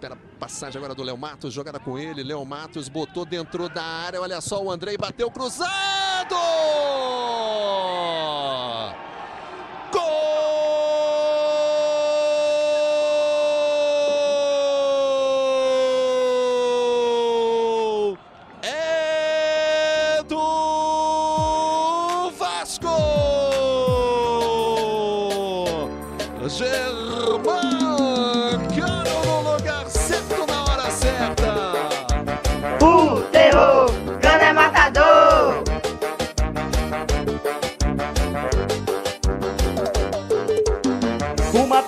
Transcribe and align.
Espera 0.00 0.14
a 0.14 0.38
passagem 0.38 0.78
agora 0.78 0.94
do 0.94 1.02
Léo 1.02 1.18
Matos, 1.18 1.52
jogada 1.52 1.78
com 1.78 1.98
ele. 1.98 2.22
Léo 2.22 2.42
Matos 2.42 2.88
botou 2.88 3.26
dentro 3.26 3.68
da 3.68 3.82
área. 3.84 4.18
Olha 4.18 4.40
só, 4.40 4.62
o 4.62 4.70
Andrei 4.70 4.96
bateu 4.96 5.30
cruzado! 5.30 5.70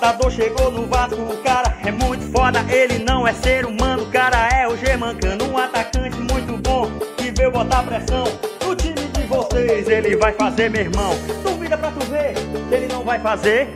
Matador 0.03 0.31
chegou 0.31 0.69
no 0.69 0.85
Vasco, 0.85 1.15
o 1.15 1.37
cara 1.43 1.79
é 1.81 1.89
muito 1.89 2.25
foda, 2.25 2.59
ele 2.69 2.99
não 2.99 3.25
é 3.25 3.31
ser 3.31 3.65
humano, 3.65 4.03
o 4.03 4.11
cara 4.11 4.49
é 4.49 4.67
o 4.67 4.75
Gemancano, 4.75 5.45
um 5.49 5.57
atacante 5.57 6.17
muito 6.17 6.57
bom, 6.61 6.91
que 7.15 7.31
veio 7.31 7.49
botar 7.49 7.83
pressão 7.83 8.25
no 8.65 8.75
time 8.75 8.95
de 8.95 9.23
vocês, 9.23 9.87
ele 9.87 10.17
vai 10.17 10.33
fazer, 10.33 10.69
meu 10.69 10.81
irmão. 10.81 11.13
Duvida 11.41 11.77
pra 11.77 11.89
tu 11.89 12.05
ver, 12.07 12.33
ele 12.69 12.91
não 12.91 13.05
vai 13.05 13.17
fazer, 13.17 13.69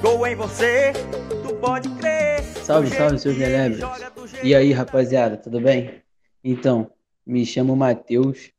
gol 0.00 0.26
em 0.26 0.34
você, 0.34 0.94
tu 1.46 1.54
pode 1.56 1.90
crer. 1.90 2.42
Salve, 2.42 2.88
salve, 2.88 3.18
seus 3.18 3.36
jeito 3.36 3.86
E 4.42 4.54
aí, 4.54 4.72
rapaziada, 4.72 5.36
tudo 5.36 5.60
bem? 5.60 6.02
Então, 6.42 6.90
me 7.26 7.44
chamo 7.44 7.76
Matheus. 7.76 8.50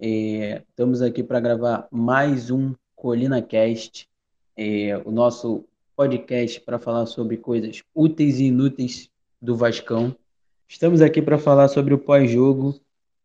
é, 0.00 0.62
estamos 0.70 1.02
aqui 1.02 1.22
para 1.22 1.40
gravar 1.40 1.86
mais 1.90 2.50
um 2.50 2.74
Colina 2.96 3.42
Cast, 3.42 4.08
é, 4.56 4.96
o 5.04 5.10
nosso 5.10 5.66
podcast 5.96 6.60
para 6.60 6.78
falar 6.78 7.06
sobre 7.06 7.36
coisas 7.36 7.82
úteis 7.94 8.40
e 8.40 8.44
inúteis 8.44 9.08
do 9.40 9.56
Vascão. 9.56 10.14
Estamos 10.68 11.00
aqui 11.00 11.22
para 11.22 11.38
falar 11.38 11.68
sobre 11.68 11.94
o 11.94 11.98
pós-jogo 11.98 12.78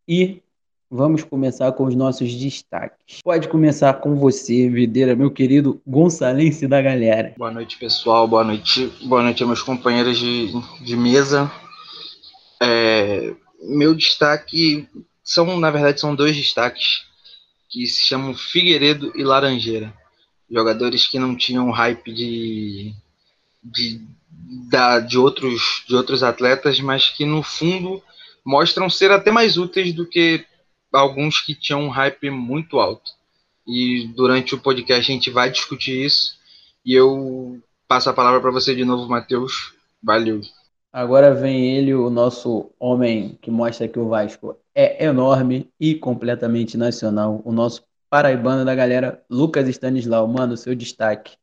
e 0.08 0.42
vamos 0.90 1.24
começar 1.24 1.72
com 1.72 1.86
os 1.86 1.96
nossos 1.96 2.34
destaques. 2.36 3.22
Pode 3.24 3.48
começar 3.48 3.94
com 3.96 4.16
você, 4.16 4.70
Videira, 4.70 5.16
meu 5.16 5.32
querido 5.32 5.82
Gonçalense 5.86 6.68
da 6.68 6.82
galera. 6.82 7.34
Boa 7.38 7.52
noite, 7.52 7.78
pessoal. 7.78 8.28
Boa 8.28 8.44
noite, 8.44 8.92
boa 9.06 9.24
noite 9.24 9.46
meus 9.46 9.62
companheiros 9.62 10.18
de, 10.18 10.52
de 10.84 10.96
mesa. 10.96 11.52
É, 12.62 13.34
meu 13.62 13.96
destaque 13.96 14.88
são, 15.24 15.60
na 15.60 15.72
verdade, 15.72 16.00
são 16.00 16.16
dois 16.16 16.36
destaques 16.36 17.08
que 17.70 17.86
se 17.86 18.04
chamam 18.04 18.34
Figueiredo 18.34 19.12
e 19.16 19.24
Laranjeira. 19.24 19.94
Jogadores 20.50 21.08
que 21.08 21.20
não 21.20 21.36
tinham 21.36 21.70
hype 21.72 22.12
de, 22.12 22.94
de, 23.64 24.02
da, 24.70 25.00
de, 25.00 25.18
outros, 25.18 25.84
de 25.88 25.96
outros 25.96 26.24
atletas, 26.24 26.80
mas 26.80 27.10
que 27.10 27.26
no 27.26 27.44
fundo 27.44 28.02
mostram 28.44 28.90
ser 28.90 29.12
até 29.12 29.32
mais 29.32 29.58
úteis 29.58 29.94
do 29.94 30.06
que 30.06 30.46
alguns 30.92 31.40
que 31.40 31.54
tinham 31.54 31.84
um 31.84 31.90
hype 31.90 32.30
muito 32.30 32.80
alto. 32.80 33.12
E 33.68 34.08
durante 34.16 34.56
o 34.56 34.60
podcast 34.60 35.12
a 35.12 35.14
gente 35.14 35.30
vai 35.30 35.52
discutir 35.52 36.06
isso. 36.06 36.38
E 36.84 36.94
eu 36.94 37.62
passo 37.88 38.10
a 38.10 38.14
palavra 38.14 38.42
para 38.42 38.52
você 38.52 38.74
de 38.74 38.84
novo, 38.84 39.08
Matheus. 39.08 39.74
Valeu. 40.02 40.42
Agora 40.92 41.36
vem 41.36 41.78
ele, 41.78 41.94
o 41.94 42.10
nosso 42.10 42.72
homem 42.80 43.38
que 43.42 43.52
mostra 43.52 43.88
que 43.88 44.00
o 44.00 44.10
Vasco 44.10 44.58
é 44.74 45.06
enorme 45.06 45.70
e 45.80 45.94
completamente 45.94 46.78
nacional. 46.78 47.42
O 47.46 47.52
nosso 47.52 47.84
paraibano 48.10 48.66
da 48.66 48.74
galera, 48.74 49.24
Lucas 49.30 49.68
Stanislau. 49.68 50.28
Mano, 50.28 50.58
seu 50.58 50.74
destaque. 50.74 51.38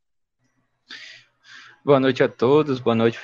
Boa 1.85 2.01
noite 2.01 2.23
a 2.23 2.29
todos, 2.29 2.81
boa 2.81 2.97
noite, 2.97 3.21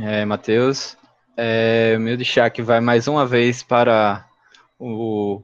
é, 0.00 0.24
Matheus. 0.24 0.96
É, 1.36 1.98
meu 1.98 2.16
destaque 2.16 2.62
vai 2.62 2.80
mais 2.80 3.06
uma 3.06 3.26
vez 3.26 3.62
para 3.62 4.26
o 4.78 5.42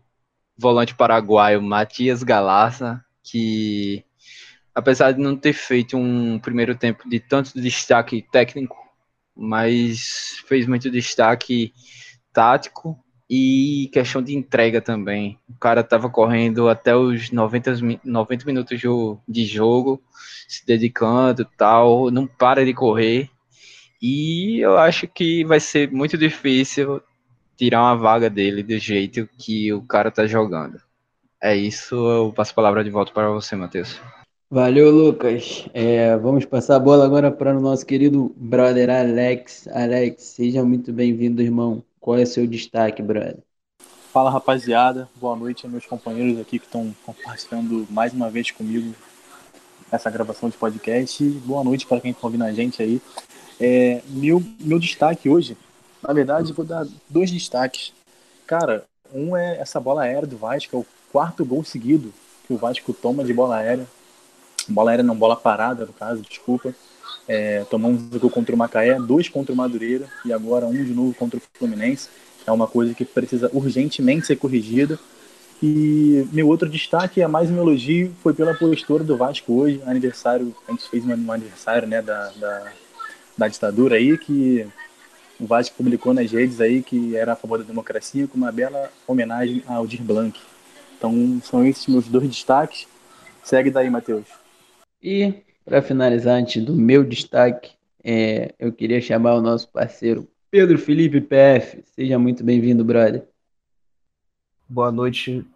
volante 0.56 0.94
paraguaio 0.94 1.60
Matias 1.60 2.22
Galassa, 2.22 3.04
que 3.22 4.02
apesar 4.74 5.12
de 5.12 5.20
não 5.20 5.36
ter 5.36 5.52
feito 5.52 5.98
um 5.98 6.38
primeiro 6.38 6.74
tempo 6.74 7.06
de 7.06 7.20
tanto 7.20 7.60
destaque 7.60 8.26
técnico, 8.32 8.76
mas 9.36 10.42
fez 10.46 10.66
muito 10.66 10.90
destaque 10.90 11.74
tático 12.32 12.98
e 13.28 13.88
questão 13.92 14.22
de 14.22 14.34
entrega 14.36 14.80
também. 14.80 15.38
O 15.48 15.58
cara 15.58 15.80
estava 15.80 16.10
correndo 16.10 16.68
até 16.68 16.94
os 16.94 17.30
90, 17.30 17.74
mi- 17.82 18.00
90 18.04 18.44
minutos 18.44 18.80
de 19.28 19.44
jogo, 19.44 20.02
se 20.48 20.66
dedicando 20.66 21.46
tal, 21.56 22.10
não 22.10 22.26
para 22.26 22.64
de 22.64 22.74
correr. 22.74 23.30
E 24.00 24.58
eu 24.60 24.76
acho 24.76 25.06
que 25.06 25.44
vai 25.44 25.60
ser 25.60 25.90
muito 25.90 26.18
difícil 26.18 27.00
tirar 27.56 27.82
uma 27.82 27.96
vaga 27.96 28.28
dele 28.28 28.62
do 28.62 28.78
jeito 28.78 29.28
que 29.38 29.72
o 29.72 29.82
cara 29.82 30.10
tá 30.10 30.26
jogando. 30.26 30.80
É 31.40 31.56
isso, 31.56 31.94
eu 31.94 32.32
passo 32.32 32.52
a 32.52 32.54
palavra 32.54 32.84
de 32.84 32.90
volta 32.90 33.12
para 33.12 33.30
você, 33.30 33.56
Matheus. 33.56 34.00
Valeu, 34.50 34.90
Lucas. 34.90 35.66
É, 35.72 36.16
vamos 36.18 36.44
passar 36.44 36.76
a 36.76 36.80
bola 36.80 37.04
agora 37.06 37.30
para 37.32 37.56
o 37.56 37.60
nosso 37.60 37.86
querido 37.86 38.34
brother 38.36 38.90
Alex. 38.90 39.66
Alex, 39.68 40.22
seja 40.22 40.62
muito 40.62 40.92
bem-vindo, 40.92 41.40
irmão. 41.40 41.82
Qual 42.02 42.18
é 42.18 42.22
o 42.22 42.26
seu 42.26 42.48
destaque, 42.48 43.00
brother? 43.00 43.38
Fala 44.12 44.28
rapaziada, 44.28 45.08
boa 45.14 45.36
noite 45.36 45.64
a 45.64 45.68
meus 45.68 45.86
companheiros 45.86 46.40
aqui 46.40 46.58
que 46.58 46.66
estão 46.66 46.92
compartilhando 47.06 47.86
mais 47.88 48.12
uma 48.12 48.28
vez 48.28 48.50
comigo 48.50 48.92
essa 49.88 50.10
gravação 50.10 50.50
de 50.50 50.56
podcast. 50.56 51.22
Boa 51.46 51.62
noite 51.62 51.86
para 51.86 52.00
quem 52.00 52.10
está 52.10 52.26
ouvindo 52.26 52.42
a 52.42 52.50
gente 52.50 52.82
aí. 52.82 53.00
É, 53.60 54.02
meu, 54.08 54.42
meu 54.58 54.80
destaque 54.80 55.28
hoje, 55.28 55.56
na 56.02 56.12
verdade, 56.12 56.52
vou 56.52 56.64
dar 56.64 56.84
dois 57.08 57.30
destaques. 57.30 57.92
Cara, 58.48 58.84
um 59.14 59.36
é 59.36 59.58
essa 59.60 59.78
bola 59.78 60.02
aérea 60.02 60.26
do 60.26 60.36
Vasco, 60.36 60.76
é 60.76 60.80
o 60.80 60.86
quarto 61.12 61.44
gol 61.44 61.62
seguido 61.62 62.12
que 62.48 62.52
o 62.52 62.56
Vasco 62.56 62.92
toma 62.92 63.22
de 63.22 63.32
bola 63.32 63.58
aérea. 63.58 63.86
Bola 64.68 64.90
aérea 64.90 65.04
não, 65.04 65.14
bola 65.14 65.36
parada, 65.36 65.86
no 65.86 65.92
caso, 65.92 66.20
desculpa. 66.22 66.74
É, 67.28 67.64
tomamos 67.70 68.02
um 68.02 68.18
gol 68.18 68.30
contra 68.30 68.54
o 68.54 68.58
Macaé, 68.58 68.98
dois 68.98 69.28
contra 69.28 69.52
o 69.52 69.56
Madureira 69.56 70.06
e 70.24 70.32
agora 70.32 70.66
um 70.66 70.84
de 70.84 70.92
novo 70.92 71.14
contra 71.14 71.38
o 71.38 71.42
Fluminense. 71.54 72.08
É 72.46 72.50
uma 72.50 72.66
coisa 72.66 72.94
que 72.94 73.04
precisa 73.04 73.50
urgentemente 73.52 74.26
ser 74.26 74.36
corrigida. 74.36 74.98
E 75.62 76.26
meu 76.32 76.48
outro 76.48 76.68
destaque 76.68 77.22
é 77.22 77.28
mais 77.28 77.48
um 77.48 77.56
elogio, 77.56 78.12
foi 78.20 78.34
pela 78.34 78.52
postura 78.52 79.04
do 79.04 79.16
Vasco 79.16 79.52
hoje, 79.52 79.80
aniversário, 79.86 80.52
a 80.66 80.72
gente 80.72 80.90
fez 80.90 81.04
um 81.04 81.30
aniversário 81.30 81.86
né, 81.86 82.02
da, 82.02 82.30
da, 82.30 82.72
da 83.38 83.48
ditadura 83.48 83.94
aí, 83.94 84.18
que 84.18 84.66
o 85.38 85.46
Vasco 85.46 85.76
publicou 85.76 86.12
nas 86.12 86.32
redes 86.32 86.60
aí 86.60 86.82
que 86.82 87.14
era 87.16 87.34
a 87.34 87.36
favor 87.36 87.58
da 87.58 87.64
democracia, 87.64 88.26
com 88.26 88.36
uma 88.36 88.50
bela 88.50 88.90
homenagem 89.06 89.62
ao 89.68 89.76
Aldir 89.76 90.02
Blanc. 90.02 90.36
Então 90.98 91.40
são 91.44 91.64
esses 91.64 91.86
meus 91.86 92.08
dois 92.08 92.28
destaques. 92.28 92.88
Segue 93.42 93.70
daí, 93.70 93.88
Matheus. 93.88 94.26
E, 95.02 95.34
para 95.64 95.82
finalizar, 95.82 96.34
antes 96.36 96.62
do 96.64 96.74
meu 96.74 97.04
destaque, 97.04 97.72
é, 98.02 98.54
eu 98.58 98.72
queria 98.72 99.00
chamar 99.00 99.34
o 99.34 99.40
nosso 99.40 99.68
parceiro 99.68 100.28
Pedro 100.50 100.76
Felipe 100.76 101.20
PF. 101.20 101.82
Seja 101.94 102.18
muito 102.18 102.44
bem-vindo, 102.44 102.84
brother. 102.84 103.24
Boa 104.68 104.92
noite 104.92 105.46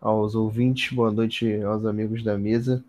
aos 0.00 0.34
ouvintes, 0.34 0.92
boa 0.92 1.10
noite 1.10 1.62
aos 1.62 1.86
amigos 1.86 2.22
da 2.22 2.36
mesa. 2.36 2.84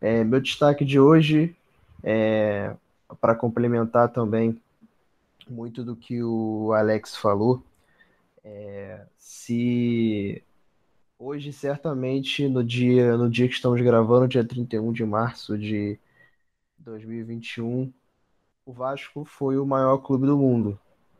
É, 0.00 0.22
meu 0.24 0.40
destaque 0.40 0.84
de 0.84 0.98
hoje 1.00 1.54
é 2.02 2.74
para 3.20 3.34
complementar 3.34 4.10
também 4.10 4.60
muito 5.48 5.82
do 5.82 5.96
que 5.96 6.22
o 6.22 6.72
Alex 6.72 7.16
falou. 7.16 7.62
É, 8.44 9.00
se 9.16 10.42
hoje, 11.18 11.52
certamente, 11.52 12.46
no 12.48 12.62
dia, 12.62 13.16
no 13.16 13.30
dia 13.30 13.48
que 13.48 13.54
estamos 13.54 13.80
gravando, 13.80 14.28
dia 14.28 14.44
31 14.44 14.92
de 14.92 15.04
março 15.04 15.56
de 15.56 15.98
2021, 16.78 17.92
o 18.64 18.72
Vasco 18.72 19.24
foi 19.24 19.58
o 19.58 19.66
maior 19.66 19.98
clube 19.98 20.26
do 20.26 20.36
mundo, 20.36 20.78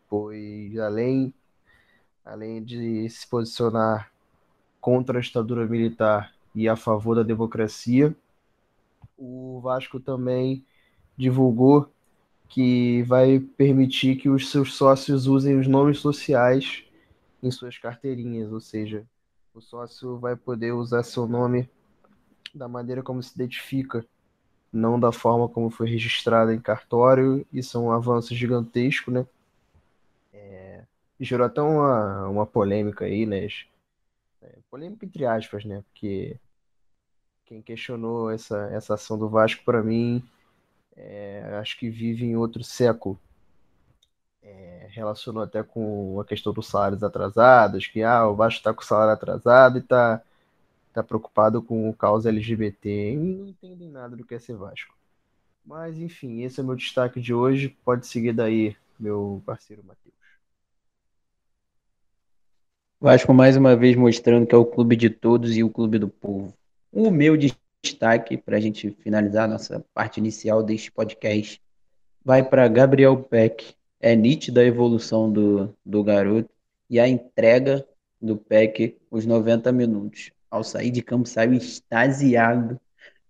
pois 0.09 0.79
além 0.79 1.33
além 2.25 2.63
de 2.63 3.09
se 3.09 3.27
posicionar 3.27 4.13
contra 4.81 5.19
a 5.19 5.23
ditadura 5.23 5.67
militar 5.67 6.35
e 6.55 6.69
a 6.69 6.77
favor 6.77 7.17
da 7.17 7.23
democracia, 7.23 8.15
o 9.17 9.61
Vasco 9.61 9.99
também 9.99 10.65
divulgou 11.17 11.91
que 12.49 13.03
vai 13.05 13.41
permitir 13.41 14.17
que 14.17 14.29
os 14.29 14.51
seus 14.51 14.75
sócios 14.75 15.27
usem 15.27 15.59
os 15.59 15.67
nomes 15.67 16.01
sociais 16.01 16.85
em 17.43 17.51
suas 17.51 17.79
carteirinhas, 17.79 18.53
ou 18.53 18.61
seja, 18.61 19.07
o 19.55 19.61
sócio 19.61 20.19
vai 20.19 20.37
poder 20.37 20.73
usar 20.73 21.03
seu 21.03 21.27
nome 21.27 21.69
da 22.55 22.69
maneira 22.69 23.03
como 23.03 23.23
se 23.23 23.35
identifica, 23.35 24.07
não 24.73 24.99
da 24.99 25.13
forma 25.13 25.49
como 25.49 25.71
foi 25.71 25.89
registrado 25.89 26.53
em 26.53 26.61
cartório. 26.61 27.47
Isso 27.53 27.79
é 27.79 27.81
um 27.81 27.93
avanço 27.93 28.35
gigantesco, 28.35 29.11
né? 29.11 29.27
gerou 31.21 31.47
até 31.47 31.61
uma, 31.61 32.29
uma 32.29 32.47
polêmica 32.47 33.05
aí, 33.05 33.27
né? 33.27 33.47
É, 34.43 34.59
polêmica 34.71 35.05
entre 35.05 35.25
aspas, 35.27 35.65
né? 35.65 35.83
Porque 35.91 36.37
quem 37.45 37.63
questionou 37.63 38.31
essa, 38.31 38.69
essa 38.73 38.95
ação 38.95 39.19
do 39.19 39.29
Vasco, 39.29 39.65
para 39.65 39.83
mim, 39.83 40.23
é, 40.97 41.59
acho 41.61 41.79
que 41.79 41.91
vive 41.91 42.25
em 42.25 42.37
outro 42.37 42.63
século. 42.63 43.19
É, 44.43 44.89
relacionou 44.91 45.43
até 45.43 45.63
com 45.63 46.21
a 46.21 46.25
questão 46.25 46.53
dos 46.53 46.69
salários 46.69 47.03
atrasados, 47.03 47.87
que 47.87 48.03
ah, 48.03 48.27
o 48.29 48.37
Vasco 48.37 48.59
está 48.59 48.73
com 48.73 48.83
o 48.83 48.85
salário 48.85 49.13
atrasado 49.13 49.79
e 49.79 49.81
está 49.81 50.23
tá 51.03 51.07
preocupado 51.07 51.63
com 51.63 51.89
o 51.89 51.95
causa 51.95 52.29
LGBT. 52.29 53.13
E 53.13 53.17
não 53.17 53.49
entendem 53.49 53.89
nada 53.89 54.17
do 54.17 54.25
que 54.25 54.35
é 54.35 54.39
ser 54.39 54.57
Vasco. 54.57 54.97
Mas, 55.65 55.99
enfim, 55.99 56.43
esse 56.43 56.61
é 56.61 56.63
meu 56.63 56.75
destaque 56.75 57.21
de 57.21 57.33
hoje. 57.33 57.77
Pode 57.85 58.07
seguir 58.07 58.33
daí, 58.33 58.77
meu 58.99 59.43
parceiro 59.45 59.85
Matheus. 59.85 60.15
Vasco 63.01 63.33
mais 63.33 63.57
uma 63.57 63.77
vez 63.77 63.95
mostrando 63.95 64.47
que 64.47 64.55
é 64.55 64.59
o 64.59 64.67
clube 64.67 64.97
de 64.97 65.09
todos 65.09 65.57
e 65.57 65.63
o 65.63 65.71
clube 65.71 65.99
do 65.99 66.09
povo. 66.09 66.53
O 66.91 67.11
meu 67.11 67.37
destaque, 67.37 68.37
para 68.37 68.57
a 68.57 68.61
gente 68.61 68.91
finalizar 69.03 69.45
a 69.45 69.53
nossa 69.53 69.85
parte 69.95 70.19
inicial 70.19 70.63
deste 70.63 70.91
podcast, 70.91 71.63
vai 72.25 72.43
para 72.43 72.67
Gabriel 72.67 73.23
Peck. 73.23 73.75
É 74.01 74.17
nítida 74.17 74.63
a 74.63 74.65
evolução 74.65 75.31
do, 75.31 75.73
do 75.85 76.03
garoto 76.03 76.51
e 76.91 76.99
a 76.99 77.07
entrega 77.07 77.87
do 78.21 78.37
Peck 78.37 78.97
os 79.11 79.25
90 79.27 79.71
minutos. 79.71 80.33
Ao 80.51 80.65
sair 80.65 80.91
de 80.91 81.03
campo, 81.03 81.29
saiu 81.29 81.55
extasiado, 81.55 82.81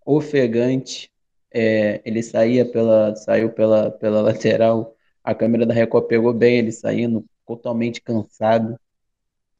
ofegante. 0.05 1.11
É, 1.51 2.01
ele 2.05 2.21
saía 2.23 2.65
pela, 2.65 3.15
saiu 3.15 3.51
pela, 3.51 3.91
pela 3.91 4.21
lateral, 4.23 4.95
a 5.23 5.33
câmera 5.35 5.65
da 5.65 5.73
Record 5.73 6.07
pegou 6.07 6.33
bem 6.33 6.59
ele 6.59 6.71
saindo 6.71 7.25
totalmente 7.45 8.01
cansado 8.01 8.79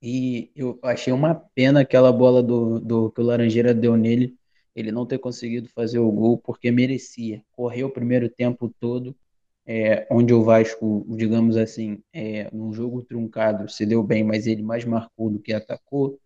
e 0.01 0.49
eu 0.55 0.79
achei 0.81 1.11
uma 1.11 1.35
pena 1.35 1.81
aquela 1.81 2.11
bola 2.11 2.41
do, 2.41 2.79
do 2.79 3.11
que 3.11 3.19
o 3.21 3.23
Laranjeira 3.23 3.73
deu 3.73 3.97
nele, 3.97 4.37
ele 4.75 4.91
não 4.91 5.05
ter 5.05 5.17
conseguido 5.19 5.67
fazer 5.69 5.99
o 5.99 6.11
gol, 6.11 6.37
porque 6.37 6.71
merecia. 6.71 7.43
Correu 7.51 7.87
o 7.87 7.91
primeiro 7.91 8.29
tempo 8.29 8.73
todo, 8.79 9.15
é, 9.65 10.07
onde 10.09 10.33
o 10.33 10.43
Vasco, 10.43 11.05
digamos 11.09 11.57
assim, 11.57 12.01
é, 12.13 12.49
num 12.53 12.73
jogo 12.73 13.03
truncado, 13.03 13.69
se 13.69 13.85
deu 13.85 14.01
bem, 14.01 14.23
mas 14.23 14.47
ele 14.47 14.61
mais 14.63 14.85
marcou 14.85 15.29
do 15.29 15.39
que 15.39 15.51
atacou. 15.53 16.17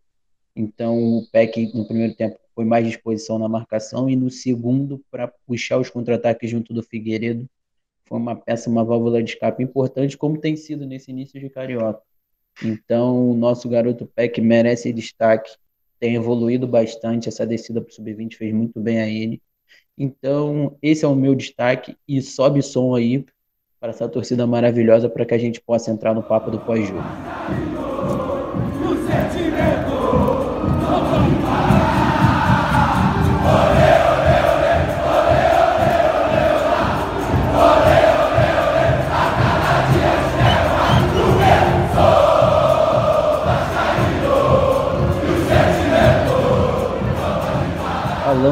Então 0.56 1.18
o 1.18 1.28
Peck 1.32 1.74
no 1.74 1.86
primeiro 1.86 2.14
tempo 2.14 2.38
foi 2.54 2.66
mais 2.66 2.86
disposição 2.86 3.40
na 3.40 3.50
marcação 3.50 4.10
e 4.10 4.16
no 4.16 4.30
segundo 4.30 5.04
para 5.10 5.28
puxar 5.48 5.80
os 5.80 5.90
contra-ataques 5.90 6.50
junto 6.50 6.74
do 6.74 6.84
Figueiredo 6.84 7.50
foi 8.06 8.18
uma 8.20 8.36
peça, 8.36 8.70
uma 8.70 8.84
válvula 8.84 9.24
de 9.24 9.32
escape 9.32 9.64
importante, 9.64 10.18
como 10.18 10.38
tem 10.38 10.56
sido 10.56 10.86
nesse 10.86 11.12
início 11.12 11.40
de 11.40 11.50
Carioca. 11.50 12.02
Então, 12.64 13.32
o 13.32 13.34
nosso 13.34 13.68
garoto 13.68 14.06
Peck 14.06 14.40
merece 14.40 14.94
destaque, 14.94 15.52
tem 16.00 16.16
evoluído 16.16 16.68
bastante. 16.68 17.28
Essa 17.28 17.44
descida 17.48 17.82
para 17.82 17.90
o 17.90 17.94
sub-20 17.94 18.36
fez 18.36 18.54
muito 18.54 18.80
bem 18.80 19.02
a 19.02 19.08
ele. 19.08 19.42
Então, 19.98 20.78
esse 20.82 21.06
é 21.06 21.08
o 21.08 21.16
meu 21.16 21.34
destaque 21.34 21.98
e 22.08 22.22
sobe 22.22 22.62
som 22.62 22.94
aí 22.94 23.26
para 23.80 23.90
essa 23.90 24.08
torcida 24.08 24.46
maravilhosa 24.46 25.10
para 25.10 25.26
que 25.26 25.34
a 25.34 25.38
gente 25.38 25.60
possa 25.60 25.92
entrar 25.92 26.14
no 26.14 26.24
papo 26.24 26.52
do 26.52 26.60
pós-jogo. 26.60 27.02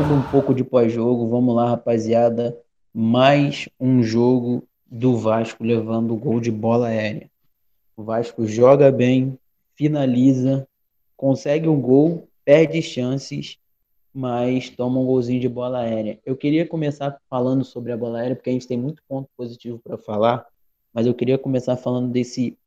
Falando 0.01 0.25
um 0.25 0.31
pouco 0.31 0.53
de 0.53 0.63
pós-jogo, 0.63 1.27
vamos 1.27 1.56
lá, 1.56 1.69
rapaziada. 1.69 2.57
Mais 2.92 3.69
um 3.80 4.01
jogo 4.01 4.68
do 4.89 5.15
Vasco 5.15 5.63
levando 5.63 6.15
gol 6.15 6.39
de 6.39 6.50
bola 6.50 6.88
aérea. 6.88 7.30
O 7.95 8.03
Vasco 8.03 8.48
joga 8.48 8.92
bem, 8.92 9.38
finaliza, 9.75 10.68
consegue 11.15 11.68
um 11.68 11.80
gol, 11.80 12.27
perde 12.44 12.81
chances, 12.81 13.59
mas 14.12 14.71
toma 14.71 15.00
um 15.00 15.06
golzinho 15.06 15.39
de 15.39 15.48
bola 15.48 15.81
aérea. 15.81 16.19
Eu 16.25 16.36
queria 16.36 16.65
começar 16.68 17.15
falando 17.30 17.63
sobre 17.63 17.92
a 17.92 17.98
bola 17.98 18.21
aérea, 18.21 18.36
porque 18.36 18.50
a 18.50 18.53
gente 18.53 18.68
tem 18.68 18.77
muito 18.77 19.03
ponto 19.07 19.30
positivo 19.38 19.80
para 19.83 20.00
falar, 20.00 20.45
mas 20.92 21.06
eu 21.06 21.13
queria 21.13 21.38
começar 21.38 21.77
falando 21.77 22.12
desse 22.12 22.57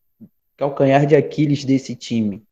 calcanhar 0.56 1.04
de 1.04 1.16
Aquiles 1.16 1.64
desse 1.64 1.96
time. 1.96 2.44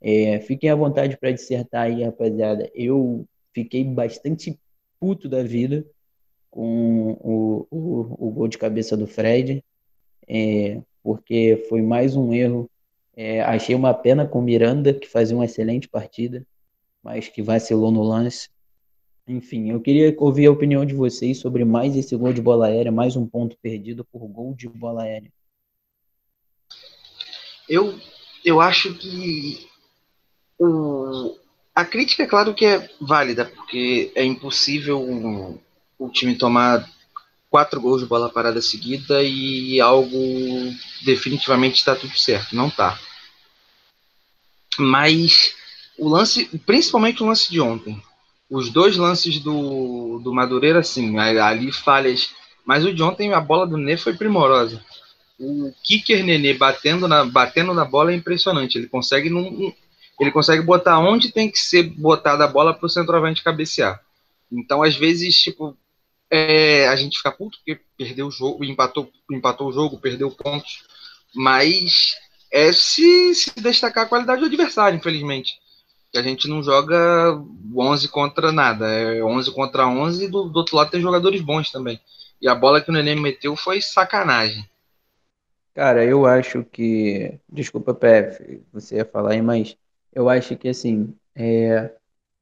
É, 0.00 0.38
fiquem 0.38 0.70
à 0.70 0.74
vontade 0.76 1.16
para 1.16 1.32
dissertar 1.32 1.82
aí, 1.82 2.04
rapaziada. 2.04 2.70
Eu 2.74 3.26
fiquei 3.52 3.84
bastante 3.84 4.58
puto 4.98 5.28
da 5.28 5.42
vida 5.42 5.84
com 6.50 7.12
o, 7.20 7.66
o, 7.70 8.28
o 8.28 8.30
gol 8.30 8.48
de 8.48 8.58
cabeça 8.58 8.96
do 8.96 9.06
Fred, 9.06 9.64
é, 10.28 10.80
porque 11.02 11.64
foi 11.68 11.80
mais 11.80 12.16
um 12.16 12.32
erro. 12.32 12.70
É, 13.16 13.40
achei 13.42 13.74
uma 13.74 13.94
pena 13.94 14.26
com 14.26 14.38
o 14.38 14.42
Miranda, 14.42 14.92
que 14.94 15.08
fazia 15.08 15.36
uma 15.36 15.44
excelente 15.44 15.88
partida, 15.88 16.46
mas 17.02 17.28
que 17.28 17.42
vacilou 17.42 17.90
no 17.90 18.02
lance. 18.02 18.48
Enfim, 19.26 19.70
eu 19.70 19.80
queria 19.80 20.14
ouvir 20.18 20.46
a 20.46 20.50
opinião 20.50 20.84
de 20.84 20.94
vocês 20.94 21.38
sobre 21.38 21.64
mais 21.64 21.96
esse 21.96 22.16
gol 22.16 22.32
de 22.32 22.42
bola 22.42 22.66
aérea, 22.66 22.90
mais 22.90 23.16
um 23.16 23.26
ponto 23.26 23.56
perdido 23.62 24.04
por 24.04 24.26
gol 24.26 24.54
de 24.54 24.68
bola 24.68 25.02
aérea. 25.02 25.30
Eu, 27.68 27.94
eu 28.44 28.60
acho 28.60 28.94
que 28.98 29.68
o, 30.58 31.36
a 31.80 31.84
crítica, 31.84 32.22
é 32.22 32.26
claro 32.26 32.54
que 32.54 32.64
é 32.64 32.88
válida, 33.00 33.44
porque 33.44 34.12
é 34.14 34.24
impossível 34.24 35.00
um, 35.00 35.58
o 35.98 36.08
time 36.08 36.36
tomar 36.36 36.88
quatro 37.50 37.80
gols 37.80 38.02
de 38.02 38.06
bola 38.06 38.30
parada 38.30 38.62
seguida 38.62 39.22
e 39.22 39.80
algo 39.80 40.16
definitivamente 41.04 41.76
está 41.76 41.96
tudo 41.96 42.16
certo. 42.16 42.54
Não 42.54 42.70
tá. 42.70 42.98
Mas 44.78 45.54
o 45.98 46.08
lance, 46.08 46.46
principalmente 46.64 47.22
o 47.22 47.26
lance 47.26 47.50
de 47.50 47.60
ontem, 47.60 48.02
os 48.48 48.70
dois 48.70 48.96
lances 48.96 49.38
do, 49.38 50.20
do 50.22 50.32
Madureira, 50.32 50.82
sim, 50.82 51.18
ali 51.18 51.72
falhas. 51.72 52.30
Mas 52.64 52.84
o 52.84 52.92
de 52.92 53.02
ontem, 53.02 53.32
a 53.32 53.40
bola 53.40 53.66
do 53.66 53.76
Nenê 53.76 53.96
foi 53.96 54.14
primorosa. 54.14 54.84
O 55.38 55.72
kicker 55.82 56.24
Nenê 56.24 56.54
batendo 56.54 57.08
na, 57.08 57.24
batendo 57.24 57.72
na 57.74 57.84
bola 57.84 58.12
é 58.12 58.14
impressionante. 58.14 58.76
Ele 58.76 58.86
consegue 58.86 59.30
num, 59.30 59.72
ele 60.20 60.30
consegue 60.30 60.62
botar 60.62 60.98
onde 60.98 61.32
tem 61.32 61.50
que 61.50 61.58
ser 61.58 61.82
botada 61.82 62.44
a 62.44 62.48
bola 62.48 62.74
para 62.74 62.84
o 62.84 62.90
centroavante 62.90 63.42
cabecear. 63.42 63.98
Então, 64.52 64.82
às 64.82 64.94
vezes, 64.94 65.34
tipo, 65.34 65.74
é, 66.30 66.86
a 66.88 66.96
gente 66.96 67.16
fica 67.16 67.32
puto 67.32 67.56
porque 67.56 67.80
perdeu 67.96 68.26
o 68.26 68.30
jogo, 68.30 68.62
empatou, 68.62 69.10
empatou 69.30 69.68
o 69.68 69.72
jogo, 69.72 69.98
perdeu 69.98 70.30
pontos, 70.30 70.84
mas 71.34 72.16
é 72.52 72.70
se, 72.70 73.34
se 73.34 73.50
destacar 73.56 74.04
a 74.04 74.08
qualidade 74.08 74.40
do 74.40 74.46
adversário, 74.46 74.98
infelizmente. 74.98 75.54
A 76.14 76.20
gente 76.20 76.48
não 76.48 76.62
joga 76.62 77.40
11 77.74 78.08
contra 78.08 78.52
nada, 78.52 78.90
é 78.90 79.24
11 79.24 79.52
contra 79.52 79.86
11 79.86 80.24
e 80.24 80.28
do, 80.28 80.50
do 80.50 80.58
outro 80.58 80.76
lado 80.76 80.90
tem 80.90 81.00
jogadores 81.00 81.40
bons 81.40 81.70
também. 81.70 81.98
E 82.42 82.48
a 82.48 82.54
bola 82.54 82.80
que 82.80 82.90
o 82.90 82.92
Neném 82.92 83.16
meteu 83.16 83.56
foi 83.56 83.80
sacanagem. 83.80 84.68
Cara, 85.72 86.04
eu 86.04 86.26
acho 86.26 86.64
que. 86.64 87.38
Desculpa, 87.48 87.94
PF, 87.94 88.60
você 88.72 88.96
ia 88.96 89.04
falar 89.04 89.32
aí, 89.32 89.40
mas 89.40 89.76
eu 90.12 90.28
acho 90.28 90.56
que 90.56 90.68
assim, 90.68 91.14
é, 91.34 91.92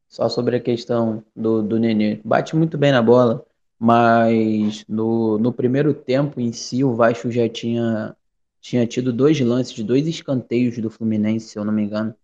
só 0.08 0.28
sobre 0.28 0.56
a 0.56 0.60
questão 0.60 1.22
do, 1.36 1.62
do 1.62 1.78
Nenê, 1.78 2.20
bate 2.24 2.56
muito 2.56 2.78
bem 2.78 2.92
na 2.92 3.02
bola, 3.02 3.44
mas 3.78 4.84
no, 4.88 5.38
no 5.38 5.52
primeiro 5.52 5.94
tempo 5.94 6.40
em 6.40 6.52
si, 6.52 6.82
o 6.82 6.94
Vasco 6.94 7.30
já 7.30 7.48
tinha, 7.48 8.16
tinha 8.60 8.86
tido 8.86 9.12
dois 9.12 9.38
lances, 9.40 9.84
dois 9.84 10.06
escanteios 10.06 10.78
do 10.78 10.90
Fluminense, 10.90 11.48
se 11.48 11.58
eu 11.58 11.64
não 11.64 11.72
me 11.72 11.82
engano. 11.84 12.14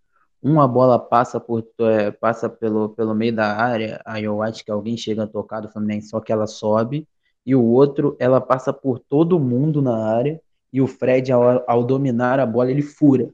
Uma 0.42 0.68
bola 0.68 0.98
passa 0.98 1.40
por 1.40 1.66
é, 1.80 2.10
passa 2.10 2.48
pelo, 2.48 2.90
pelo 2.90 3.14
meio 3.14 3.34
da 3.34 3.56
área, 3.56 4.00
aí 4.04 4.24
eu 4.24 4.42
acho 4.42 4.64
que 4.64 4.70
alguém 4.70 4.96
chega 4.96 5.24
a 5.24 5.26
tocar 5.26 5.60
do 5.60 5.68
Fluminense, 5.68 6.08
só 6.08 6.20
que 6.20 6.32
ela 6.32 6.46
sobe, 6.46 7.06
e 7.46 7.54
o 7.54 7.62
outro, 7.62 8.16
ela 8.18 8.40
passa 8.40 8.72
por 8.72 8.98
todo 8.98 9.38
mundo 9.38 9.82
na 9.82 9.96
área, 9.96 10.40
e 10.72 10.80
o 10.80 10.86
Fred, 10.86 11.30
ao, 11.32 11.62
ao 11.68 11.84
dominar 11.84 12.40
a 12.40 12.46
bola, 12.46 12.70
ele 12.70 12.82
fura 12.82 13.30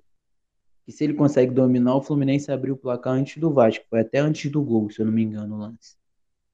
que 0.91 0.97
se 0.97 1.05
ele 1.05 1.15
consegue 1.15 1.53
dominar, 1.55 1.95
o 1.95 2.03
Fluminense 2.03 2.51
abriu 2.51 2.75
o 2.75 2.77
placar 2.77 3.13
antes 3.13 3.41
do 3.41 3.53
Vasco. 3.53 3.85
Foi 3.89 4.01
até 4.01 4.19
antes 4.19 4.51
do 4.51 4.61
gol, 4.61 4.91
se 4.91 5.01
eu 5.01 5.07
não 5.07 5.13
me 5.13 5.23
engano, 5.23 5.55
o 5.55 5.59
lance. 5.59 5.97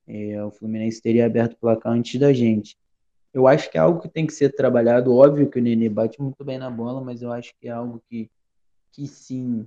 É, 0.06 0.44
o 0.44 0.50
Fluminense 0.50 1.00
teria 1.00 1.24
aberto 1.24 1.54
o 1.54 1.56
placar 1.56 1.92
antes 1.94 2.20
da 2.20 2.32
gente. 2.34 2.76
Eu 3.32 3.46
acho 3.46 3.70
que 3.70 3.78
é 3.78 3.80
algo 3.80 3.98
que 3.98 4.08
tem 4.10 4.26
que 4.26 4.34
ser 4.34 4.50
trabalhado. 4.54 5.14
Óbvio 5.14 5.48
que 5.48 5.58
o 5.58 5.62
Nenê 5.62 5.88
bate 5.88 6.20
muito 6.20 6.44
bem 6.44 6.58
na 6.58 6.70
bola, 6.70 7.00
mas 7.00 7.22
eu 7.22 7.32
acho 7.32 7.54
que 7.58 7.66
é 7.66 7.70
algo 7.70 8.02
que, 8.10 8.30
que 8.92 9.06
sim 9.06 9.66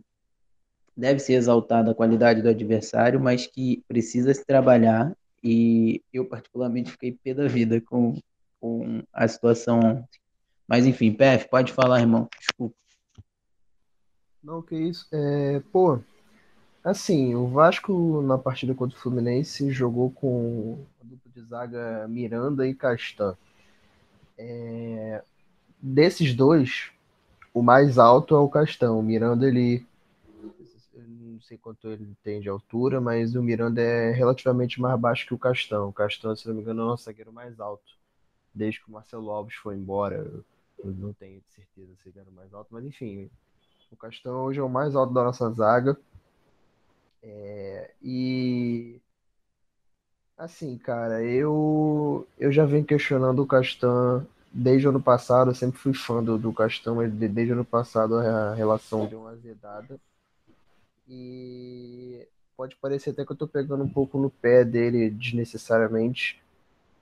deve 0.96 1.20
ser 1.20 1.34
exaltado 1.34 1.90
a 1.90 1.96
qualidade 1.96 2.42
do 2.44 2.50
adversário, 2.50 3.20
mas 3.20 3.48
que 3.48 3.84
precisa 3.88 4.32
se 4.34 4.46
trabalhar. 4.46 5.16
E 5.44 6.04
eu, 6.14 6.26
particularmente, 6.26 6.92
fiquei 6.92 7.18
pé 7.24 7.34
da 7.34 7.48
vida 7.48 7.82
com, 7.82 8.16
com 8.60 9.02
a 9.12 9.28
situação. 9.28 10.08
Mas, 10.68 10.86
enfim, 10.86 11.12
PF, 11.12 11.50
pode 11.50 11.74
falar, 11.74 12.02
irmão. 12.02 12.28
Desculpa. 12.40 12.76
Não, 14.44 14.62
que 14.62 14.76
isso. 14.76 15.08
É, 15.12 15.60
pô, 15.72 16.00
assim, 16.84 17.36
o 17.36 17.48
Vasco 17.48 18.22
na 18.24 18.38
partida 18.38 18.76
contra 18.76 18.98
o 18.98 19.02
Fluminense 19.02 19.72
jogou 19.72 20.12
com 20.12 20.86
a 21.02 21.06
dupla 21.06 21.32
de 21.34 21.42
zaga 21.44 22.08
Miranda 22.10 22.68
e 22.68 22.76
Castan. 22.76 23.38
É, 24.38 25.24
desses 25.82 26.34
dois, 26.36 26.92
o 27.54 27.62
mais 27.64 27.98
alto 27.98 28.36
é 28.36 28.40
o 28.40 28.50
Castão. 28.50 29.00
O 29.00 29.04
Miranda, 29.04 29.48
ele. 29.48 29.86
Não 30.96 31.42
sei 31.42 31.58
quanto 31.58 31.88
ele 31.88 32.16
tem 32.24 32.42
de 32.42 32.50
altura, 32.50 33.00
mas 33.00 33.36
o 33.36 33.42
Miranda 33.42 33.82
é 33.82 34.12
relativamente 34.12 34.80
mais 34.82 35.00
baixo 35.00 35.26
que 35.26 35.34
o 35.34 35.38
Castão. 35.38 35.90
O 35.90 35.94
Castão, 35.94 36.36
se 36.36 36.48
não 36.48 36.56
me 36.56 36.62
engano, 36.62 36.82
é 36.82 36.94
o 36.94 36.98
zagueiro 36.98 37.32
mais 37.32 37.60
alto. 37.60 37.98
Desde 38.54 38.82
que 38.82 38.90
o 38.90 38.94
Marcelo 38.94 39.30
Alves 39.32 39.56
foi 39.56 39.76
embora. 39.76 40.18
Eu 40.84 40.92
não 40.94 41.14
tenho 41.14 41.42
certeza 41.50 41.94
se 41.98 42.10
ele 42.10 42.20
era 42.20 42.32
mais 42.32 42.54
alto, 42.54 42.70
mas 42.72 42.86
enfim. 42.86 43.30
O 43.92 43.96
Castão 43.96 44.44
hoje 44.44 44.60
é 44.60 44.64
o 44.64 44.70
mais 44.70 44.96
alto 44.96 45.14
da 45.14 45.24
nossa 45.24 45.50
zaga. 45.52 45.98
É, 47.22 47.92
e 48.02 49.02
assim, 50.38 50.78
cara, 50.78 51.24
eu 51.24 52.26
eu 52.38 52.52
já 52.52 52.66
venho 52.66 52.86
questionando 52.86 53.42
o 53.42 53.48
Castan 53.48 54.26
desde 54.52 54.88
o 54.88 54.90
ano 54.92 55.02
passado, 55.02 55.52
eu 55.52 55.56
sempre 55.56 55.78
fui 55.80 55.94
fã 55.94 56.24
do, 56.24 56.38
do 56.38 56.54
Castão, 56.54 56.96
mas 56.96 57.12
desde 57.12 57.52
o 57.52 57.56
ano 57.56 57.66
passado 57.66 58.16
a 58.16 58.54
relação 58.54 59.06
deu 59.06 59.22
uma 59.22 59.32
azedada. 59.32 60.00
E 61.08 62.28
pode 62.56 62.76
parecer 62.76 63.10
até 63.10 63.26
que 63.26 63.32
eu 63.32 63.36
tô 63.36 63.48
pegando 63.48 63.84
um 63.84 63.90
pouco 63.90 64.18
no 64.18 64.30
pé 64.30 64.64
dele 64.64 65.10
desnecessariamente, 65.10 66.42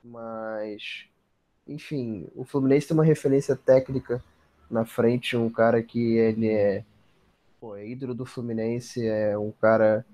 mas 0.02 1.06
enfim, 1.66 2.26
o 2.34 2.44
Fluminense 2.44 2.88
tem 2.88 2.96
uma 2.96 3.04
referência 3.04 3.54
técnica 3.54 4.22
na 4.70 4.84
frente, 4.84 5.36
um 5.36 5.50
cara 5.50 5.82
que 5.82 6.16
ele 6.16 6.48
é, 6.48 6.84
pô, 7.60 7.76
é 7.76 7.86
ídolo 7.86 8.14
do 8.14 8.26
Fluminense, 8.26 9.06
é 9.06 9.36
um 9.38 9.50
cara 9.50 10.04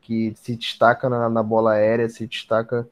que 0.00 0.34
se 0.36 0.56
destaca 0.56 1.08
na, 1.08 1.28
na 1.28 1.42
bola 1.42 1.72
aérea, 1.72 2.08
se 2.08 2.26
destaca 2.26 2.88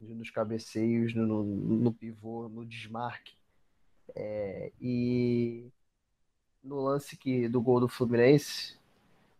nos 0.00 0.30
cabeceios, 0.30 1.14
no, 1.14 1.26
no, 1.26 1.44
no 1.44 1.92
pivô, 1.92 2.48
no 2.48 2.64
desmarque. 2.64 3.34
É, 4.14 4.72
e 4.80 5.66
no 6.62 6.80
lance 6.80 7.16
que, 7.16 7.48
do 7.48 7.60
gol 7.60 7.80
do 7.80 7.88
Fluminense, 7.88 8.76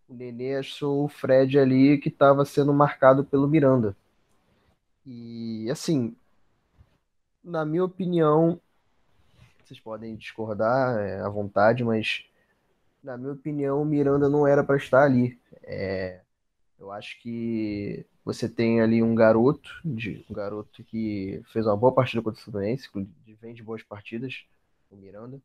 o 0.09 0.15
Nenê 0.15 0.57
achou 0.57 1.05
o 1.05 1.09
Fred 1.09 1.59
ali 1.59 1.99
que 1.99 2.09
estava 2.09 2.45
sendo 2.45 2.73
marcado 2.73 3.25
pelo 3.25 3.49
Miranda. 3.49 3.97
E 5.07 5.71
assim, 5.71 6.15
na 7.43 7.65
minha 7.65 7.85
opinião, 7.85 8.61
vocês 9.71 9.79
podem 9.79 10.17
discordar 10.17 10.99
é, 10.99 11.21
à 11.21 11.29
vontade, 11.29 11.85
mas 11.85 12.25
na 13.03 13.17
minha 13.17 13.33
opinião, 13.33 13.81
o 13.81 13.85
Miranda 13.85 14.29
não 14.29 14.45
era 14.45 14.65
para 14.65 14.77
estar 14.77 15.05
ali. 15.05 15.39
É, 15.63 16.21
eu 16.77 16.91
acho 16.91 17.21
que 17.23 18.05
você 18.25 18.49
tem 18.49 18.81
ali 18.81 19.01
um 19.01 19.15
garoto, 19.15 19.71
de, 19.85 20.27
um 20.29 20.35
garoto 20.35 20.83
que 20.83 21.41
fez 21.53 21.67
uma 21.67 21.77
boa 21.77 21.93
partida 21.93 22.21
contra 22.21 22.41
o 22.41 22.43
Fluminense, 22.43 22.89
vem 23.41 23.55
de 23.55 23.63
boas 23.63 23.83
partidas, 23.83 24.45
o 24.91 24.97
Miranda. 24.97 25.41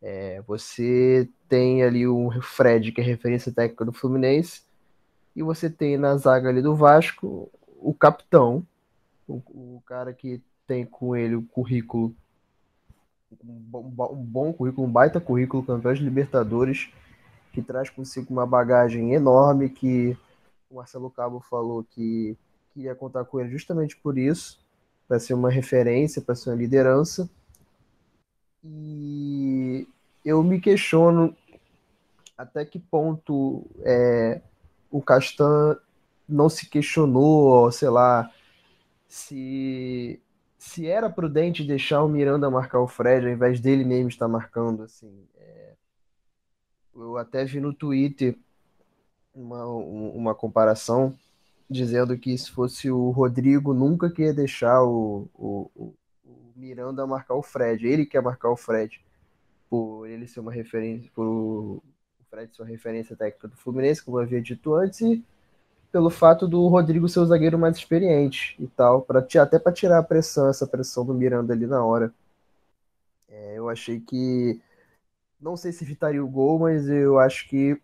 É, 0.00 0.40
você 0.42 1.28
tem 1.48 1.82
ali 1.82 2.06
o 2.06 2.30
Fred, 2.40 2.92
que 2.92 3.00
é 3.00 3.04
referência 3.04 3.52
técnica 3.52 3.84
do 3.84 3.92
Fluminense, 3.92 4.62
e 5.34 5.42
você 5.42 5.68
tem 5.68 5.96
na 5.96 6.16
zaga 6.16 6.48
ali 6.48 6.62
do 6.62 6.76
Vasco 6.76 7.50
o 7.80 7.92
capitão, 7.92 8.64
o, 9.26 9.42
o 9.76 9.82
cara 9.84 10.14
que 10.14 10.40
tem 10.68 10.86
com 10.86 11.16
ele 11.16 11.34
o 11.34 11.42
currículo, 11.42 12.14
um 13.44 13.58
bom, 13.58 14.12
um 14.12 14.24
bom 14.24 14.52
currículo, 14.52 14.86
um 14.86 14.90
baita 14.90 15.20
currículo, 15.20 15.62
campeão 15.62 15.92
de 15.92 16.02
Libertadores, 16.02 16.90
que 17.52 17.62
traz 17.62 17.90
consigo 17.90 18.32
uma 18.32 18.46
bagagem 18.46 19.12
enorme, 19.12 19.68
que 19.68 20.16
o 20.70 20.76
Marcelo 20.76 21.10
Cabo 21.10 21.40
falou 21.40 21.84
que 21.84 22.36
queria 22.72 22.94
contar 22.94 23.24
com 23.24 23.40
ele 23.40 23.50
justamente 23.50 23.96
por 23.96 24.16
isso, 24.16 24.64
para 25.08 25.18
ser 25.18 25.34
uma 25.34 25.50
referência, 25.50 26.22
para 26.22 26.34
ser 26.34 26.50
uma 26.50 26.56
liderança. 26.56 27.28
E 28.64 29.88
eu 30.24 30.42
me 30.42 30.60
questiono 30.60 31.34
até 32.36 32.64
que 32.64 32.78
ponto 32.78 33.66
é, 33.80 34.40
o 34.90 35.02
Castan 35.02 35.76
não 36.28 36.48
se 36.48 36.68
questionou, 36.68 37.70
sei 37.72 37.88
lá, 37.88 38.30
se 39.08 40.22
se 40.60 40.86
era 40.86 41.08
prudente 41.08 41.64
deixar 41.64 42.04
o 42.04 42.08
Miranda 42.08 42.50
marcar 42.50 42.80
o 42.80 42.86
Fred 42.86 43.26
ao 43.26 43.32
invés 43.32 43.58
dele 43.58 43.82
mesmo 43.82 44.10
estar 44.10 44.28
marcando, 44.28 44.82
assim. 44.82 45.26
É, 45.34 45.72
eu 46.94 47.16
até 47.16 47.46
vi 47.46 47.60
no 47.60 47.72
Twitter 47.72 48.36
uma, 49.34 49.64
uma 49.64 50.34
comparação 50.34 51.16
dizendo 51.68 52.16
que 52.18 52.36
se 52.36 52.50
fosse 52.50 52.90
o 52.90 53.08
Rodrigo 53.08 53.72
nunca 53.72 54.10
queria 54.10 54.34
deixar 54.34 54.82
o, 54.82 55.30
o, 55.34 55.70
o, 55.74 55.94
Miranda 56.54 57.06
marcar 57.06 57.36
o 57.36 57.42
Fred. 57.42 57.86
Ele 57.86 58.04
quer 58.04 58.20
marcar 58.20 58.50
o 58.50 58.56
Fred 58.56 59.00
por 59.70 60.06
ele 60.06 60.26
ser 60.26 60.40
uma 60.40 60.52
referência, 60.52 61.10
por 61.14 61.24
o 61.24 61.82
Fred 62.28 62.54
ser 62.54 62.60
uma 62.60 62.68
referência 62.68 63.16
técnica 63.16 63.48
do 63.48 63.56
Fluminense, 63.56 64.04
como 64.04 64.18
eu 64.18 64.24
havia 64.24 64.42
dito 64.42 64.74
antes, 64.74 65.00
e 65.00 65.24
pelo 65.92 66.10
fato 66.10 66.46
do 66.46 66.66
Rodrigo 66.68 67.08
ser 67.08 67.20
o 67.20 67.26
zagueiro 67.26 67.58
mais 67.58 67.76
experiente 67.76 68.56
e 68.58 68.66
tal, 68.66 69.02
para 69.02 69.20
até 69.20 69.58
para 69.58 69.72
tirar 69.72 69.98
a 69.98 70.02
pressão, 70.02 70.48
essa 70.48 70.66
pressão 70.66 71.04
do 71.04 71.14
Miranda 71.14 71.52
ali 71.52 71.66
na 71.66 71.84
hora. 71.84 72.12
É, 73.28 73.58
eu 73.58 73.68
achei 73.68 74.00
que 74.00 74.60
não 75.40 75.56
sei 75.56 75.72
se 75.72 75.84
evitaria 75.84 76.22
o 76.22 76.28
gol, 76.28 76.58
mas 76.58 76.88
eu 76.88 77.18
acho 77.18 77.48
que 77.48 77.80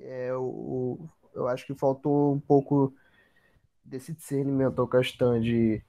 é, 0.00 0.32
o, 0.34 0.98
eu 1.34 1.48
acho 1.48 1.66
que 1.66 1.74
faltou 1.74 2.34
um 2.34 2.40
pouco 2.40 2.92
desse 3.84 4.12
discernimento 4.12 4.80
ao 4.80 4.88
Castan 4.88 5.40
de 5.40 5.82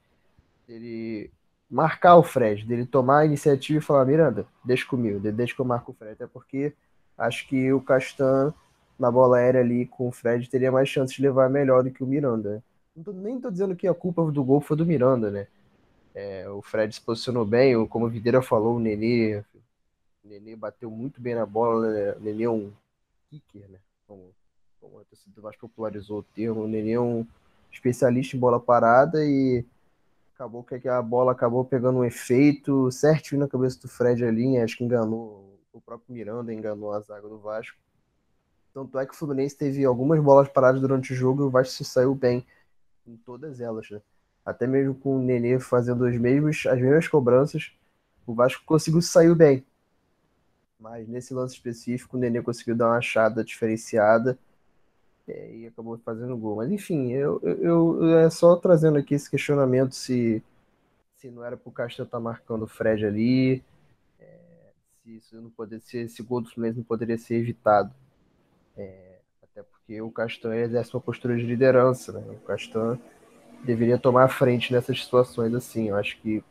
ele 0.68 1.30
marcar 1.70 2.16
o 2.16 2.22
Fred, 2.22 2.64
dele 2.64 2.86
tomar 2.86 3.20
a 3.20 3.26
iniciativa 3.26 3.78
e 3.78 3.82
falar, 3.82 4.04
Miranda, 4.04 4.46
deixa 4.64 4.86
comigo, 4.86 5.20
deixa 5.20 5.54
que 5.54 5.60
eu 5.60 5.64
marco 5.64 5.92
o 5.92 5.94
Fred, 5.94 6.12
até 6.12 6.26
porque 6.26 6.72
acho 7.16 7.46
que 7.48 7.72
o 7.72 7.80
Castan 7.80 8.54
na 8.98 9.10
bola 9.10 9.38
aérea 9.38 9.60
ali 9.60 9.86
com 9.86 10.08
o 10.08 10.12
Fred 10.12 10.48
teria 10.50 10.72
mais 10.72 10.88
chance 10.88 11.14
de 11.14 11.22
levar 11.22 11.48
melhor 11.48 11.82
do 11.82 11.90
que 11.90 12.02
o 12.02 12.06
Miranda. 12.06 12.62
Não 12.96 13.04
tô, 13.04 13.12
nem 13.12 13.40
tô 13.40 13.50
dizendo 13.50 13.76
que 13.76 13.86
a 13.86 13.94
culpa 13.94 14.24
do 14.30 14.42
gol 14.42 14.60
foi 14.60 14.76
do 14.76 14.84
Miranda, 14.84 15.30
né? 15.30 15.46
É, 16.14 16.48
o 16.48 16.60
Fred 16.60 16.92
se 16.92 17.00
posicionou 17.00 17.44
bem, 17.44 17.86
como 17.86 18.06
o 18.06 18.08
Videira 18.08 18.42
falou, 18.42 18.76
o 18.76 18.80
Nenê, 18.80 19.38
o 20.24 20.28
Nenê 20.28 20.56
bateu 20.56 20.90
muito 20.90 21.20
bem 21.20 21.34
na 21.34 21.46
bola, 21.46 21.92
né? 21.92 22.12
o 22.14 22.20
Nenê 22.20 22.42
é 22.42 22.50
um 22.50 22.72
kicker, 23.30 23.68
né? 23.70 23.78
como, 24.08 24.34
como 24.80 24.98
a 24.98 25.04
torcida 25.04 25.40
Vasco 25.40 25.68
popularizou 25.68 26.18
o 26.18 26.22
termo, 26.22 26.62
o 26.62 26.68
Nenê 26.68 26.92
é 26.92 27.00
um 27.00 27.24
especialista 27.70 28.36
em 28.36 28.40
bola 28.40 28.58
parada 28.58 29.24
e 29.24 29.64
acabou 30.34 30.64
que 30.64 30.88
a 30.88 31.02
bola 31.02 31.32
acabou 31.32 31.64
pegando 31.64 31.98
um 31.98 32.04
efeito 32.04 32.90
certinho 32.90 33.40
na 33.40 33.48
cabeça 33.48 33.80
do 33.80 33.88
Fred 33.88 34.24
ali, 34.24 34.58
acho 34.58 34.76
que 34.76 34.84
enganou 34.84 35.60
o 35.72 35.80
próprio 35.80 36.14
Miranda, 36.14 36.52
enganou 36.52 36.92
a 36.92 37.00
zaga 37.00 37.28
do 37.28 37.38
Vasco. 37.38 37.76
Tanto 38.78 38.96
é 38.96 39.04
que 39.04 39.12
o 39.12 39.16
Fluminense 39.16 39.56
teve 39.56 39.84
algumas 39.84 40.22
bolas 40.22 40.48
paradas 40.48 40.80
durante 40.80 41.12
o 41.12 41.16
jogo 41.16 41.42
e 41.42 41.46
o 41.46 41.50
Vasco 41.50 41.74
se 41.74 41.84
saiu 41.84 42.14
bem 42.14 42.46
em 43.04 43.16
todas 43.16 43.60
elas, 43.60 43.90
né? 43.90 44.00
Até 44.46 44.68
mesmo 44.68 44.94
com 44.94 45.16
o 45.16 45.20
Nenê 45.20 45.58
fazendo 45.58 46.04
os 46.04 46.16
mesmos, 46.16 46.64
as 46.64 46.80
mesmas 46.80 47.08
cobranças, 47.08 47.72
o 48.24 48.32
Vasco 48.32 48.62
conseguiu 48.64 49.02
sair 49.02 49.34
bem. 49.34 49.66
Mas 50.78 51.08
nesse 51.08 51.34
lance 51.34 51.54
específico, 51.54 52.16
o 52.16 52.20
Nenê 52.20 52.40
conseguiu 52.40 52.76
dar 52.76 52.86
uma 52.86 52.98
achada 52.98 53.42
diferenciada 53.42 54.38
é, 55.26 55.56
e 55.56 55.66
acabou 55.66 55.98
fazendo 55.98 56.36
gol. 56.36 56.54
Mas 56.54 56.70
enfim, 56.70 57.10
eu, 57.10 57.40
eu, 57.42 58.04
eu, 58.04 58.18
é 58.20 58.30
só 58.30 58.54
trazendo 58.54 58.96
aqui 58.96 59.16
esse 59.16 59.28
questionamento 59.28 59.92
se, 59.92 60.40
se 61.16 61.28
não 61.28 61.44
era 61.44 61.56
pro 61.56 61.72
Castro 61.72 62.04
estar 62.04 62.18
tá 62.18 62.22
marcando 62.22 62.62
o 62.62 62.68
Fred 62.68 63.04
ali, 63.04 63.60
é, 64.20 64.70
se 65.02 65.16
isso 65.16 65.34
não 65.40 65.50
poderia 65.50 65.84
ser, 65.84 66.04
esse 66.04 66.22
gol 66.22 66.42
do 66.42 66.48
Fluminense 66.48 66.78
não 66.78 66.84
poderia 66.84 67.18
ser 67.18 67.34
evitado. 67.34 67.92
É, 68.78 69.18
até 69.42 69.62
porque 69.62 70.00
o 70.00 70.10
Castan 70.10 70.54
exerce 70.54 70.94
uma 70.94 71.00
postura 71.00 71.36
de 71.36 71.42
liderança, 71.42 72.12
né? 72.12 72.22
O 72.30 72.46
Castan 72.46 72.96
deveria 73.64 73.98
tomar 73.98 74.24
a 74.24 74.28
frente 74.28 74.72
nessas 74.72 75.02
situações 75.02 75.52
assim. 75.52 75.88
Eu 75.88 75.96
acho 75.96 76.16
que 76.20 76.44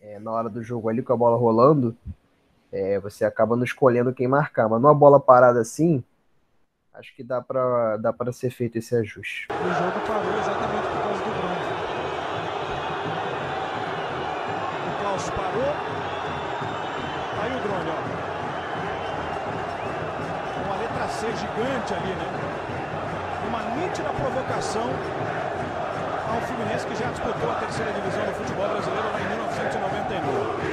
é, 0.00 0.18
na 0.18 0.32
hora 0.32 0.48
do 0.48 0.62
jogo 0.62 0.88
ali 0.88 1.02
com 1.02 1.12
a 1.12 1.16
bola 1.16 1.36
rolando, 1.36 1.96
é, 2.72 2.98
você 2.98 3.24
acaba 3.24 3.56
não 3.56 3.64
escolhendo 3.64 4.12
quem 4.12 4.26
marcar. 4.26 4.68
Mas 4.68 4.82
numa 4.82 4.94
bola 4.94 5.20
parada 5.20 5.60
assim, 5.60 6.02
acho 6.92 7.14
que 7.14 7.22
dá 7.22 7.40
para 7.40 7.96
dá 7.98 8.14
ser 8.32 8.50
feito 8.50 8.78
esse 8.78 8.94
ajuste. 8.96 9.46
O 9.50 9.54
jogo 9.54 10.06
parou 10.06 10.38
exatamente 10.40 10.95
gigante 21.56 21.94
ali, 21.94 22.12
né? 22.12 22.26
Uma 23.48 23.62
nítida 23.76 24.10
provocação 24.10 24.90
ao 26.28 26.40
Fluminense 26.42 26.86
que 26.86 26.94
já 26.94 27.10
disputou 27.10 27.50
a 27.50 27.54
terceira 27.54 27.92
divisão 27.92 28.26
do 28.26 28.32
futebol 28.32 28.68
brasileiro 28.68 29.08
lá 29.10 29.20
em 29.20 29.28
1999. 29.28 30.66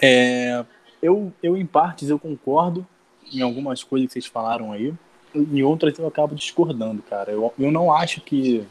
É, 0.00 0.64
eu, 1.02 1.32
eu, 1.42 1.56
em 1.56 1.64
partes, 1.66 2.10
eu 2.10 2.18
concordo 2.18 2.86
em 3.32 3.40
algumas 3.40 3.82
coisas 3.82 4.08
que 4.08 4.12
vocês 4.12 4.26
falaram 4.26 4.70
aí. 4.70 4.92
Em 5.34 5.62
outras 5.62 5.98
eu 5.98 6.06
acabo 6.06 6.34
discordando, 6.34 7.02
cara. 7.02 7.32
Eu, 7.32 7.52
eu 7.58 7.72
não 7.72 7.92
acho 7.92 8.20
que, 8.20 8.66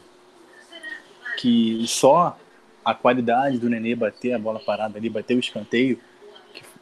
que 1.38 1.84
só 1.88 2.38
a 2.86 2.94
qualidade 2.94 3.58
do 3.58 3.70
Nenê 3.70 3.96
bater 3.96 4.34
a 4.34 4.40
bola 4.40 4.60
parada 4.60 4.98
ali, 4.98 5.10
bater 5.10 5.36
o 5.36 5.40
escanteio, 5.40 6.00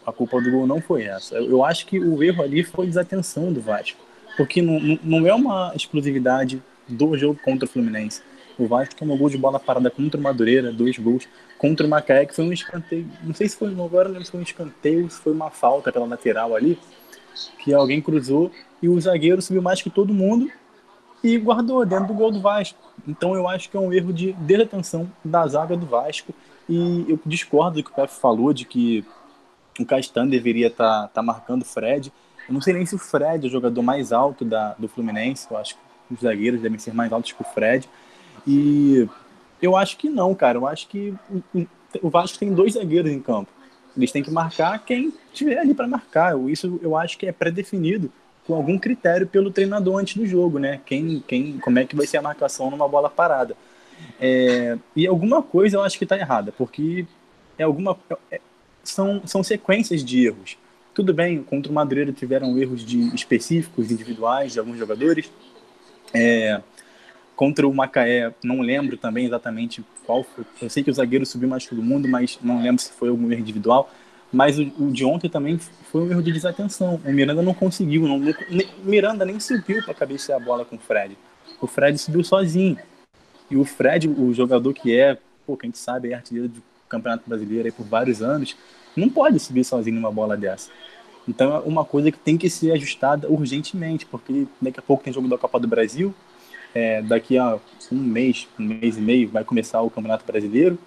a 0.06 0.12
culpa 0.12 0.40
do 0.42 0.52
gol 0.52 0.68
não 0.68 0.82
foi 0.82 1.04
essa. 1.04 1.36
Eu, 1.36 1.64
acho 1.64 1.86
que 1.86 2.00
o 2.00 2.22
erro 2.22 2.44
ali 2.44 2.64
foi 2.64 2.86
desatenção 2.86 3.52
do 3.52 3.60
Vasco. 3.60 4.00
Porque 4.38 4.62
não, 4.62 5.00
não 5.04 5.26
é 5.26 5.34
uma 5.34 5.72
exclusividade 5.76 6.62
do 6.88 7.18
jogo 7.18 7.40
contra 7.44 7.66
o 7.66 7.70
Fluminense. 7.70 8.22
O 8.58 8.68
Vasco 8.68 8.96
tomou 8.96 9.18
gol 9.18 9.30
de 9.30 9.38
bola 9.38 9.60
parada 9.60 9.90
contra 9.90 10.20
o 10.20 10.24
Madureira, 10.24 10.72
dois 10.72 10.98
gols. 10.98 11.28
Contra 11.58 11.86
o 11.86 11.90
Macaé, 11.90 12.26
que 12.26 12.36
foi 12.36 12.46
um 12.46 12.54
escanteio. 12.54 13.08
Não 13.24 13.34
sei 13.34 13.50
se 13.50 13.58
foi 13.58 13.70
agora, 13.72 14.10
não 14.10 14.24
se 14.24 14.32
foi 14.32 14.40
um 14.40 14.44
escanteio, 14.44 15.10
se 15.10 15.20
foi 15.20 15.34
uma 15.34 15.50
falta 15.50 15.92
pela 15.92 16.06
lateral 16.06 16.56
ali, 16.56 16.78
que 17.60 17.74
alguém 17.74 18.02
cruzou 18.02 18.52
e 18.82 18.88
o 18.88 19.00
zagueiro 19.00 19.42
subiu 19.42 19.62
mais 19.62 19.82
que 19.82 19.90
todo 19.90 20.14
mundo 20.14 20.50
e 21.24 21.38
guardou 21.38 21.86
dentro 21.86 22.08
do 22.08 22.14
gol 22.14 22.32
do 22.32 22.40
Vasco. 22.40 22.78
Então 23.08 23.34
eu 23.34 23.48
acho 23.48 23.70
que 23.70 23.76
é 23.76 23.80
um 23.80 23.92
erro 23.92 24.14
de 24.14 24.34
desatenção 24.34 25.10
da 25.24 25.48
zaga 25.48 25.76
do 25.76 25.86
Vasco. 25.86 26.34
E 26.70 27.06
eu 27.08 27.20
discordo 27.26 27.78
do 27.78 27.84
que 27.84 27.92
o 27.92 27.94
Pepe 27.94 28.14
falou, 28.14 28.54
de 28.54 28.66
que 28.66 29.04
o 29.80 29.86
Castan 29.86 30.28
deveria 30.28 30.68
estar 30.68 31.04
tá, 31.04 31.08
tá 31.08 31.24
marcando 31.24 31.64
o 31.64 31.66
Fred. 31.66 32.12
Eu 32.48 32.54
não 32.54 32.62
sei 32.62 32.74
nem 32.74 32.86
se 32.86 32.96
o 32.96 33.00
Fred 33.00 33.46
é 33.46 33.48
o 33.48 33.52
jogador 33.52 33.82
mais 33.82 34.12
alto 34.12 34.46
da, 34.46 34.74
do 34.78 34.88
Fluminense. 34.88 35.48
Eu 35.50 35.58
acho 35.58 35.76
que 35.76 36.14
os 36.14 36.22
zagueiros 36.22 36.62
devem 36.62 36.78
ser 36.78 36.94
mais 36.94 37.12
altos 37.12 37.32
que 37.32 37.42
o 37.42 37.46
Fred. 37.46 37.90
E 38.48 39.08
eu 39.62 39.76
acho 39.76 39.98
que 39.98 40.10
não, 40.10 40.34
cara. 40.36 40.58
Eu 40.58 40.68
acho 40.68 40.88
que 40.88 41.14
o 42.02 42.10
Vasco 42.10 42.38
tem 42.38 42.54
dois 42.54 42.74
zagueiros 42.74 43.12
em 43.12 43.20
campo. 43.20 43.52
Eles 43.98 44.12
têm 44.12 44.24
que 44.24 44.32
marcar 44.32 44.78
quem 44.80 45.14
tiver 45.34 45.58
ali 45.58 45.74
para 45.74 45.88
marcar. 45.88 46.38
Isso 46.50 46.80
eu 46.82 46.96
acho 46.96 47.18
que 47.18 47.26
é 47.26 47.32
pré-definido 47.32 48.12
com 48.46 48.54
algum 48.54 48.78
critério 48.78 49.26
pelo 49.26 49.52
treinador 49.52 50.00
antes 50.00 50.16
do 50.16 50.26
jogo, 50.26 50.60
né? 50.60 50.82
Quem, 50.86 51.24
quem, 51.28 51.58
como 51.58 51.80
é 51.80 51.86
que 51.86 51.96
vai 51.96 52.06
ser 52.06 52.18
a 52.18 52.22
marcação 52.22 52.70
numa 52.70 52.88
bola 52.88 53.10
parada. 53.10 53.56
É, 54.20 54.78
e 54.96 55.08
alguma 55.08 55.42
coisa 55.42 55.78
eu 55.78 55.82
acho 55.82 55.98
que 55.98 56.04
está 56.04 56.18
errada, 56.18 56.54
porque 56.56 57.08
é 57.58 57.64
alguma 57.64 57.98
é, 58.30 58.40
são, 58.86 59.22
são 59.26 59.44
sequências 59.44 60.04
de 60.04 60.26
erros. 60.26 60.58
Tudo 60.94 61.14
bem, 61.14 61.44
contra 61.44 61.72
o 61.72 61.76
Madureira 61.76 62.12
tiveram 62.12 62.58
erros 62.58 62.86
de 62.86 63.14
específicos, 63.14 63.92
individuais 63.92 64.54
de 64.54 64.60
alguns 64.60 64.78
jogadores. 64.78 65.30
É, 66.14 66.62
Contra 67.36 67.68
o 67.68 67.74
Macaé, 67.74 68.34
não 68.42 68.62
lembro 68.62 68.96
também 68.96 69.26
exatamente 69.26 69.84
qual 70.06 70.24
foi. 70.24 70.46
Eu 70.62 70.70
sei 70.70 70.84
que 70.84 70.90
o 70.90 70.94
zagueiro 70.94 71.26
subiu 71.26 71.50
mais 71.50 71.66
todo 71.66 71.84
mundo, 71.84 72.08
mas 72.08 72.40
não 72.42 72.62
lembro 72.62 72.82
se 72.82 72.94
foi 72.94 73.10
algum 73.10 73.30
erro 73.30 73.42
individual. 73.42 73.92
Mas 74.32 74.58
o, 74.58 74.64
o 74.80 74.92
de 74.92 75.04
ontem 75.04 75.30
também 75.30 75.60
foi 75.92 76.02
um 76.02 76.12
erro 76.12 76.24
de 76.24 76.32
desatenção. 76.32 77.00
O 77.04 77.12
Miranda 77.12 77.42
não 77.42 77.54
conseguiu. 77.54 78.08
Não, 78.08 78.18
o 78.18 78.86
Miranda 78.86 79.26
nem 79.26 79.38
subiu 79.40 79.84
para 79.84 79.94
cabecear 79.94 80.42
a 80.42 80.44
bola 80.44 80.64
com 80.64 80.78
o 80.78 80.80
Fred. 80.80 81.18
O 81.60 81.68
Fred 81.68 81.98
subiu 81.98 82.24
sozinho. 82.24 82.78
E 83.52 83.58
o 83.58 83.66
Fred, 83.66 84.08
o 84.08 84.34
jogador 84.34 84.74
que 84.74 84.98
é, 84.98 85.18
pô, 85.46 85.58
quem 85.58 85.68
a 85.68 85.72
gente 85.72 85.78
sabe, 85.78 86.12
é 86.12 86.16
artilheiro 86.16 86.48
do 86.48 86.64
Campeonato 86.88 87.24
Brasileiro 87.28 87.66
aí 87.66 87.72
por 87.72 87.86
vários 87.86 88.22
anos, 88.22 88.56
não 88.96 89.10
pode 89.10 89.40
subir 89.40 89.64
sozinho 89.64 89.96
numa 89.96 90.12
bola 90.12 90.38
dessa. 90.38 90.70
Então 91.28 91.56
é 91.56 91.60
uma 91.60 91.84
coisa 91.84 92.12
que 92.12 92.20
tem 92.20 92.38
que 92.38 92.50
ser 92.50 92.72
ajustada 92.72 93.30
urgentemente, 93.30 94.06
porque 94.06 94.48
daqui 94.62 94.80
a 94.80 94.84
pouco 94.84 95.04
tem 95.04 95.12
jogo 95.12 95.28
da 95.28 95.38
Copa 95.38 95.60
do 95.60 95.68
Brasil, 95.68 96.14
é, 96.74 97.02
daqui 97.02 97.38
a 97.38 97.58
um 97.92 97.96
mês, 97.96 98.48
um 98.60 98.64
mês 98.64 98.98
e 98.98 99.02
meio, 99.02 99.30
vai 99.30 99.44
começar 99.44 99.82
o 99.82 99.90
Campeonato 99.90 100.26
Brasileiro. 100.26 100.78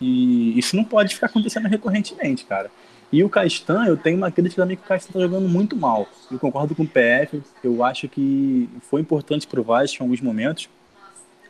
E 0.00 0.58
isso 0.58 0.76
não 0.76 0.84
pode 0.84 1.14
ficar 1.14 1.28
acontecendo 1.28 1.66
recorrentemente, 1.66 2.44
cara. 2.44 2.70
E 3.10 3.22
o 3.22 3.28
Castan, 3.28 3.86
eu 3.86 3.96
tenho 3.96 4.16
uma 4.16 4.30
crítica 4.30 4.62
também 4.62 4.76
que 4.76 4.82
o 4.82 4.86
Castan 4.86 5.12
tá 5.12 5.20
jogando 5.20 5.48
muito 5.48 5.76
mal. 5.76 6.06
Eu 6.30 6.38
concordo 6.38 6.74
com 6.74 6.82
o 6.82 6.88
PF, 6.88 7.42
eu 7.62 7.82
acho 7.84 8.08
que 8.08 8.68
foi 8.82 9.00
importante 9.00 9.46
pro 9.46 9.62
Vasco 9.62 10.02
em 10.02 10.04
alguns 10.04 10.20
momentos, 10.20 10.68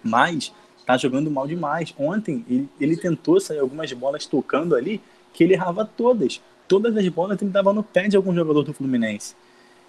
mas 0.03 0.53
tá 0.85 0.97
jogando 0.97 1.31
mal 1.31 1.47
demais. 1.47 1.94
Ontem 1.99 2.44
ele, 2.49 2.68
ele 2.81 2.97
tentou 2.97 3.40
sair 3.40 3.59
algumas 3.59 3.92
bolas 3.92 4.27
tocando 4.27 4.75
ali, 4.75 5.01
que 5.33 5.44
ele 5.44 5.55
errava 5.55 5.85
todas. 5.85 6.40
Todas 6.68 6.97
as 6.97 7.07
bolas 7.09 7.40
ele 7.40 7.51
dava 7.51 7.73
no 7.73 7.83
pé 7.83 8.09
de 8.09 8.16
algum 8.16 8.35
jogador 8.35 8.62
do 8.62 8.73
Fluminense. 8.73 9.35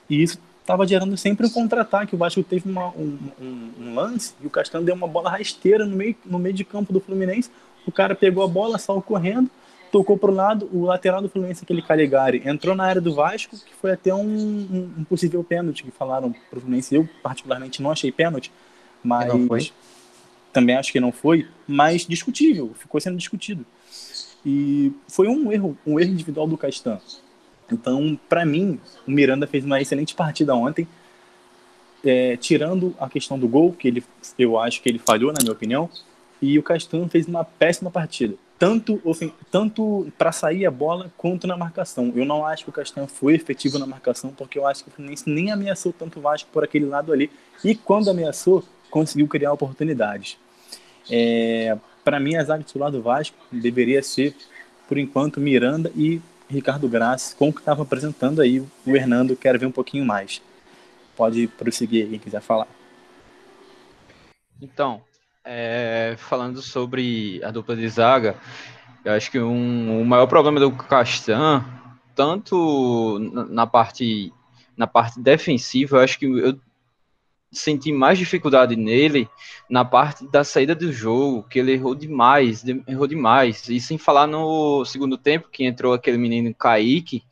E 0.09 0.21
isso 0.21 0.39
estava 0.61 0.85
gerando 0.87 1.15
sempre 1.15 1.45
um 1.45 1.49
contra-ataque. 1.49 2.15
O 2.15 2.17
Vasco 2.17 2.43
teve 2.43 2.69
uma, 2.69 2.89
um, 2.89 3.17
um, 3.39 3.71
um, 3.79 3.95
lance 3.95 4.33
e 4.41 4.47
o 4.47 4.49
Castanho 4.49 4.83
deu 4.83 4.95
uma 4.95 5.07
bola 5.07 5.29
rasteira 5.29 5.85
no 5.85 5.95
meio, 5.95 6.15
no 6.25 6.39
meio 6.39 6.55
de 6.55 6.63
campo 6.63 6.91
do 6.91 6.99
Fluminense. 6.99 7.49
O 7.85 7.91
cara 7.91 8.15
pegou 8.15 8.43
a 8.43 8.47
bola, 8.47 8.79
saiu 8.79 9.01
correndo, 9.01 9.49
tocou 9.91 10.17
para 10.17 10.31
o 10.31 10.33
lado. 10.33 10.69
O 10.73 10.85
lateral 10.85 11.21
do 11.21 11.29
Fluminense, 11.29 11.63
aquele 11.63 11.81
Caligari, 11.81 12.41
entrou 12.45 12.75
na 12.75 12.83
área 12.83 12.99
do 12.99 13.13
Vasco, 13.13 13.55
que 13.57 13.73
foi 13.79 13.91
até 13.91 14.13
um, 14.13 14.91
um 14.97 15.03
possível 15.03 15.43
pênalti 15.43 15.83
que 15.83 15.91
falaram 15.91 16.33
para 16.49 16.57
o 16.57 16.61
Fluminense. 16.61 16.95
Eu, 16.95 17.07
particularmente, 17.21 17.81
não 17.81 17.91
achei 17.91 18.11
pênalti, 18.11 18.51
mas. 19.03 19.27
Não 19.27 19.47
foi. 19.47 19.71
Também 20.55 20.77
acho 20.77 20.89
que 20.89 21.01
não 21.01 21.11
foi, 21.11 21.45
mas 21.67 22.05
discutível, 22.07 22.71
ficou 22.79 23.01
sendo 23.01 23.17
discutido. 23.17 23.65
E 24.45 24.93
foi 25.05 25.27
um 25.27 25.51
erro, 25.51 25.77
um 25.85 25.99
erro 25.99 26.11
individual 26.11 26.47
do 26.47 26.57
Castan. 26.57 26.97
Então, 27.69 28.17
para 28.29 28.45
mim, 28.45 28.79
o 29.05 29.11
Miranda 29.11 29.45
fez 29.47 29.65
uma 29.65 29.81
excelente 29.81 30.15
partida 30.15 30.55
ontem, 30.55 30.87
é, 32.05 32.37
tirando 32.37 32.95
a 32.97 33.09
questão 33.09 33.37
do 33.37 33.49
gol, 33.49 33.73
que 33.73 33.85
ele, 33.85 34.01
eu 34.39 34.57
acho 34.57 34.81
que 34.81 34.87
ele 34.87 34.97
falhou, 34.97 35.33
na 35.33 35.39
minha 35.41 35.51
opinião, 35.51 35.89
e 36.41 36.57
o 36.57 36.63
Castanho 36.63 37.09
fez 37.09 37.27
uma 37.27 37.43
péssima 37.43 37.91
partida, 37.91 38.35
tanto, 38.57 39.01
tanto 39.51 40.09
para 40.17 40.31
sair 40.31 40.65
a 40.65 40.71
bola 40.71 41.11
quanto 41.17 41.45
na 41.47 41.57
marcação. 41.57 42.13
Eu 42.15 42.23
não 42.23 42.45
acho 42.45 42.63
que 42.63 42.69
o 42.69 42.73
Castanho 42.73 43.07
foi 43.07 43.35
efetivo 43.35 43.77
na 43.77 43.85
marcação, 43.85 44.31
porque 44.31 44.57
eu 44.57 44.65
acho 44.65 44.85
que 44.85 44.89
o 44.89 44.93
Fluminense 44.93 45.29
nem 45.29 45.51
ameaçou 45.51 45.91
tanto 45.91 46.19
o 46.19 46.21
Vasco 46.21 46.49
por 46.53 46.63
aquele 46.63 46.85
lado 46.85 47.11
ali, 47.11 47.29
e 47.61 47.75
quando 47.75 48.09
ameaçou, 48.09 48.63
conseguiu 48.89 49.27
criar 49.27 49.51
oportunidades. 49.51 50.37
É, 51.09 51.77
para 52.03 52.19
mim, 52.19 52.35
a 52.35 52.43
zaga 52.43 52.63
titular 52.63 52.91
do 52.91 53.01
Vasco 53.01 53.37
deveria 53.51 54.01
ser, 54.01 54.35
por 54.87 54.97
enquanto, 54.97 55.39
Miranda 55.39 55.91
e 55.95 56.21
Ricardo 56.49 56.87
Graça, 56.87 57.35
com 57.35 57.49
o 57.49 57.53
que 57.53 57.59
estava 57.59 57.83
apresentando 57.83 58.41
aí, 58.41 58.59
o 58.59 58.95
Hernando 58.95 59.35
quer 59.35 59.57
ver 59.57 59.65
um 59.65 59.71
pouquinho 59.71 60.05
mais. 60.05 60.41
Pode 61.15 61.47
prosseguir 61.47 62.09
quem 62.09 62.19
quiser 62.19 62.41
falar. 62.41 62.67
Então, 64.61 65.01
é, 65.43 66.15
falando 66.17 66.61
sobre 66.61 67.41
a 67.43 67.51
dupla 67.51 67.75
de 67.75 67.87
zaga, 67.87 68.35
eu 69.03 69.13
acho 69.13 69.29
que 69.29 69.39
um, 69.39 70.01
o 70.01 70.05
maior 70.05 70.27
problema 70.27 70.59
do 70.59 70.71
Castan, 70.71 71.63
tanto 72.15 73.19
na 73.49 73.67
parte 73.67 74.33
na 74.75 74.87
parte 74.87 75.19
defensiva, 75.21 75.97
eu 75.97 76.01
acho 76.01 76.19
que 76.19 76.25
eu 76.25 76.59
senti 77.57 77.91
mais 77.91 78.17
dificuldade 78.17 78.75
nele 78.75 79.29
na 79.69 79.83
parte 79.83 80.27
da 80.27 80.43
saída 80.43 80.75
do 80.75 80.91
jogo, 80.91 81.43
que 81.49 81.59
ele 81.59 81.73
errou 81.73 81.95
demais, 81.95 82.63
errou 82.87 83.07
demais. 83.07 83.67
E 83.69 83.79
sem 83.79 83.97
falar 83.97 84.27
no 84.27 84.85
segundo 84.85 85.17
tempo, 85.17 85.49
que 85.51 85.65
entrou 85.65 85.93
aquele 85.93 86.17
menino 86.17 86.53
Kaique, 86.53 87.23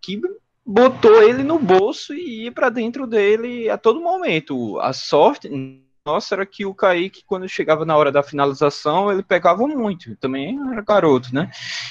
que 0.00 0.20
botou 0.64 1.22
ele 1.22 1.42
no 1.42 1.58
bolso 1.58 2.14
e 2.14 2.44
ia 2.44 2.52
para 2.52 2.68
dentro 2.68 3.06
dele 3.06 3.68
a 3.70 3.78
todo 3.78 4.00
momento. 4.00 4.78
A 4.80 4.92
sorte 4.92 5.48
nossa 6.08 6.34
era 6.34 6.46
que 6.46 6.64
o 6.64 6.74
Kaique, 6.74 7.22
quando 7.26 7.46
chegava 7.48 7.84
na 7.84 7.96
hora 7.96 8.10
da 8.10 8.22
finalização, 8.22 9.12
ele 9.12 9.22
pegava 9.22 9.66
muito. 9.66 10.16
Também 10.16 10.58
era 10.72 10.80
garoto, 10.80 11.34
né? 11.34 11.50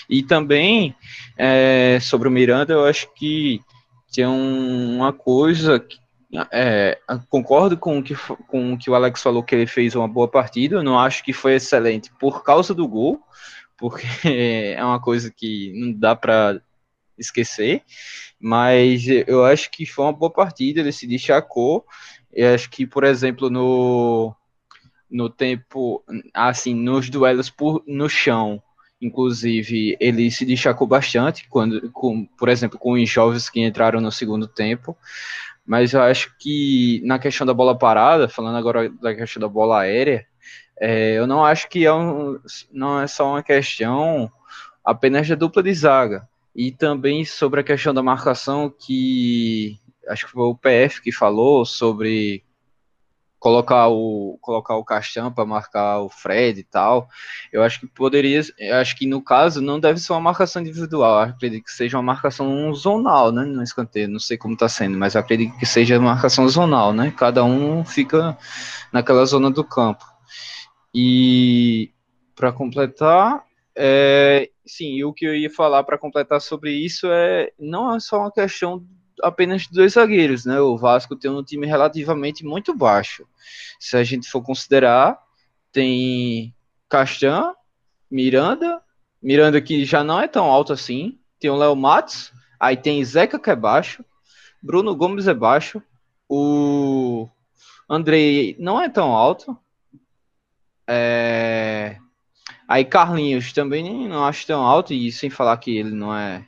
E 0.10 0.24
também, 0.24 0.96
é, 1.38 2.00
sobre 2.02 2.28
o 2.28 2.32
Miranda, 2.32 2.74
eu 2.74 2.86
acho 2.86 3.14
que 3.14 3.62
tinha 4.10 4.30
uma 4.30 5.14
coisa 5.14 5.80
que 5.80 6.00
é, 6.52 7.00
concordo 7.30 7.78
com 7.78 8.00
o, 8.00 8.04
que, 8.04 8.16
com 8.48 8.74
o 8.74 8.78
que 8.78 8.90
o 8.90 8.96
Alex 8.96 9.22
falou, 9.22 9.44
que 9.44 9.56
ele 9.56 9.68
fez 9.68 9.96
uma 9.96 10.08
boa 10.08 10.28
partida. 10.28 10.78
Eu 10.78 10.84
não 10.84 11.00
acho 11.00 11.24
que 11.24 11.32
foi 11.32 11.56
excelente 11.56 12.12
por 12.20 12.44
causa 12.44 12.74
do 12.74 12.88
gol, 12.88 13.22
porque 13.78 14.06
é 14.76 14.84
uma 14.84 15.00
coisa 15.00 15.32
que 15.32 15.72
não 15.76 15.94
dá 15.94 16.16
para 16.16 16.62
esquecer. 17.18 17.84
Mas 18.40 19.06
eu 19.26 19.46
acho 19.46 19.72
que 19.72 19.86
foi 19.86 20.06
uma 20.06 20.14
boa 20.14 20.32
partida. 20.32 20.82
Ele 20.82 20.92
se 20.92 21.08
destacou. 21.08 21.86
Eu 22.32 22.54
acho 22.54 22.70
que, 22.70 22.86
por 22.86 23.04
exemplo, 23.04 23.50
no, 23.50 24.36
no 25.10 25.30
tempo, 25.30 26.04
assim, 26.34 26.76
nos 26.76 27.10
duelos 27.10 27.50
por, 27.50 27.84
no 27.88 28.10
chão, 28.10 28.62
inclusive, 29.02 29.96
ele 30.00 30.30
se 30.30 30.46
destacou 30.46 30.88
bastante, 30.88 31.48
quando, 31.50 31.90
com, 31.92 32.26
por 32.26 32.50
exemplo, 32.50 32.78
com 32.78 32.94
os 32.94 33.10
jovens 33.10 33.50
que 33.50 33.64
entraram 33.64 34.02
no 34.02 34.12
segundo 34.12 34.48
tempo. 34.48 34.98
Mas 35.68 35.94
eu 35.94 36.02
acho 36.02 36.34
que 36.40 37.02
na 37.04 37.20
questão 37.20 37.46
da 37.46 37.54
bola 37.54 37.78
parada, 37.78 38.30
falando 38.30 38.58
agora 38.58 38.90
da 38.90 39.14
questão 39.14 39.42
da 39.42 39.50
bola 39.50 39.82
aérea, 39.82 40.26
é, 40.80 41.18
eu 41.18 41.28
não 41.28 41.44
acho 41.44 41.68
que 41.68 41.86
é 41.86 41.94
um, 41.94 42.40
não 42.72 43.02
é 43.02 43.08
só 43.08 43.30
uma 43.32 43.44
questão 43.44 44.32
apenas 44.84 45.28
da 45.28 45.36
dupla 45.36 45.62
de 45.62 45.74
zaga. 45.74 46.28
E 46.56 46.72
também 46.72 47.26
sobre 47.26 47.60
a 47.60 47.64
questão 47.64 47.94
da 47.94 48.02
marcação, 48.02 48.70
que 48.70 49.78
acho 50.08 50.26
que 50.26 50.32
foi 50.32 50.44
o 50.44 50.56
PF 50.56 51.02
que 51.02 51.12
falou 51.12 51.66
sobre 51.66 52.44
colocar 53.40 53.88
o 53.90 54.38
colocar 54.42 54.76
o 54.76 54.84
Castan 54.84 55.32
para 55.32 55.46
marcar 55.46 56.00
o 56.00 56.10
Fred 56.10 56.60
e 56.60 56.64
tal. 56.64 57.08
Eu 57.52 57.64
acho 57.64 57.80
que 57.80 57.88
poderia, 57.88 58.42
eu 58.58 58.76
acho 58.78 58.96
que 58.96 59.06
no 59.06 59.22
caso 59.22 59.62
não 59.62 59.80
deve 59.80 60.00
ser 60.00 60.14
uma 60.14 60.22
marcação 60.22 60.62
individual, 60.62 61.24
eu 61.24 61.30
acredito 61.30 61.64
que 61.66 61.72
seja 61.72 61.98
uma 61.98 62.04
marcação 62.04 62.74
zonal, 62.74 63.32
né, 63.32 63.44
no 63.46 63.64
escanteio, 63.64 64.08
não 64.08 64.20
sei 64.20 64.38
como 64.38 64.54
está 64.54 64.68
sendo, 64.68 64.98
mas 64.98 65.16
acredito 65.16 65.58
que 65.58 65.66
seja 65.66 66.00
marcação 66.00 66.48
zonal, 66.50 66.94
né? 66.94 67.14
Cada 67.16 67.44
um 67.44 67.86
fica 67.86 68.38
naquela 68.92 69.26
zona 69.26 69.52
do 69.52 69.64
campo. 69.64 70.06
E 70.94 71.92
para 72.36 72.52
completar, 72.52 73.44
é, 73.76 74.50
sim, 74.66 75.04
o 75.04 75.14
que 75.14 75.26
eu 75.26 75.36
ia 75.36 75.50
falar 75.50 75.84
para 75.84 75.98
completar 75.98 76.42
sobre 76.42 76.72
isso 76.72 77.08
é 77.12 77.52
não 77.60 77.96
é 77.96 78.00
só 78.00 78.20
uma 78.20 78.32
questão 78.32 78.84
apenas 79.22 79.68
dois 79.68 79.94
zagueiros, 79.94 80.46
né? 80.46 80.60
O 80.60 80.78
Vasco 80.78 81.16
tem 81.16 81.30
um 81.30 81.44
time 81.44 81.66
relativamente 81.66 82.46
muito 82.46 82.76
baixo. 82.76 83.26
Se 83.80 83.98
a 83.98 84.04
gente 84.04 84.30
for 84.30 84.42
considerar, 84.42 85.18
tem 85.72 86.54
Castan, 86.90 87.54
Miranda, 88.10 88.82
Miranda 89.22 89.62
que 89.62 89.86
já 89.86 90.04
não 90.04 90.20
é 90.22 90.28
tão 90.28 90.46
alto 90.46 90.74
assim, 90.74 91.20
tem 91.40 91.50
o 91.50 91.56
Léo 91.56 91.76
Matos, 91.76 92.32
aí 92.60 92.78
tem 92.78 93.04
Zeca 93.04 93.40
que 93.40 93.50
é 93.50 93.56
baixo, 93.56 94.04
Bruno 94.62 94.96
Gomes 94.96 95.28
é 95.28 95.34
baixo, 95.34 95.82
o 96.30 97.28
Andrei 97.90 98.56
não 98.60 98.82
é 98.82 98.90
tão 98.90 99.12
alto, 99.12 99.58
é... 100.88 101.98
aí 102.68 102.86
Carlinhos 102.86 103.52
também 103.54 104.08
não 104.08 104.26
acho 104.26 104.48
tão 104.48 104.62
alto, 104.62 104.94
e 104.94 105.12
sem 105.12 105.30
falar 105.30 105.58
que 105.58 105.78
ele 105.78 105.92
não 105.92 106.16
é 106.16 106.48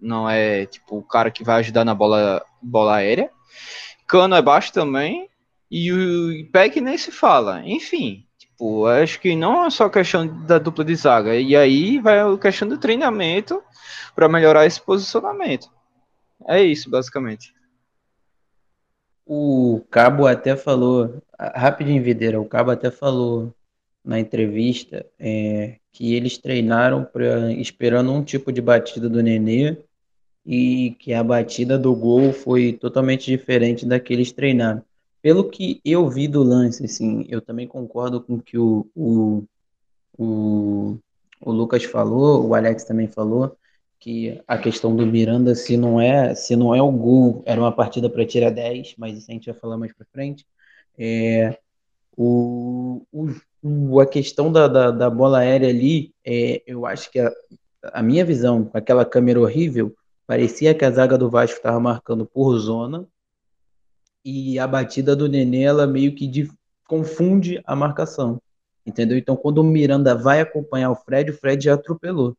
não 0.00 0.28
é 0.28 0.66
tipo 0.66 0.98
o 0.98 1.02
cara 1.02 1.30
que 1.30 1.44
vai 1.44 1.60
ajudar 1.60 1.84
na 1.84 1.94
bola, 1.94 2.44
bola 2.60 2.96
aérea. 2.96 3.30
Cano 4.06 4.34
é 4.34 4.42
baixo 4.42 4.72
também. 4.72 5.28
E 5.70 5.92
o 5.92 6.50
Peck 6.50 6.80
nem 6.80 6.98
se 6.98 7.12
fala. 7.12 7.62
Enfim, 7.64 8.24
tipo, 8.36 8.86
acho 8.86 9.20
que 9.20 9.36
não 9.36 9.66
é 9.66 9.70
só 9.70 9.88
questão 9.88 10.26
da 10.44 10.58
dupla 10.58 10.84
de 10.84 10.96
zaga. 10.96 11.36
E 11.36 11.54
aí 11.54 11.98
vai 12.00 12.18
a 12.20 12.36
questão 12.36 12.66
do 12.66 12.78
treinamento 12.78 13.62
para 14.14 14.28
melhorar 14.28 14.66
esse 14.66 14.80
posicionamento. 14.80 15.70
É 16.48 16.60
isso, 16.60 16.90
basicamente. 16.90 17.54
O 19.24 19.84
Cabo 19.90 20.26
até 20.26 20.56
falou, 20.56 21.22
rapidinho, 21.38 22.02
Videira, 22.02 22.40
o 22.40 22.48
Cabo 22.48 22.72
até 22.72 22.90
falou 22.90 23.54
na 24.04 24.18
entrevista 24.18 25.06
é, 25.18 25.76
que 25.92 26.14
eles 26.14 26.36
treinaram 26.36 27.04
pra, 27.04 27.52
esperando 27.52 28.12
um 28.12 28.24
tipo 28.24 28.50
de 28.50 28.60
batida 28.60 29.08
do 29.08 29.22
Nenê 29.22 29.78
e 30.50 30.96
que 30.98 31.14
a 31.14 31.22
batida 31.22 31.78
do 31.78 31.94
gol 31.94 32.32
foi 32.32 32.72
totalmente 32.72 33.26
diferente 33.26 33.86
da 33.86 34.00
que 34.00 34.12
eles 34.12 34.32
treinaram. 34.32 34.82
Pelo 35.22 35.48
que 35.48 35.80
eu 35.84 36.08
vi 36.10 36.26
do 36.26 36.42
lance, 36.42 36.84
assim, 36.84 37.24
eu 37.28 37.40
também 37.40 37.68
concordo 37.68 38.20
com 38.20 38.40
que 38.40 38.58
o, 38.58 38.84
o, 38.92 39.44
o, 40.18 40.98
o 41.40 41.52
Lucas 41.52 41.84
falou, 41.84 42.44
o 42.44 42.52
Alex 42.52 42.82
também 42.82 43.06
falou, 43.06 43.56
que 44.00 44.42
a 44.48 44.58
questão 44.58 44.96
do 44.96 45.06
Miranda, 45.06 45.54
se 45.54 45.76
não 45.76 46.00
é, 46.00 46.34
se 46.34 46.56
não 46.56 46.74
é 46.74 46.82
o 46.82 46.90
gol, 46.90 47.44
era 47.46 47.60
uma 47.60 47.70
partida 47.70 48.10
para 48.10 48.26
tirar 48.26 48.50
10, 48.50 48.96
mas 48.98 49.18
isso 49.18 49.30
a 49.30 49.34
gente 49.34 49.48
vai 49.48 49.54
falar 49.60 49.78
mais 49.78 49.92
para 49.92 50.06
frente. 50.12 50.44
É, 50.98 51.56
o, 52.16 53.06
o, 53.62 54.00
a 54.00 54.06
questão 54.06 54.50
da, 54.50 54.66
da, 54.66 54.90
da 54.90 55.08
bola 55.08 55.38
aérea 55.38 55.68
ali, 55.68 56.12
é, 56.24 56.60
eu 56.66 56.86
acho 56.86 57.08
que 57.08 57.20
a, 57.20 57.30
a 57.92 58.02
minha 58.02 58.24
visão, 58.24 58.64
com 58.64 58.76
aquela 58.76 59.04
câmera 59.04 59.40
horrível, 59.40 59.94
Parecia 60.30 60.72
que 60.76 60.84
a 60.84 60.90
zaga 60.92 61.18
do 61.18 61.28
Vasco 61.28 61.56
estava 61.56 61.80
marcando 61.80 62.24
por 62.24 62.56
zona 62.56 63.04
e 64.24 64.60
a 64.60 64.66
batida 64.68 65.16
do 65.16 65.28
Nenê 65.28 65.62
ela 65.62 65.88
meio 65.88 66.14
que 66.14 66.48
confunde 66.86 67.60
a 67.64 67.74
marcação, 67.74 68.40
entendeu? 68.86 69.18
Então 69.18 69.34
quando 69.34 69.58
o 69.58 69.64
Miranda 69.64 70.14
vai 70.14 70.40
acompanhar 70.40 70.92
o 70.92 70.94
Fred, 70.94 71.32
o 71.32 71.36
Fred 71.36 71.64
já 71.64 71.74
atropelou. 71.74 72.36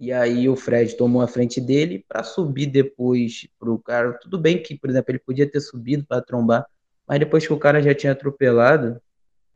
E 0.00 0.10
aí 0.10 0.48
o 0.48 0.56
Fred 0.56 0.96
tomou 0.96 1.22
a 1.22 1.28
frente 1.28 1.60
dele 1.60 2.04
para 2.08 2.24
subir 2.24 2.66
depois 2.66 3.46
pro 3.60 3.78
cara. 3.78 4.14
Tudo 4.14 4.36
bem 4.36 4.60
que, 4.60 4.76
por 4.76 4.90
exemplo, 4.90 5.12
ele 5.12 5.20
podia 5.20 5.48
ter 5.48 5.60
subido 5.60 6.04
para 6.04 6.20
trombar, 6.20 6.66
mas 7.06 7.20
depois 7.20 7.46
que 7.46 7.52
o 7.52 7.60
cara 7.60 7.80
já 7.80 7.94
tinha 7.94 8.10
atropelado, 8.10 9.00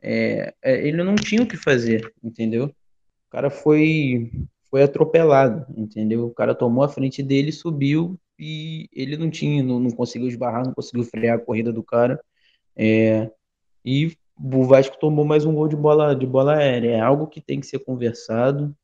é, 0.01 0.53
é, 0.61 0.87
ele 0.87 1.03
não 1.03 1.15
tinha 1.15 1.43
o 1.43 1.45
que 1.45 1.57
fazer, 1.57 2.09
entendeu? 2.23 2.67
O 2.67 3.29
cara 3.29 3.49
foi 3.49 4.31
foi 4.69 4.83
atropelado, 4.83 5.65
entendeu? 5.75 6.25
O 6.27 6.33
cara 6.33 6.53
tomou 6.53 6.83
a 6.83 6.89
frente 6.89 7.23
dele, 7.23 7.51
subiu 7.51 8.19
e 8.37 8.87
ele 8.93 9.17
não 9.17 9.29
tinha, 9.29 9.63
não, 9.63 9.79
não 9.79 9.91
conseguiu 9.91 10.27
esbarrar, 10.27 10.65
não 10.65 10.73
conseguiu 10.73 11.03
frear 11.03 11.37
a 11.37 11.41
corrida 11.41 11.73
do 11.73 11.83
cara. 11.83 12.19
É, 12.75 13.29
e 13.83 14.15
o 14.37 14.63
Vasco 14.63 14.97
tomou 14.99 15.25
mais 15.25 15.45
um 15.45 15.53
gol 15.53 15.67
de 15.67 15.75
bola 15.75 16.15
de 16.15 16.25
bola 16.25 16.57
aérea. 16.57 16.91
É 16.91 16.99
algo 16.99 17.27
que 17.27 17.41
tem 17.41 17.59
que 17.59 17.67
ser 17.67 17.79
conversado, 17.79 18.75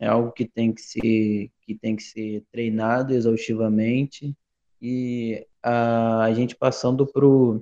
é 0.00 0.06
algo 0.06 0.32
que 0.32 0.46
tem 0.46 0.72
que 0.72 0.80
ser 0.80 1.50
que 1.62 1.74
tem 1.74 1.94
que 1.94 2.02
ser 2.02 2.44
treinado 2.50 3.14
exaustivamente. 3.14 4.34
E 4.80 5.46
a, 5.62 6.24
a 6.24 6.34
gente 6.34 6.56
passando 6.56 7.06
pro 7.06 7.60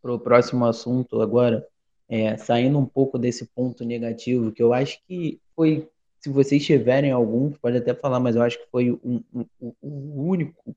pro 0.00 0.18
próximo 0.18 0.64
assunto 0.64 1.20
agora, 1.20 1.66
é, 2.08 2.36
saindo 2.36 2.78
um 2.78 2.86
pouco 2.86 3.18
desse 3.18 3.46
ponto 3.46 3.84
negativo, 3.84 4.52
que 4.52 4.62
eu 4.62 4.72
acho 4.72 5.00
que 5.06 5.40
foi 5.54 5.88
se 6.20 6.28
vocês 6.28 6.64
tiverem 6.64 7.10
algum, 7.10 7.50
pode 7.50 7.76
até 7.76 7.94
falar, 7.94 8.20
mas 8.20 8.36
eu 8.36 8.42
acho 8.42 8.58
que 8.58 8.66
foi 8.70 8.92
um, 9.04 9.22
um, 9.34 9.44
um, 9.62 9.72
o 9.82 10.22
único 10.28 10.76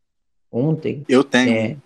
ontem. 0.52 1.04
Eu 1.08 1.24
tenho. 1.24 1.52
É, 1.52 1.78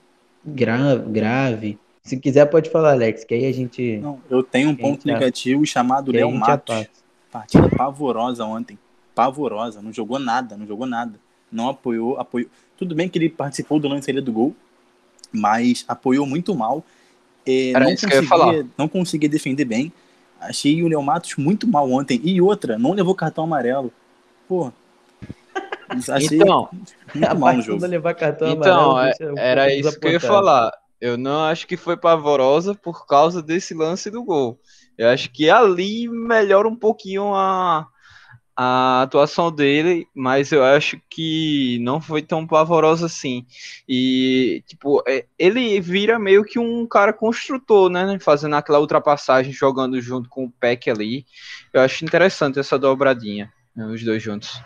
grave, 0.45 1.09
grave. 1.09 1.79
Se 2.03 2.17
quiser, 2.17 2.45
pode 2.45 2.69
falar, 2.69 2.91
Alex, 2.91 3.23
que 3.23 3.33
aí 3.33 3.45
a 3.45 3.51
gente. 3.51 3.97
Não, 3.97 4.21
eu 4.29 4.43
tenho 4.43 4.69
um 4.69 4.75
ponto 4.75 5.07
negativo 5.07 5.65
chamado 5.65 6.11
Léo 6.11 6.31
Matos. 6.31 6.87
Partida 7.31 7.69
pavorosa 7.69 8.45
ontem. 8.45 8.77
Pavorosa. 9.13 9.81
Não 9.81 9.91
jogou 9.91 10.19
nada, 10.19 10.55
não 10.55 10.67
jogou 10.67 10.85
nada. 10.85 11.19
Não 11.51 11.69
apoiou, 11.69 12.19
apoiou. 12.19 12.49
Tudo 12.77 12.93
bem 12.93 13.07
que 13.07 13.17
ele 13.17 13.29
participou 13.29 13.79
do 13.79 13.87
lance 13.87 14.11
do 14.11 14.31
gol, 14.31 14.55
mas 15.31 15.85
apoiou 15.87 16.25
muito 16.25 16.53
mal. 16.53 16.83
É, 17.45 17.73
não, 17.73 17.91
conseguia, 17.91 18.67
não 18.77 18.87
conseguia 18.87 19.29
defender 19.29 19.65
bem. 19.65 19.93
Achei 20.39 20.83
o 20.83 20.87
Léo 20.87 21.01
Matos 21.01 21.35
muito 21.37 21.67
mal 21.67 21.89
ontem. 21.91 22.19
E 22.23 22.41
outra, 22.41 22.77
não 22.77 22.93
levou 22.93 23.15
cartão 23.15 23.43
amarelo. 23.43 23.91
Pô. 24.47 24.71
Achei 26.09 26.39
então, 26.39 26.69
muito 27.13 27.35
mal 27.39 27.53
no 27.53 27.61
jogo. 27.61 27.85
Levar 27.85 28.13
cartão 28.13 28.49
então, 28.49 28.91
amarelo, 28.91 29.39
é, 29.39 29.51
era 29.51 29.73
isso 29.73 29.99
que 29.99 30.07
eu 30.07 30.11
ia 30.11 30.19
falar. 30.19 30.71
Eu 30.99 31.17
não 31.17 31.43
acho 31.43 31.67
que 31.67 31.77
foi 31.77 31.97
pavorosa 31.97 32.73
por 32.73 33.05
causa 33.05 33.41
desse 33.41 33.73
lance 33.73 34.09
do 34.09 34.23
gol. 34.23 34.59
Eu 34.97 35.09
acho 35.09 35.29
que 35.31 35.49
ali 35.49 36.07
melhora 36.07 36.67
um 36.67 36.75
pouquinho 36.75 37.33
a, 37.33 37.87
a 38.55 39.01
atuação 39.01 39.51
dele, 39.51 40.07
mas 40.15 40.51
eu 40.51 40.63
acho 40.63 40.99
que 41.09 41.77
não 41.81 41.99
foi 41.99 42.21
tão 42.21 42.47
pavorosa 42.47 43.05
assim. 43.05 43.45
E, 43.87 44.63
tipo, 44.65 45.03
é, 45.07 45.25
ele 45.37 45.79
vira 45.81 46.17
meio 46.17 46.43
que 46.43 46.57
um 46.57 46.87
cara 46.87 47.11
construtor, 47.11 47.89
né? 47.89 48.17
Fazendo 48.19 48.55
aquela 48.55 48.79
ultrapassagem, 48.79 49.51
jogando 49.51 49.99
junto 49.99 50.29
com 50.29 50.45
o 50.45 50.51
Peck 50.51 50.89
ali. 50.89 51.25
Eu 51.73 51.81
acho 51.81 52.05
interessante 52.05 52.57
essa 52.57 52.79
dobradinha, 52.79 53.51
né, 53.75 53.85
os 53.85 54.03
dois 54.03 54.23
juntos. 54.23 54.61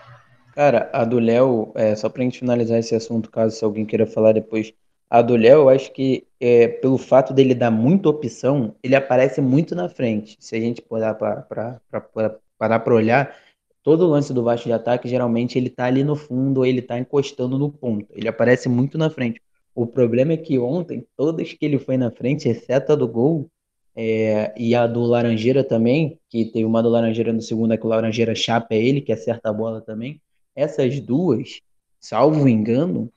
Cara, 0.54 0.89
a 0.93 1.04
do 1.04 1.19
Léo, 1.19 1.71
é, 1.73 1.95
só 1.95 2.10
pra 2.10 2.23
gente 2.23 2.39
finalizar 2.39 2.78
esse 2.78 2.93
assunto, 2.93 3.32
caso 3.32 3.63
alguém 3.63 3.86
queira 3.86 4.06
falar 4.06 4.34
depois, 4.34 4.73
a 5.10 5.21
do 5.21 5.36
Léo, 5.36 5.62
eu 5.62 5.69
acho 5.69 5.91
que 5.91 6.28
é, 6.39 6.67
pelo 6.67 6.97
fato 6.97 7.34
dele 7.34 7.56
dar 7.56 7.71
muita 7.71 8.10
opção, 8.10 8.75
ele 8.84 8.95
aparece 8.95 9.41
muito 9.41 9.73
na 9.73 9.89
frente. 9.89 10.38
Se 10.39 10.56
a 10.56 10.60
gente 10.60 10.84
parar 10.84 11.15
para 11.15 12.93
olhar, 12.93 13.36
todo 13.83 14.07
lance 14.07 14.33
do 14.33 14.43
Vasco 14.43 14.67
de 14.67 14.73
ataque, 14.73 15.07
geralmente 15.07 15.57
ele 15.57 15.69
tá 15.69 15.85
ali 15.85 16.03
no 16.03 16.15
fundo 16.15 16.65
ele 16.65 16.81
tá 16.81 16.97
encostando 16.99 17.57
no 17.57 17.71
ponto. 17.71 18.07
Ele 18.13 18.27
aparece 18.27 18.67
muito 18.67 18.97
na 18.97 19.09
frente. 19.09 19.41
O 19.73 19.85
problema 19.87 20.33
é 20.33 20.37
que 20.37 20.59
ontem, 20.59 21.05
todas 21.15 21.53
que 21.53 21.65
ele 21.65 21.79
foi 21.79 21.97
na 21.97 22.11
frente, 22.11 22.49
exceto 22.49 22.91
a 22.91 22.95
do 22.95 23.07
gol, 23.07 23.49
é, 23.95 24.53
e 24.57 24.73
a 24.75 24.87
do 24.87 25.01
Laranjeira 25.01 25.63
também, 25.63 26.17
que 26.29 26.45
teve 26.45 26.65
uma 26.65 26.81
do 26.81 26.89
Laranjeira 26.89 27.33
no 27.33 27.41
segundo, 27.41 27.73
é 27.73 27.77
que 27.77 27.85
o 27.85 27.89
Laranjeira 27.89 28.33
chapa 28.35 28.75
ele, 28.75 29.01
que 29.01 29.11
acerta 29.11 29.49
a 29.49 29.53
bola 29.53 29.81
também. 29.81 30.21
Essas 30.55 30.99
duas, 30.99 31.61
salvo 31.99 32.47
engano, 32.47 33.11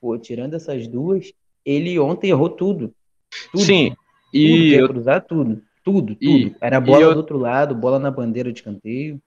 pô, 0.00 0.18
tirando 0.18 0.54
essas 0.54 0.86
duas, 0.86 1.32
ele 1.64 1.98
ontem 1.98 2.30
errou 2.30 2.48
tudo. 2.48 2.94
tudo 3.50 3.64
Sim, 3.64 3.90
tudo 3.90 3.98
e. 4.32 4.74
Eu... 4.74 4.88
cruzar 4.88 5.24
tudo. 5.24 5.62
Tudo, 5.82 6.14
tudo. 6.16 6.20
E, 6.20 6.54
Era 6.60 6.80
bola 6.80 7.02
eu... 7.02 7.12
do 7.12 7.18
outro 7.18 7.38
lado, 7.38 7.74
bola 7.74 7.98
na 7.98 8.10
bandeira 8.10 8.52
de 8.52 8.62
canteio. 8.62 9.20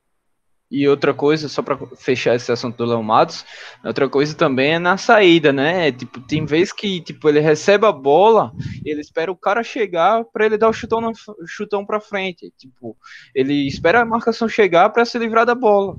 E 0.71 0.88
outra 0.88 1.15
coisa, 1.15 1.49
só 1.49 1.63
para 1.63 1.77
fechar 1.97 2.36
esse 2.36 2.51
assunto 2.51 2.77
do 2.77 2.86
Léo 2.86 3.01
Matos, 3.01 3.43
outra 3.84 4.08
coisa 4.08 4.36
também 4.36 4.73
é 4.73 4.79
na 4.79 4.97
saída, 4.97 5.51
né? 5.51 5.91
Tipo, 5.91 6.21
tem 6.21 6.45
vezes 6.45 6.71
que 6.71 7.01
tipo, 7.01 7.27
ele 7.27 7.39
recebe 7.39 7.88
a 7.88 7.91
bola, 7.91 8.51
ele 8.86 9.01
espera 9.01 9.32
o 9.32 9.36
cara 9.36 9.63
chegar 9.63 10.23
para 10.25 10.45
ele 10.45 10.60
dar 10.60 10.69
o 10.69 10.73
chutão, 10.73 11.01
no, 11.01 11.12
chutão 11.47 11.84
para 11.84 11.99
frente. 11.99 12.53
Tipo, 12.55 12.95
ele 13.34 13.67
espera 13.67 14.01
a 14.01 14.05
marcação 14.05 14.47
chegar 14.47 14.91
para 14.91 15.05
se 15.05 15.17
livrar 15.17 15.43
da 15.43 15.55
bola. 15.55 15.95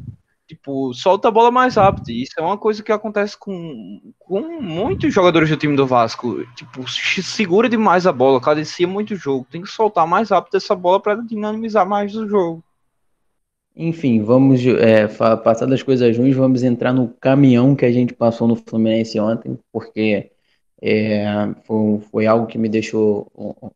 tipo, 0.47 0.95
solta 0.95 1.29
a 1.29 1.31
bola 1.33 1.51
mais 1.51 1.75
rápido. 1.75 2.11
Isso 2.11 2.35
é 2.39 2.43
uma 2.43 2.59
coisa 2.59 2.81
que 2.83 2.93
acontece 2.93 3.37
com, 3.37 4.01
com 4.21 4.41
muitos 4.63 5.13
jogadores 5.13 5.49
do 5.49 5.57
time 5.57 5.77
do 5.77 5.87
Vasco. 5.87 6.45
Tipo, 6.55 6.89
segura 6.89 7.69
demais 7.69 8.07
a 8.07 8.13
bola, 8.13 8.41
cadencia 8.41 8.87
muito 8.87 9.15
o 9.15 9.17
jogo. 9.17 9.47
Tem 9.51 9.63
que 9.63 9.69
soltar 9.69 10.07
mais 10.07 10.31
rápido 10.31 10.57
essa 10.57 10.77
bola 10.77 11.01
para 11.01 11.17
dinamizar 11.17 11.89
mais 11.89 12.15
o 12.15 12.29
jogo. 12.29 12.63
Enfim, 13.83 14.23
vamos 14.23 14.61
é, 14.67 15.09
passar 15.39 15.67
das 15.67 15.83
coisas 15.83 16.17
ruins, 16.17 16.37
vamos 16.37 16.63
entrar 16.63 16.93
no 16.93 17.09
caminhão 17.21 17.75
que 17.75 17.87
a 17.87 17.91
gente 17.91 18.13
passou 18.13 18.47
no 18.47 18.55
Fluminense 18.55 19.19
ontem, 19.19 19.59
porque 19.73 20.31
é, 20.83 21.25
foi, 21.65 22.01
foi 22.11 22.27
algo 22.27 22.47
que 22.47 22.59
me 22.59 22.69
deixou 22.69 23.31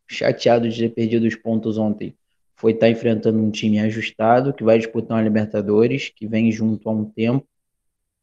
chateado 0.07 0.69
de 0.69 0.77
ter 0.77 0.89
perdido 0.89 1.25
os 1.27 1.35
pontos 1.35 1.77
ontem 1.77 2.15
foi 2.55 2.71
estar 2.71 2.87
tá 2.87 2.91
enfrentando 2.91 3.37
um 3.39 3.51
time 3.51 3.79
ajustado, 3.79 4.53
que 4.53 4.63
vai 4.63 4.77
disputar 4.77 5.17
uma 5.17 5.23
Libertadores, 5.23 6.09
que 6.09 6.27
vem 6.27 6.51
junto 6.51 6.89
há 6.89 6.91
um 6.91 7.05
tempo, 7.05 7.45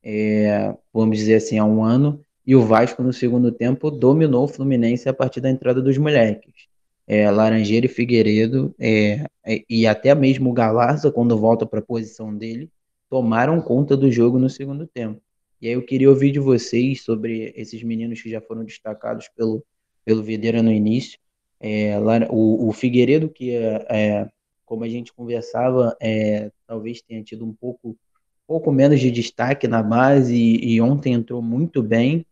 é, 0.03 0.75
vamos 0.93 1.19
dizer 1.19 1.37
assim, 1.37 1.59
há 1.59 1.65
um 1.65 1.85
ano, 1.85 2.25
e 2.47 2.57
o 2.57 2.63
Vasco 2.63 3.03
no 3.03 3.13
segundo 3.13 3.53
tempo 3.53 3.91
dominou 3.91 4.45
o 4.45 4.49
Fluminense 4.49 5.09
a 5.09 5.15
partir 5.15 5.41
da 5.41 5.51
entrada 5.51 5.81
dos 5.81 5.97
moleques. 5.99 6.72
É, 7.07 7.31
Laranjeira 7.31 7.87
e 7.87 7.89
Figueiredo, 7.89 8.75
é, 8.79 9.27
é 9.45 9.65
e 9.69 9.87
até 9.87 10.15
mesmo 10.15 10.51
o 10.51 10.53
Galarza, 10.53 11.11
quando 11.11 11.37
volta 11.37 11.67
para 11.67 11.81
a 11.81 11.83
posição 11.83 12.37
dele, 12.37 12.71
tomaram 13.11 13.61
conta 13.61 13.97
do 13.97 14.11
jogo 14.11 14.39
no 14.39 14.49
segundo 14.49 14.87
tempo. 14.87 15.21
E 15.61 15.69
aí 15.69 15.75
eu 15.75 15.85
queria 15.85 16.11
ouvir 16.11 16.33
de 16.33 16.41
vocês 16.41 17.03
sobre 17.03 17.53
esses 17.57 17.83
meninos 17.83 18.21
que 18.21 18.31
já 18.31 18.41
foram 18.41 18.65
destacados 18.65 19.29
pelo, 19.29 19.65
pelo 20.05 20.23
Videira 20.23 20.63
no 20.63 20.73
início, 20.73 21.19
é, 21.61 21.97
o, 22.29 22.69
o, 22.69 22.73
Figueiredo, 22.73 23.29
que 23.29 23.53
é, 23.55 23.87
é, 23.89 24.29
como 24.67 24.83
a 24.83 24.89
gente 24.89 25.13
conversava, 25.13 25.97
é, 26.01 26.51
talvez 26.67 27.01
tenha 27.01 27.23
tido 27.23 27.45
um 27.47 27.53
pouco, 27.53 27.97
pouco 28.49 28.73
menos 28.73 28.99
de 28.99 29.13
destaque 29.13 29.69
na 29.69 29.81
base 29.81 30.35
e, 30.35 30.75
e 30.75 30.81
ontem 30.81 31.13
entrou 31.13 31.41
muito 31.41 31.81
bem, 31.81 32.27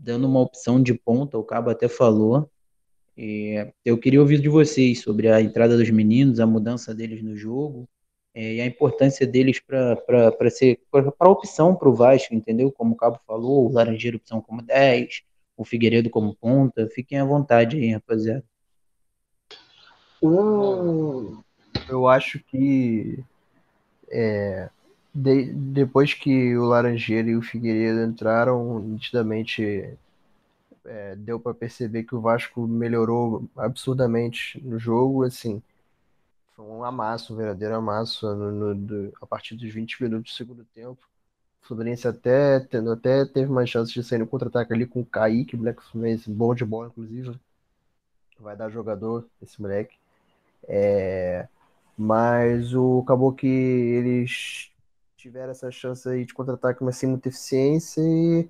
dando 0.00 0.26
uma 0.26 0.40
opção 0.40 0.82
de 0.82 0.94
ponta, 0.94 1.38
o 1.38 1.44
Cabo 1.44 1.70
até 1.70 1.86
falou. 1.86 2.50
É, 3.20 3.72
eu 3.84 3.98
queria 3.98 4.20
ouvir 4.20 4.40
de 4.40 4.48
vocês 4.48 5.00
sobre 5.00 5.28
a 5.28 5.40
entrada 5.40 5.76
dos 5.76 5.90
meninos, 5.90 6.38
a 6.38 6.46
mudança 6.46 6.94
deles 6.94 7.20
no 7.20 7.36
jogo 7.36 7.88
e 8.32 8.60
a 8.60 8.66
importância 8.66 9.26
deles 9.26 9.58
para 9.58 10.50
ser 10.50 10.80
para 10.88 11.28
opção 11.28 11.74
para 11.74 11.88
o 11.88 11.94
Vasco, 11.94 12.32
entendeu? 12.32 12.70
Como 12.70 12.92
o 12.94 12.96
Cabo 12.96 13.18
falou, 13.26 13.66
o 13.66 13.72
Laranjeiro 13.72 14.18
opção 14.18 14.40
como 14.40 14.62
10, 14.62 15.22
o 15.56 15.64
Figueiredo 15.64 16.08
como 16.08 16.36
ponta. 16.36 16.88
Fiquem 16.94 17.18
à 17.18 17.24
vontade 17.24 17.76
aí, 17.76 17.90
rapaziada. 17.90 18.44
Eu 21.88 22.06
acho 22.06 22.38
que 22.44 23.18
é, 24.08 24.70
de, 25.12 25.52
depois 25.52 26.14
que 26.14 26.56
o 26.56 26.66
Laranjeira 26.66 27.30
e 27.30 27.36
o 27.36 27.42
Figueiredo 27.42 28.04
entraram, 28.04 28.78
nitidamente 28.78 29.98
é, 30.88 31.14
deu 31.16 31.38
para 31.38 31.54
perceber 31.54 32.04
que 32.04 32.14
o 32.14 32.20
Vasco 32.20 32.66
melhorou 32.66 33.48
absurdamente 33.56 34.60
no 34.64 34.78
jogo. 34.78 35.24
Assim, 35.24 35.62
foi 36.56 36.64
um 36.64 36.82
amasso, 36.82 37.34
um 37.34 37.36
verdadeiro 37.36 37.74
amasso 37.74 38.34
no, 38.34 38.74
no, 38.74 39.12
a 39.20 39.26
partir 39.26 39.54
dos 39.54 39.72
20 39.72 40.02
minutos 40.02 40.32
do 40.32 40.36
segundo 40.36 40.64
tempo. 40.74 40.98
Fluminense 41.60 42.08
até, 42.08 42.56
até 42.56 43.26
teve 43.26 43.50
mais 43.52 43.68
chances 43.68 43.92
de 43.92 44.02
sair 44.02 44.18
no 44.18 44.26
contra-ataque 44.26 44.72
ali 44.72 44.86
com 44.86 45.00
o 45.00 45.06
Kaique, 45.06 45.54
o 45.54 45.58
moleque 45.58 45.84
Fluminense, 45.84 46.30
bom 46.30 46.54
de 46.54 46.64
bola, 46.64 46.88
inclusive. 46.88 47.38
Vai 48.40 48.56
dar 48.56 48.70
jogador 48.70 49.28
esse 49.42 49.60
moleque. 49.60 49.96
É, 50.66 51.46
mas 51.96 52.74
o, 52.74 53.00
acabou 53.04 53.32
que 53.32 53.46
eles 53.46 54.72
tiveram 55.16 55.50
essa 55.50 55.70
chance 55.70 56.08
aí 56.08 56.24
de 56.24 56.32
contra-ataque, 56.32 56.82
mas 56.82 56.96
sem 56.96 57.08
muita 57.08 57.28
eficiência. 57.28 58.00
E 58.00 58.48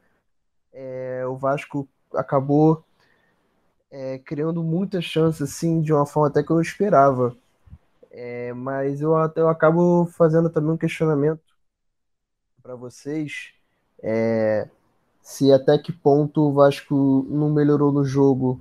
é, 0.72 1.26
o 1.26 1.36
Vasco 1.36 1.88
acabou 2.14 2.84
é, 3.90 4.18
criando 4.18 4.62
muitas 4.62 5.04
chances, 5.04 5.42
assim, 5.42 5.80
de 5.80 5.92
uma 5.92 6.06
forma 6.06 6.28
até 6.28 6.42
que 6.42 6.50
eu 6.50 6.60
esperava. 6.60 7.36
É, 8.10 8.52
mas 8.52 9.00
eu, 9.00 9.12
eu 9.36 9.48
acabo 9.48 10.06
fazendo 10.06 10.50
também 10.50 10.72
um 10.72 10.76
questionamento 10.76 11.42
para 12.62 12.74
vocês 12.74 13.52
é, 14.02 14.68
se 15.22 15.52
até 15.52 15.78
que 15.78 15.92
ponto 15.92 16.42
o 16.42 16.52
Vasco 16.52 17.26
não 17.28 17.50
melhorou 17.50 17.92
no 17.92 18.04
jogo 18.04 18.60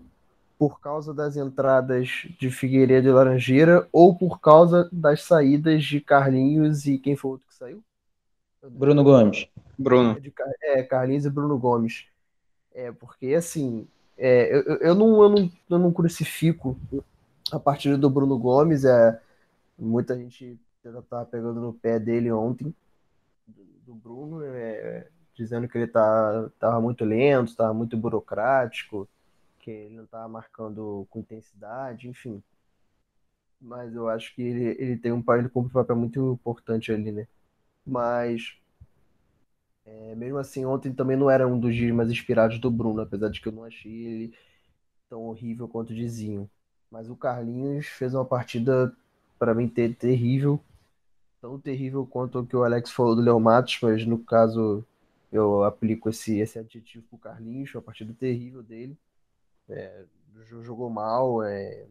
por 0.58 0.80
causa 0.80 1.14
das 1.14 1.38
entradas 1.38 2.28
de 2.40 2.50
Figueiredo 2.50 3.08
e 3.08 3.12
Laranjeira 3.12 3.88
ou 3.92 4.18
por 4.18 4.40
causa 4.40 4.90
das 4.92 5.24
saídas 5.24 5.84
de 5.84 6.02
Carlinhos 6.02 6.86
e 6.86 6.98
quem 6.98 7.16
foi 7.16 7.30
o 7.30 7.32
outro 7.34 7.48
que 7.48 7.56
saiu? 7.56 7.84
Bruno 8.70 9.04
Gomes. 9.04 9.48
Bruno. 9.78 10.18
É, 10.62 10.84
Carlinhos 10.84 11.26
e 11.26 11.30
Bruno 11.30 11.58
Gomes. 11.58 12.06
É, 12.78 12.92
porque 12.92 13.34
assim, 13.34 13.88
é, 14.16 14.56
eu, 14.56 14.62
eu, 14.78 14.94
não, 14.94 15.24
eu, 15.24 15.30
não, 15.30 15.52
eu 15.68 15.80
não 15.80 15.92
crucifico 15.92 16.78
a 17.52 17.60
partida 17.60 17.98
do 17.98 18.08
Bruno 18.08 18.38
Gomes. 18.38 18.86
É, 18.86 19.20
muita 19.76 20.16
gente 20.16 20.60
estava 20.86 21.26
pegando 21.26 21.60
no 21.60 21.74
pé 21.74 22.00
dele 22.00 22.32
ontem 22.32 22.72
do 23.84 23.96
Bruno, 23.96 24.44
é, 24.44 25.08
dizendo 25.34 25.68
que 25.68 25.76
ele 25.76 25.88
tá, 25.88 26.52
tava 26.60 26.80
muito 26.80 27.04
lento, 27.04 27.50
estava 27.50 27.74
muito 27.74 27.98
burocrático, 27.98 29.10
que 29.60 29.72
ele 29.72 29.96
não 29.96 30.04
estava 30.04 30.28
marcando 30.28 31.08
com 31.10 31.20
intensidade, 31.20 32.08
enfim. 32.08 32.44
Mas 33.60 33.96
eu 33.96 34.08
acho 34.08 34.36
que 34.36 34.44
ele, 34.44 34.66
ele 34.78 34.98
tem 34.98 35.12
um 35.12 35.24
um 35.56 35.70
papel 35.70 35.96
muito 35.96 36.34
importante 36.34 36.92
ali, 36.92 37.12
né? 37.12 37.28
Mas 37.84 38.56
é, 39.88 40.16
mesmo 40.16 40.38
assim, 40.38 40.66
ontem 40.66 40.94
também 40.94 41.18
não 41.18 41.30
era 41.30 41.48
um 41.48 41.60
dos 41.60 41.76
dias 41.76 41.92
mais 41.96 42.12
inspirados 42.12 42.60
do 42.60 42.70
Bruno, 42.70 43.02
apesar 43.02 43.30
de 43.30 43.42
que 43.42 43.48
eu 43.48 43.54
não 43.54 43.64
achei 43.64 43.92
ele 43.92 44.34
tão 45.10 45.24
horrível 45.24 45.68
quanto 45.68 45.96
diziam. 45.96 46.50
Mas 46.92 47.10
o 47.10 47.16
Carlinhos 47.16 47.88
fez 47.88 48.14
uma 48.14 48.26
partida, 48.26 48.94
para 49.40 49.54
mim, 49.56 49.68
ter, 49.68 49.96
terrível 49.96 50.62
tão 51.42 51.60
terrível 51.60 52.06
quanto 52.06 52.40
o 52.40 52.46
que 52.46 52.56
o 52.56 52.64
Alex 52.64 52.92
falou 52.92 53.16
do 53.16 53.22
Léo 53.22 53.40
Matos, 53.40 53.80
mas 53.82 54.06
no 54.06 54.20
caso 54.20 54.86
eu 55.32 55.64
aplico 55.64 56.10
esse, 56.10 56.40
esse 56.40 56.58
adjetivo 56.60 57.06
pro 57.10 57.18
Carlinhos, 57.18 57.76
a 57.76 57.82
partida 57.82 58.14
terrível 58.14 58.64
dele. 58.64 58.98
É, 59.70 60.06
jogou 60.64 60.90
mal. 60.90 61.44
É, 61.44 61.86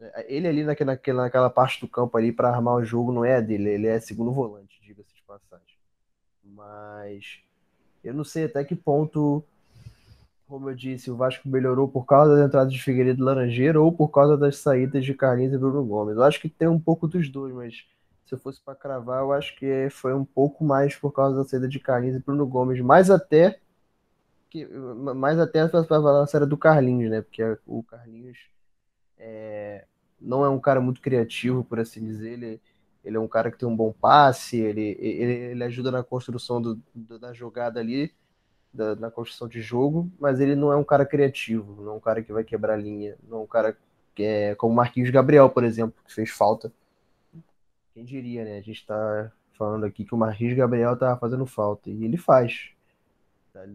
é, 0.00 0.34
ele 0.34 0.48
ali 0.48 0.64
naquela, 0.64 0.98
naquela 1.14 1.50
parte 1.50 1.80
do 1.80 1.88
campo 1.88 2.16
ali 2.16 2.32
para 2.32 2.50
armar 2.50 2.76
o 2.76 2.84
jogo 2.84 3.12
não 3.12 3.24
é 3.24 3.40
dele, 3.40 3.70
ele 3.70 3.86
é 3.86 4.00
segundo 4.00 4.32
volante, 4.32 4.80
diga-se 4.82 5.14
de 5.14 5.22
passagem. 5.22 5.69
Mas 6.54 7.40
eu 8.02 8.14
não 8.14 8.24
sei 8.24 8.44
até 8.44 8.64
que 8.64 8.74
ponto, 8.74 9.44
como 10.46 10.70
eu 10.70 10.74
disse, 10.74 11.10
o 11.10 11.16
Vasco 11.16 11.48
melhorou 11.48 11.88
por 11.88 12.04
causa 12.04 12.36
das 12.36 12.46
entradas 12.46 12.72
de 12.72 12.82
Figueiredo 12.82 13.20
e 13.20 13.24
Laranjeira 13.24 13.80
ou 13.80 13.92
por 13.92 14.08
causa 14.08 14.36
das 14.36 14.56
saídas 14.56 15.04
de 15.04 15.14
Carlinhos 15.14 15.52
e 15.52 15.58
Bruno 15.58 15.84
Gomes. 15.84 16.16
Eu 16.16 16.22
acho 16.22 16.40
que 16.40 16.48
tem 16.48 16.68
um 16.68 16.80
pouco 16.80 17.06
dos 17.06 17.28
dois, 17.28 17.54
mas 17.54 17.86
se 18.24 18.34
eu 18.34 18.38
fosse 18.38 18.60
para 18.60 18.74
cravar, 18.74 19.22
eu 19.22 19.32
acho 19.32 19.56
que 19.56 19.88
foi 19.90 20.14
um 20.14 20.24
pouco 20.24 20.64
mais 20.64 20.94
por 20.94 21.12
causa 21.12 21.36
da 21.36 21.44
saída 21.44 21.68
de 21.68 21.80
Carlinhos 21.80 22.16
e 22.16 22.24
Bruno 22.24 22.46
Gomes, 22.46 22.80
mais 22.80 23.10
até 23.10 23.60
que 24.48 24.66
mais 24.66 25.38
até 25.38 25.66
para 25.68 25.84
falar 25.84 26.22
a 26.22 26.26
série 26.26 26.44
do 26.44 26.58
Carlinhos, 26.58 27.10
né? 27.10 27.22
Porque 27.22 27.42
o 27.66 27.82
Carlinhos 27.84 28.38
é, 29.16 29.84
não 30.20 30.44
é 30.44 30.48
um 30.48 30.58
cara 30.58 30.80
muito 30.80 31.00
criativo, 31.00 31.62
por 31.64 31.78
assim 31.78 32.04
dizer. 32.04 32.32
Ele, 32.32 32.60
ele 33.04 33.16
é 33.16 33.20
um 33.20 33.28
cara 33.28 33.50
que 33.50 33.58
tem 33.58 33.68
um 33.68 33.76
bom 33.76 33.92
passe, 33.92 34.58
ele, 34.58 34.96
ele, 35.00 35.32
ele 35.32 35.64
ajuda 35.64 35.90
na 35.90 36.02
construção 36.02 36.60
do, 36.60 36.80
do, 36.94 37.18
da 37.18 37.32
jogada 37.32 37.80
ali, 37.80 38.12
da, 38.72 38.94
na 38.94 39.10
construção 39.10 39.48
de 39.48 39.60
jogo, 39.60 40.10
mas 40.18 40.40
ele 40.40 40.54
não 40.54 40.72
é 40.72 40.76
um 40.76 40.84
cara 40.84 41.04
criativo, 41.06 41.82
não 41.82 41.92
é 41.92 41.94
um 41.96 42.00
cara 42.00 42.22
que 42.22 42.32
vai 42.32 42.44
quebrar 42.44 42.76
linha, 42.76 43.16
não 43.28 43.38
é 43.38 43.40
um 43.42 43.46
cara 43.46 43.76
que 44.14 44.22
é 44.22 44.54
como 44.54 44.74
Marquinhos 44.74 45.10
Gabriel, 45.10 45.48
por 45.50 45.64
exemplo, 45.64 45.94
que 46.06 46.12
fez 46.12 46.30
falta 46.30 46.72
quem 48.00 48.04
diria, 48.04 48.44
né? 48.44 48.56
A 48.56 48.62
gente 48.62 48.86
tá 48.86 49.30
falando 49.52 49.84
aqui 49.84 50.04
que 50.04 50.14
o 50.14 50.18
Marquinhos 50.18 50.56
Gabriel 50.56 50.96
tava 50.96 51.18
fazendo 51.18 51.44
falta. 51.44 51.90
E 51.90 52.04
ele 52.04 52.16
faz. 52.16 52.70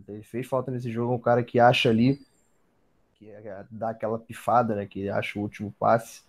Ele 0.07 0.23
fez 0.23 0.47
falta 0.47 0.71
nesse 0.71 0.91
jogo. 0.91 1.13
É 1.13 1.15
um 1.15 1.19
cara 1.19 1.43
que 1.43 1.59
acha 1.59 1.89
ali, 1.89 2.25
que 3.15 3.29
é, 3.29 3.65
dá 3.69 3.89
aquela 3.89 4.17
pifada, 4.17 4.75
né? 4.75 4.85
Que 4.85 5.09
acha 5.09 5.37
o 5.37 5.41
último 5.41 5.71
passe. 5.77 6.23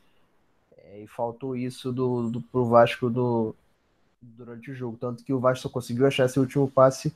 É, 0.92 1.02
e 1.02 1.06
faltou 1.06 1.56
isso 1.56 1.92
do, 1.92 2.30
do, 2.30 2.40
pro 2.40 2.66
Vasco 2.66 3.10
do, 3.10 3.54
durante 4.20 4.70
o 4.70 4.74
jogo. 4.74 4.96
Tanto 4.96 5.24
que 5.24 5.32
o 5.32 5.40
Vasco 5.40 5.62
só 5.62 5.68
conseguiu 5.68 6.06
achar 6.06 6.26
esse 6.26 6.38
último 6.38 6.70
passe 6.70 7.14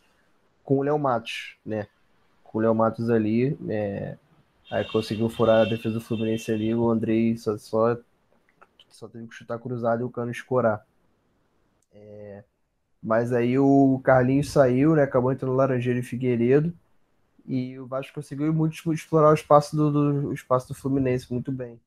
com 0.65 0.79
o 0.79 0.83
Léo 0.83 0.99
Matos, 0.99 1.57
né? 1.65 1.87
Com 2.43 2.59
o 2.59 2.61
Léo 2.61 2.75
Matos 2.75 3.11
ali. 3.11 3.57
É, 3.69 4.17
aí 4.71 4.85
conseguiu 4.85 5.29
furar 5.29 5.67
a 5.67 5.69
defesa 5.69 5.95
do 5.95 6.01
Fluminense 6.01 6.51
ali. 6.51 6.75
O 6.75 6.91
Andrei 6.91 7.37
só, 7.37 7.57
só 7.59 7.97
só 8.89 9.09
teve 9.09 9.27
que 9.29 9.35
chutar 9.35 9.59
cruzado 9.59 10.03
e 10.03 10.05
o 10.05 10.11
Cano 10.11 10.31
escorar. 10.31 10.85
É, 11.93 12.45
mas 13.03 13.33
aí 13.33 13.59
o 13.59 14.01
Carlinhos 14.05 14.51
saiu, 14.51 14.95
né? 14.95 15.03
Acabou 15.03 15.33
entrando 15.33 15.55
Laranjeiro 15.55 16.01
e 16.01 16.03
Figueiredo. 16.03 16.73
E 17.47 17.79
o 17.79 17.87
Vasco 17.87 18.15
conseguiu 18.15 18.53
muito 18.53 18.93
explorar 18.93 19.31
o 19.31 19.35
espaço 19.35 19.75
do, 19.75 19.91
do, 19.91 20.29
o 20.29 20.33
espaço 20.33 20.69
do 20.69 20.75
Fluminense 20.75 21.33
muito 21.33 21.51
bem. 21.51 21.81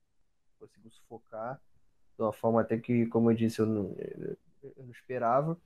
Conseguiu 0.59 0.91
sufocar 0.91 1.59
de 2.17 2.21
uma 2.23 2.33
forma 2.33 2.61
até 2.61 2.77
que, 2.77 3.05
como 3.07 3.31
eu 3.31 3.35
disse, 3.35 3.59
eu 3.59 3.65
não, 3.65 3.95
eu 3.97 4.73
não 4.77 4.91
esperava. 4.91 5.57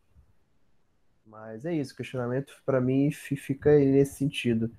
Mas 1.26 1.66
é 1.66 1.76
isso, 1.76 1.94
o 1.94 1.98
questionamento 1.98 2.54
para 2.66 2.80
mim 2.80 3.12
fica 3.12 3.78
nesse 3.78 4.16
sentido. 4.16 4.72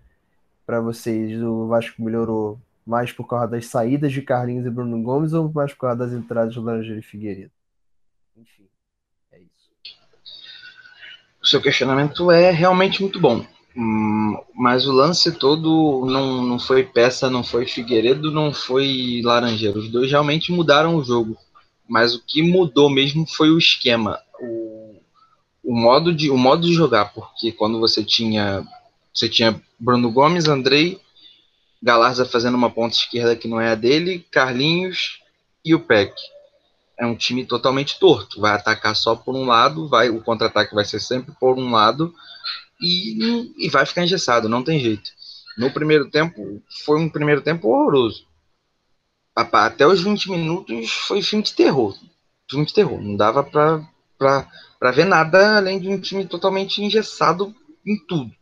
Para 0.65 0.81
vocês, 0.81 1.43
o 1.43 1.67
Vasco 1.67 2.03
melhorou 2.03 2.61
mais 2.87 3.13
por 3.13 3.27
causa 3.27 3.49
das 3.49 3.67
saídas 3.67 4.13
de 4.13 4.23
Carlinhos 4.23 4.65
e 4.67 4.71
Bruno 4.71 5.03
Gomes 5.03 5.35
ou 5.35 5.53
mais 5.53 5.75
por 5.75 5.81
causa 5.81 5.97
das 5.97 6.13
entradas 6.13 6.55
de 6.55 6.61
Laranjeira 6.61 7.01
e 7.01 7.03
Figueiredo? 7.03 7.53
Enfim, 8.35 8.67
é 9.31 9.41
isso. 9.41 9.71
O 11.43 11.47
seu 11.47 11.61
questionamento 11.61 12.31
é 12.31 12.51
realmente 12.51 13.03
muito 13.03 13.21
bom. 13.21 13.45
Hum, 13.77 14.37
mas 14.55 14.87
o 14.87 14.93
lance 14.93 15.31
todo 15.39 16.07
não, 16.07 16.43
não 16.43 16.59
foi 16.59 16.83
peça, 16.83 17.29
não 17.29 17.45
foi 17.45 17.67
Figueiredo, 17.67 18.33
não 18.33 18.53
foi 18.53 19.21
Laranjeiro. 19.23 19.79
Os 19.79 19.91
dois 19.91 20.11
realmente 20.11 20.51
mudaram 20.51 20.97
o 20.97 21.05
jogo. 21.05 21.37
Mas 21.89 22.15
o 22.15 22.23
que 22.25 22.43
mudou 22.43 22.91
mesmo 22.91 23.27
foi 23.27 23.51
o 23.51 23.59
esquema, 23.59 24.21
o, 24.39 24.97
o, 25.65 25.75
modo, 25.75 26.15
de, 26.15 26.31
o 26.31 26.37
modo 26.37 26.67
de 26.67 26.75
jogar. 26.75 27.07
Porque 27.07 27.51
quando 27.51 27.81
você 27.81 28.05
tinha, 28.05 28.67
você 29.13 29.29
tinha 29.29 29.61
Bruno 29.79 30.13
Gomes, 30.13 30.47
Andrei 30.47 31.01
Galarza 31.83 32.25
fazendo 32.25 32.57
uma 32.57 32.71
ponta 32.71 32.97
esquerda 32.97 33.37
que 33.37 33.49
não 33.49 33.61
é 33.61 33.71
a 33.71 33.75
dele, 33.75 34.27
Carlinhos 34.31 35.21
e 35.65 35.75
o 35.75 35.81
Peck. 35.81 36.13
É 36.99 37.07
um 37.07 37.15
time 37.15 37.45
totalmente 37.47 37.99
torto. 37.99 38.41
Vai 38.41 38.53
atacar 38.53 38.97
só 38.97 39.15
por 39.15 39.35
um 39.35 39.47
lado, 39.47 39.89
vai 39.89 40.11
o 40.11 40.21
contra-ataque 40.21 40.75
vai 40.75 40.85
ser 40.85 41.01
sempre 41.01 41.33
por 41.39 41.57
um 41.57 41.71
lado 41.71 42.13
e, 42.81 43.53
e 43.57 43.69
vai 43.69 43.87
ficar 43.87 44.03
engessado, 44.03 44.49
não 44.49 44.65
tem 44.65 44.81
jeito. 44.81 45.11
No 45.57 45.71
primeiro 45.73 46.11
tempo, 46.11 46.63
foi 46.85 46.99
um 47.01 47.09
primeiro 47.09 47.41
tempo 47.41 47.69
horroroso. 47.69 48.27
Até 49.39 49.87
os 49.87 50.03
20 50.03 50.33
minutos 50.33 50.91
foi 50.91 51.23
filme 51.23 51.45
de 51.45 51.55
terror. 51.55 51.97
Filme 52.51 52.67
de 52.67 52.75
terror. 52.75 53.01
Não 53.01 53.15
dava 53.15 53.45
pra, 53.45 53.89
pra, 54.19 54.51
pra 54.81 54.91
ver 54.91 55.05
nada 55.05 55.59
além 55.59 55.79
de 55.79 55.89
um 55.89 56.01
time 56.01 56.27
totalmente 56.27 56.83
engessado 56.83 57.55
em 57.87 57.97
tudo. 57.97 58.33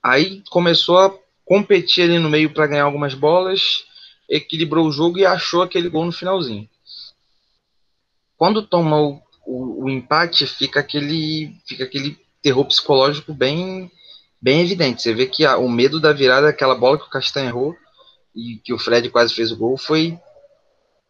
Aí 0.00 0.40
começou 0.48 0.98
a 1.00 1.12
competir 1.44 2.04
ali 2.04 2.20
no 2.20 2.30
meio 2.30 2.54
para 2.54 2.68
ganhar 2.68 2.84
algumas 2.84 3.12
bolas, 3.12 3.84
equilibrou 4.28 4.86
o 4.86 4.92
jogo 4.92 5.18
e 5.18 5.26
achou 5.26 5.62
aquele 5.62 5.88
gol 5.88 6.04
no 6.04 6.12
finalzinho. 6.12 6.68
Quando 8.36 8.62
toma 8.62 9.00
o, 9.00 9.20
o, 9.44 9.84
o 9.84 9.90
empate, 9.90 10.46
fica 10.46 10.78
aquele, 10.78 11.52
fica 11.66 11.82
aquele 11.82 12.16
terror 12.40 12.64
psicológico 12.66 13.34
bem, 13.34 13.90
bem 14.40 14.60
evidente. 14.60 15.02
Você 15.02 15.12
vê 15.12 15.26
que 15.26 15.44
a, 15.44 15.58
o 15.58 15.68
medo 15.68 16.00
da 16.00 16.12
virada, 16.12 16.48
aquela 16.48 16.76
bola 16.76 16.98
que 16.98 17.06
o 17.06 17.10
Castanho 17.10 17.48
errou 17.48 17.76
e 18.34 18.56
que 18.64 18.72
o 18.72 18.78
Fred 18.78 19.08
quase 19.10 19.34
fez 19.34 19.50
o 19.52 19.56
gol, 19.56 19.76
foi 19.76 20.18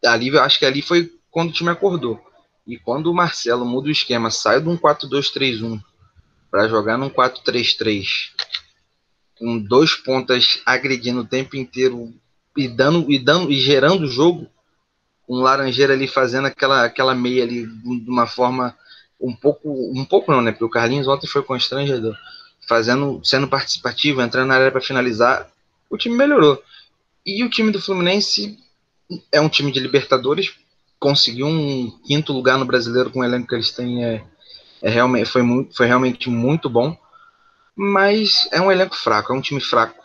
ali, 0.05 0.29
eu 0.29 0.41
acho 0.41 0.57
que 0.59 0.65
ali 0.65 0.81
foi 0.81 1.11
quando 1.29 1.49
o 1.49 1.53
time 1.53 1.69
acordou. 1.69 2.19
E 2.65 2.77
quando 2.77 3.07
o 3.07 3.13
Marcelo 3.13 3.65
muda 3.65 3.87
o 3.87 3.91
esquema, 3.91 4.29
sai 4.29 4.61
de 4.61 4.69
um 4.69 4.77
4-2-3-1 4.77 5.81
para 6.49 6.67
jogar 6.67 6.97
num 6.97 7.09
4-3-3 7.09 8.31
com 9.41 9.57
dois 9.57 9.95
pontas 9.95 10.61
agredindo 10.67 11.21
o 11.21 11.27
tempo 11.27 11.55
inteiro 11.55 12.13
e 12.55 12.67
dando 12.67 13.11
e 13.11 13.17
dando 13.17 13.51
e 13.51 13.59
gerando 13.59 14.03
o 14.03 14.07
jogo, 14.07 14.47
um 15.27 15.41
Laranjeira 15.41 15.93
ali 15.93 16.07
fazendo 16.07 16.45
aquela 16.45 16.85
aquela 16.85 17.15
meia 17.15 17.43
ali 17.43 17.65
de 17.65 18.09
uma 18.09 18.27
forma 18.27 18.77
um 19.19 19.35
pouco 19.35 19.69
um 19.97 20.05
pouco 20.05 20.31
não, 20.31 20.43
né? 20.43 20.51
Porque 20.51 20.65
o 20.65 20.69
Carlinhos 20.69 21.07
ontem 21.07 21.25
foi 21.25 21.41
constrangedor, 21.41 22.15
fazendo 22.69 23.19
sendo 23.23 23.47
participativo, 23.47 24.21
entrando 24.21 24.49
na 24.49 24.55
área 24.55 24.71
para 24.71 24.79
finalizar, 24.79 25.49
o 25.89 25.97
time 25.97 26.15
melhorou. 26.15 26.61
E 27.25 27.43
o 27.43 27.49
time 27.49 27.71
do 27.71 27.81
Fluminense 27.81 28.57
é 29.31 29.39
um 29.39 29.49
time 29.49 29.71
de 29.71 29.79
Libertadores, 29.79 30.53
conseguiu 30.99 31.47
um 31.47 31.91
quinto 32.05 32.33
lugar 32.33 32.57
no 32.57 32.65
Brasileiro 32.65 33.11
com 33.11 33.19
o 33.19 33.23
elenco 33.23 33.47
que 33.47 33.55
eles 33.55 33.71
têm 33.71 34.03
é, 34.05 34.23
é 34.81 34.89
realmente 34.89 35.29
foi 35.29 35.41
muito 35.41 35.75
foi 35.75 35.87
realmente 35.87 36.29
muito 36.29 36.69
bom 36.69 36.97
mas 37.75 38.47
é 38.51 38.61
um 38.61 38.71
elenco 38.71 38.95
fraco, 38.95 39.33
é 39.33 39.35
um 39.35 39.41
time 39.41 39.61
fraco. 39.61 40.01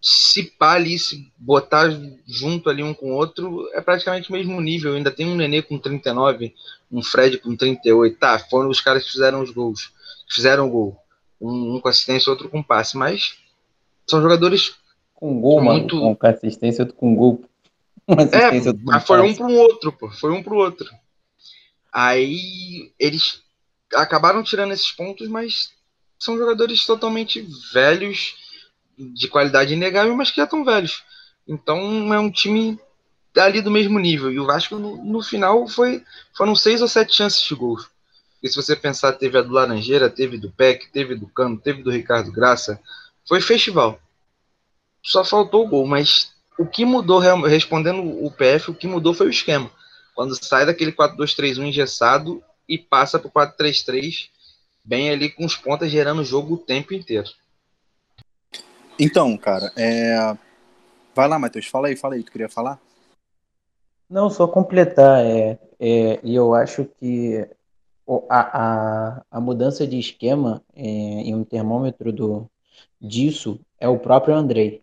Se 0.00 0.42
pá 0.42 0.72
ali, 0.72 0.98
se 0.98 1.30
botar 1.36 1.88
junto 2.26 2.68
ali 2.68 2.82
um 2.82 2.94
com 2.94 3.12
o 3.12 3.14
outro, 3.14 3.70
é 3.72 3.80
praticamente 3.80 4.28
o 4.30 4.32
mesmo 4.32 4.60
nível. 4.60 4.94
Ainda 4.94 5.10
tem 5.10 5.26
um 5.26 5.34
Nenê 5.34 5.62
com 5.62 5.78
39, 5.78 6.54
um 6.90 7.02
Fred 7.02 7.38
com 7.38 7.56
38. 7.56 8.18
Tá, 8.18 8.38
foram 8.38 8.68
os 8.68 8.80
caras 8.80 9.04
que 9.04 9.12
fizeram 9.12 9.42
os 9.42 9.50
gols, 9.50 9.92
fizeram 10.28 10.66
o 10.66 10.70
gol. 10.70 10.98
Um, 11.40 11.76
um 11.76 11.80
com 11.80 11.88
assistência, 11.88 12.30
outro 12.30 12.48
com 12.48 12.62
passe, 12.62 12.96
mas 12.96 13.38
são 14.06 14.22
jogadores 14.22 14.74
com 15.22 15.40
gol, 15.40 15.62
mano, 15.62 16.16
com 16.16 16.26
assistência, 16.26 16.82
outro 16.82 16.96
com 16.96 17.14
gol. 17.14 17.44
é, 18.10 18.50
mas 18.82 19.06
foi 19.06 19.20
um 19.20 19.32
para 19.32 19.46
o 19.46 19.54
outro, 19.54 19.92
pô. 19.92 20.10
Foi 20.10 20.32
um 20.32 20.42
para 20.42 20.52
o 20.52 20.56
outro. 20.56 20.90
Aí 21.92 22.92
eles 22.98 23.40
acabaram 23.94 24.42
tirando 24.42 24.72
esses 24.72 24.90
pontos, 24.90 25.28
mas 25.28 25.70
são 26.18 26.36
jogadores 26.36 26.84
totalmente 26.84 27.46
velhos, 27.72 28.34
de 28.98 29.28
qualidade 29.28 29.74
inegável, 29.74 30.16
mas 30.16 30.28
que 30.30 30.38
já 30.38 30.44
estão 30.44 30.64
velhos. 30.64 31.04
Então 31.46 32.12
é 32.12 32.18
um 32.18 32.30
time 32.30 32.76
ali 33.36 33.62
do 33.62 33.70
mesmo 33.70 34.00
nível. 34.00 34.32
E 34.32 34.40
o 34.40 34.46
Vasco, 34.46 34.74
no, 34.74 35.04
no 35.04 35.22
final, 35.22 35.68
foi, 35.68 36.02
foram 36.36 36.56
seis 36.56 36.82
ou 36.82 36.88
sete 36.88 37.14
chances 37.14 37.46
de 37.46 37.54
gol. 37.54 37.78
E 38.42 38.48
se 38.48 38.56
você 38.56 38.74
pensar, 38.74 39.12
teve 39.12 39.38
a 39.38 39.42
do 39.42 39.52
Laranjeira, 39.52 40.10
teve 40.10 40.36
do 40.36 40.50
Peck, 40.50 40.90
teve 40.90 41.14
do 41.14 41.28
Cano, 41.28 41.56
teve 41.56 41.80
do 41.80 41.92
Ricardo 41.92 42.32
Graça. 42.32 42.80
Foi 43.28 43.40
festival. 43.40 44.00
Só 45.02 45.24
faltou 45.24 45.64
o 45.64 45.68
gol, 45.68 45.86
mas 45.86 46.32
o 46.58 46.66
que 46.66 46.84
mudou, 46.84 47.18
respondendo 47.18 48.02
o 48.02 48.30
PF, 48.30 48.70
o 48.70 48.74
que 48.74 48.86
mudou 48.86 49.12
foi 49.12 49.26
o 49.26 49.30
esquema. 49.30 49.70
Quando 50.14 50.36
sai 50.42 50.66
daquele 50.66 50.92
4-2-3-1 50.92 51.68
engessado 51.68 52.42
e 52.68 52.78
passa 52.78 53.18
para 53.18 53.28
o 53.28 53.32
4-3-3 53.32 54.30
bem 54.84 55.10
ali 55.10 55.30
com 55.30 55.44
os 55.44 55.56
pontas 55.56 55.90
gerando 55.90 56.22
o 56.22 56.24
jogo 56.24 56.54
o 56.54 56.58
tempo 56.58 56.92
inteiro. 56.92 57.28
Então, 58.98 59.36
cara, 59.36 59.72
é... 59.76 60.36
vai 61.14 61.28
lá, 61.28 61.38
Matheus, 61.38 61.66
fala 61.66 61.88
aí, 61.88 61.96
fala 61.96 62.14
aí, 62.14 62.22
tu 62.22 62.32
queria 62.32 62.48
falar? 62.48 62.78
Não, 64.08 64.28
só 64.28 64.46
completar, 64.46 65.24
é, 65.24 65.58
é, 65.80 66.20
e 66.22 66.34
eu 66.34 66.54
acho 66.54 66.84
que 66.84 67.48
a, 68.28 68.40
a, 68.40 69.22
a 69.30 69.40
mudança 69.40 69.86
de 69.86 69.98
esquema 69.98 70.62
é, 70.74 70.82
em 70.82 71.34
um 71.34 71.44
termômetro 71.44 72.12
do, 72.12 72.50
disso 73.00 73.58
é 73.80 73.88
o 73.88 73.98
próprio 73.98 74.34
Andrei. 74.34 74.81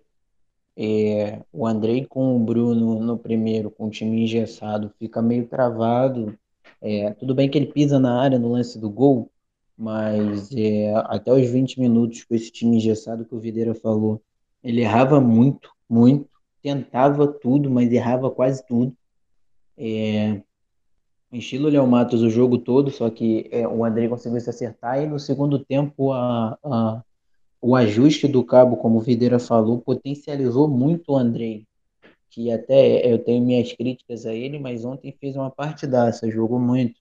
É, 0.78 1.42
o 1.52 1.68
Andrei 1.68 2.06
com 2.06 2.36
o 2.36 2.40
Bruno 2.40 3.00
no 3.00 3.18
primeiro, 3.18 3.70
com 3.70 3.88
o 3.88 3.90
time 3.90 4.24
engessado, 4.24 4.92
fica 4.98 5.22
meio 5.22 5.48
travado. 5.48 6.38
É, 6.82 7.12
tudo 7.12 7.36
bem 7.36 7.50
que 7.50 7.58
ele 7.58 7.72
pisa 7.72 8.00
na 8.00 8.22
área 8.22 8.40
no 8.40 8.52
lance 8.52 8.80
do 8.80 8.90
gol, 8.90 9.30
mas 9.78 10.50
é, 10.54 10.94
até 11.08 11.34
os 11.34 11.50
20 11.50 11.80
minutos 11.80 12.24
com 12.24 12.36
esse 12.36 12.52
time 12.52 12.78
engessado 12.78 13.26
que 13.26 13.36
o 13.36 13.40
Videira 13.40 13.76
falou, 13.76 14.22
ele 14.64 14.82
errava 14.82 15.20
muito, 15.22 15.72
muito, 15.90 16.30
tentava 16.62 17.28
tudo, 17.28 17.70
mas 17.70 17.92
errava 17.92 18.30
quase 18.30 18.66
tudo. 18.66 18.96
É, 19.78 20.42
estilo 21.32 21.70
Léo 21.70 21.88
Matos 21.88 22.22
o 22.22 22.30
jogo 22.30 22.58
todo, 22.58 22.90
só 22.92 23.10
que 23.10 23.48
é, 23.52 23.68
o 23.68 23.86
André 23.86 24.08
conseguiu 24.08 24.40
se 24.40 24.50
acertar 24.50 25.02
e 25.02 25.08
no 25.08 25.20
segundo 25.20 25.64
tempo 25.64 26.12
a, 26.12 26.58
a, 26.64 27.04
o 27.62 27.76
ajuste 27.76 28.28
do 28.28 28.44
cabo, 28.44 28.78
como 28.78 28.98
o 28.98 29.02
Videira 29.02 29.40
falou, 29.40 29.80
potencializou 29.80 30.68
muito 30.68 31.12
o 31.12 31.18
André, 31.18 31.64
que 32.30 32.52
até 32.52 33.12
eu 33.12 33.20
tenho 33.20 33.44
minhas 33.44 33.74
críticas 33.74 34.26
a 34.26 34.34
ele, 34.34 34.60
mas 34.60 34.86
ontem 34.86 35.12
fez 35.20 35.36
uma 35.36 35.52
partidaça, 35.52 36.30
jogou 36.30 36.60
muito 36.60 37.00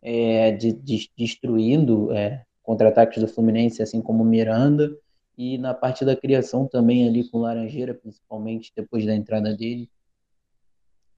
é, 0.00 0.52
de, 0.52 0.72
de, 0.72 1.10
destruindo 1.16 2.12
é, 2.12 2.44
contra-ataques 2.62 3.20
do 3.20 3.28
Fluminense, 3.28 3.82
assim 3.82 4.00
como 4.00 4.24
Miranda, 4.24 4.90
e 5.36 5.58
na 5.58 5.74
parte 5.74 6.04
da 6.04 6.16
criação 6.16 6.66
também 6.66 7.06
ali 7.06 7.28
com 7.28 7.40
Laranjeira, 7.40 7.94
principalmente 7.94 8.72
depois 8.74 9.04
da 9.04 9.14
entrada 9.14 9.54
dele, 9.54 9.90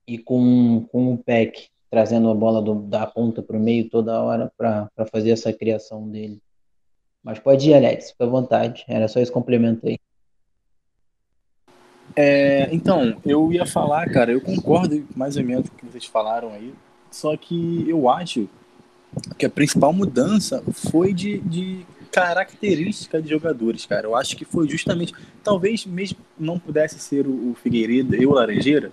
e 0.06 0.18
com, 0.18 0.86
com 0.90 1.14
o 1.14 1.18
Peck 1.18 1.70
trazendo 1.90 2.30
a 2.30 2.34
bola 2.34 2.62
do, 2.62 2.74
da 2.74 3.06
ponta 3.06 3.42
para 3.42 3.56
o 3.56 3.60
meio 3.60 3.88
toda 3.88 4.20
hora 4.22 4.50
para 4.56 4.90
fazer 5.10 5.30
essa 5.30 5.52
criação 5.52 6.08
dele. 6.08 6.40
Mas 7.22 7.38
pode 7.38 7.70
ir, 7.70 7.74
Alex, 7.74 8.10
fica 8.10 8.24
à 8.24 8.28
vontade. 8.28 8.84
Era 8.88 9.06
só 9.06 9.20
esse 9.20 9.30
complemento 9.30 9.86
aí. 9.86 9.98
É, 12.14 12.68
então, 12.72 13.16
eu 13.24 13.52
ia 13.52 13.64
falar, 13.64 14.08
cara, 14.10 14.32
eu 14.32 14.40
concordo 14.40 15.06
mais 15.16 15.36
ou 15.36 15.44
menos 15.44 15.68
com 15.68 15.76
o 15.76 15.78
que 15.78 15.86
vocês 15.86 16.04
falaram 16.04 16.52
aí, 16.52 16.74
só 17.10 17.34
que 17.36 17.88
eu 17.88 18.08
acho 18.08 18.48
que 19.38 19.46
a 19.46 19.50
principal 19.50 19.92
mudança 19.92 20.62
foi 20.72 21.14
de, 21.14 21.38
de 21.40 21.86
característica 22.10 23.20
de 23.20 23.30
jogadores, 23.30 23.86
cara. 23.86 24.06
Eu 24.06 24.14
acho 24.14 24.36
que 24.36 24.44
foi 24.44 24.68
justamente, 24.68 25.14
talvez 25.42 25.86
mesmo 25.86 26.18
não 26.38 26.58
pudesse 26.58 26.98
ser 26.98 27.26
o, 27.26 27.54
Figueiredo 27.54 28.14
e 28.14 28.26
o 28.26 28.32
Laranjeira, 28.32 28.92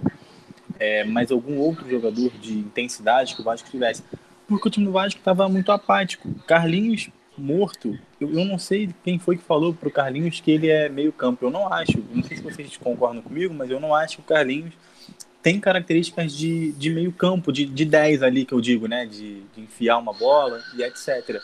é, 0.80 1.04
mas 1.04 1.32
algum 1.32 1.58
outro 1.58 1.90
jogador 1.90 2.32
de 2.42 2.60
intensidade 2.60 3.36
que 3.36 3.42
o 3.42 3.44
Vasco 3.44 3.70
tivesse. 3.70 4.04
Porque 4.48 4.68
o 4.68 4.72
time 4.72 4.86
do 4.86 4.92
Vasco 4.92 5.20
estava 5.20 5.48
muito 5.50 5.72
apático. 5.72 6.34
Carlinhos 6.48 7.10
morto. 7.40 7.98
Eu, 8.20 8.30
eu, 8.32 8.46
não 8.46 8.60
sei 8.60 8.90
quem 9.04 9.18
foi 9.18 9.38
que 9.38 9.44
falou 9.44 9.74
pro 9.74 9.92
Carlinhos 9.92 10.40
que 10.40 10.52
ele 10.52 10.68
é 10.70 10.90
meio 10.90 11.12
campo. 11.12 11.46
Eu 11.46 11.52
não 11.52 11.72
acho. 11.72 12.04
Não 12.14 12.24
sei 12.24 12.38
se 12.38 12.44
vocês 12.44 12.78
concordam 12.78 13.22
comigo, 13.22 13.54
mas 13.54 13.70
eu 13.70 13.80
não 13.80 13.96
acho 13.96 14.18
que 14.18 14.22
o 14.22 14.26
Carlinhos 14.26 14.74
tem 15.42 15.60
características 15.60 16.34
de, 16.34 16.74
de 16.74 16.90
meio 16.90 17.12
campo, 17.12 17.52
de, 17.52 17.66
de 17.66 17.86
10 17.86 18.24
ali 18.24 18.46
que 18.46 18.54
eu 18.54 18.62
digo, 18.62 18.88
né? 18.88 19.06
De, 19.06 19.42
de 19.56 19.62
enfiar 19.62 19.98
uma 19.98 20.14
bola 20.14 20.62
e 20.76 20.84
etc. 20.84 21.42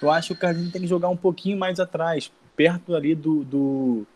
Eu 0.00 0.10
acho 0.10 0.28
que 0.28 0.34
o 0.34 0.36
Carlinhos 0.36 0.72
tem 0.72 0.82
que 0.82 0.86
jogar 0.88 1.08
um 1.08 1.16
pouquinho 1.16 1.58
mais 1.58 1.80
atrás, 1.80 2.30
perto 2.56 2.94
ali 2.94 3.14
do, 3.14 3.44
do 3.44 4.06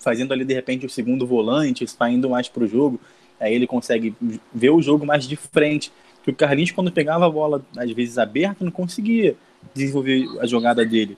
fazendo 0.00 0.32
ali 0.32 0.44
de 0.44 0.54
repente 0.54 0.86
o 0.86 0.90
segundo 0.90 1.26
volante, 1.26 1.86
saindo 1.88 2.28
mais 2.28 2.48
para 2.48 2.64
o 2.64 2.66
jogo, 2.66 3.00
aí 3.40 3.54
ele 3.54 3.66
consegue 3.66 4.14
ver 4.52 4.70
o 4.70 4.82
jogo 4.82 5.06
mais 5.06 5.26
de 5.26 5.36
frente. 5.36 5.90
Que 6.22 6.30
o 6.30 6.34
Carlinhos, 6.34 6.70
quando 6.70 6.90
pegava 6.90 7.26
a 7.26 7.30
bola, 7.30 7.62
às 7.76 7.90
vezes 7.90 8.18
aberta, 8.18 8.64
não 8.64 8.72
conseguia 8.72 9.36
desenvolver 9.72 10.26
a 10.40 10.46
jogada 10.46 10.84
dele. 10.84 11.16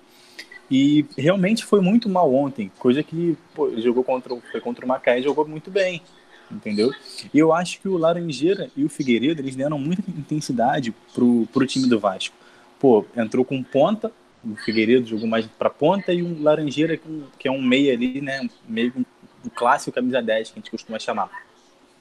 E 0.71 1.07
realmente 1.17 1.65
foi 1.65 1.81
muito 1.81 2.09
mal 2.09 2.33
ontem, 2.35 2.71
coisa 2.79 3.03
que 3.03 3.37
pô, 3.55 3.69
ele 3.69 3.83
jogou 3.83 4.03
contra, 4.03 4.37
foi 4.51 4.61
contra 4.61 4.85
o 4.85 4.89
Macaé 4.89 5.21
e 5.21 5.23
jogou 5.23 5.47
muito 5.47 5.71
bem, 5.71 6.03
entendeu? 6.51 6.91
E 7.33 7.39
eu 7.39 7.53
acho 7.53 7.81
que 7.81 7.89
o 7.89 7.97
Laranjeira 7.97 8.69
e 8.77 8.85
o 8.85 8.89
Figueiredo, 8.89 9.41
eles 9.41 9.55
deram 9.55 9.79
muita 9.79 10.03
intensidade 10.11 10.93
pro, 11.15 11.47
pro 11.53 11.67
time 11.67 11.89
do 11.89 12.01
Vasco. 12.01 12.35
Pô, 12.81 13.07
entrou 13.17 13.45
com 13.45 13.63
ponta, 13.63 14.11
o 14.45 14.57
Figueiredo 14.57 15.07
jogou 15.07 15.29
mais 15.29 15.47
para 15.47 15.71
ponta 15.71 16.13
e 16.13 16.23
um 16.23 16.43
Laranjeira 16.43 16.99
que 17.39 17.47
é 17.47 17.51
um 17.51 17.63
meia 17.63 17.93
ali, 17.93 18.21
né, 18.21 18.49
meio 18.69 18.93
um 18.97 19.49
clássico 19.55 19.93
camisa 19.93 20.21
10 20.21 20.51
que 20.51 20.59
a 20.59 20.61
gente 20.61 20.71
costuma 20.71 20.99
chamar. 20.99 21.31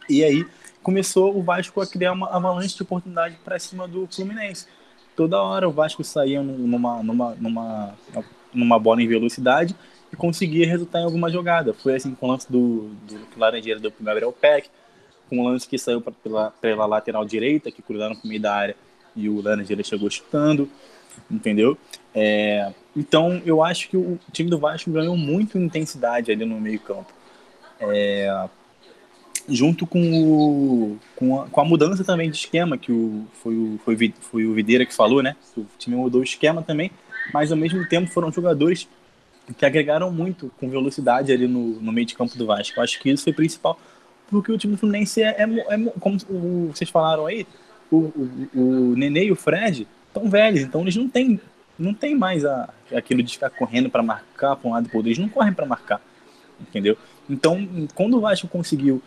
E 0.09 0.23
aí 0.23 0.45
começou 0.81 1.37
o 1.37 1.41
Vasco 1.41 1.81
a 1.81 1.87
criar 1.87 2.13
uma 2.13 2.29
avalanche 2.29 2.75
de 2.75 2.83
oportunidade 2.83 3.37
para 3.43 3.59
cima 3.59 3.87
do 3.87 4.07
Fluminense. 4.07 4.67
Toda 5.15 5.41
hora 5.41 5.67
o 5.67 5.71
Vasco 5.71 6.03
saía 6.03 6.41
numa, 6.41 7.01
numa, 7.01 7.35
numa, 7.35 7.93
numa 8.53 8.79
bola 8.79 9.01
em 9.01 9.07
velocidade 9.07 9.75
e 10.11 10.15
conseguia 10.15 10.67
resultar 10.67 10.99
em 10.99 11.05
alguma 11.05 11.29
jogada. 11.29 11.73
Foi 11.73 11.95
assim 11.95 12.13
com 12.13 12.27
o 12.27 12.31
lance 12.31 12.51
do, 12.51 12.89
do 13.07 13.19
Laranjeira 13.37 13.79
do 13.79 13.93
Gabriel 13.99 14.31
Peck, 14.31 14.69
com 15.29 15.39
o 15.39 15.47
lance 15.47 15.67
que 15.67 15.77
saiu 15.77 16.01
pra, 16.01 16.11
pela, 16.11 16.51
pela 16.51 16.85
lateral 16.85 17.25
direita, 17.25 17.71
que 17.71 17.81
cruzaram 17.81 18.15
para 18.15 18.25
o 18.25 18.27
meio 18.27 18.41
da 18.41 18.53
área 18.53 18.75
e 19.15 19.29
o 19.29 19.41
Laranjeira 19.41 19.83
chegou 19.83 20.09
chutando, 20.09 20.69
entendeu? 21.31 21.77
É, 22.13 22.73
então 22.95 23.41
eu 23.45 23.63
acho 23.63 23.89
que 23.89 23.97
o 23.97 24.19
time 24.31 24.49
do 24.49 24.57
Vasco 24.57 24.91
ganhou 24.91 25.15
muito 25.15 25.57
intensidade 25.57 26.31
ali 26.31 26.45
no 26.45 26.59
meio 26.59 26.79
campo. 26.79 27.11
É, 27.79 28.47
junto 29.47 29.85
com, 29.85 29.99
o, 29.99 30.97
com, 31.15 31.41
a, 31.41 31.47
com 31.47 31.61
a 31.61 31.65
mudança 31.65 32.03
também 32.03 32.29
de 32.29 32.37
esquema, 32.37 32.77
que 32.77 32.91
o, 32.91 33.25
foi, 33.41 33.55
o, 33.55 33.79
foi, 33.83 34.13
foi 34.19 34.45
o 34.45 34.53
Videira 34.53 34.85
que 34.85 34.93
falou, 34.93 35.21
né? 35.21 35.35
O 35.55 35.65
time 35.77 35.95
mudou 35.95 36.21
o 36.21 36.23
esquema 36.23 36.61
também, 36.61 36.91
mas 37.33 37.51
ao 37.51 37.57
mesmo 37.57 37.87
tempo 37.87 38.11
foram 38.11 38.31
jogadores 38.31 38.87
que 39.57 39.65
agregaram 39.65 40.11
muito 40.11 40.51
com 40.59 40.69
velocidade 40.69 41.31
ali 41.31 41.47
no, 41.47 41.79
no 41.79 41.91
meio 41.91 42.07
de 42.07 42.15
campo 42.15 42.37
do 42.37 42.45
Vasco. 42.45 42.79
Eu 42.79 42.83
acho 42.83 42.99
que 42.99 43.09
isso 43.09 43.23
foi 43.23 43.33
principal, 43.33 43.79
porque 44.27 44.51
o 44.51 44.57
time 44.57 44.73
do 44.73 44.79
Fluminense 44.79 45.21
é, 45.21 45.35
é, 45.37 45.43
é 45.43 45.91
como 45.99 46.17
o, 46.29 46.71
vocês 46.73 46.89
falaram 46.89 47.25
aí, 47.25 47.45
o, 47.91 47.97
o, 47.97 48.49
o 48.55 48.95
Nenê 48.95 49.25
e 49.25 49.31
o 49.31 49.35
Fred 49.35 49.87
estão 50.07 50.29
velhos, 50.29 50.61
então 50.61 50.81
eles 50.81 50.95
não 50.95 51.07
têm 51.07 51.39
não 51.77 51.93
tem 51.93 52.15
mais 52.15 52.45
a, 52.45 52.73
aquilo 52.95 53.21
de 53.21 53.33
ficar 53.33 53.49
correndo 53.49 53.89
para 53.89 54.01
marcar 54.01 54.55
para 54.55 54.69
um 54.69 54.73
lado 54.73 54.85
e 54.85 54.89
para 54.89 54.97
outro. 54.97 55.09
Eles 55.09 55.19
não 55.19 55.27
correm 55.27 55.53
para 55.53 55.65
marcar, 55.65 56.01
entendeu? 56.59 56.97
Então, 57.29 57.67
quando 57.93 58.17
o 58.17 58.21
Vasco 58.21 58.47
conseguiu 58.47 59.01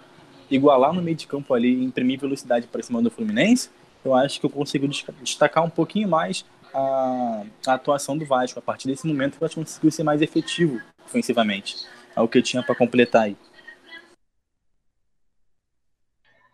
igualar 0.51 0.92
no 0.92 1.03
meio 1.03 1.16
de 1.16 1.26
campo 1.26 1.55
ali 1.55 1.74
e 1.74 1.84
imprimir 1.84 2.18
velocidade 2.18 2.66
para 2.66 2.82
cima 2.82 3.03
do 3.03 3.11
Fluminense, 3.11 3.70
eu 4.05 4.14
acho 4.14 4.40
que 4.40 4.46
eu 4.46 4.51
consigo 4.51 4.86
destacar 5.22 5.64
um 5.64 5.70
pouquinho 5.70 6.09
mais 6.09 6.44
a, 6.72 7.44
a, 7.66 7.74
atuação 7.74 8.16
do 8.16 8.24
Vasco. 8.24 8.59
A 8.59 8.62
partir 8.62 8.88
desse 8.88 9.07
momento, 9.07 9.36
o 9.36 9.40
Vasco 9.40 9.61
conseguiu 9.61 9.90
ser 9.90 10.03
mais 10.03 10.22
efetivo 10.22 10.80
ofensivamente. 11.05 11.76
É 12.14 12.20
o 12.20 12.28
que 12.28 12.38
eu 12.38 12.42
tinha 12.42 12.62
para 12.62 12.74
completar 12.74 13.22
aí. 13.24 13.36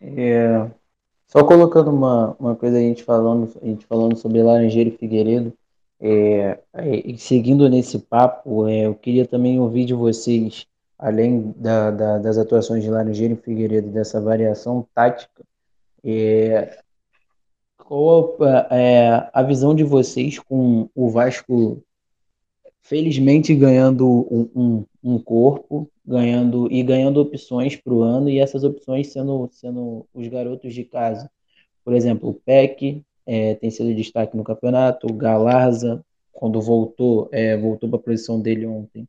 É, 0.00 0.70
só 1.26 1.42
colocando 1.44 1.90
uma, 1.90 2.36
uma 2.38 2.54
coisa 2.54 2.76
a 2.76 2.80
gente 2.80 3.02
falando, 3.02 3.50
a 3.60 3.66
gente 3.66 3.86
falando 3.86 4.16
sobre 4.16 4.42
Laranjeiro 4.42 4.90
e 4.90 4.96
Figueiredo, 4.98 5.52
é, 6.00 6.60
é, 6.74 7.16
seguindo 7.16 7.68
nesse 7.68 7.98
papo, 7.98 8.68
é, 8.68 8.86
eu 8.86 8.94
queria 8.94 9.26
também 9.26 9.58
ouvir 9.58 9.84
de 9.86 9.94
vocês 9.94 10.66
além 10.98 11.52
da, 11.56 11.90
da, 11.90 12.18
das 12.18 12.38
atuações 12.38 12.82
de 12.82 12.90
Laranjeira 12.90 13.34
e 13.34 13.36
Figueiredo, 13.36 13.90
dessa 13.90 14.20
variação 14.20 14.86
tática, 14.94 15.44
é, 16.02 16.78
qual 17.76 18.36
é, 18.70 19.28
a 19.32 19.42
visão 19.42 19.74
de 19.74 19.84
vocês 19.84 20.38
com 20.38 20.88
o 20.94 21.08
Vasco 21.10 21.82
felizmente 22.82 23.54
ganhando 23.54 24.06
um, 24.06 24.50
um, 24.54 24.84
um 25.02 25.18
corpo, 25.18 25.90
ganhando 26.04 26.70
e 26.70 26.82
ganhando 26.82 27.20
opções 27.20 27.76
para 27.76 27.92
o 27.94 28.02
ano 28.02 28.28
e 28.28 28.38
essas 28.38 28.62
opções 28.62 29.08
sendo, 29.08 29.48
sendo 29.52 30.06
os 30.12 30.28
garotos 30.28 30.74
de 30.74 30.84
casa. 30.84 31.30
Por 31.82 31.94
exemplo, 31.94 32.28
o 32.28 32.34
Peck 32.34 33.02
é, 33.26 33.54
tem 33.54 33.70
sido 33.70 33.94
destaque 33.94 34.36
no 34.36 34.44
campeonato, 34.44 35.06
o 35.06 35.14
Galarza, 35.14 36.04
quando 36.32 36.60
voltou, 36.60 37.28
é, 37.32 37.56
voltou 37.56 37.88
para 37.88 37.98
a 37.98 38.02
posição 38.02 38.40
dele 38.40 38.66
ontem, 38.66 39.08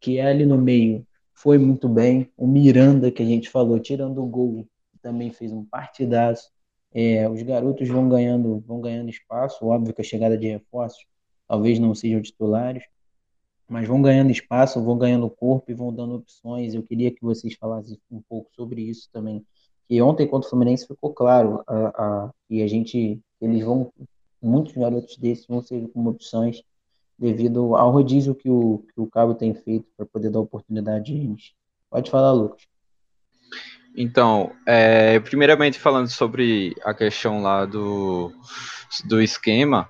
que 0.00 0.18
é 0.18 0.26
ali 0.26 0.44
no 0.44 0.58
meio, 0.58 1.06
foi 1.34 1.58
muito 1.58 1.88
bem. 1.88 2.30
O 2.36 2.46
Miranda, 2.46 3.10
que 3.10 3.22
a 3.22 3.26
gente 3.26 3.48
falou, 3.50 3.78
tirando 3.80 4.22
o 4.22 4.26
gol, 4.26 4.66
também 5.00 5.32
fez 5.32 5.52
um 5.52 5.64
partidaço. 5.64 6.50
É, 6.94 7.28
os 7.28 7.42
garotos 7.42 7.88
vão 7.88 8.08
ganhando, 8.08 8.60
vão 8.60 8.80
ganhando 8.80 9.10
espaço. 9.10 9.66
Óbvio 9.66 9.94
que 9.94 10.00
a 10.00 10.04
chegada 10.04 10.36
de 10.36 10.48
reforços 10.48 11.04
talvez 11.48 11.78
não 11.78 11.94
sejam 11.94 12.22
titulares, 12.22 12.84
mas 13.68 13.86
vão 13.88 14.00
ganhando 14.00 14.30
espaço, 14.30 14.82
vão 14.82 14.96
ganhando 14.96 15.28
corpo 15.28 15.70
e 15.70 15.74
vão 15.74 15.92
dando 15.92 16.14
opções. 16.14 16.74
Eu 16.74 16.82
queria 16.82 17.10
que 17.10 17.22
vocês 17.22 17.54
falassem 17.54 17.98
um 18.10 18.22
pouco 18.22 18.50
sobre 18.54 18.82
isso 18.82 19.08
também. 19.12 19.44
Que 19.88 20.00
ontem 20.00 20.26
contra 20.26 20.46
o 20.46 20.50
Fluminense 20.50 20.86
ficou 20.86 21.12
claro 21.12 21.62
a, 21.66 21.88
a, 21.88 22.30
e 22.48 22.62
a 22.62 22.66
gente, 22.66 23.20
eles 23.40 23.64
vão, 23.64 23.92
muitos 24.40 24.74
garotos 24.74 25.16
desses 25.16 25.46
vão 25.46 25.62
ser 25.62 25.88
como 25.88 26.10
opções 26.10 26.62
devido 27.18 27.76
ao 27.76 27.90
rodízio 27.90 28.34
que 28.34 28.48
o, 28.48 28.84
que 28.92 29.00
o 29.00 29.06
Cabo 29.06 29.34
tem 29.34 29.54
feito 29.54 29.86
para 29.96 30.06
poder 30.06 30.30
dar 30.30 30.40
oportunidade 30.40 31.12
a 31.12 31.16
eles. 31.16 31.52
Pode 31.90 32.10
falar, 32.10 32.32
Lucas. 32.32 32.62
Então, 33.96 34.50
é, 34.66 35.20
primeiramente 35.20 35.78
falando 35.78 36.08
sobre 36.08 36.74
a 36.82 36.94
questão 36.94 37.42
lá 37.42 37.66
do, 37.66 38.32
do 39.04 39.20
esquema, 39.20 39.88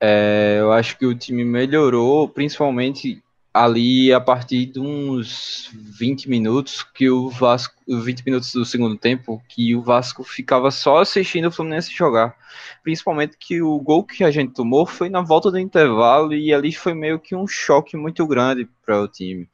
é, 0.00 0.58
eu 0.60 0.72
acho 0.72 0.96
que 0.96 1.06
o 1.06 1.14
time 1.14 1.44
melhorou, 1.44 2.28
principalmente 2.28 3.22
ali 3.56 4.12
a 4.12 4.20
partir 4.20 4.66
de 4.66 4.78
uns 4.78 5.70
20 5.72 6.28
minutos 6.28 6.82
que 6.82 7.08
o 7.08 7.30
Vasco, 7.30 7.74
20 7.88 8.22
minutos 8.26 8.52
do 8.52 8.66
segundo 8.66 8.98
tempo, 8.98 9.42
que 9.48 9.74
o 9.74 9.80
Vasco 9.80 10.22
ficava 10.22 10.70
só 10.70 10.98
assistindo 10.98 11.48
o 11.48 11.50
Fluminense 11.50 11.90
jogar. 11.90 12.36
Principalmente 12.82 13.38
que 13.40 13.62
o 13.62 13.80
gol 13.80 14.04
que 14.04 14.22
a 14.22 14.30
gente 14.30 14.52
tomou 14.52 14.84
foi 14.84 15.08
na 15.08 15.22
volta 15.22 15.50
do 15.50 15.58
intervalo 15.58 16.34
e 16.34 16.52
ali 16.52 16.70
foi 16.70 16.92
meio 16.92 17.18
que 17.18 17.34
um 17.34 17.46
choque 17.46 17.96
muito 17.96 18.26
grande 18.26 18.68
para 18.84 19.00
o 19.00 19.08
time. 19.08 19.48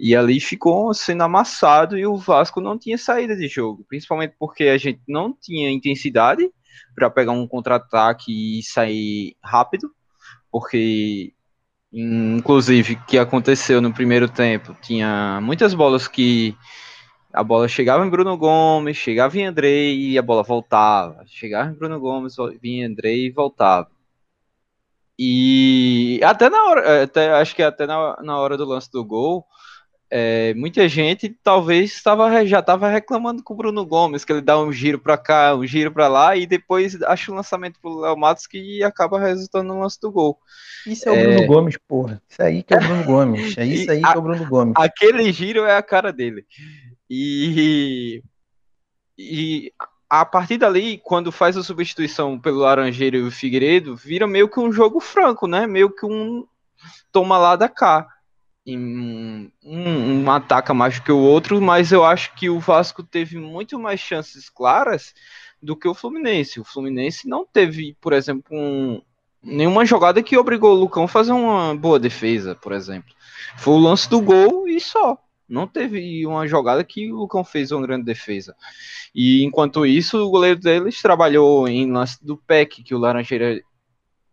E 0.00 0.16
ali 0.16 0.40
ficou 0.40 0.94
sendo 0.94 1.22
amassado 1.22 1.98
e 1.98 2.06
o 2.06 2.16
Vasco 2.16 2.62
não 2.62 2.78
tinha 2.78 2.96
saída 2.96 3.36
de 3.36 3.46
jogo, 3.46 3.84
principalmente 3.86 4.34
porque 4.38 4.64
a 4.64 4.78
gente 4.78 5.02
não 5.06 5.36
tinha 5.38 5.70
intensidade 5.70 6.50
para 6.94 7.10
pegar 7.10 7.32
um 7.32 7.46
contra-ataque 7.46 8.58
e 8.58 8.62
sair 8.62 9.36
rápido, 9.42 9.90
porque 10.50 11.34
inclusive, 11.94 12.96
que 13.06 13.18
aconteceu 13.18 13.80
no 13.80 13.92
primeiro 13.92 14.28
tempo. 14.28 14.76
Tinha 14.82 15.40
muitas 15.40 15.72
bolas 15.74 16.08
que 16.08 16.56
a 17.32 17.42
bola 17.42 17.68
chegava 17.68 18.04
em 18.04 18.10
Bruno 18.10 18.36
Gomes, 18.36 18.96
chegava 18.96 19.38
em 19.38 19.46
Andrei 19.46 20.10
e 20.10 20.18
a 20.18 20.22
bola 20.22 20.42
voltava. 20.42 21.24
Chegava 21.26 21.70
em 21.70 21.74
Bruno 21.74 22.00
Gomes, 22.00 22.36
vinha 22.60 22.84
em 22.84 22.90
Andrei 22.90 23.26
e 23.26 23.30
voltava. 23.30 23.88
E 25.18 26.20
até 26.24 26.50
na 26.50 26.64
hora, 26.64 27.04
até, 27.04 27.32
acho 27.34 27.54
que 27.54 27.62
até 27.62 27.86
na, 27.86 28.16
na 28.22 28.38
hora 28.38 28.56
do 28.56 28.64
lance 28.64 28.90
do 28.90 29.04
gol, 29.04 29.46
é, 30.16 30.54
muita 30.54 30.88
gente 30.88 31.28
talvez 31.42 32.00
tava, 32.00 32.46
já 32.46 32.60
estava 32.60 32.88
reclamando 32.88 33.42
com 33.42 33.52
o 33.52 33.56
Bruno 33.56 33.84
Gomes, 33.84 34.24
que 34.24 34.32
ele 34.32 34.40
dá 34.40 34.56
um 34.56 34.70
giro 34.70 34.96
para 34.96 35.18
cá, 35.18 35.56
um 35.56 35.66
giro 35.66 35.90
para 35.90 36.06
lá, 36.06 36.36
e 36.36 36.46
depois 36.46 37.02
acha 37.02 37.32
o 37.32 37.34
lançamento 37.34 37.80
para 37.80 37.90
o 37.90 37.98
Léo 37.98 38.16
Matos 38.16 38.46
que 38.46 38.80
acaba 38.84 39.18
resultando 39.18 39.74
no 39.74 39.80
lance 39.80 40.00
do 40.00 40.12
gol. 40.12 40.38
Isso 40.86 41.08
é 41.08 41.12
o 41.12 41.16
Bruno 41.16 41.42
é... 41.42 41.46
Gomes, 41.46 41.76
porra. 41.88 42.22
Isso 42.28 42.40
aí 42.40 42.62
que 42.62 42.72
é 42.72 42.76
o 42.76 42.80
Bruno 42.80 43.02
Gomes. 43.04 43.58
É 43.58 43.66
isso 43.66 43.90
aí 43.90 44.00
que 44.00 44.06
é 44.06 44.16
o 44.16 44.22
Bruno 44.22 44.46
Gomes. 44.46 44.74
Aquele 44.76 45.32
giro 45.32 45.64
é 45.64 45.76
a 45.76 45.82
cara 45.82 46.12
dele. 46.12 46.46
E, 47.10 48.22
e 49.18 49.72
a 50.08 50.24
partir 50.24 50.58
dali, 50.58 51.00
quando 51.02 51.32
faz 51.32 51.56
a 51.56 51.64
substituição 51.64 52.38
pelo 52.38 52.58
Laranjeiro 52.60 53.16
e 53.16 53.22
o 53.24 53.32
Figueiredo, 53.32 53.96
vira 53.96 54.28
meio 54.28 54.48
que 54.48 54.60
um 54.60 54.70
jogo 54.70 55.00
franco, 55.00 55.48
né? 55.48 55.66
Meio 55.66 55.90
que 55.90 56.06
um 56.06 56.46
toma 57.10 57.36
lá 57.36 57.56
da 57.56 57.68
cá 57.68 58.13
um, 58.66 59.50
um 59.62 60.30
ataca 60.30 60.72
mais 60.72 60.98
do 60.98 61.02
que 61.02 61.12
o 61.12 61.18
outro, 61.18 61.60
mas 61.60 61.92
eu 61.92 62.04
acho 62.04 62.34
que 62.34 62.48
o 62.48 62.58
Vasco 62.58 63.02
teve 63.02 63.38
muito 63.38 63.78
mais 63.78 64.00
chances 64.00 64.48
claras 64.48 65.14
do 65.62 65.76
que 65.76 65.88
o 65.88 65.94
Fluminense. 65.94 66.60
O 66.60 66.64
Fluminense 66.64 67.28
não 67.28 67.46
teve, 67.46 67.96
por 68.00 68.12
exemplo, 68.12 68.56
um, 68.56 69.02
nenhuma 69.42 69.84
jogada 69.84 70.22
que 70.22 70.36
obrigou 70.36 70.72
o 70.72 70.80
Lucão 70.80 71.04
a 71.04 71.08
fazer 71.08 71.32
uma 71.32 71.74
boa 71.74 71.98
defesa, 71.98 72.54
por 72.54 72.72
exemplo. 72.72 73.12
Foi 73.56 73.74
o 73.74 73.78
lance 73.78 74.08
do 74.08 74.20
gol 74.20 74.66
e 74.68 74.80
só. 74.80 75.18
Não 75.46 75.66
teve 75.66 76.26
uma 76.26 76.46
jogada 76.48 76.82
que 76.82 77.12
o 77.12 77.16
Lucão 77.16 77.44
fez 77.44 77.70
uma 77.70 77.86
grande 77.86 78.04
defesa. 78.04 78.56
E 79.14 79.44
enquanto 79.44 79.84
isso, 79.84 80.18
o 80.18 80.30
goleiro 80.30 80.58
deles 80.58 81.02
trabalhou 81.02 81.68
em 81.68 81.90
lance 81.90 82.24
do 82.24 82.36
PEC, 82.36 82.82
que 82.82 82.94
o 82.94 82.98
Laranjeira 82.98 83.62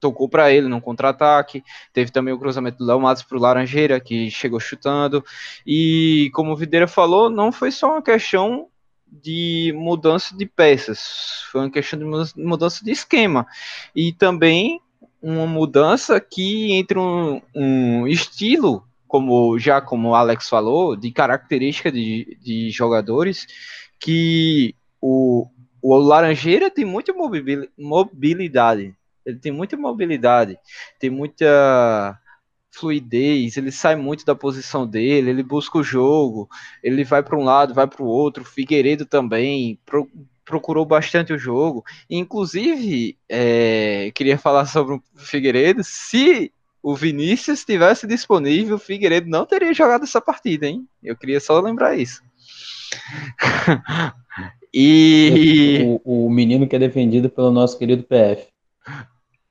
tocou 0.01 0.27
para 0.27 0.51
ele 0.51 0.67
no 0.67 0.81
contra-ataque. 0.81 1.63
Teve 1.93 2.11
também 2.11 2.33
o 2.33 2.39
cruzamento 2.39 2.79
do 2.79 2.85
Léo 2.85 2.99
Matos 2.99 3.23
para 3.23 3.37
o 3.37 3.41
Laranjeira, 3.41 3.99
que 4.01 4.29
chegou 4.29 4.59
chutando. 4.59 5.23
E 5.65 6.29
como 6.33 6.51
o 6.51 6.57
Videira 6.57 6.87
falou, 6.87 7.29
não 7.29 7.51
foi 7.51 7.71
só 7.71 7.91
uma 7.91 8.01
questão 8.01 8.67
de 9.07 9.73
mudança 9.75 10.35
de 10.35 10.45
peças, 10.45 11.43
foi 11.51 11.61
uma 11.61 11.69
questão 11.69 11.99
de 11.99 12.05
mudança 12.41 12.83
de 12.83 12.91
esquema. 12.91 13.45
E 13.95 14.11
também 14.11 14.81
uma 15.21 15.45
mudança 15.45 16.19
que 16.19 16.73
entre 16.73 16.97
um, 16.97 17.41
um 17.53 18.07
estilo, 18.07 18.83
como 19.07 19.59
já 19.59 19.81
como 19.81 20.09
o 20.09 20.15
Alex 20.15 20.49
falou, 20.49 20.95
de 20.95 21.11
característica 21.11 21.91
de, 21.91 22.37
de 22.41 22.71
jogadores, 22.71 23.45
que 23.99 24.73
o, 24.99 25.47
o 25.81 25.95
Laranjeira 25.97 26.71
tem 26.71 26.85
muita 26.85 27.13
mobilidade 27.77 28.95
ele 29.26 29.39
tem 29.39 29.51
muita 29.51 29.78
mobilidade, 29.78 30.57
tem 30.99 31.09
muita 31.09 32.19
fluidez, 32.72 33.57
ele 33.57 33.72
sai 33.72 33.95
muito 33.95 34.26
da 34.26 34.34
posição 34.34 34.88
dele, 34.88 35.30
ele 35.30 35.43
busca 35.43 35.78
o 35.78 35.84
jogo, 35.84 36.49
ele 36.82 37.03
vai 37.03 37.22
para 37.22 37.38
um 37.38 37.43
lado, 37.43 37.74
vai 37.74 37.86
para 37.86 38.01
o 38.01 38.07
outro. 38.07 38.45
Figueiredo 38.45 39.05
também 39.05 39.78
pro, 39.86 40.09
procurou 40.45 40.86
bastante 40.86 41.34
o 41.34 41.38
jogo. 41.38 41.84
Inclusive, 42.09 43.17
é, 43.30 44.11
queria 44.15 44.38
falar 44.38 44.65
sobre 44.65 44.95
o 44.95 45.03
Figueiredo. 45.15 45.84
Se 45.84 46.51
o 46.82 46.95
Vinícius 46.95 47.59
estivesse 47.59 48.07
disponível, 48.07 48.76
o 48.76 48.80
Figueiredo 48.80 49.30
não 49.30 49.45
teria 49.45 49.74
jogado 49.74 50.03
essa 50.03 50.22
partida, 50.22 50.65
hein? 50.65 50.88
Eu 51.03 51.15
queria 51.15 51.39
só 51.39 51.59
lembrar 51.59 51.97
isso. 51.97 52.24
e 54.74 55.99
o, 56.03 56.26
o 56.26 56.30
menino 56.30 56.67
que 56.67 56.76
é 56.76 56.80
defendido 56.80 57.30
pelo 57.30 57.51
nosso 57.51 57.78
querido 57.78 58.03
PF. 58.03 58.47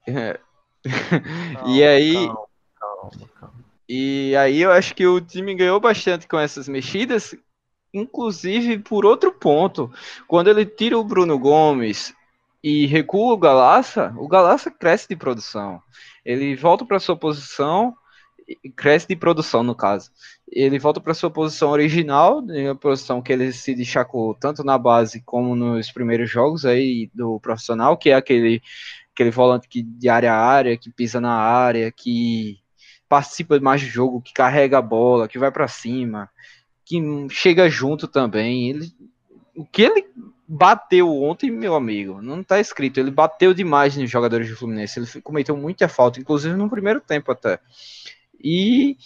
É. 0.06 0.38
e 1.66 1.82
aí. 1.82 2.14
Calma, 2.14 2.46
calma, 2.78 3.10
calma. 3.38 3.60
E 3.92 4.36
aí 4.36 4.62
eu 4.62 4.70
acho 4.70 4.94
que 4.94 5.04
o 5.04 5.20
time 5.20 5.52
ganhou 5.52 5.80
bastante 5.80 6.28
com 6.28 6.38
essas 6.38 6.68
mexidas, 6.68 7.34
inclusive 7.92 8.78
por 8.78 9.04
outro 9.04 9.32
ponto. 9.32 9.92
Quando 10.28 10.48
ele 10.48 10.64
tira 10.64 10.96
o 10.96 11.02
Bruno 11.02 11.36
Gomes 11.36 12.14
e 12.62 12.86
recua 12.86 13.34
o 13.34 13.36
Galaça, 13.36 14.14
o 14.16 14.28
Galaça 14.28 14.70
cresce 14.70 15.08
de 15.08 15.16
produção. 15.16 15.82
Ele 16.24 16.54
volta 16.54 16.84
para 16.84 17.00
sua 17.00 17.16
posição, 17.16 17.96
cresce 18.76 19.08
de 19.08 19.16
produção 19.16 19.64
no 19.64 19.74
caso. 19.74 20.10
Ele 20.48 20.78
volta 20.78 21.00
para 21.00 21.12
sua 21.12 21.30
posição 21.30 21.70
original, 21.70 22.42
a 22.70 22.74
posição 22.76 23.20
que 23.20 23.32
ele 23.32 23.52
se 23.52 23.74
destacou 23.74 24.34
tanto 24.34 24.62
na 24.62 24.78
base 24.78 25.20
como 25.22 25.56
nos 25.56 25.90
primeiros 25.90 26.30
jogos 26.30 26.64
aí 26.64 27.10
do 27.14 27.40
profissional, 27.40 27.96
que 27.96 28.10
é 28.10 28.14
aquele 28.14 28.62
aquele 29.20 29.30
volante 29.30 29.68
que 29.68 29.82
de 29.82 30.08
área 30.08 30.32
a 30.32 30.38
área, 30.38 30.76
que 30.78 30.90
pisa 30.90 31.20
na 31.20 31.34
área, 31.34 31.92
que 31.92 32.58
participa 33.06 33.60
mais 33.60 33.82
do 33.82 33.88
jogo, 33.88 34.22
que 34.22 34.32
carrega 34.32 34.78
a 34.78 34.82
bola, 34.82 35.28
que 35.28 35.38
vai 35.38 35.50
para 35.50 35.68
cima, 35.68 36.30
que 36.86 36.98
chega 37.28 37.68
junto 37.68 38.08
também. 38.08 38.70
Ele, 38.70 38.92
o 39.54 39.66
que 39.66 39.82
ele 39.82 40.06
bateu 40.48 41.22
ontem, 41.22 41.50
meu 41.50 41.74
amigo, 41.74 42.22
não 42.22 42.42
tá 42.42 42.58
escrito. 42.58 42.98
Ele 42.98 43.10
bateu 43.10 43.52
demais 43.52 43.94
nos 43.96 44.10
jogadores 44.10 44.48
do 44.48 44.56
Fluminense. 44.56 44.98
Ele 44.98 45.22
cometeu 45.22 45.56
muita 45.56 45.86
falta, 45.86 46.18
inclusive 46.18 46.56
no 46.56 46.70
primeiro 46.70 47.00
tempo 47.00 47.30
até. 47.30 47.60
E 48.42 48.96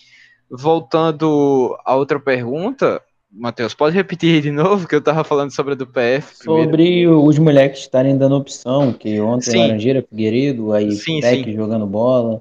voltando 0.49 1.77
a 1.85 1.97
outra 1.97 2.21
pergunta, 2.21 3.03
Matheus, 3.37 3.75
pode 3.75 3.97
repetir 3.97 4.41
de 4.41 4.53
novo 4.53 4.87
que 4.87 4.95
eu 4.95 5.03
tava 5.03 5.25
falando 5.25 5.51
sobre 5.51 5.73
a 5.73 5.77
do 5.77 5.87
PF. 5.87 6.39
Primeiro. 6.39 6.65
Sobre 6.65 7.09
os 7.09 7.39
moleques 7.39 7.81
estarem 7.81 8.17
dando 8.17 8.37
opção, 8.37 8.93
que 8.93 9.21
ontem 9.21 9.51
sim. 9.51 9.59
Laranjeira, 9.59 10.07
Figueiredo, 10.09 10.73
aí 10.73 10.93
sim, 10.93 11.21
Peck 11.21 11.45
sim. 11.45 11.53
jogando 11.53 11.85
bola. 11.85 12.41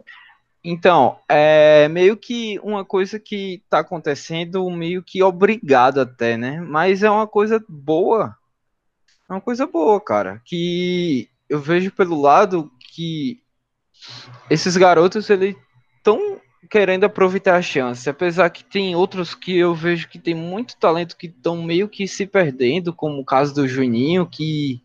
Então, 0.63 1.17
é 1.27 1.87
meio 1.89 2.15
que 2.15 2.59
uma 2.63 2.85
coisa 2.85 3.19
que 3.19 3.61
tá 3.69 3.79
acontecendo, 3.79 4.69
meio 4.69 5.01
que 5.03 5.21
obrigado 5.23 5.99
até, 5.99 6.37
né? 6.37 6.61
Mas 6.61 7.01
é 7.01 7.09
uma 7.09 7.27
coisa 7.27 7.63
boa. 7.67 8.35
É 9.27 9.33
uma 9.33 9.41
coisa 9.41 9.65
boa, 9.65 9.99
cara. 9.99 10.41
Que 10.45 11.27
eu 11.49 11.59
vejo 11.59 11.91
pelo 11.91 12.21
lado 12.21 12.71
que 12.93 13.39
esses 14.49 14.77
garotos, 14.77 15.29
eles 15.29 15.55
estão 15.97 16.39
querendo 16.73 17.03
aproveitar 17.03 17.55
a 17.55 17.61
chance, 17.61 18.09
apesar 18.09 18.49
que 18.49 18.63
tem 18.63 18.95
outros 18.95 19.35
que 19.35 19.55
eu 19.55 19.75
vejo 19.75 20.09
que 20.09 20.17
tem 20.17 20.33
muito 20.33 20.75
talento 20.75 21.15
que 21.15 21.27
estão 21.27 21.61
meio 21.61 21.87
que 21.87 22.07
se 22.07 22.25
perdendo, 22.25 22.91
como 22.91 23.21
o 23.21 23.23
caso 23.23 23.53
do 23.53 23.67
Juninho, 23.67 24.25
que 24.25 24.81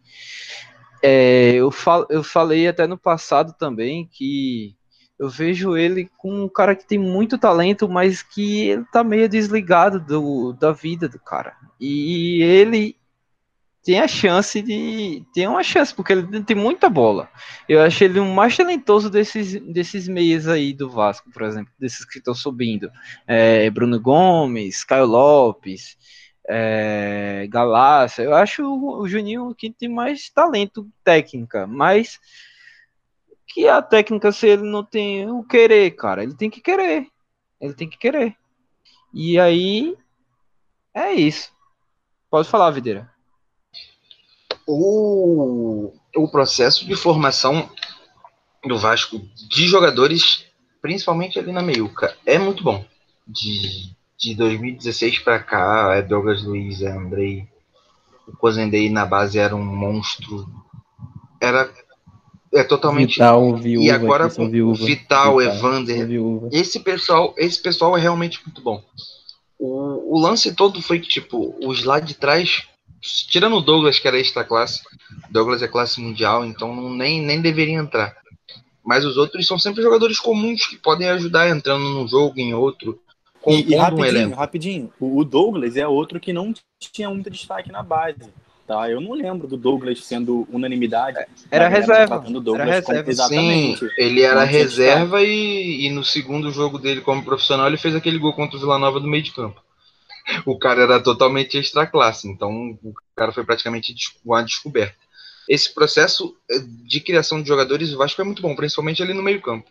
é, 1.03 1.53
eu, 1.53 1.71
fal, 1.71 2.07
eu 2.11 2.23
falei 2.23 2.69
até 2.69 2.87
no 2.87 2.99
passado 2.99 3.55
também 3.59 4.07
que 4.13 4.77
eu 5.19 5.31
vejo 5.31 5.79
ele 5.79 6.11
com 6.19 6.45
um 6.45 6.47
cara 6.47 6.77
que 6.77 6.87
tem 6.87 6.99
muito 6.99 7.39
talento, 7.39 7.89
mas 7.89 8.23
que 8.23 8.69
ele 8.69 8.85
tá 8.93 9.03
meio 9.03 9.27
desligado 9.27 9.99
do, 9.99 10.53
da 10.53 10.73
vida 10.73 11.09
do 11.09 11.19
cara. 11.19 11.57
E 11.81 12.43
ele 12.43 12.98
tem 13.85 14.01
a 14.01 14.09
chance 14.09 14.61
de. 14.61 15.25
Tem 15.33 15.47
uma 15.47 15.63
chance, 15.63 15.95
porque 15.95 16.13
ele 16.13 16.43
tem 16.43 16.57
muita 16.57 16.89
bola. 16.89 17.31
Eu 17.69 17.81
acho 17.81 18.05
ele 18.05 18.21
um 18.21 18.35
mais 18.35 18.57
talentoso 18.57 19.09
desses, 19.09 19.61
desses 19.61 20.09
meias 20.09 20.49
aí 20.49 20.73
do 20.73 20.91
Vasco, 20.91 21.31
por 21.31 21.43
exemplo, 21.43 21.73
desses 21.79 22.05
que 22.05 22.19
estão 22.19 22.35
subindo. 22.35 22.91
É, 23.27 23.71
Bruno 23.71 24.01
Gomes, 24.01 24.85
Caio 24.85 25.07
Lopes, 25.07 25.97
é, 26.49 27.47
Galácia. 27.49 28.23
Eu 28.23 28.35
acho 28.35 28.65
o 28.65 29.07
Juninho 29.09 29.55
que 29.55 29.71
tem 29.71 29.89
mais 29.89 30.29
talento 30.29 30.89
técnica, 31.05 31.67
mas 31.67 32.21
que 33.47 33.69
a 33.69 33.81
técnica, 33.81 34.33
se 34.33 34.49
ele 34.49 34.65
não 34.65 34.85
tem 34.85 35.31
o 35.31 35.43
querer, 35.43 35.93
cara, 35.93 36.23
ele 36.23 36.35
tem 36.35 36.51
que 36.51 36.61
querer. 36.61 37.07
Ele 37.61 37.75
tem 37.75 37.89
que 37.89 37.99
querer. 37.99 38.37
E 39.15 39.39
aí. 39.39 39.97
É 40.93 41.13
isso. 41.13 41.53
Pode 42.31 42.49
falar, 42.49 42.71
Videira 42.71 43.18
o, 44.69 45.95
o 46.15 46.29
processo 46.29 46.87
de 46.87 46.95
formação 46.95 47.69
do 48.65 48.79
Vasco 48.79 49.19
de 49.49 49.67
jogadores, 49.67 50.45
principalmente 50.83 51.39
ali 51.39 51.51
na 51.53 51.63
meiuca, 51.63 52.15
é 52.27 52.39
muito 52.39 52.63
bom. 52.63 52.85
De, 53.27 53.91
de 54.19 54.35
2016 54.35 55.21
para 55.21 55.39
cá, 55.39 55.95
é 55.95 56.03
Douglas 56.03 56.43
Luiz, 56.43 56.83
é 56.83 56.91
Andrei, 56.91 57.49
o 58.27 58.37
Cozendei 58.37 58.91
na 58.91 59.07
base 59.07 59.39
era 59.39 59.57
um 59.57 59.65
monstro. 59.65 60.47
Era 61.41 61.71
é 62.53 62.65
totalmente 62.65 63.15
Vital, 63.15 63.57
viúva, 63.57 63.87
e 63.87 63.91
agora 63.91 64.31
com 64.31 64.49
viúva, 64.49 64.85
Vital, 64.85 65.39
Vital, 65.39 65.43
Evander, 65.43 66.09
esse 66.51 66.81
pessoal, 66.81 67.35
esse 67.37 67.61
pessoal 67.61 67.97
é 67.97 68.01
realmente 68.01 68.41
muito 68.45 68.63
bom. 68.63 68.83
O, 69.59 70.17
o 70.17 70.21
lance 70.21 70.55
todo 70.55 70.81
foi 70.81 70.99
que 70.99 71.09
tipo, 71.09 71.55
os 71.63 71.85
lá 71.85 72.01
de 72.01 72.15
trás 72.15 72.67
tirando 73.01 73.57
o 73.57 73.61
Douglas, 73.61 73.99
que 73.99 74.09
era 74.09 74.19
extra 74.19 74.45
classe, 74.45 74.83
Douglas 75.31 75.63
é 75.63 75.69
classe 75.69 76.01
mundial, 76.01 76.45
então 76.45 76.75
não, 76.75 76.91
nem, 76.95 77.21
nem 77.21 77.41
deveria 77.41 77.79
entrar. 77.79 78.17
Mas 78.85 79.05
os 79.05 79.17
outros 79.17 79.47
são 79.47 79.59
sempre 79.59 79.83
jogadores 79.83 80.19
comuns 80.19 80.67
que 80.67 80.77
podem 80.77 81.09
ajudar 81.11 81.49
entrando 81.49 81.85
num 81.91 82.09
jogo, 82.09 82.39
em 82.39 82.55
outro. 82.55 82.99
E, 83.47 83.73
e 83.73 83.77
rapidinho, 83.77 84.29
um 84.29 84.35
rapidinho, 84.35 84.93
o 84.99 85.25
Douglas 85.25 85.77
é 85.77 85.87
outro 85.87 86.19
que 86.19 86.33
não 86.33 86.53
tinha 86.79 87.09
muito 87.09 87.31
destaque 87.31 87.71
na 87.71 87.83
base. 87.83 88.31
Tá, 88.67 88.91
eu 88.91 89.01
não 89.01 89.15
lembro 89.15 89.47
do 89.47 89.57
Douglas 89.57 90.05
sendo 90.05 90.47
unanimidade. 90.53 91.17
Era 91.51 91.69
reserva. 91.69 92.17
Era 92.17 92.65
reserva. 92.65 92.83
Como, 92.83 93.11
exatamente. 93.11 93.79
Sim, 93.79 93.91
ele 93.97 94.23
era 94.23 94.45
reserva 94.45 95.23
e, 95.23 95.87
e 95.87 95.91
no 95.91 96.05
segundo 96.05 96.51
jogo 96.51 96.79
dele 96.79 97.01
como 97.01 97.25
profissional 97.25 97.67
ele 97.67 97.79
fez 97.79 97.95
aquele 97.95 98.19
gol 98.19 98.35
contra 98.35 98.59
o 98.59 98.61
Vila 98.61 98.79
Nova 98.79 99.01
do 99.01 99.09
meio 99.09 99.23
de 99.23 99.33
campo 99.33 99.63
o 100.45 100.59
cara 100.59 100.83
era 100.83 101.01
totalmente 101.01 101.59
extra 101.59 101.87
classe, 101.87 102.29
então 102.29 102.79
o 102.83 102.93
cara 103.17 103.33
foi 103.33 103.45
praticamente 103.45 103.95
uma 104.25 104.43
descoberta. 104.43 104.97
Esse 105.49 105.73
processo 105.73 106.37
eh, 106.51 106.59
de 106.85 107.01
criação 107.01 107.41
de 107.41 107.49
jogadores, 107.49 107.93
o 107.93 107.99
Vasco 107.99 108.21
é 108.21 108.25
muito 108.25 108.43
bom, 108.43 108.55
principalmente 108.55 109.03
ali 109.03 109.15
no 109.15 109.23
meio 109.23 109.41
campo. 109.41 109.71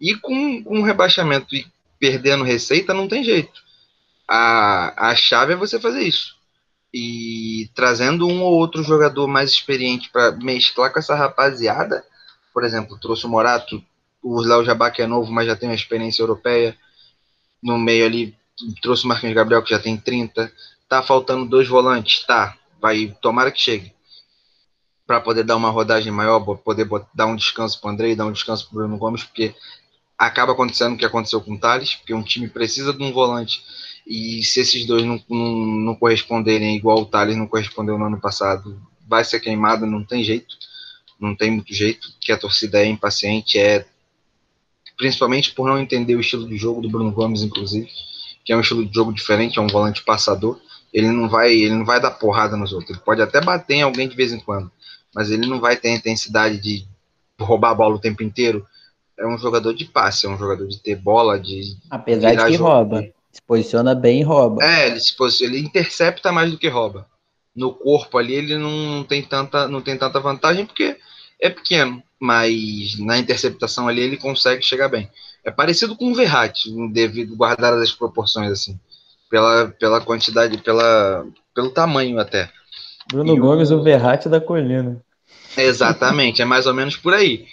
E 0.00 0.14
com, 0.14 0.62
com 0.64 0.78
um 0.78 0.82
rebaixamento 0.82 1.54
e 1.54 1.66
perdendo 1.98 2.44
receita, 2.44 2.94
não 2.94 3.06
tem 3.06 3.22
jeito. 3.22 3.62
A, 4.26 5.10
a 5.10 5.14
chave 5.14 5.52
é 5.52 5.56
você 5.56 5.78
fazer 5.78 6.02
isso. 6.02 6.34
E 6.92 7.70
trazendo 7.74 8.26
um 8.26 8.42
ou 8.42 8.54
outro 8.54 8.82
jogador 8.82 9.26
mais 9.26 9.50
experiente 9.50 10.08
para 10.10 10.32
mesclar 10.32 10.92
com 10.92 10.98
essa 10.98 11.14
rapaziada, 11.14 12.04
por 12.52 12.64
exemplo, 12.64 12.98
trouxe 12.98 13.26
o 13.26 13.28
Morato, 13.28 13.84
o 14.22 14.40
Léo 14.40 14.64
Jabá 14.64 14.90
que 14.90 15.02
é 15.02 15.06
novo, 15.06 15.30
mas 15.30 15.46
já 15.46 15.56
tem 15.56 15.68
uma 15.68 15.74
experiência 15.74 16.22
europeia, 16.22 16.76
no 17.62 17.78
meio 17.78 18.06
ali 18.06 18.36
trouxe 18.80 19.04
o 19.04 19.08
Marquinhos 19.08 19.34
Gabriel, 19.34 19.62
que 19.62 19.70
já 19.70 19.78
tem 19.78 19.96
30. 19.96 20.52
Tá 20.88 21.02
faltando 21.02 21.46
dois 21.46 21.68
volantes? 21.68 22.24
Tá. 22.26 22.56
Vai, 22.80 23.16
tomara 23.20 23.50
que 23.50 23.60
chegue. 23.60 23.92
Para 25.06 25.20
poder 25.20 25.44
dar 25.44 25.56
uma 25.56 25.70
rodagem 25.70 26.12
maior, 26.12 26.40
poder 26.56 26.88
dar 27.14 27.26
um 27.26 27.36
descanso 27.36 27.80
para 27.80 27.88
o 27.88 27.92
André, 27.92 28.14
dar 28.14 28.26
um 28.26 28.32
descanso 28.32 28.66
para 28.66 28.74
Bruno 28.78 28.96
Gomes, 28.96 29.24
porque 29.24 29.54
acaba 30.18 30.52
acontecendo 30.52 30.94
o 30.94 30.98
que 30.98 31.04
aconteceu 31.04 31.40
com 31.40 31.54
o 31.54 31.58
Thales, 31.58 31.94
porque 31.94 32.14
um 32.14 32.22
time 32.22 32.48
precisa 32.48 32.92
de 32.92 33.02
um 33.02 33.12
volante. 33.12 33.62
E 34.06 34.42
se 34.42 34.60
esses 34.60 34.86
dois 34.86 35.04
não, 35.04 35.22
não, 35.28 35.54
não 35.66 35.94
corresponderem 35.94 36.76
igual 36.76 37.00
o 37.00 37.06
Thales 37.06 37.36
não 37.36 37.46
correspondeu 37.46 37.98
no 37.98 38.06
ano 38.06 38.20
passado, 38.20 38.80
vai 39.06 39.24
ser 39.24 39.40
queimado, 39.40 39.86
não 39.86 40.04
tem 40.04 40.22
jeito. 40.22 40.56
Não 41.18 41.34
tem 41.34 41.50
muito 41.50 41.72
jeito, 41.72 42.12
que 42.20 42.32
a 42.32 42.38
torcida 42.38 42.80
é 42.80 42.86
impaciente, 42.86 43.58
é 43.58 43.86
principalmente 44.96 45.52
por 45.52 45.68
não 45.68 45.78
entender 45.78 46.16
o 46.16 46.20
estilo 46.20 46.48
de 46.48 46.56
jogo 46.56 46.80
do 46.80 46.88
Bruno 46.88 47.12
Gomes, 47.12 47.42
inclusive, 47.42 47.88
que 48.44 48.52
é 48.52 48.56
um 48.56 48.60
estilo 48.60 48.84
de 48.84 48.94
jogo 48.94 49.12
diferente, 49.12 49.58
é 49.58 49.62
um 49.62 49.66
volante 49.66 50.02
passador. 50.02 50.60
Ele 50.92 51.10
não 51.10 51.28
vai, 51.28 51.52
ele 51.52 51.74
não 51.74 51.84
vai 51.84 52.00
dar 52.00 52.12
porrada 52.12 52.56
nos 52.56 52.72
outros. 52.72 52.90
Ele 52.90 53.04
pode 53.04 53.22
até 53.22 53.40
bater 53.40 53.74
em 53.74 53.82
alguém 53.82 54.08
de 54.08 54.14
vez 54.14 54.32
em 54.32 54.38
quando, 54.38 54.70
mas 55.14 55.30
ele 55.30 55.46
não 55.46 55.60
vai 55.60 55.76
ter 55.76 55.88
a 55.88 55.94
intensidade 55.94 56.58
de 56.58 56.86
roubar 57.40 57.70
a 57.70 57.74
bola 57.74 57.96
o 57.96 58.00
tempo 58.00 58.22
inteiro. 58.22 58.66
É 59.18 59.26
um 59.26 59.38
jogador 59.38 59.72
de 59.72 59.84
passe, 59.84 60.26
é 60.26 60.28
um 60.28 60.38
jogador 60.38 60.66
de 60.66 60.80
ter 60.80 60.96
bola, 60.96 61.38
de 61.38 61.76
Apesar 61.90 62.34
de 62.34 62.44
que 62.44 62.52
jogo. 62.52 62.70
rouba. 62.70 63.02
Se 63.32 63.42
posiciona 63.42 63.94
bem 63.94 64.20
e 64.20 64.22
rouba. 64.22 64.62
É, 64.62 64.88
ele 64.88 65.00
se 65.00 65.16
posiciona, 65.16 65.54
ele 65.54 65.66
intercepta 65.66 66.30
mais 66.30 66.50
do 66.50 66.58
que 66.58 66.68
rouba. 66.68 67.06
No 67.54 67.72
corpo 67.72 68.18
ali 68.18 68.34
ele 68.34 68.58
não 68.58 69.04
tem 69.04 69.22
tanta, 69.22 69.66
não 69.68 69.80
tem 69.80 69.96
tanta 69.96 70.20
vantagem 70.20 70.66
porque 70.66 70.96
é 71.40 71.48
pequeno, 71.50 72.02
mas 72.18 72.98
na 72.98 73.18
interceptação 73.18 73.88
ali 73.88 74.00
ele 74.00 74.16
consegue 74.16 74.62
chegar 74.62 74.88
bem. 74.88 75.08
É 75.44 75.50
parecido 75.50 75.94
com 75.96 76.10
o 76.10 76.14
Verratti, 76.14 76.70
devido 76.92 77.36
guardadas 77.36 77.82
as 77.82 77.92
proporções 77.92 78.50
assim, 78.50 78.78
pela, 79.30 79.68
pela 79.68 80.00
quantidade, 80.00 80.56
pela, 80.58 81.26
pelo 81.54 81.70
tamanho 81.70 82.18
até. 82.18 82.50
Bruno 83.10 83.34
E 83.34 83.38
o- 83.38 83.42
Gomes, 83.42 83.70
o 83.70 83.82
Verratti 83.82 84.28
da 84.28 84.40
colina. 84.40 85.00
Exatamente, 85.56 86.40
é 86.42 86.44
mais 86.44 86.66
ou 86.66 86.74
menos 86.74 86.96
por 86.96 87.12
aí. 87.14 87.46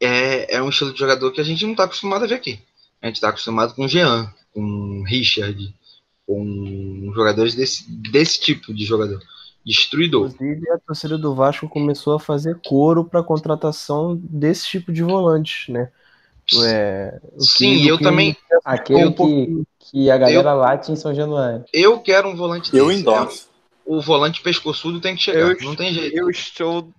É, 0.00 0.56
é 0.56 0.62
um 0.62 0.68
estilo 0.70 0.92
de 0.92 0.98
jogador 0.98 1.30
que 1.32 1.40
a 1.40 1.44
gente 1.44 1.64
não 1.64 1.72
está 1.72 1.84
acostumado 1.84 2.24
a 2.24 2.28
ver 2.28 2.34
aqui. 2.36 2.58
A 3.02 3.06
gente 3.06 3.16
está 3.16 3.28
acostumado 3.28 3.74
com 3.74 3.86
Jean, 3.86 4.32
com 4.54 5.04
Richard, 5.06 5.74
com 6.26 7.12
jogadores 7.14 7.54
desse, 7.54 7.90
desse 7.90 8.40
tipo 8.40 8.72
de 8.74 8.84
jogador. 8.84 9.20
Destruidor. 9.64 10.28
Inclusive, 10.28 10.70
a 10.70 10.78
torcida 10.78 11.18
do 11.18 11.34
Vasco 11.34 11.68
começou 11.68 12.14
a 12.14 12.20
fazer 12.20 12.58
coro 12.64 13.04
para 13.04 13.22
contratação 13.22 14.16
desse 14.22 14.66
tipo 14.66 14.90
de 14.92 15.02
volante, 15.02 15.70
né? 15.70 15.90
É, 16.64 17.20
Sim, 17.38 17.84
eu 17.86 17.98
que 17.98 18.04
também. 18.04 18.36
Aquele 18.64 19.06
Um 19.06 19.12
que, 19.12 19.62
que 19.78 20.10
a 20.10 20.16
galera 20.16 20.54
late 20.54 20.90
em 20.90 20.96
São 20.96 21.14
Januário. 21.14 21.64
Eu 21.72 22.00
quero 22.00 22.28
um 22.28 22.36
volante 22.36 22.74
Eu 22.74 22.88
desse. 22.88 23.00
endosso. 23.00 23.48
O 23.84 24.00
volante 24.00 24.40
pescoçudo 24.40 25.00
tem 25.00 25.16
que 25.16 25.22
chegar. 25.22 25.40
Eu, 25.40 25.56
não 25.62 25.74
tem 25.74 25.92
jeito. 25.92 26.16
eu 26.16 26.30
estou 26.30 26.90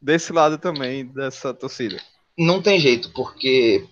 desse 0.00 0.32
lado 0.32 0.58
também, 0.58 1.06
dessa 1.06 1.52
torcida. 1.52 2.00
Não 2.38 2.62
tem 2.62 2.80
jeito, 2.80 3.10
porque 3.10 3.86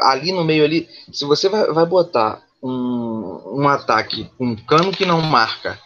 ali 0.00 0.32
no 0.32 0.44
meio 0.44 0.64
ali, 0.64 0.88
se 1.12 1.24
você 1.24 1.48
vai, 1.48 1.66
vai 1.72 1.86
botar 1.86 2.42
um, 2.62 3.60
um 3.62 3.68
ataque 3.68 4.30
com 4.36 4.46
um 4.48 4.56
cano 4.56 4.92
que 4.92 5.04
não 5.04 5.20
marca 5.20 5.78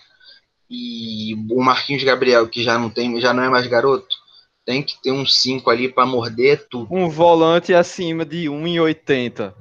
e 0.70 1.34
o 1.50 1.62
Marquinhos 1.62 2.02
Gabriel, 2.02 2.48
que 2.48 2.62
já 2.62 2.78
não 2.78 2.88
tem, 2.88 3.20
já 3.20 3.32
não 3.32 3.42
é 3.42 3.48
mais 3.50 3.66
garoto, 3.66 4.08
tem 4.64 4.82
que 4.82 5.00
ter 5.02 5.12
um 5.12 5.26
5 5.26 5.68
ali 5.70 5.88
para 5.88 6.06
morder 6.06 6.66
tudo. 6.68 6.88
Um 6.90 7.08
volante 7.08 7.74
acima 7.74 8.24
de 8.24 8.46
1,80. 8.48 9.52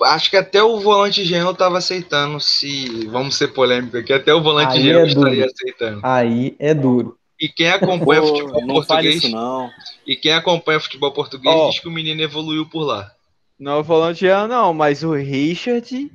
Acho 0.00 0.30
que 0.30 0.36
até 0.36 0.62
o 0.62 0.78
volante 0.78 1.24
Jean 1.24 1.52
tava 1.54 1.78
aceitando, 1.78 2.38
se 2.38 3.06
vamos 3.08 3.34
ser 3.36 3.48
polêmico 3.48 3.96
aqui, 3.96 4.12
até 4.12 4.32
o 4.32 4.40
volante 4.42 4.76
Aí 4.76 4.82
Jean 4.84 5.00
é 5.00 5.06
estaria 5.06 5.40
duro. 5.42 5.52
aceitando. 5.52 6.00
Aí 6.04 6.56
é 6.58 6.72
duro. 6.72 7.16
E 7.40 7.48
quem 7.48 7.70
acompanha 7.70 8.20
Pô, 8.20 8.28
futebol 8.28 8.66
não 8.66 8.74
português, 8.74 9.16
isso 9.16 9.28
não. 9.30 9.70
e 10.06 10.14
quem 10.16 10.32
acompanha 10.32 10.80
futebol 10.80 11.12
português 11.12 11.54
Ó. 11.54 11.68
diz 11.70 11.80
que 11.80 11.88
o 11.88 11.90
menino 11.90 12.20
evoluiu 12.22 12.66
por 12.66 12.84
lá. 12.84 13.10
Não 13.58 13.72
é 13.72 13.76
o 13.78 13.82
volante 13.82 14.20
Jean, 14.20 14.46
não, 14.46 14.72
mas 14.72 15.02
o 15.02 15.12
Richard. 15.14 16.10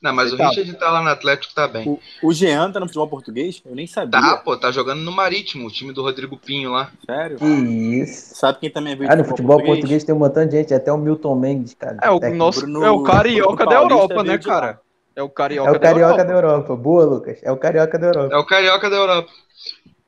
Não, 0.00 0.12
mas 0.12 0.32
o 0.32 0.36
Tá. 0.36 0.48
Richard 0.48 0.72
tá 0.74 0.90
lá 0.90 1.02
no 1.02 1.08
Atlético, 1.08 1.52
tá 1.54 1.66
bem. 1.66 1.88
O, 1.88 1.98
o 2.22 2.32
Jean 2.32 2.70
tá 2.70 2.78
no 2.78 2.86
futebol 2.86 3.08
português? 3.08 3.60
Eu 3.66 3.74
nem 3.74 3.86
sabia. 3.86 4.20
Tá, 4.20 4.36
pô, 4.36 4.56
tá 4.56 4.70
jogando 4.70 5.00
no 5.00 5.10
Marítimo, 5.10 5.66
o 5.66 5.70
time 5.70 5.92
do 5.92 6.02
Rodrigo 6.02 6.36
Pinho 6.36 6.70
lá. 6.70 6.92
Sério? 7.04 7.36
Que 7.38 7.44
isso. 7.44 8.34
Sabe 8.36 8.58
quem 8.60 8.70
também 8.70 8.94
veio 8.96 9.10
Ah, 9.10 9.14
do 9.16 9.22
no 9.22 9.28
futebol 9.28 9.62
português 9.62 10.04
tem 10.04 10.14
um 10.14 10.18
montão 10.18 10.46
de 10.46 10.52
gente, 10.52 10.72
até 10.72 10.92
o 10.92 10.98
Milton 10.98 11.34
Mendes, 11.34 11.74
cara. 11.74 11.98
É 12.00 12.10
o 12.10 12.20
técnico. 12.20 12.38
nosso. 12.44 12.60
Bruno- 12.60 12.84
é 12.84 12.90
o 12.90 13.02
carioca 13.02 13.64
Bruno 13.64 13.70
da 13.70 13.76
Paulista 13.76 13.94
Europa, 14.14 14.22
né, 14.24 14.38
cara? 14.38 14.80
É 15.16 15.22
o 15.22 15.28
carioca, 15.28 15.68
É 15.70 15.72
o 15.76 15.80
carioca 15.80 16.16
da 16.18 16.24
da 16.24 16.32
Europa. 16.32 16.54
Europa. 16.56 16.76
Boa, 16.76 17.04
Lucas. 17.04 17.38
É 17.42 17.50
o 17.50 17.56
carioca 17.56 17.98
da 17.98 18.06
Europa. 18.06 18.34
É 18.34 18.38
o 18.38 18.44
Carioca 18.46 18.88
da 18.90 18.96
Europa. 18.96 19.30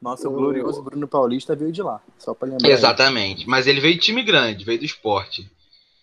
Nossa, 0.00 0.28
o 0.28 0.32
glorioso 0.32 0.82
Bruno 0.82 1.08
Paulista 1.08 1.56
veio 1.56 1.72
de 1.72 1.82
lá. 1.82 2.00
Só 2.16 2.32
pra 2.32 2.48
lembrar. 2.48 2.68
Exatamente. 2.70 3.46
Mas 3.48 3.66
ele 3.66 3.80
veio 3.80 3.94
de 3.94 4.00
time 4.00 4.22
grande, 4.22 4.64
veio 4.64 4.78
do 4.78 4.84
esporte. 4.84 5.50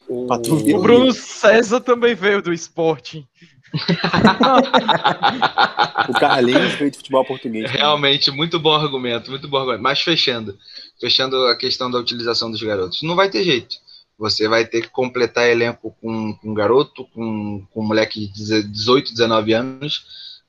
O... 0.09 0.25
O 0.31 0.79
Bruno 0.81 1.11
César 1.11 1.79
também 1.81 2.13
veio 2.15 2.41
do 2.41 2.53
esporte. 2.53 3.25
O 6.07 6.13
Carlinhos 6.13 6.75
veio 6.75 6.91
de 6.91 6.97
futebol 6.97 7.25
português. 7.25 7.69
Realmente, 7.69 8.31
muito 8.31 8.59
bom 8.59 8.73
argumento, 8.73 9.29
muito 9.29 9.47
bom 9.47 9.57
argumento. 9.57 9.81
Mas 9.81 10.01
fechando, 10.01 10.57
fechando 10.99 11.35
a 11.47 11.55
questão 11.55 11.91
da 11.91 11.99
utilização 11.99 12.49
dos 12.49 12.61
garotos, 12.61 13.01
não 13.03 13.15
vai 13.15 13.29
ter 13.29 13.43
jeito. 13.43 13.75
Você 14.17 14.47
vai 14.47 14.65
ter 14.65 14.81
que 14.81 14.89
completar 14.89 15.49
elenco 15.49 15.95
com, 16.01 16.33
com 16.33 16.53
garoto, 16.53 17.05
com, 17.13 17.65
com 17.71 17.83
moleque 17.83 18.27
de 18.27 18.63
18, 18.63 19.11
19 19.11 19.53
anos, 19.53 20.05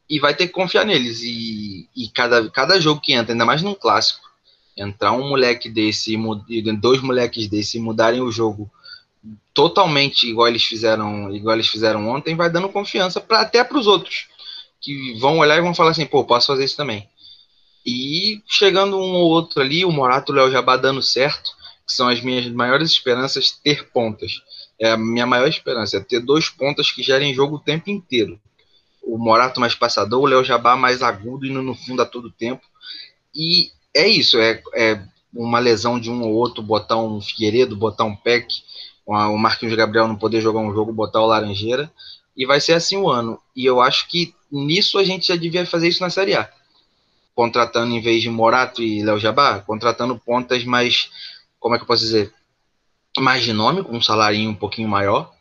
e 0.09 0.19
vai 0.19 0.35
ter 0.35 0.47
que 0.47 0.53
confiar 0.53 0.87
neles. 0.87 1.21
E, 1.23 1.89
e 1.95 2.09
cada, 2.09 2.49
cada 2.51 2.81
jogo 2.81 3.01
que 3.01 3.13
entra, 3.13 3.33
ainda 3.33 3.45
mais 3.45 3.61
num 3.61 3.75
clássico, 3.75 4.27
entrar 4.77 5.13
um 5.13 5.29
moleque 5.29 5.69
desse, 5.69 6.17
dois 6.81 7.03
moleques 7.03 7.49
desse 7.49 7.79
e 7.79 7.81
mudarem 7.81 8.21
o 8.21 8.31
jogo 8.31 8.71
totalmente 9.55 10.29
igual 10.29 10.49
eles 10.49 10.65
fizeram, 10.65 11.35
igual 11.35 11.57
eles 11.57 11.69
fizeram 11.69 12.09
ontem, 12.09 12.37
vai 12.37 12.51
dando 12.51 12.69
confiança 12.69 13.21
pra, 13.21 13.41
até 13.41 13.63
para 13.65 13.79
os 13.79 13.87
outros 13.87 14.29
que 14.81 15.19
vão 15.19 15.39
olhar 15.39 15.59
e 15.59 15.63
vão 15.63 15.75
falar 15.75 15.91
assim, 15.91 16.07
pô, 16.07 16.25
posso 16.25 16.47
fazer 16.47 16.65
isso 16.65 16.77
também. 16.77 17.09
E 17.85 18.43
chegando 18.47 18.97
um 18.97 19.15
ou 19.15 19.29
outro 19.29 19.61
ali, 19.61 19.85
o 19.85 19.91
Morato 19.91 20.33
o 20.33 20.35
Léo 20.35 20.51
Jabá 20.51 20.77
dando 20.77 21.03
certo, 21.03 21.51
que 21.87 21.93
são 21.93 22.09
as 22.09 22.21
minhas 22.21 22.47
maiores 22.49 22.91
esperanças, 22.91 23.51
ter 23.51 23.89
pontas. 23.91 24.43
É 24.79 24.91
a 24.91 24.97
minha 24.97 25.27
maior 25.27 25.49
esperança, 25.49 25.97
é 25.97 26.01
ter 26.01 26.21
dois 26.21 26.49
pontas 26.49 26.91
que 26.91 27.03
gerem 27.03 27.35
jogo 27.35 27.57
o 27.57 27.61
tempo 27.61 27.91
inteiro. 27.91 28.39
O 29.03 29.19
Morato 29.19 29.59
mais 29.59 29.75
passador, 29.75 30.23
o 30.23 30.27
Léo 30.27 30.45
Jabá 30.45 30.77
mais 30.77 31.03
agudo, 31.03 31.47
indo 31.47 31.63
no 31.63 31.75
fundo 31.75 32.03
a 32.03 32.07
todo 32.07 32.31
tempo. 32.31 32.63
E 33.35 33.71
é 33.95 34.07
isso, 34.07 34.39
é, 34.39 34.63
é 34.75 35.03
uma 35.33 35.59
lesão 35.59 35.99
de 35.99 36.11
um 36.11 36.23
ou 36.23 36.35
outro, 36.35 36.63
botar 36.63 36.99
um 36.99 37.21
Figueiredo, 37.21 37.77
botar 37.77 38.05
um 38.05 38.15
Peck, 38.15 38.47
o 39.09 39.39
Marquinhos 39.39 39.75
Gabriel 39.75 40.07
não 40.07 40.17
poder 40.17 40.41
jogar 40.41 40.61
um 40.61 40.73
jogo, 40.73 40.93
botar 40.93 41.21
o 41.21 41.27
Laranjeira, 41.27 41.91
e 42.37 42.45
vai 42.45 42.61
ser 42.61 42.75
assim 42.75 42.97
o 42.97 43.09
ano. 43.09 43.41
E 43.57 43.65
eu 43.65 43.81
acho 43.81 44.07
que 44.09 44.35
nisso 44.53 44.99
a 44.99 45.05
gente 45.05 45.27
já 45.27 45.37
devia 45.37 45.65
fazer 45.65 45.89
isso 45.89 46.03
na 46.03 46.11
Série 46.11 46.35
A. 46.35 46.51
Contratando 47.35 47.95
em 47.95 48.01
vez 48.01 48.23
de 48.23 48.29
Morato 48.29 48.83
e 48.83 49.03
Léo 49.03 49.19
Jabá, 49.19 49.61
contratando 49.61 50.19
pontas 50.19 50.63
mais, 50.65 51.11
como 51.59 51.75
é 51.75 51.79
que 51.79 51.85
eu 51.85 51.87
posso 51.87 52.03
dizer, 52.03 52.33
mais 53.19 53.43
de 53.43 53.53
nome, 53.53 53.83
com 53.83 53.97
um 53.97 54.01
salarinho 54.01 54.51
um 54.51 54.55
pouquinho 54.55 54.89
maior. 54.89 55.33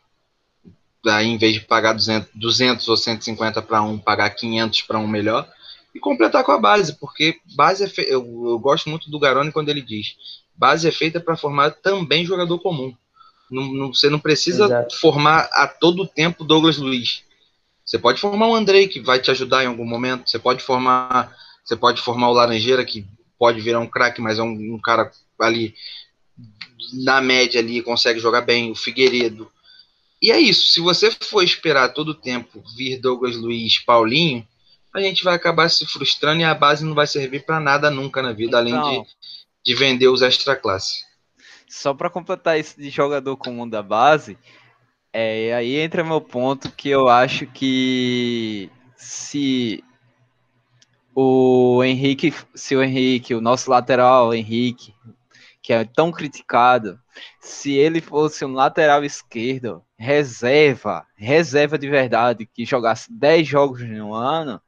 Daí, 1.04 1.26
em 1.26 1.38
vez 1.38 1.54
de 1.54 1.60
pagar 1.60 1.92
200, 1.92 2.30
200 2.34 2.88
ou 2.88 2.96
150 2.96 3.62
para 3.62 3.82
um, 3.82 3.98
pagar 3.98 4.30
500 4.30 4.82
para 4.82 4.98
um 4.98 5.06
melhor. 5.06 5.48
E 5.94 6.00
completar 6.00 6.42
com 6.42 6.52
a 6.52 6.58
base, 6.58 6.94
porque 6.98 7.38
base 7.54 7.84
é 7.84 7.88
fe... 7.88 8.02
eu, 8.02 8.22
eu 8.46 8.58
gosto 8.58 8.88
muito 8.88 9.10
do 9.10 9.18
Garoni 9.18 9.52
quando 9.52 9.68
ele 9.68 9.82
diz: 9.82 10.16
base 10.56 10.88
é 10.88 10.90
feita 10.92 11.20
para 11.20 11.36
formar 11.36 11.70
também 11.70 12.24
jogador 12.24 12.58
comum. 12.58 12.94
Não, 13.50 13.72
não, 13.72 13.94
você 13.94 14.10
não 14.10 14.18
precisa 14.18 14.64
Exato. 14.64 14.96
formar 14.98 15.48
a 15.52 15.66
todo 15.66 16.06
tempo 16.06 16.44
Douglas 16.44 16.76
Luiz. 16.76 17.22
Você 17.84 17.98
pode 17.98 18.20
formar 18.20 18.48
o 18.48 18.54
Andrei, 18.54 18.86
que 18.86 19.00
vai 19.00 19.18
te 19.18 19.30
ajudar 19.30 19.64
em 19.64 19.66
algum 19.66 19.86
momento. 19.86 20.28
Você 20.28 20.38
pode 20.38 20.62
formar, 20.62 21.34
você 21.64 21.74
pode 21.74 22.02
formar 22.02 22.28
o 22.28 22.34
Laranjeira, 22.34 22.84
que 22.84 23.06
pode 23.38 23.60
virar 23.60 23.80
um 23.80 23.86
craque, 23.86 24.20
mas 24.20 24.38
é 24.38 24.42
um, 24.42 24.74
um 24.74 24.78
cara 24.78 25.10
ali 25.40 25.74
na 27.02 27.20
média 27.20 27.60
ali 27.60 27.82
consegue 27.82 28.20
jogar 28.20 28.42
bem. 28.42 28.70
O 28.70 28.74
Figueiredo. 28.74 29.50
E 30.20 30.30
é 30.30 30.38
isso. 30.38 30.66
Se 30.68 30.80
você 30.80 31.10
for 31.10 31.42
esperar 31.42 31.94
todo 31.94 32.10
o 32.10 32.14
tempo 32.14 32.62
vir 32.76 33.00
Douglas 33.00 33.36
Luiz, 33.36 33.78
Paulinho, 33.78 34.46
a 34.92 35.00
gente 35.00 35.22
vai 35.22 35.34
acabar 35.34 35.68
se 35.68 35.86
frustrando 35.86 36.40
e 36.40 36.44
a 36.44 36.54
base 36.54 36.84
não 36.84 36.94
vai 36.94 37.06
servir 37.06 37.44
para 37.44 37.60
nada 37.60 37.90
nunca 37.90 38.20
na 38.20 38.32
vida, 38.32 38.58
além 38.58 38.74
Então. 38.74 39.02
de, 39.02 39.08
de 39.64 39.74
vender 39.74 40.08
os 40.08 40.22
extra 40.22 40.56
classe. 40.56 41.07
Só 41.68 41.92
para 41.92 42.10
completar 42.10 42.58
isso 42.58 42.80
de 42.80 42.90
jogador 42.90 43.36
comum 43.36 43.68
da 43.68 43.82
base, 43.82 44.38
é, 45.12 45.52
aí 45.54 45.76
entra 45.76 46.02
meu 46.04 46.20
ponto 46.20 46.72
que 46.72 46.88
eu 46.88 47.08
acho 47.08 47.46
que 47.46 48.70
se 48.96 49.84
o 51.14 51.82
Henrique, 51.82 52.32
se 52.54 52.76
o 52.76 52.82
Henrique, 52.82 53.34
o 53.34 53.40
nosso 53.40 53.70
lateral 53.70 54.32
Henrique, 54.32 54.94
que 55.60 55.72
é 55.72 55.84
tão 55.84 56.12
criticado, 56.12 56.98
se 57.40 57.72
ele 57.72 58.00
fosse 58.00 58.44
um 58.44 58.52
lateral 58.52 59.04
esquerdo, 59.04 59.82
reserva, 59.98 61.04
reserva 61.16 61.76
de 61.76 61.88
verdade, 61.88 62.46
que 62.46 62.64
jogasse 62.64 63.12
10 63.12 63.46
jogos 63.46 63.82
no 63.82 64.14
ano, 64.14 64.60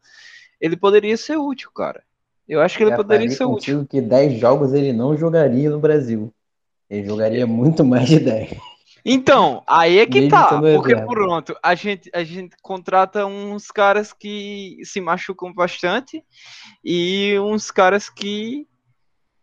ele 0.60 0.76
poderia 0.76 1.16
ser 1.16 1.36
útil, 1.36 1.70
cara. 1.70 2.02
Eu 2.48 2.60
acho 2.60 2.76
que 2.76 2.82
ele 2.82 2.90
Já 2.90 2.96
poderia 2.96 3.26
falei 3.26 3.36
ser 3.36 3.44
útil. 3.44 3.86
que 3.88 4.00
10 4.00 4.40
jogos 4.40 4.72
ele 4.72 4.92
não 4.92 5.16
jogaria 5.16 5.70
no 5.70 5.78
Brasil. 5.78 6.34
Ele 6.90 7.06
jogaria 7.06 7.46
muito 7.46 7.84
mais 7.84 8.08
de 8.08 8.18
10. 8.18 8.56
Então, 9.04 9.62
aí 9.66 9.98
é 9.98 10.06
que 10.06 10.20
Mesmo 10.20 10.30
tá, 10.30 10.48
porque 10.60 10.88
reserva. 10.92 11.06
pronto, 11.06 11.56
a 11.62 11.74
gente, 11.74 12.10
a 12.12 12.22
gente 12.22 12.54
contrata 12.60 13.24
uns 13.24 13.70
caras 13.70 14.12
que 14.12 14.78
se 14.84 15.00
machucam 15.00 15.54
bastante 15.54 16.22
e 16.84 17.38
uns 17.38 17.70
caras 17.70 18.10
que 18.10 18.66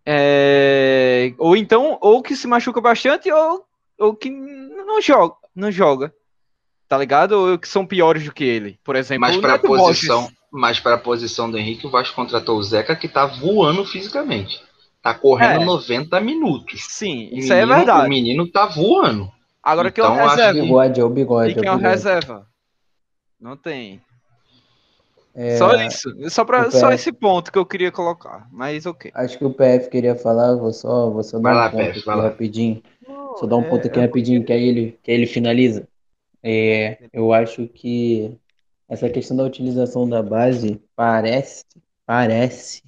É, 0.05 1.33
ou 1.37 1.57
então, 1.57 1.97
ou 1.99 2.21
que 2.21 2.35
se 2.35 2.47
machuca 2.47 2.79
bastante, 2.79 3.31
ou, 3.31 3.65
ou 3.99 4.15
que 4.15 4.29
não 4.29 5.01
joga, 5.01 5.35
não 5.55 5.71
joga. 5.71 6.13
Tá 6.87 6.97
ligado? 6.97 7.31
Ou 7.33 7.57
que 7.59 7.67
são 7.67 7.85
piores 7.85 8.23
do 8.23 8.31
que 8.31 8.43
ele. 8.45 8.79
Por 8.83 8.95
exemplo, 8.95 9.21
Mas 9.21 9.35
o 9.35 9.41
para 9.41 9.55
a 9.55 9.59
posição, 9.59 10.21
Borges. 10.21 10.37
mas 10.51 10.79
para 10.79 10.95
a 10.95 10.99
posição 10.99 11.51
do 11.51 11.57
Henrique, 11.57 11.85
o 11.85 11.89
Vasco 11.89 12.15
contratou 12.15 12.57
o 12.57 12.63
Zeca 12.63 12.95
que 12.95 13.09
tá 13.09 13.25
voando 13.25 13.83
fisicamente. 13.85 14.61
Tá 15.07 15.13
correndo 15.13 15.61
É. 15.61 15.65
90 15.65 16.19
minutos. 16.19 16.83
Sim, 16.89 17.29
O 17.31 17.37
isso 17.37 17.53
aí 17.53 17.59
é 17.59 17.61
menino- 17.65 17.77
verdade. 17.77 18.05
O 18.05 18.09
menino 18.09 18.47
tá 18.51 18.65
voando. 18.65 19.31
Agora 19.63 19.89
quem 19.91 20.03
é 20.03 20.07
o 20.07 20.11
Então, 20.13 20.25
acho 20.25 20.35
reserva? 20.35 20.61
Bigode, 20.61 20.99
é 20.99 21.03
o 21.03 21.09
bigode. 21.09 21.51
E 21.51 21.55
quem 21.55 21.63
é 21.63 21.67
é 21.71 21.75
o 21.75 21.77
reserva? 21.77 22.47
Não 23.39 23.55
tem. 23.55 24.01
É, 25.35 25.55
Só 25.57 25.75
isso. 25.75 26.09
Só, 26.29 26.43
pra, 26.43 26.67
o 26.67 26.71
só 26.71 26.87
PF. 26.87 26.95
esse 26.95 27.11
ponto 27.13 27.51
que 27.51 27.57
eu 27.59 27.65
queria 27.65 27.91
colocar. 27.91 28.47
Mas 28.51 28.85
ok. 28.85 29.11
Acho 29.13 29.37
que 29.37 29.45
o 29.45 29.51
PF 29.53 29.89
queria 29.89 30.15
falar, 30.15 30.55
vou 30.55 30.73
só, 30.73 31.09
vou 31.09 31.23
só 31.23 31.39
Vai 31.39 31.53
dar 31.53 31.59
um 31.59 31.63
lá, 31.63 31.69
ponto 31.69 31.79
PF, 31.83 31.97
aqui 31.99 32.05
vai 32.05 32.15
lá. 32.17 32.23
rapidinho. 32.23 32.81
Só 33.39 33.45
dar 33.45 33.55
um 33.57 33.63
ponto 33.63 33.85
é- 33.85 33.87
aqui 33.89 33.99
rapidinho, 33.99 34.43
que 34.43 34.51
aí 34.51 34.67
ele, 34.67 34.99
que 35.03 35.11
aí 35.11 35.17
ele 35.17 35.27
finaliza. 35.27 35.87
É, 36.43 36.97
eu 37.13 37.31
acho 37.33 37.67
que 37.67 38.35
essa 38.89 39.07
questão 39.09 39.37
da 39.37 39.43
utilização 39.43 40.09
da 40.09 40.23
base 40.23 40.81
parece, 40.95 41.63
parece 42.05 42.81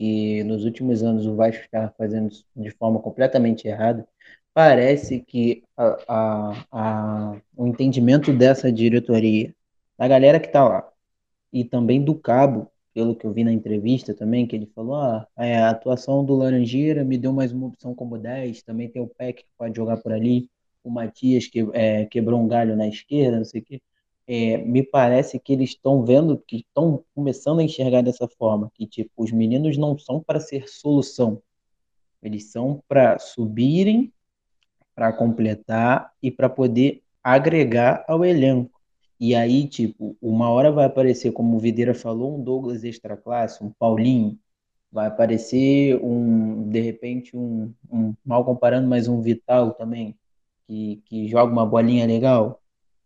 que 0.00 0.44
nos 0.44 0.64
últimos 0.66 1.04
anos 1.04 1.26
o 1.26 1.36
Vasco 1.36 1.64
está 1.64 1.90
fazendo 1.98 2.30
de 2.56 2.72
forma 2.72 3.00
completamente 3.00 3.68
errada. 3.68 4.08
Parece 4.54 5.20
que 5.20 5.64
a, 5.78 5.98
a, 6.08 6.66
a- 7.34 7.42
o 7.56 7.68
entendimento 7.68 8.32
dessa 8.34 8.72
diretoria, 8.72 9.54
da 9.98 10.08
galera 10.08 10.40
que 10.40 10.48
está 10.48 10.68
lá, 10.68 10.90
e 11.52 11.64
também 11.64 12.02
do 12.04 12.14
Cabo, 12.18 12.70
pelo 12.94 13.14
que 13.16 13.26
eu 13.26 13.32
vi 13.32 13.44
na 13.44 13.52
entrevista 13.52 14.14
também, 14.14 14.46
que 14.46 14.56
ele 14.56 14.66
falou, 14.74 14.96
ah, 14.96 15.26
é, 15.38 15.56
a 15.58 15.70
atuação 15.70 16.24
do 16.24 16.34
Laranjeira 16.36 17.04
me 17.04 17.18
deu 17.18 17.32
mais 17.32 17.52
uma 17.52 17.66
opção 17.68 17.94
como 17.94 18.18
10, 18.18 18.62
também 18.62 18.88
tem 18.90 19.02
o 19.02 19.08
Peck 19.08 19.42
que 19.44 19.48
pode 19.58 19.76
jogar 19.76 19.98
por 19.98 20.12
ali, 20.12 20.48
o 20.84 20.90
Matias 20.90 21.46
que 21.46 21.60
é, 21.72 22.06
quebrou 22.06 22.40
um 22.40 22.48
galho 22.48 22.76
na 22.76 22.88
esquerda, 22.88 23.38
não 23.38 23.44
sei 23.44 23.60
o 23.60 23.64
quê. 23.64 23.82
É, 24.32 24.58
me 24.58 24.80
parece 24.80 25.40
que 25.40 25.52
eles 25.52 25.70
estão 25.70 26.04
vendo, 26.04 26.38
que 26.38 26.58
estão 26.58 27.04
começando 27.16 27.58
a 27.58 27.64
enxergar 27.64 28.00
dessa 28.00 28.28
forma, 28.28 28.70
que 28.72 28.86
tipo, 28.86 29.10
os 29.16 29.32
meninos 29.32 29.76
não 29.76 29.98
são 29.98 30.22
para 30.22 30.38
ser 30.38 30.68
solução, 30.68 31.42
eles 32.22 32.44
são 32.52 32.80
para 32.86 33.18
subirem, 33.18 34.12
para 34.94 35.12
completar 35.12 36.12
e 36.22 36.30
para 36.30 36.48
poder 36.48 37.02
agregar 37.24 38.04
ao 38.06 38.24
elenco. 38.24 38.80
E 39.18 39.34
aí, 39.34 39.66
tipo, 39.66 40.16
uma 40.22 40.48
hora 40.48 40.70
vai 40.70 40.84
aparecer, 40.84 41.32
como 41.32 41.56
o 41.56 41.60
Videira 41.60 41.92
falou, 41.92 42.38
um 42.38 42.44
Douglas 42.44 42.84
extra 42.84 43.16
classe, 43.16 43.64
um 43.64 43.70
Paulinho, 43.70 44.38
vai 44.92 45.08
aparecer 45.08 46.00
um, 46.04 46.68
de 46.68 46.80
repente, 46.80 47.36
um, 47.36 47.74
um 47.90 48.14
mal 48.24 48.44
comparando, 48.44 48.86
mas 48.88 49.08
um 49.08 49.20
Vital 49.20 49.74
também, 49.74 50.16
que, 50.68 51.02
que 51.06 51.28
joga 51.28 51.52
uma 51.52 51.66
bolinha 51.66 52.06
legal. 52.06 52.62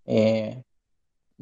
É, 0.06 0.63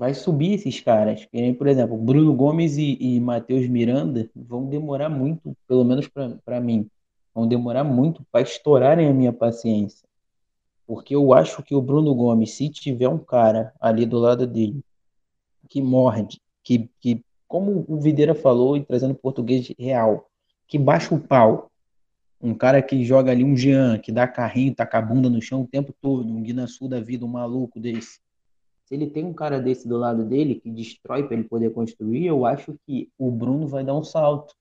vai 0.02 0.14
subir 0.14 0.54
esses 0.54 0.80
caras. 0.80 1.28
Por 1.56 1.68
exemplo, 1.68 1.96
Bruno 1.96 2.34
Gomes 2.34 2.76
e, 2.76 2.98
e 3.00 3.20
Matheus 3.20 3.68
Miranda 3.68 4.28
vão 4.34 4.66
demorar 4.66 5.08
muito, 5.08 5.56
pelo 5.68 5.84
menos 5.84 6.08
para 6.44 6.60
mim, 6.60 6.90
vão 7.32 7.46
demorar 7.46 7.84
muito 7.84 8.26
para 8.32 8.40
estourarem 8.40 9.06
a 9.06 9.14
minha 9.14 9.32
paciência. 9.32 10.04
Porque 10.88 11.14
eu 11.14 11.32
acho 11.32 11.62
que 11.62 11.72
o 11.72 11.80
Bruno 11.80 12.12
Gomes, 12.16 12.50
se 12.50 12.68
tiver 12.68 13.06
um 13.06 13.16
cara 13.16 13.72
ali 13.80 14.04
do 14.04 14.18
lado 14.18 14.44
dele 14.44 14.82
que 15.68 15.80
morde, 15.80 16.40
que, 16.64 16.90
que 17.00 17.24
como 17.46 17.84
o 17.86 18.00
Videira 18.00 18.34
falou, 18.34 18.76
e 18.76 18.84
trazendo 18.84 19.14
português 19.14 19.72
real, 19.78 20.28
que 20.66 20.80
baixa 20.80 21.14
o 21.14 21.20
pau, 21.20 21.70
um 22.40 22.54
cara 22.54 22.82
que 22.82 23.04
joga 23.04 23.30
ali 23.30 23.44
um 23.44 23.56
Jean, 23.56 24.00
que 24.00 24.10
dá 24.10 24.26
carrinho, 24.26 24.74
taca 24.74 24.98
a 24.98 25.02
bunda 25.02 25.30
no 25.30 25.40
chão 25.40 25.62
o 25.62 25.68
tempo 25.68 25.94
todo, 26.02 26.28
um 26.28 26.42
Guinaçu 26.42 26.88
da 26.88 26.98
vida, 26.98 27.24
um 27.24 27.28
maluco 27.28 27.78
desse. 27.78 28.18
Se 28.84 28.94
ele 28.94 29.08
tem 29.08 29.24
um 29.24 29.32
cara 29.32 29.60
desse 29.60 29.88
do 29.88 29.96
lado 29.96 30.24
dele, 30.24 30.56
que 30.56 30.70
destrói 30.70 31.24
para 31.24 31.36
ele 31.36 31.48
poder 31.48 31.70
construir, 31.72 32.26
eu 32.26 32.44
acho 32.44 32.76
que 32.86 33.10
o 33.18 33.30
Bruno 33.30 33.66
vai 33.66 33.84
dar 33.84 33.94
um 33.94 34.02
salto. 34.02 34.54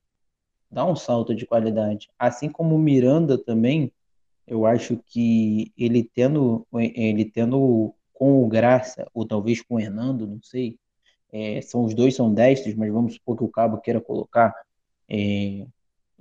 Dá 0.70 0.84
um 0.84 0.96
salto 0.96 1.34
de 1.34 1.46
qualidade. 1.46 2.08
Assim 2.18 2.48
como 2.48 2.74
o 2.74 2.78
Miranda 2.78 3.36
também, 3.36 3.92
eu 4.46 4.64
acho 4.64 4.98
que 5.06 5.72
ele 5.76 6.02
tendo, 6.02 6.66
ele 6.72 7.24
tendo 7.24 7.94
com 8.12 8.42
o 8.42 8.48
Graça, 8.48 9.06
ou 9.12 9.26
talvez 9.26 9.60
com 9.60 9.74
o 9.74 9.80
Hernando, 9.80 10.26
não 10.26 10.40
sei, 10.42 10.78
é, 11.32 11.60
são 11.60 11.84
os 11.84 11.94
dois 11.94 12.14
são 12.14 12.32
destros, 12.32 12.74
mas 12.74 12.92
vamos 12.92 13.14
supor 13.14 13.36
que 13.36 13.44
o 13.44 13.48
Cabo 13.48 13.78
queira 13.78 14.00
colocar 14.00 14.54
é, 15.08 15.66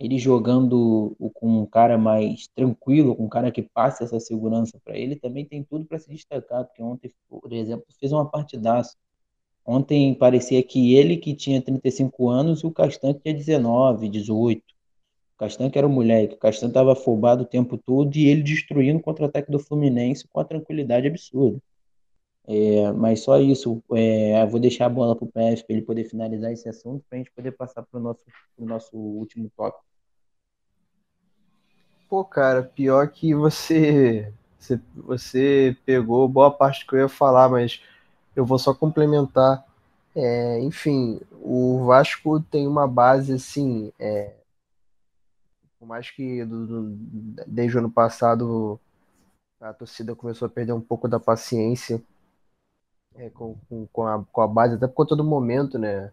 ele 0.02 0.18
jogando 0.18 1.16
com 1.36 1.62
um 1.62 1.66
cara 1.66 1.96
mais 1.96 2.48
tranquilo, 2.48 3.16
com 3.16 3.26
um 3.26 3.30
cara 3.30 3.52
que 3.52 3.62
passa 3.62 4.04
essa 4.04 4.20
segurança 4.20 4.80
para 4.84 4.98
ele, 4.98 5.16
também 5.16 5.46
tem 5.46 5.64
tudo 5.64 5.86
para 5.86 6.00
se 6.00 6.10
destacar, 6.10 6.66
porque 6.66 6.82
ontem, 6.82 7.14
por 7.30 7.54
exemplo, 7.54 7.86
fez 8.00 8.12
uma 8.12 8.28
partidaça. 8.28 8.96
Ontem 9.64 10.16
parecia 10.16 10.64
que 10.64 10.96
ele 10.96 11.18
que 11.18 11.36
tinha 11.36 11.62
35 11.62 12.30
anos 12.30 12.62
e 12.62 12.66
o 12.66 12.72
Castan 12.72 13.14
que 13.14 13.22
tinha 13.22 13.36
19, 13.36 14.10
18. 14.10 14.64
O 15.36 15.38
Castan 15.38 15.70
que 15.70 15.78
era 15.78 15.86
o 15.88 15.90
moleque, 15.90 16.34
o 16.34 16.38
Castan 16.38 16.70
estava 16.70 16.94
afobado 16.94 17.44
o 17.44 17.46
tempo 17.46 17.78
todo 17.78 18.16
e 18.18 18.26
ele 18.28 18.42
destruindo 18.42 19.00
o 19.00 19.04
contra-ataque 19.04 19.52
do 19.52 19.60
Fluminense 19.60 20.28
com 20.28 20.40
a 20.40 20.46
tranquilidade 20.46 21.08
absurda. 21.08 21.62
É, 22.48 22.92
mas 22.94 23.22
só 23.22 23.40
isso, 23.40 23.84
é, 23.94 24.44
vou 24.48 24.60
deixar 24.60 24.88
a 24.88 24.90
bola 24.90 25.16
para 25.16 25.26
o 25.26 25.32
PF 25.32 25.64
para 25.64 25.76
ele 25.76 25.86
poder 25.86 26.06
finalizar 26.06 26.52
esse 26.52 26.68
assunto, 26.68 27.06
para 27.08 27.18
a 27.18 27.20
gente 27.20 27.32
poder 27.32 27.52
passar 27.52 27.84
para 27.84 28.00
o 28.00 28.04
nosso, 28.04 28.26
pro 28.56 28.66
nosso 28.66 28.98
último 28.98 29.50
tópico. 29.56 29.91
Pô, 32.12 32.26
cara, 32.26 32.62
pior 32.62 33.08
que 33.08 33.34
você, 33.34 34.34
você, 34.60 34.82
você 34.98 35.78
pegou 35.86 36.28
boa 36.28 36.52
parte 36.52 36.86
que 36.86 36.94
eu 36.94 37.00
ia 37.00 37.08
falar, 37.08 37.48
mas 37.48 37.82
eu 38.36 38.46
vou 38.46 38.60
só 38.60 38.74
complementar. 38.74 39.66
É, 40.14 40.60
enfim, 40.60 41.22
o 41.32 41.86
Vasco 41.86 42.42
tem 42.42 42.68
uma 42.68 42.86
base 42.86 43.32
assim, 43.36 43.94
é, 43.98 44.36
por 45.80 45.86
mais 45.86 46.12
que 46.12 46.44
do, 46.44 46.68
do, 46.68 47.46
desde 47.48 47.78
o 47.78 47.80
ano 47.80 47.90
passado 47.90 48.78
a 49.62 49.72
torcida 49.74 50.14
começou 50.14 50.48
a 50.48 50.50
perder 50.50 50.74
um 50.74 50.82
pouco 50.82 51.08
da 51.08 51.18
paciência 51.18 52.04
é, 53.16 53.30
com, 53.30 53.56
com, 53.70 53.88
com, 53.88 54.06
a, 54.06 54.22
com 54.30 54.42
a 54.42 54.48
base, 54.50 54.76
até 54.76 54.86
por 54.86 54.96
conta 54.96 55.16
do 55.16 55.24
momento, 55.24 55.80
né? 55.80 56.12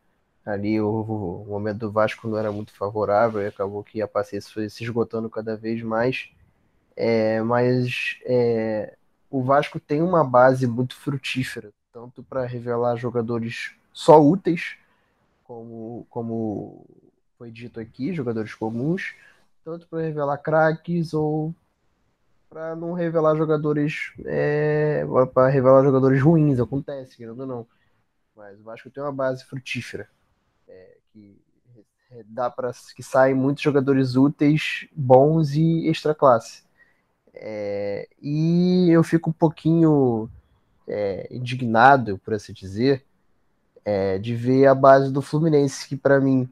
Ali 0.49 0.80
o, 0.80 0.88
o, 0.88 1.44
momento 1.46 1.80
do 1.80 1.92
Vasco 1.92 2.26
não 2.26 2.38
era 2.38 2.51
muito 2.51 2.72
favorável 2.72 3.42
e 3.42 3.46
acabou 3.46 3.84
que 3.84 4.01
a 4.01 4.09
paciência 4.09 4.51
foi 4.51 4.70
se 4.70 4.82
esgotando 4.82 5.28
cada 5.28 5.55
vez 5.55 5.82
mais. 5.82 6.30
É, 6.96 7.42
mas 7.42 8.18
é, 8.24 8.96
o 9.30 9.42
Vasco 9.42 9.78
tem 9.78 10.01
uma 10.01 10.24
base 10.24 10.66
muito 10.66 10.96
frutífera, 10.96 11.70
tanto 11.92 12.22
para 12.22 12.46
revelar 12.46 12.96
jogadores 12.96 13.74
só 13.92 14.22
úteis, 14.22 14.78
como, 15.44 16.07
como 16.09 16.86
foi 17.36 17.51
dito 17.51 17.78
aqui, 17.78 18.14
jogadores 18.14 18.55
comuns, 18.55 19.14
tanto 19.62 19.86
para 19.86 20.01
revelar 20.01 20.38
craques 20.38 21.12
ou 21.12 21.55
para 22.49 22.74
não 22.74 22.94
revelar 22.94 23.36
jogadores 23.36 24.14
é, 24.24 25.05
para 25.34 25.51
revelar 25.51 25.84
jogadores 25.84 26.22
ruins, 26.22 26.59
acontece, 26.59 27.18
querendo 27.18 27.40
ou 27.40 27.46
não. 27.46 27.66
Mas 28.34 28.59
o 28.59 28.62
Vasco 28.62 28.88
tem 28.88 29.03
uma 29.03 29.12
base 29.12 29.44
frutífera 29.44 30.09
que 31.18 32.24
dá 32.26 32.50
para 32.50 32.72
que 32.94 33.02
saem 33.02 33.34
muitos 33.34 33.62
jogadores 33.62 34.16
úteis, 34.16 34.88
bons 34.94 35.54
e 35.54 35.88
extra 35.88 36.14
classe. 36.14 36.62
É, 37.34 38.08
e 38.20 38.90
eu 38.90 39.02
fico 39.04 39.30
um 39.30 39.32
pouquinho 39.32 40.28
é, 40.86 41.28
indignado, 41.30 42.18
por 42.18 42.34
assim 42.34 42.52
dizer, 42.52 43.04
é, 43.84 44.18
de 44.18 44.34
ver 44.34 44.66
a 44.66 44.74
base 44.74 45.12
do 45.12 45.22
Fluminense, 45.22 45.88
que 45.88 45.96
para 45.96 46.20
mim 46.20 46.48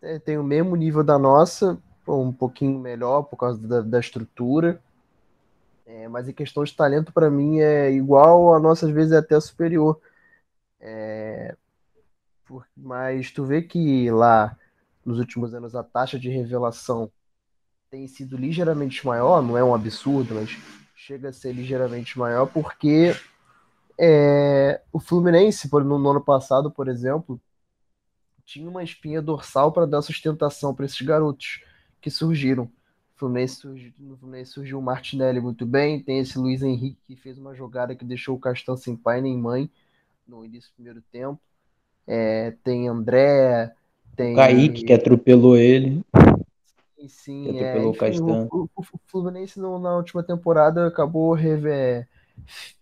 é, 0.00 0.18
tem 0.18 0.38
o 0.38 0.44
mesmo 0.44 0.76
nível 0.76 1.04
da 1.04 1.18
nossa, 1.18 1.78
um 2.06 2.32
pouquinho 2.32 2.78
melhor 2.78 3.22
por 3.22 3.36
causa 3.36 3.58
da, 3.58 3.80
da 3.82 4.00
estrutura, 4.00 4.80
é, 5.86 6.06
mas 6.08 6.28
em 6.28 6.32
questão 6.32 6.62
de 6.62 6.74
talento, 6.74 7.12
para 7.12 7.28
mim, 7.28 7.58
é 7.58 7.90
igual, 7.90 8.54
a 8.54 8.60
nossa 8.60 8.86
às 8.86 8.92
vezes 8.92 9.12
é 9.12 9.18
até 9.18 9.38
superior. 9.40 10.00
É, 10.80 11.56
mas 12.76 13.30
tu 13.30 13.44
vê 13.44 13.62
que 13.62 14.10
lá, 14.10 14.56
nos 15.04 15.18
últimos 15.18 15.54
anos, 15.54 15.74
a 15.74 15.82
taxa 15.82 16.18
de 16.18 16.28
revelação 16.28 17.10
tem 17.90 18.06
sido 18.06 18.36
ligeiramente 18.36 19.04
maior, 19.06 19.42
não 19.42 19.58
é 19.58 19.64
um 19.64 19.74
absurdo, 19.74 20.34
mas 20.34 20.56
chega 20.94 21.30
a 21.30 21.32
ser 21.32 21.52
ligeiramente 21.52 22.18
maior, 22.18 22.46
porque 22.46 23.14
é, 23.98 24.80
o 24.92 25.00
Fluminense, 25.00 25.68
no 25.70 26.10
ano 26.10 26.20
passado, 26.20 26.70
por 26.70 26.88
exemplo, 26.88 27.40
tinha 28.44 28.68
uma 28.68 28.82
espinha 28.82 29.20
dorsal 29.20 29.72
para 29.72 29.86
dar 29.86 30.02
sustentação 30.02 30.74
para 30.74 30.86
esses 30.86 31.00
garotos 31.00 31.62
que 32.00 32.10
surgiram. 32.10 32.70
Fluminense 33.14 33.56
surgiu, 33.56 33.92
no 33.98 34.16
Fluminense 34.16 34.52
surgiu 34.52 34.78
o 34.78 34.82
Martinelli 34.82 35.40
muito 35.40 35.66
bem, 35.66 36.02
tem 36.02 36.20
esse 36.20 36.38
Luiz 36.38 36.62
Henrique 36.62 36.98
que 37.06 37.14
fez 37.14 37.38
uma 37.38 37.54
jogada 37.54 37.94
que 37.94 38.04
deixou 38.04 38.36
o 38.36 38.40
Castan 38.40 38.76
sem 38.76 38.96
pai 38.96 39.20
nem 39.20 39.36
mãe 39.36 39.70
no 40.26 40.44
início 40.44 40.70
do 40.70 40.74
primeiro 40.74 41.02
tempo. 41.12 41.38
É, 42.12 42.50
tem 42.64 42.88
André, 42.88 43.72
tem. 44.16 44.32
O 44.32 44.36
Kaique 44.36 44.84
que 44.84 44.92
atropelou 44.92 45.56
ele. 45.56 46.02
Sim, 47.08 47.44
Feito 47.46 47.64
é, 47.64 47.72
pelo 47.72 47.90
enfim, 47.90 47.98
Castan. 48.00 48.48
o, 48.50 48.64
o- 48.64 48.68
o 48.76 48.82
Fluminense 49.06 49.58
no- 49.60 49.78
na 49.78 49.96
última 49.96 50.22
temporada 50.22 50.86
acabou 50.88 51.32
reve- 51.34 52.04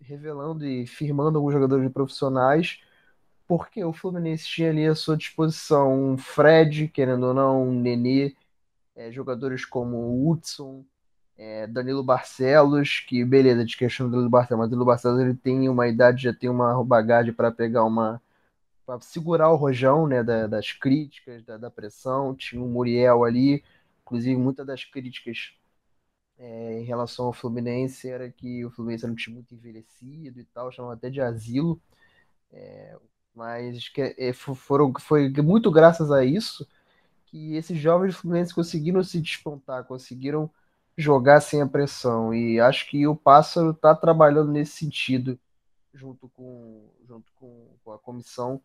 revelando 0.00 0.66
e 0.66 0.86
firmando 0.86 1.38
alguns 1.38 1.52
jogadores 1.52 1.92
profissionais, 1.92 2.80
porque 3.46 3.84
o 3.84 3.92
Fluminense 3.92 4.46
tinha 4.46 4.70
ali 4.70 4.86
à 4.86 4.94
sua 4.94 5.16
disposição 5.16 6.12
um 6.12 6.18
Fred, 6.18 6.88
querendo 6.88 7.26
ou 7.26 7.34
não, 7.34 7.68
um 7.68 7.72
Nenê, 7.80 8.34
é, 8.96 9.12
jogadores 9.12 9.64
como 9.64 9.96
o 9.98 10.30
Hudson, 10.30 10.84
é, 11.38 11.66
Danilo 11.66 12.02
Barcelos, 12.04 13.00
que 13.00 13.24
beleza, 13.24 13.64
de 13.64 13.76
questão 13.76 14.06
do 14.06 14.12
Danilo 14.12 14.30
Barcelos, 14.30 14.58
mas 14.60 14.68
o 14.68 14.70
Danilo 14.70 14.86
Barcelos 14.86 15.20
ele 15.20 15.34
tem 15.34 15.68
uma 15.68 15.88
idade, 15.88 16.24
já 16.24 16.34
tem 16.34 16.50
uma 16.50 16.82
bagagem 16.84 17.32
para 17.32 17.50
pegar 17.52 17.84
uma 17.84 18.20
para 18.88 19.02
segurar 19.02 19.50
o 19.52 19.56
rojão, 19.56 20.08
né, 20.08 20.24
da- 20.24 20.48
das 20.48 20.72
críticas, 20.72 21.44
da, 21.44 21.58
da 21.58 21.70
pressão. 21.70 22.34
Tinha 22.36 22.62
o 22.62 22.68
Muriel 22.68 23.24
ali, 23.24 23.64
inclusive 24.02 24.36
muitas 24.38 24.66
das 24.66 24.84
críticas 24.84 25.52
é, 26.38 26.80
em 26.80 26.84
relação 26.84 27.26
ao 27.26 27.32
Fluminense 27.32 28.08
era 28.08 28.30
que 28.30 28.64
o 28.64 28.70
Fluminense 28.70 29.04
era 29.04 29.12
um 29.12 29.16
time 29.16 29.36
muito 29.36 29.54
envelhecido 29.54 30.40
e 30.40 30.44
tal, 30.46 30.70
chamavam 30.72 30.96
até 30.96 31.10
de 31.10 31.20
asilo. 31.20 31.80
É, 32.52 32.96
mas 33.34 33.88
que, 33.88 34.14
é, 34.18 34.32
fo- 34.32 34.54
foram, 34.54 34.92
foi 35.00 35.30
muito 35.42 35.70
graças 35.70 36.10
a 36.10 36.24
isso 36.24 36.66
que 37.26 37.56
esses 37.56 37.78
jovens 37.78 38.14
do 38.14 38.20
Fluminense 38.22 38.54
conseguiram 38.54 39.02
se 39.04 39.20
despontar, 39.20 39.84
conseguiram 39.84 40.50
jogar 40.96 41.40
sem 41.40 41.62
a 41.62 41.66
pressão. 41.68 42.34
E 42.34 42.60
acho 42.60 42.88
que 42.90 43.06
o 43.06 43.16
Pássaro 43.16 43.70
está 43.72 43.94
trabalhando 43.94 44.52
nesse 44.52 44.72
sentido 44.78 45.38
junto 45.94 46.28
com, 46.30 46.88
junto 47.06 47.32
com, 47.34 47.68
com 47.84 47.92
a 47.92 47.98
comissão 47.98 48.60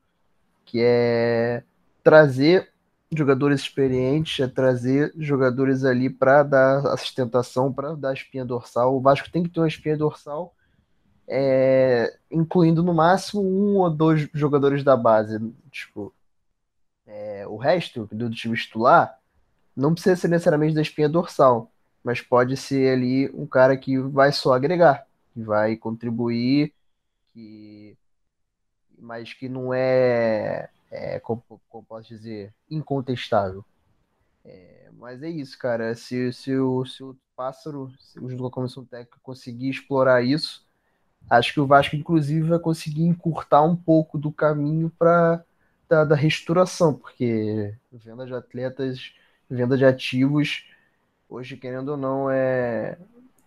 que 0.65 0.79
é 0.81 1.63
trazer 2.03 2.71
jogadores 3.15 3.61
experientes, 3.61 4.39
é 4.39 4.47
trazer 4.47 5.13
jogadores 5.17 5.83
ali 5.83 6.09
para 6.09 6.43
dar 6.43 6.85
a 6.87 6.97
sustentação, 6.97 7.71
para 7.71 7.95
dar 7.95 8.09
a 8.09 8.13
espinha 8.13 8.45
dorsal. 8.45 8.95
O 8.95 9.01
Vasco 9.01 9.31
tem 9.31 9.43
que 9.43 9.49
ter 9.49 9.59
uma 9.59 9.67
espinha 9.67 9.97
dorsal, 9.97 10.53
é, 11.27 12.17
incluindo 12.31 12.83
no 12.83 12.93
máximo 12.93 13.41
um 13.41 13.77
ou 13.77 13.89
dois 13.89 14.27
jogadores 14.33 14.83
da 14.83 14.97
base. 14.97 15.39
Tipo, 15.71 16.13
é, 17.05 17.45
o 17.47 17.57
resto 17.57 18.07
do 18.11 18.29
time 18.29 18.57
titular 18.57 19.17
não 19.75 19.93
precisa 19.93 20.15
ser 20.15 20.27
necessariamente 20.27 20.75
da 20.75 20.81
espinha 20.81 21.09
dorsal, 21.09 21.71
mas 22.03 22.21
pode 22.21 22.57
ser 22.57 22.93
ali 22.93 23.29
um 23.33 23.45
cara 23.45 23.77
que 23.77 23.97
vai 23.97 24.31
só 24.31 24.53
agregar, 24.53 25.05
que 25.33 25.41
vai 25.41 25.75
contribuir, 25.75 26.73
que 27.33 27.97
mas 28.99 29.33
que 29.33 29.49
não 29.49 29.73
é, 29.73 30.69
é 30.91 31.19
como, 31.19 31.43
como 31.69 31.83
posso 31.83 32.07
dizer, 32.07 32.53
incontestável. 32.69 33.63
É, 34.45 34.89
mas 34.97 35.23
é 35.23 35.29
isso, 35.29 35.57
cara. 35.57 35.95
Se, 35.95 36.31
se, 36.33 36.55
o, 36.55 36.85
se 36.85 37.03
o 37.03 37.15
Pássaro, 37.35 37.91
se 37.99 38.19
o 38.19 38.49
comissão 38.49 38.85
técnica 38.85 39.17
conseguir 39.23 39.69
explorar 39.69 40.23
isso, 40.23 40.65
acho 41.29 41.53
que 41.53 41.59
o 41.59 41.67
Vasco, 41.67 41.95
inclusive, 41.95 42.49
vai 42.49 42.59
conseguir 42.59 43.03
encurtar 43.03 43.63
um 43.63 43.75
pouco 43.75 44.17
do 44.17 44.31
caminho 44.31 44.91
para 44.97 45.43
da, 45.87 46.03
da 46.05 46.15
restauração, 46.15 46.93
porque 46.93 47.73
venda 47.91 48.25
de 48.25 48.33
atletas, 48.33 49.13
venda 49.49 49.77
de 49.77 49.85
ativos, 49.85 50.65
hoje, 51.29 51.57
querendo 51.57 51.89
ou 51.89 51.97
não, 51.97 52.29
é 52.29 52.97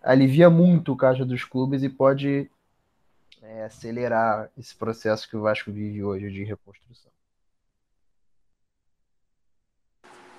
alivia 0.01 0.49
muito 0.49 0.93
o 0.93 0.95
caixa 0.95 1.25
dos 1.25 1.43
clubes 1.43 1.83
e 1.83 1.89
pode 1.89 2.49
é, 3.47 3.63
acelerar 3.63 4.49
esse 4.57 4.75
processo 4.75 5.27
que 5.29 5.37
o 5.37 5.41
Vasco 5.41 5.71
vive 5.71 6.03
hoje 6.03 6.29
de 6.29 6.43
reconstrução. 6.43 7.11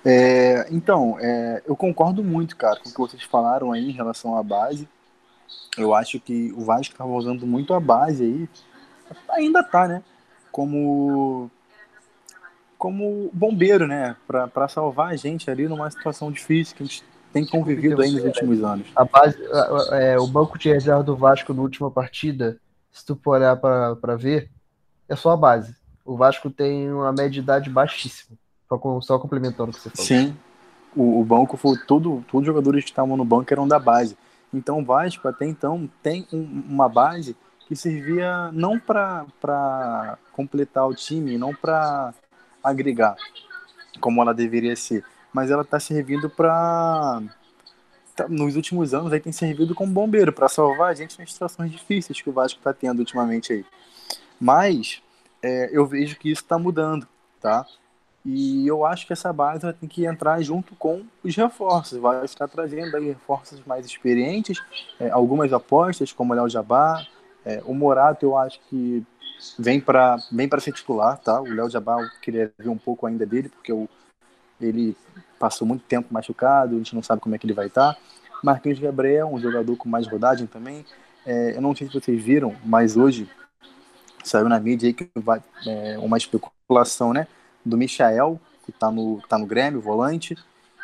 É, 0.05 0.67
então, 0.71 1.17
é, 1.19 1.61
eu 1.65 1.75
concordo 1.75 2.23
muito, 2.23 2.55
cara, 2.55 2.79
com 2.79 2.89
o 2.89 2.91
que 2.91 2.99
vocês 2.99 3.23
falaram 3.23 3.71
aí 3.71 3.89
em 3.89 3.93
relação 3.93 4.37
à 4.37 4.43
base. 4.43 4.87
Eu 5.77 5.93
acho 5.93 6.19
que 6.19 6.53
o 6.53 6.61
Vasco 6.61 6.93
estava 6.93 7.09
usando 7.09 7.45
muito 7.45 7.73
a 7.73 7.79
base 7.79 8.23
aí, 8.23 8.49
ainda 9.29 9.63
tá, 9.63 9.87
né? 9.87 10.03
Como 10.51 11.49
como 12.77 13.29
bombeiro, 13.33 13.87
né? 13.87 14.15
Para 14.25 14.67
salvar 14.69 15.11
a 15.11 15.15
gente 15.15 15.51
ali 15.51 15.67
numa 15.67 15.89
situação 15.91 16.31
difícil 16.31 16.77
que 16.77 16.83
a 16.83 16.85
gente 16.85 17.03
tem 17.33 17.45
convivido 17.45 18.01
aí 18.01 18.11
nos 18.11 18.23
últimos 18.23 18.63
anos. 18.63 18.87
A 18.95 19.03
base, 19.03 19.37
é, 19.91 20.17
o 20.17 20.27
banco 20.27 20.57
de 20.57 20.71
reserva 20.71 21.03
do 21.03 21.15
Vasco 21.15 21.53
na 21.53 21.61
última 21.61 21.91
partida, 21.91 22.57
se 22.91 23.05
tu 23.05 23.15
for 23.15 23.37
olhar 23.37 23.55
para 23.57 24.15
ver, 24.15 24.49
é 25.07 25.15
só 25.15 25.31
a 25.31 25.37
base. 25.37 25.75
O 26.05 26.15
Vasco 26.17 26.49
tem 26.49 26.91
uma 26.91 27.11
média 27.11 27.29
de 27.29 27.39
idade 27.39 27.69
baixíssima. 27.69 28.37
Só, 29.01 29.17
complementando 29.17 29.71
o 29.71 29.73
que 29.73 29.79
você 29.79 29.89
falou. 29.89 30.05
Sim, 30.05 30.37
o, 30.95 31.19
o 31.19 31.25
banco 31.25 31.57
foi 31.57 31.75
tudo, 31.87 32.23
todos 32.29 32.41
os 32.41 32.45
jogadores 32.45 32.83
que 32.83 32.91
estavam 32.91 33.17
no 33.17 33.25
banco 33.25 33.51
eram 33.51 33.67
da 33.67 33.79
base. 33.79 34.17
Então 34.53 34.79
o 34.79 34.85
Vasco 34.85 35.27
até 35.27 35.45
então 35.45 35.89
tem 36.03 36.27
um, 36.31 36.63
uma 36.67 36.87
base 36.87 37.35
que 37.67 37.75
servia 37.75 38.51
não 38.51 38.79
para 38.79 40.17
completar 40.33 40.87
o 40.87 40.95
time, 40.95 41.37
não 41.37 41.53
para 41.53 42.13
agregar, 42.63 43.15
como 43.99 44.21
ela 44.21 44.33
deveria 44.33 44.75
ser, 44.75 45.03
mas 45.31 45.51
ela 45.51 45.61
está 45.61 45.79
servindo 45.79 46.29
para 46.29 47.21
nos 48.27 48.55
últimos 48.55 48.93
anos 48.93 49.13
aí 49.13 49.19
tem 49.19 49.31
servido 49.31 49.75
como 49.75 49.91
bombeiro 49.91 50.33
para 50.33 50.49
salvar 50.49 50.91
a 50.91 50.93
gente 50.93 51.17
nas 51.19 51.31
situações 51.31 51.71
difíceis 51.71 52.21
que 52.21 52.29
o 52.29 52.33
Vasco 52.33 52.59
está 52.59 52.73
tendo 52.73 52.99
ultimamente 52.99 53.53
aí. 53.53 53.65
Mas 54.39 55.01
é, 55.41 55.69
eu 55.71 55.85
vejo 55.85 56.17
que 56.17 56.31
isso 56.31 56.41
está 56.41 56.57
mudando, 56.57 57.07
tá? 57.39 57.65
E 58.25 58.67
eu 58.67 58.85
acho 58.85 59.07
que 59.07 59.13
essa 59.13 59.31
base 59.31 59.71
ter 59.73 59.87
que 59.87 60.05
entrar 60.05 60.41
junto 60.41 60.75
com 60.75 61.03
os 61.23 61.35
reforços. 61.35 61.97
Vai 61.97 62.25
estar 62.25 62.47
trazendo 62.47 62.95
aí 62.95 63.07
reforços 63.07 63.61
mais 63.65 63.85
experientes, 63.85 64.61
é, 64.99 65.09
algumas 65.09 65.51
apostas, 65.53 66.11
como 66.11 66.33
o 66.33 66.35
Léo 66.35 66.49
Jabá. 66.49 67.05
É, 67.45 67.61
o 67.65 67.73
Morato, 67.73 68.25
eu 68.25 68.37
acho 68.37 68.59
que 68.69 69.05
vem 69.57 69.79
para 69.79 70.17
vem 70.31 70.49
ser 70.59 70.73
titular, 70.73 71.17
tá? 71.17 71.41
O 71.41 71.45
Léo 71.45 71.69
Jabá, 71.69 72.01
eu 72.01 72.09
queria 72.21 72.51
ver 72.57 72.69
um 72.69 72.77
pouco 72.77 73.05
ainda 73.05 73.25
dele, 73.25 73.49
porque 73.49 73.71
eu, 73.71 73.89
ele 74.59 74.95
passou 75.39 75.67
muito 75.67 75.83
tempo 75.85 76.07
machucado, 76.11 76.75
a 76.75 76.77
gente 76.77 76.93
não 76.93 77.01
sabe 77.01 77.21
como 77.21 77.35
é 77.35 77.37
que 77.37 77.45
ele 77.45 77.53
vai 77.53 77.67
estar. 77.67 77.97
Marquinhos 78.43 78.79
Gabriel, 78.79 79.27
um 79.27 79.39
jogador 79.39 79.75
com 79.75 79.89
mais 79.89 80.07
rodagem 80.07 80.47
também. 80.47 80.85
É, 81.25 81.55
eu 81.55 81.61
não 81.61 81.75
sei 81.75 81.87
se 81.87 81.93
vocês 81.93 82.21
viram, 82.21 82.55
mas 82.63 82.97
hoje 82.97 83.29
saiu 84.23 84.49
na 84.49 84.59
mídia 84.59 84.87
aí 84.87 84.93
que 84.93 85.09
vai 85.15 85.41
é, 85.65 85.97
uma 85.99 86.17
especulação, 86.17 87.13
né? 87.13 87.27
Do 87.65 87.77
Michael, 87.77 88.39
que 88.65 88.71
tá 88.71 88.91
no, 88.91 89.21
tá 89.27 89.37
no 89.37 89.45
Grêmio, 89.45 89.81
volante. 89.81 90.35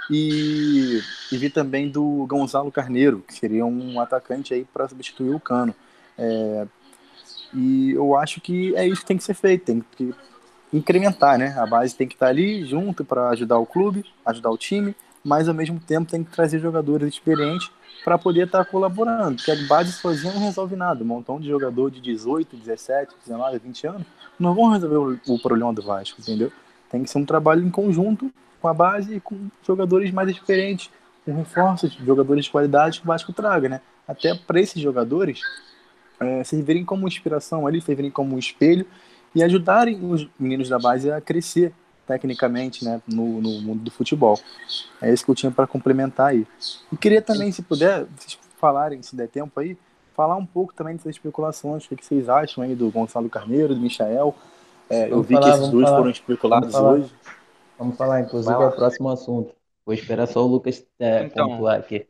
E, 0.10 1.02
e 1.32 1.38
vi 1.38 1.50
também 1.50 1.90
do 1.90 2.26
Gonzalo 2.28 2.72
Carneiro, 2.72 3.24
que 3.28 3.34
seria 3.34 3.66
um 3.66 4.00
atacante 4.00 4.54
aí 4.54 4.66
para 4.66 4.88
substituir 4.88 5.34
o 5.34 5.40
Cano. 5.40 5.74
É, 6.18 6.68
e 7.54 7.92
eu 7.92 8.16
acho 8.16 8.42
que 8.42 8.76
é 8.76 8.86
isso 8.88 9.02
que 9.02 9.08
tem 9.08 9.18
que 9.18 9.24
ser 9.24 9.34
feito, 9.34 9.66
tem 9.66 9.84
que 9.96 10.14
incrementar, 10.78 11.38
né? 11.38 11.56
A 11.58 11.66
base 11.66 11.96
tem 11.96 12.08
que 12.08 12.16
estar 12.16 12.28
ali 12.28 12.66
junto 12.66 13.06
para 13.06 13.30
ajudar 13.30 13.58
o 13.58 13.66
clube, 13.66 14.06
ajudar 14.26 14.52
o 14.52 14.58
time, 14.58 14.96
mas 15.24 15.48
ao 15.48 15.54
mesmo 15.54 15.80
tempo 15.80 16.10
tem 16.10 16.24
que 16.24 16.32
trazer 16.32 16.60
jogadores 16.60 17.08
experientes 17.08 17.72
para 18.04 18.18
poder 18.18 18.46
estar 18.46 18.66
colaborando, 18.66 19.38
porque 19.38 19.52
a 19.52 19.68
base 19.68 19.94
sozinha 19.94 20.34
não 20.34 20.42
resolve 20.42 20.76
nada. 20.76 21.04
Um 21.04 21.08
montão 21.08 21.40
de 21.40 21.48
jogador 21.48 21.90
de 21.90 22.00
18, 22.02 22.56
17, 22.58 23.14
19, 23.26 23.58
20 23.60 23.88
anos 23.88 24.08
não 24.38 24.54
vão 24.54 24.70
resolver 24.70 25.20
o, 25.28 25.34
o 25.34 25.40
problema 25.40 25.74
do 25.74 25.82
Vasco, 25.82 26.20
entendeu? 26.20 26.52
Tem 26.90 27.04
que 27.04 27.10
ser 27.10 27.18
um 27.18 27.26
trabalho 27.26 27.66
em 27.66 27.72
conjunto 27.72 28.32
com 28.62 28.68
a 28.68 28.74
base 28.74 29.16
e 29.16 29.20
com 29.20 29.48
jogadores 29.66 30.12
mais 30.12 30.30
experientes, 30.30 30.92
com 31.24 31.34
reforços, 31.36 31.94
jogadores 31.94 32.46
de 32.46 32.52
qualidade 32.52 33.00
que 33.00 33.06
o 33.06 33.08
Vasco 33.08 33.34
traga, 33.34 33.70
né? 33.70 33.82
Até 34.08 34.36
para 34.36 34.60
esses 34.60 34.80
jogadores 34.82 35.40
é, 36.20 36.44
servirem 36.44 36.86
como 36.86 37.08
inspiração 37.08 37.66
ali, 37.66 37.82
servirem 37.82 38.12
como 38.12 38.36
um 38.36 38.40
espelho 38.40 38.86
e 39.36 39.44
ajudarem 39.44 40.00
os 40.10 40.28
meninos 40.40 40.70
da 40.70 40.80
base 40.80 41.12
a 41.12 41.20
crescer 41.20 41.74
tecnicamente 42.08 42.86
né, 42.86 43.02
no, 43.08 43.42
no 43.42 43.62
mundo 43.62 43.84
do 43.84 43.92
futebol. 43.92 44.40
É 45.02 45.12
isso 45.12 45.26
que 45.26 45.32
eu 45.32 45.36
tinha 45.36 45.52
para 45.52 45.68
complementar 45.68 46.28
aí. 46.28 46.48
E 46.92 46.98
queria 46.98 47.22
também, 47.22 47.52
se 47.52 47.62
puder, 47.62 48.06
vocês 48.16 48.40
falarem, 48.58 49.02
se 49.02 49.16
der 49.16 49.28
tempo 49.28 49.60
aí, 49.60 49.78
falar 50.16 50.36
um 50.36 50.46
pouco 50.46 50.74
também 50.74 50.96
dessas 50.96 51.16
especulações, 51.16 51.86
o 51.86 51.96
que 51.96 52.06
vocês 52.06 52.30
acham 52.30 52.64
aí 52.64 52.76
do 52.76 52.90
Gonçalo 52.90 53.30
Carneiro, 53.30 53.76
do 53.76 53.82
Michael. 53.82 54.34
É, 54.90 55.12
eu 55.12 55.22
vi 55.22 55.34
falar, 55.34 55.52
que 55.52 55.58
esses 55.58 55.70
dois 55.70 55.86
falar. 55.86 55.98
foram 55.98 56.12
especulados 56.12 56.72
vamos 56.72 57.00
hoje. 57.00 57.14
Vamos 57.78 57.98
falar, 57.98 58.22
inclusive, 58.22 58.54
é 58.54 58.58
o 58.58 58.72
próximo 58.72 59.10
assunto. 59.10 59.54
Vou 59.86 59.94
esperar 59.94 60.28
só 60.28 60.44
o 60.44 60.48
Lucas 60.48 60.86
é, 61.00 61.26
então, 61.26 61.50
pontuar 61.50 61.80
aqui. 61.80 62.08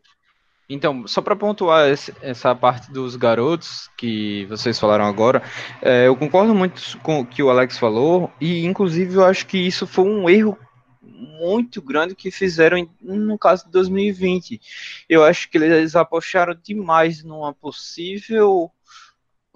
Então, 0.68 1.07
só 1.07 1.22
para 1.22 1.36
pontuar 1.36 1.88
essa 2.22 2.55
parte 2.55 2.91
dos 2.91 3.16
garotos 3.16 3.89
que 3.95 4.45
vocês 4.45 4.80
falaram 4.80 5.05
agora, 5.05 5.43
é, 5.82 6.07
eu 6.07 6.16
concordo 6.16 6.55
muito 6.55 6.99
com 6.99 7.20
o 7.20 7.26
que 7.26 7.43
o 7.43 7.49
Alex 7.49 7.78
falou, 7.78 8.32
e 8.41 8.66
inclusive 8.66 9.16
eu 9.16 9.24
acho 9.24 9.45
que 9.45 9.57
isso 9.57 9.86
foi 9.86 10.05
um 10.05 10.28
erro 10.28 10.57
muito 11.01 11.82
grande 11.82 12.16
que 12.16 12.32
fizeram 12.32 12.88
no 12.99 13.38
caso 13.38 13.66
de 13.66 13.72
2020. 13.72 14.59
Eu 15.07 15.24
acho 15.24 15.49
que 15.49 15.57
eles 15.57 15.95
apostaram 15.95 16.57
demais 16.61 17.24
numa 17.24 17.53
possível 17.53 18.72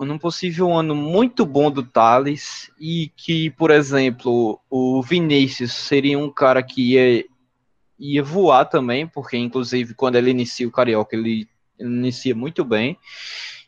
num 0.05 0.17
possível 0.17 0.71
ano 0.73 0.95
muito 0.95 1.45
bom 1.45 1.69
do 1.69 1.83
Thales 1.83 2.71
e 2.79 3.11
que, 3.17 3.49
por 3.51 3.69
exemplo, 3.69 4.57
o 4.69 5.01
Vinícius 5.01 5.73
seria 5.73 6.17
um 6.17 6.31
cara 6.31 6.63
que 6.63 6.93
ia 6.93 7.25
ia 7.99 8.23
voar 8.23 8.65
também, 8.65 9.05
porque 9.05 9.37
inclusive 9.37 9.93
quando 9.93 10.15
ele 10.15 10.31
inicia 10.31 10.67
o 10.67 10.71
Carioca, 10.71 11.15
ele, 11.15 11.47
inicia 11.79 12.35
muito 12.35 12.63
bem. 12.63 12.97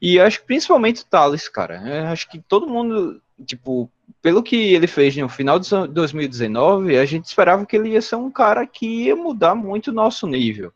E 0.02 0.20
acho 0.20 0.40
que 0.40 0.48
principalmente 0.48 1.04
o 1.04 1.06
Thales, 1.06 1.48
cara. 1.48 2.12
Acho 2.12 2.30
que 2.30 2.40
todo 2.40 2.68
mundo, 2.68 3.22
tipo, 3.46 3.92
pelo 4.22 4.42
que 4.42 4.56
ele 4.56 4.88
fez 4.88 5.16
no 5.18 5.30
final 5.30 5.60
de 5.60 5.70
2019, 5.88 6.98
a 6.98 7.06
gente 7.06 7.26
esperava 7.26 7.66
que 7.66 7.76
ele 7.76 7.90
ia 7.90 8.02
ser 8.02 8.16
um 8.16 8.32
cara 8.32 8.66
que 8.66 8.86
ia 9.06 9.16
mudar 9.16 9.54
muito 9.54 9.90
o 9.90 9.94
nosso 9.94 10.26
nível. 10.26 10.74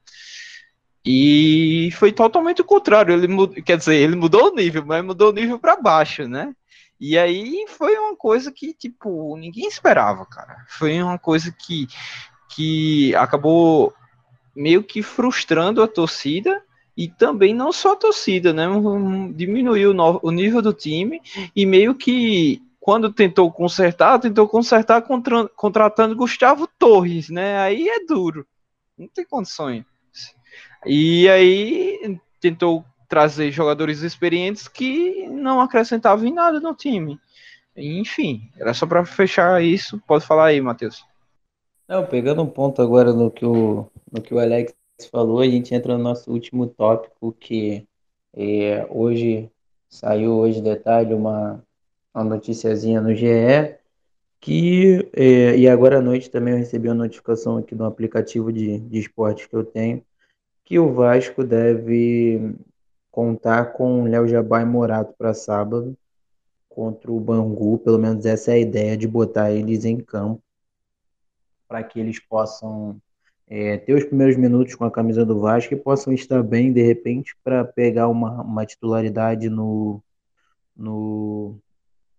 E 1.04 1.90
foi 1.94 2.12
totalmente 2.12 2.62
o 2.62 2.66
contrário. 2.66 3.14
Ele 3.14 3.28
mud... 3.28 3.62
quer 3.62 3.78
dizer, 3.78 3.96
ele 3.96 4.16
mudou 4.16 4.52
o 4.52 4.56
nível, 4.56 4.84
mas 4.86 5.06
mudou 5.06 5.30
o 5.30 5.34
nível 5.34 5.60
para 5.60 5.76
baixo, 5.76 6.28
né? 6.28 6.56
E 7.00 7.18
aí 7.18 7.66
foi 7.68 7.96
uma 7.98 8.16
coisa 8.16 8.52
que, 8.52 8.74
tipo, 8.74 9.36
ninguém 9.38 9.68
esperava, 9.68 10.26
cara. 10.26 10.66
Foi 10.68 11.02
uma 11.02 11.20
coisa 11.20 11.52
que, 11.52 11.88
que 12.50 13.14
acabou 13.16 13.94
meio 14.56 14.84
que 14.84 15.02
frustrando 15.02 15.82
a 15.82 15.88
torcida 15.88 16.62
e 16.96 17.08
também 17.10 17.54
não 17.54 17.74
só 17.74 17.94
a 17.94 17.98
torcida, 17.98 18.54
né? 18.54 18.66
Diminuiu 19.36 19.94
o 20.22 20.32
nível 20.32 20.62
do 20.62 20.74
time 20.74 21.22
e 21.56 21.66
meio 21.66 21.94
que 21.94 22.62
quando 22.80 23.12
tentou 23.12 23.52
consertar, 23.52 24.20
tentou 24.20 24.48
consertar 24.48 25.02
contra, 25.02 25.50
contratando 25.50 26.16
Gustavo 26.16 26.68
Torres, 26.80 27.30
né? 27.30 27.58
Aí 27.58 27.90
é 27.90 28.06
duro, 28.06 28.46
não 28.98 29.08
tem 29.08 29.26
condições. 29.26 29.84
E 30.86 31.28
aí 31.28 32.20
tentou 32.40 32.86
trazer 33.10 33.52
jogadores 33.52 34.02
experientes 34.02 34.68
que 34.68 35.28
não 35.28 35.60
acrescentavam 35.60 36.28
em 36.28 36.34
nada 36.34 36.60
no 36.60 36.76
time. 36.76 37.20
Enfim, 37.76 38.50
era 38.58 38.74
só 38.74 38.86
para 38.86 39.04
fechar 39.04 39.62
isso. 39.64 40.02
Pode 40.08 40.26
falar 40.26 40.46
aí, 40.46 40.62
Matheus. 40.62 41.04
Não, 41.88 42.06
pegando 42.06 42.42
um 42.42 42.50
ponto 42.50 42.82
agora 42.82 43.14
no 43.14 43.30
que 43.30 43.46
o, 43.46 43.88
no 44.12 44.22
que 44.22 44.34
o 44.34 44.40
Alex 44.40 44.74
falou, 45.12 45.40
a 45.40 45.46
gente 45.46 45.74
entra 45.76 45.96
no 45.98 46.04
nosso 46.04 46.32
último 46.32 46.66
tópico, 46.68 47.32
que 47.34 47.88
é, 48.34 48.88
hoje 48.90 49.52
saiu 49.88 50.34
hoje 50.34 50.62
detalhe 50.62 51.14
uma, 51.14 51.64
uma 52.14 52.24
noticiazinha 52.24 53.00
no 53.02 53.14
GE, 53.14 53.78
que 54.40 55.10
é, 55.14 55.58
e 55.58 55.68
agora 55.70 56.00
à 56.00 56.02
noite 56.02 56.30
também 56.30 56.54
eu 56.54 56.60
recebi 56.60 56.88
uma 56.88 56.96
notificação 56.96 57.58
aqui 57.58 57.76
no 57.76 57.86
aplicativo 57.86 58.52
de, 58.52 58.80
de 58.80 59.00
esportes 59.00 59.46
que 59.46 59.56
eu 59.56 59.64
tenho, 59.64 60.04
que 60.64 60.80
o 60.80 60.92
Vasco 60.94 61.44
deve 61.44 62.56
contar 63.12 63.74
com 63.74 64.06
Léo 64.06 64.28
Jabá 64.28 64.62
e 64.62 64.66
Morato 64.66 65.14
para 65.18 65.34
sábado 65.36 65.96
contra 66.70 67.12
o 67.12 67.20
Bangu, 67.20 67.78
pelo 67.80 68.00
menos 68.00 68.26
essa 68.26 68.52
é 68.52 68.56
a 68.56 68.60
ideia 68.60 68.98
de 68.98 69.08
botar 69.08 69.52
eles 69.52 69.86
em 69.86 69.98
campo 69.98 70.45
para 71.68 71.84
que 71.84 72.00
eles 72.00 72.20
possam 72.20 73.00
é, 73.48 73.78
ter 73.78 73.94
os 73.94 74.04
primeiros 74.04 74.38
minutos 74.38 74.76
com 74.76 74.86
a 74.86 74.92
camisa 74.92 75.26
do 75.26 75.40
Vasco 75.40 75.74
e 75.74 75.78
possam 75.78 76.14
estar 76.14 76.42
bem 76.42 76.74
de 76.74 76.82
repente 76.82 77.36
para 77.44 77.64
pegar 77.64 78.08
uma, 78.08 78.42
uma 78.42 78.66
titularidade 78.66 79.50
no, 79.50 80.02
no, 80.76 81.58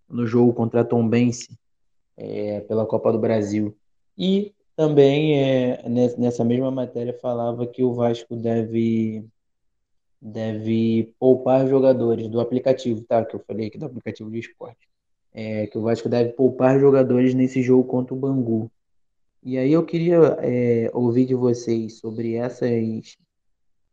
no 0.09 0.27
jogo 0.27 0.53
contra 0.53 0.83
a 0.83 0.85
Tombense 0.85 1.59
é, 2.17 2.61
pela 2.61 2.87
Copa 2.87 3.13
do 3.13 3.19
Brasil. 3.19 3.77
E 4.17 4.55
também 4.77 5.39
é, 5.39 5.89
nessa 6.19 6.45
mesma 6.45 6.71
matéria 6.71 7.13
falava 7.15 7.67
que 7.67 7.83
o 7.83 7.95
Vasco 7.95 8.37
deve 8.37 9.25
deve 10.21 11.15
poupar 11.19 11.69
jogadores 11.69 12.29
do 12.29 12.41
aplicativo, 12.41 13.03
tá? 13.03 13.25
Que 13.25 13.37
eu 13.37 13.45
falei 13.47 13.69
aqui 13.69 13.79
do 13.79 13.87
aplicativo 13.87 14.31
de 14.31 14.41
esporte. 14.41 14.89
É, 15.33 15.67
que 15.67 15.77
o 15.79 15.83
Vasco 15.83 16.09
deve 16.09 16.33
poupar 16.33 16.81
jogadores 16.81 17.35
nesse 17.35 17.63
jogo 17.63 17.85
contra 17.85 18.15
o 18.15 18.17
Bangu. 18.17 18.71
E 19.47 19.57
aí 19.57 19.73
eu 19.73 19.87
queria 19.87 20.17
é, 20.41 20.91
ouvir 20.93 21.25
de 21.25 21.35
vocês 21.37 22.01
sobre 22.01 22.35
essas, 22.35 23.17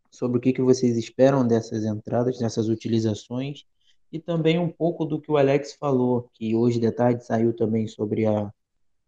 sobre 0.09 0.39
o 0.39 0.41
que, 0.41 0.51
que 0.51 0.63
vocês 0.63 0.97
esperam 0.97 1.47
dessas 1.47 1.85
entradas, 1.85 2.39
dessas 2.39 2.69
utilizações, 2.69 3.63
e 4.11 4.19
também 4.19 4.57
um 4.57 4.67
pouco 4.67 5.05
do 5.05 5.21
que 5.21 5.31
o 5.31 5.37
Alex 5.37 5.73
falou, 5.73 6.27
que 6.33 6.55
hoje 6.55 6.79
de 6.79 6.91
tarde 6.91 7.23
saiu 7.23 7.55
também 7.55 7.87
sobre 7.87 8.25
a, 8.25 8.51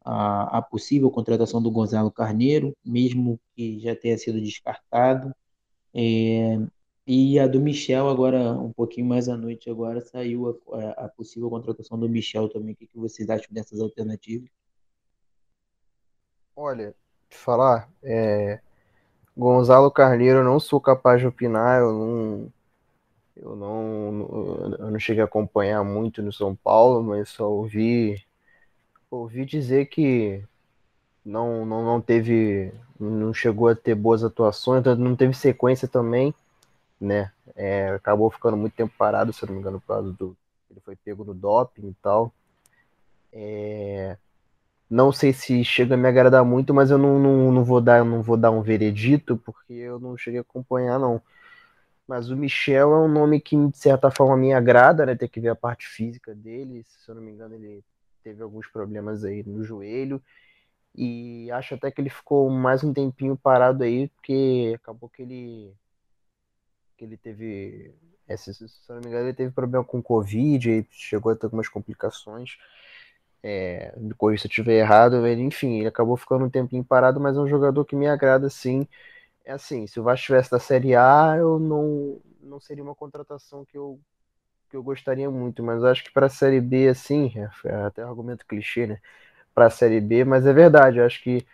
a, 0.03 0.59
a 0.59 0.61
possível 0.61 1.09
contratação 1.09 1.59
do 1.59 1.71
Gonzalo 1.71 2.11
Carneiro, 2.11 2.77
mesmo 2.85 3.39
que 3.55 3.79
já 3.79 3.95
tenha 3.95 4.15
sido 4.15 4.39
descartado. 4.39 5.33
É, 5.95 6.59
e 7.07 7.39
a 7.39 7.47
do 7.47 7.59
Michel, 7.59 8.07
agora, 8.07 8.53
um 8.53 8.71
pouquinho 8.71 9.07
mais 9.07 9.27
à 9.27 9.35
noite, 9.35 9.67
agora 9.67 9.99
saiu 9.99 10.61
a, 10.73 11.05
a 11.05 11.09
possível 11.09 11.49
contratação 11.49 11.97
do 11.97 12.07
Michel 12.07 12.49
também. 12.49 12.73
O 12.73 12.77
que, 12.77 12.85
que 12.85 12.99
vocês 12.99 13.31
acham 13.31 13.51
dessas 13.51 13.79
alternativas? 13.79 14.51
Olha, 16.55 16.95
te 17.29 17.37
falar, 17.37 17.89
é, 18.03 18.59
Gonzalo 19.37 19.91
Carneiro, 19.91 20.39
eu 20.39 20.43
não 20.43 20.59
sou 20.59 20.81
capaz 20.81 21.21
de 21.21 21.27
opinar, 21.27 21.81
eu 21.81 21.93
não, 21.93 22.53
eu 23.37 23.55
não, 23.55 24.75
eu 24.79 24.91
não 24.91 24.99
cheguei 24.99 25.21
a 25.21 25.25
acompanhar 25.25 25.83
muito 25.83 26.21
no 26.21 26.33
São 26.33 26.55
Paulo, 26.55 27.03
mas 27.03 27.29
só 27.29 27.49
ouvi, 27.51 28.23
ouvi 29.11 29.45
dizer 29.45 29.87
que 29.87 30.43
não, 31.25 31.65
não, 31.65 31.83
não 31.85 32.01
teve, 32.01 32.73
não 32.99 33.33
chegou 33.33 33.69
a 33.69 33.75
ter 33.75 33.95
boas 33.95 34.23
atuações, 34.23 34.83
não 34.97 35.15
teve 35.15 35.33
sequência 35.35 35.87
também 35.87 36.33
né? 36.99 37.31
É, 37.55 37.89
acabou 37.91 38.31
ficando 38.31 38.57
muito 38.57 38.75
tempo 38.75 38.93
parado, 38.97 39.33
se 39.33 39.45
não 39.45 39.53
me 39.53 39.59
engano, 39.59 39.81
por 39.81 39.87
causa 39.87 40.11
do. 40.13 40.37
Ele 40.71 40.79
foi 40.81 40.95
pego 40.95 41.23
no 41.25 41.33
doping 41.33 41.89
e 41.89 41.95
tal. 42.01 42.33
É, 43.31 44.17
não 44.95 45.11
sei 45.11 45.33
se 45.33 45.63
chega 45.63 45.95
a 45.95 45.97
me 45.97 46.07
agradar 46.07 46.43
muito, 46.45 46.73
mas 46.73 46.89
eu 46.89 46.97
não, 46.97 47.19
não, 47.19 47.51
não, 47.51 47.63
vou 47.65 47.81
dar, 47.81 48.05
não 48.05 48.21
vou 48.21 48.37
dar 48.37 48.51
um 48.51 48.61
veredito, 48.61 49.37
porque 49.37 49.73
eu 49.73 49.99
não 49.99 50.17
cheguei 50.17 50.39
a 50.39 50.41
acompanhar, 50.41 50.97
não. 50.97 51.21
Mas 52.07 52.29
o 52.29 52.37
Michel 52.37 52.93
é 52.93 52.99
um 53.01 53.07
nome 53.07 53.41
que, 53.41 53.57
de 53.57 53.77
certa 53.77 54.09
forma, 54.11 54.37
me 54.37 54.53
agrada, 54.53 55.05
né? 55.05 55.15
Ter 55.15 55.27
que 55.27 55.41
ver 55.41 55.49
a 55.49 55.55
parte 55.55 55.87
física 55.87 56.33
dele. 56.33 56.83
Se 56.85 57.09
eu 57.09 57.15
não 57.15 57.21
me 57.21 57.31
engano, 57.31 57.55
ele 57.55 57.83
teve 58.23 58.41
alguns 58.43 58.67
problemas 58.67 59.23
aí 59.25 59.43
no 59.43 59.63
joelho. 59.63 60.21
E 60.95 61.51
acho 61.51 61.75
até 61.75 61.91
que 61.91 62.01
ele 62.01 62.09
ficou 62.09 62.49
mais 62.49 62.83
um 62.83 62.93
tempinho 62.93 63.35
parado 63.37 63.83
aí, 63.83 64.07
porque 64.09 64.73
acabou 64.75 65.09
que 65.09 65.23
ele 65.23 65.73
que 66.97 67.03
ele 67.03 67.17
teve, 67.17 67.93
é, 68.27 68.37
se, 68.37 68.53
se 68.53 68.69
não 68.89 69.01
me 69.01 69.07
engano, 69.07 69.27
ele 69.27 69.33
teve 69.33 69.51
problema 69.51 69.83
com 69.83 70.01
Covid, 70.01 70.87
chegou 70.89 71.31
a 71.31 71.35
ter 71.35 71.45
algumas 71.47 71.67
complicações. 71.67 72.57
É, 73.47 73.93
depois, 73.97 74.41
se 74.41 74.47
eu 74.47 74.49
estiver 74.49 74.79
errado, 74.79 75.25
ele, 75.27 75.43
enfim, 75.43 75.77
ele 75.77 75.87
acabou 75.87 76.17
ficando 76.17 76.45
um 76.45 76.49
tempinho 76.49 76.83
parado, 76.83 77.19
mas 77.19 77.37
é 77.37 77.39
um 77.39 77.47
jogador 77.47 77.85
que 77.85 77.95
me 77.95 78.07
agrada, 78.07 78.49
sim. 78.49 78.87
É 79.45 79.53
assim, 79.53 79.87
se 79.87 79.99
o 79.99 80.03
Vasco 80.03 80.21
estivesse 80.21 80.51
da 80.51 80.59
Série 80.59 80.95
A, 80.95 81.35
eu 81.37 81.59
não, 81.59 82.19
não 82.41 82.59
seria 82.59 82.83
uma 82.83 82.95
contratação 82.95 83.63
que 83.65 83.77
eu, 83.77 83.99
que 84.69 84.77
eu 84.77 84.83
gostaria 84.83 85.29
muito, 85.29 85.63
mas 85.63 85.83
acho 85.83 86.03
que 86.03 86.11
para 86.11 86.27
a 86.27 86.29
Série 86.29 86.61
B, 86.61 86.89
assim, 86.89 87.31
é, 87.37 87.49
é 87.69 87.75
até 87.85 88.05
um 88.05 88.09
argumento 88.09 88.45
clichê, 88.47 88.87
né? 88.87 88.99
Para 89.53 89.67
a 89.67 89.69
Série 89.69 90.01
B, 90.01 90.25
mas 90.25 90.45
é 90.47 90.53
verdade, 90.53 90.99
acho 91.01 91.21
que 91.23 91.45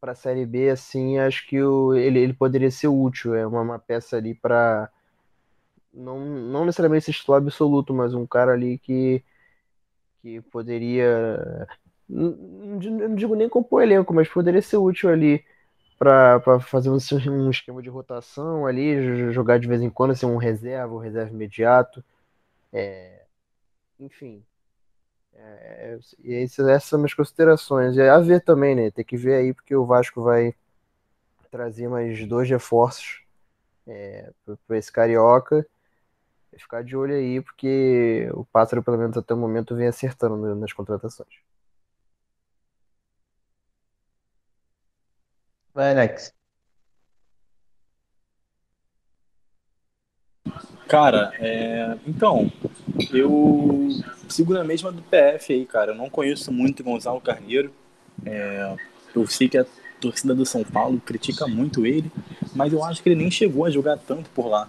para 0.00 0.12
a 0.12 0.16
Série 0.16 0.44
B, 0.44 0.68
assim, 0.68 1.18
acho 1.18 1.46
que 1.46 1.62
o, 1.62 1.94
ele, 1.94 2.18
ele 2.18 2.32
poderia 2.34 2.70
ser 2.72 2.88
útil. 2.88 3.36
É 3.36 3.46
uma, 3.46 3.60
uma 3.62 3.78
peça 3.78 4.16
ali 4.16 4.34
para. 4.34 4.90
Não, 5.94 6.18
não 6.18 6.64
necessariamente 6.64 7.04
ser 7.04 7.12
titular 7.12 7.40
absoluto, 7.40 7.94
mas 7.94 8.14
um 8.14 8.26
cara 8.26 8.52
ali 8.52 8.78
que, 8.78 9.22
que 10.22 10.40
poderia. 10.42 11.66
Não, 12.08 12.78
digo 13.14 13.34
nem 13.34 13.48
compor 13.48 13.82
elenco, 13.82 14.14
mas 14.14 14.28
poderia 14.28 14.62
ser 14.62 14.76
útil 14.76 15.10
ali 15.10 15.44
para 15.98 16.40
fazer 16.60 16.90
um, 16.90 16.98
um, 17.30 17.50
esquema 17.50 17.82
de 17.82 17.88
rotação 17.88 18.66
ali, 18.66 19.32
jogar 19.32 19.58
de 19.58 19.68
vez 19.68 19.82
em 19.82 19.90
quando, 19.90 20.16
ser 20.16 20.26
um 20.26 20.36
reserva, 20.36 20.94
um 20.94 20.98
reserva 20.98 21.32
imediato. 21.32 22.02
É, 22.72 23.22
enfim, 24.00 24.42
é, 25.34 25.98
e 26.22 26.34
essas 26.34 26.84
são 26.84 27.04
as 27.04 27.14
considerações. 27.14 27.96
É 27.98 28.10
a 28.10 28.18
ver 28.18 28.42
também, 28.42 28.74
né? 28.74 28.90
Tem 28.90 29.04
que 29.04 29.16
ver 29.16 29.34
aí, 29.34 29.54
porque 29.54 29.74
o 29.74 29.86
Vasco 29.86 30.22
vai 30.22 30.54
trazer 31.50 31.88
mais 31.88 32.26
dois 32.26 32.48
reforços 32.48 33.22
é, 33.86 34.30
para 34.66 34.78
esse 34.78 34.90
carioca. 34.90 35.66
Ficar 36.58 36.82
de 36.84 36.96
olho 36.96 37.14
aí, 37.14 37.40
porque 37.40 38.28
o 38.34 38.44
Pássaro, 38.44 38.82
pelo 38.82 38.98
menos 38.98 39.16
até 39.16 39.34
o 39.34 39.36
momento, 39.36 39.74
vem 39.76 39.88
acertando 39.88 40.54
nas 40.54 40.72
contratações. 40.72 41.28
Vai, 45.74 45.90
Alex. 45.92 46.32
Cara, 50.88 51.32
é... 51.38 51.96
então, 52.06 52.52
eu 53.12 53.88
sigo 54.28 54.52
na 54.52 54.62
mesma 54.62 54.92
do 54.92 55.02
PF 55.02 55.52
aí, 55.52 55.64
cara. 55.66 55.92
Eu 55.92 55.94
não 55.94 56.10
conheço 56.10 56.52
muito 56.52 56.84
Gonzalo 56.84 57.20
Carneiro. 57.20 57.72
É... 58.26 58.76
Eu 59.14 59.26
sei 59.26 59.48
que 59.48 59.56
a 59.58 59.64
torcida 60.00 60.34
do 60.34 60.44
São 60.44 60.64
Paulo 60.64 61.00
critica 61.00 61.46
muito 61.46 61.86
ele, 61.86 62.10
mas 62.54 62.72
eu 62.72 62.84
acho 62.84 63.02
que 63.02 63.08
ele 63.08 63.16
nem 63.22 63.30
chegou 63.30 63.64
a 63.64 63.70
jogar 63.70 63.96
tanto 63.98 64.28
por 64.30 64.48
lá. 64.48 64.68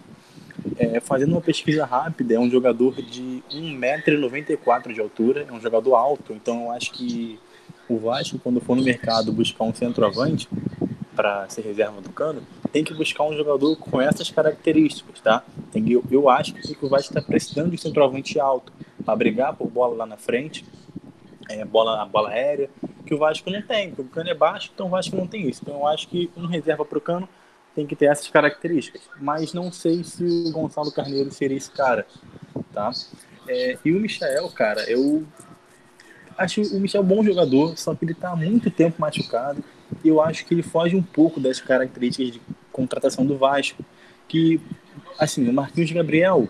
É, 0.78 0.99
fazendo 0.99 1.32
uma 1.32 1.41
pesquisa 1.41 1.86
rápida, 1.86 2.36
é 2.36 2.39
um 2.39 2.49
jogador 2.49 3.01
de 3.01 3.43
1,94m 3.51 4.93
de 4.93 5.01
altura, 5.01 5.45
é 5.47 5.51
um 5.51 5.59
jogador 5.59 5.95
alto, 5.95 6.34
então 6.34 6.66
eu 6.66 6.72
acho 6.72 6.91
que 6.91 7.39
o 7.88 7.97
Vasco, 7.97 8.39
quando 8.39 8.61
for 8.61 8.76
no 8.76 8.84
mercado 8.84 9.32
buscar 9.32 9.66
um 9.66 9.74
centroavante, 9.74 10.47
para 11.16 11.47
ser 11.49 11.61
reserva 11.61 12.01
do 12.01 12.09
Cano, 12.09 12.41
tem 12.72 12.84
que 12.84 12.93
buscar 12.93 13.24
um 13.24 13.36
jogador 13.36 13.76
com 13.78 14.01
essas 14.01 14.30
características, 14.30 15.22
tá? 15.22 15.43
Tem, 15.72 15.88
eu, 15.91 16.03
eu 16.09 16.30
acho 16.30 16.53
que 16.53 16.78
o 16.82 16.89
Vasco 16.89 17.09
está 17.09 17.22
precisando 17.22 17.72
de 17.72 17.78
centroavante 17.78 18.39
alto 18.39 18.74
para 19.05 19.16
brigar 19.16 19.55
por 19.55 19.70
bola 19.70 19.95
lá 19.95 20.05
na 20.05 20.18
frente, 20.18 20.66
é, 21.49 21.64
bola, 21.64 22.01
a 22.01 22.05
bola 22.05 22.30
aérea, 22.30 22.70
que 23.05 23.14
o 23.14 23.18
Vasco 23.18 23.49
não 23.49 23.61
tem, 23.61 23.89
porque 23.89 24.01
o 24.01 24.05
Cano 24.05 24.30
é 24.30 24.34
baixo, 24.34 24.72
então 24.74 24.88
o 24.88 24.89
Vasco 24.89 25.16
não 25.16 25.28
tem 25.28 25.47
isso. 25.47 25.61
Então 25.64 25.76
eu 25.76 25.88
acho 25.88 26.07
que 26.07 26.30
um 26.36 26.45
reserva 26.45 26.84
para 26.84 26.97
o 26.97 27.01
Cano 27.01 27.30
tem 27.76 27.86
que 27.86 27.95
ter 27.95 28.05
essas 28.05 28.28
características. 28.28 29.01
Mas 29.19 29.53
não 29.53 29.71
sei 29.71 30.03
se 30.03 30.24
o 30.24 30.51
Gonçalo 30.51 30.91
Carneiro 30.91 31.32
seria 31.32 31.57
esse 31.57 31.71
cara, 31.71 32.05
tá? 32.71 32.91
É, 33.47 33.78
e 33.84 33.91
o 33.91 33.99
Michel, 33.99 34.49
cara, 34.49 34.89
eu 34.89 35.24
acho 36.38 36.61
o 36.76 36.80
Michel 36.80 37.03
bom 37.03 37.24
jogador, 37.24 37.78
só 37.78 37.93
que 37.93 38.05
ele 38.05 38.13
está 38.13 38.32
há 38.32 38.36
muito 38.36 38.71
tempo 38.71 39.01
machucado. 39.01 39.63
E 40.03 40.07
eu 40.07 40.21
acho 40.21 40.45
que 40.45 40.53
ele 40.53 40.63
foge 40.63 40.95
um 40.95 41.03
pouco 41.03 41.39
das 41.39 41.59
características 41.59 42.34
de 42.34 42.41
contratação 42.71 43.26
do 43.26 43.38
Vasco. 43.38 43.84
Que, 44.28 44.59
assim, 45.19 45.47
o 45.47 45.53
Marquinhos 45.53 45.91
Gabriel 45.91 46.47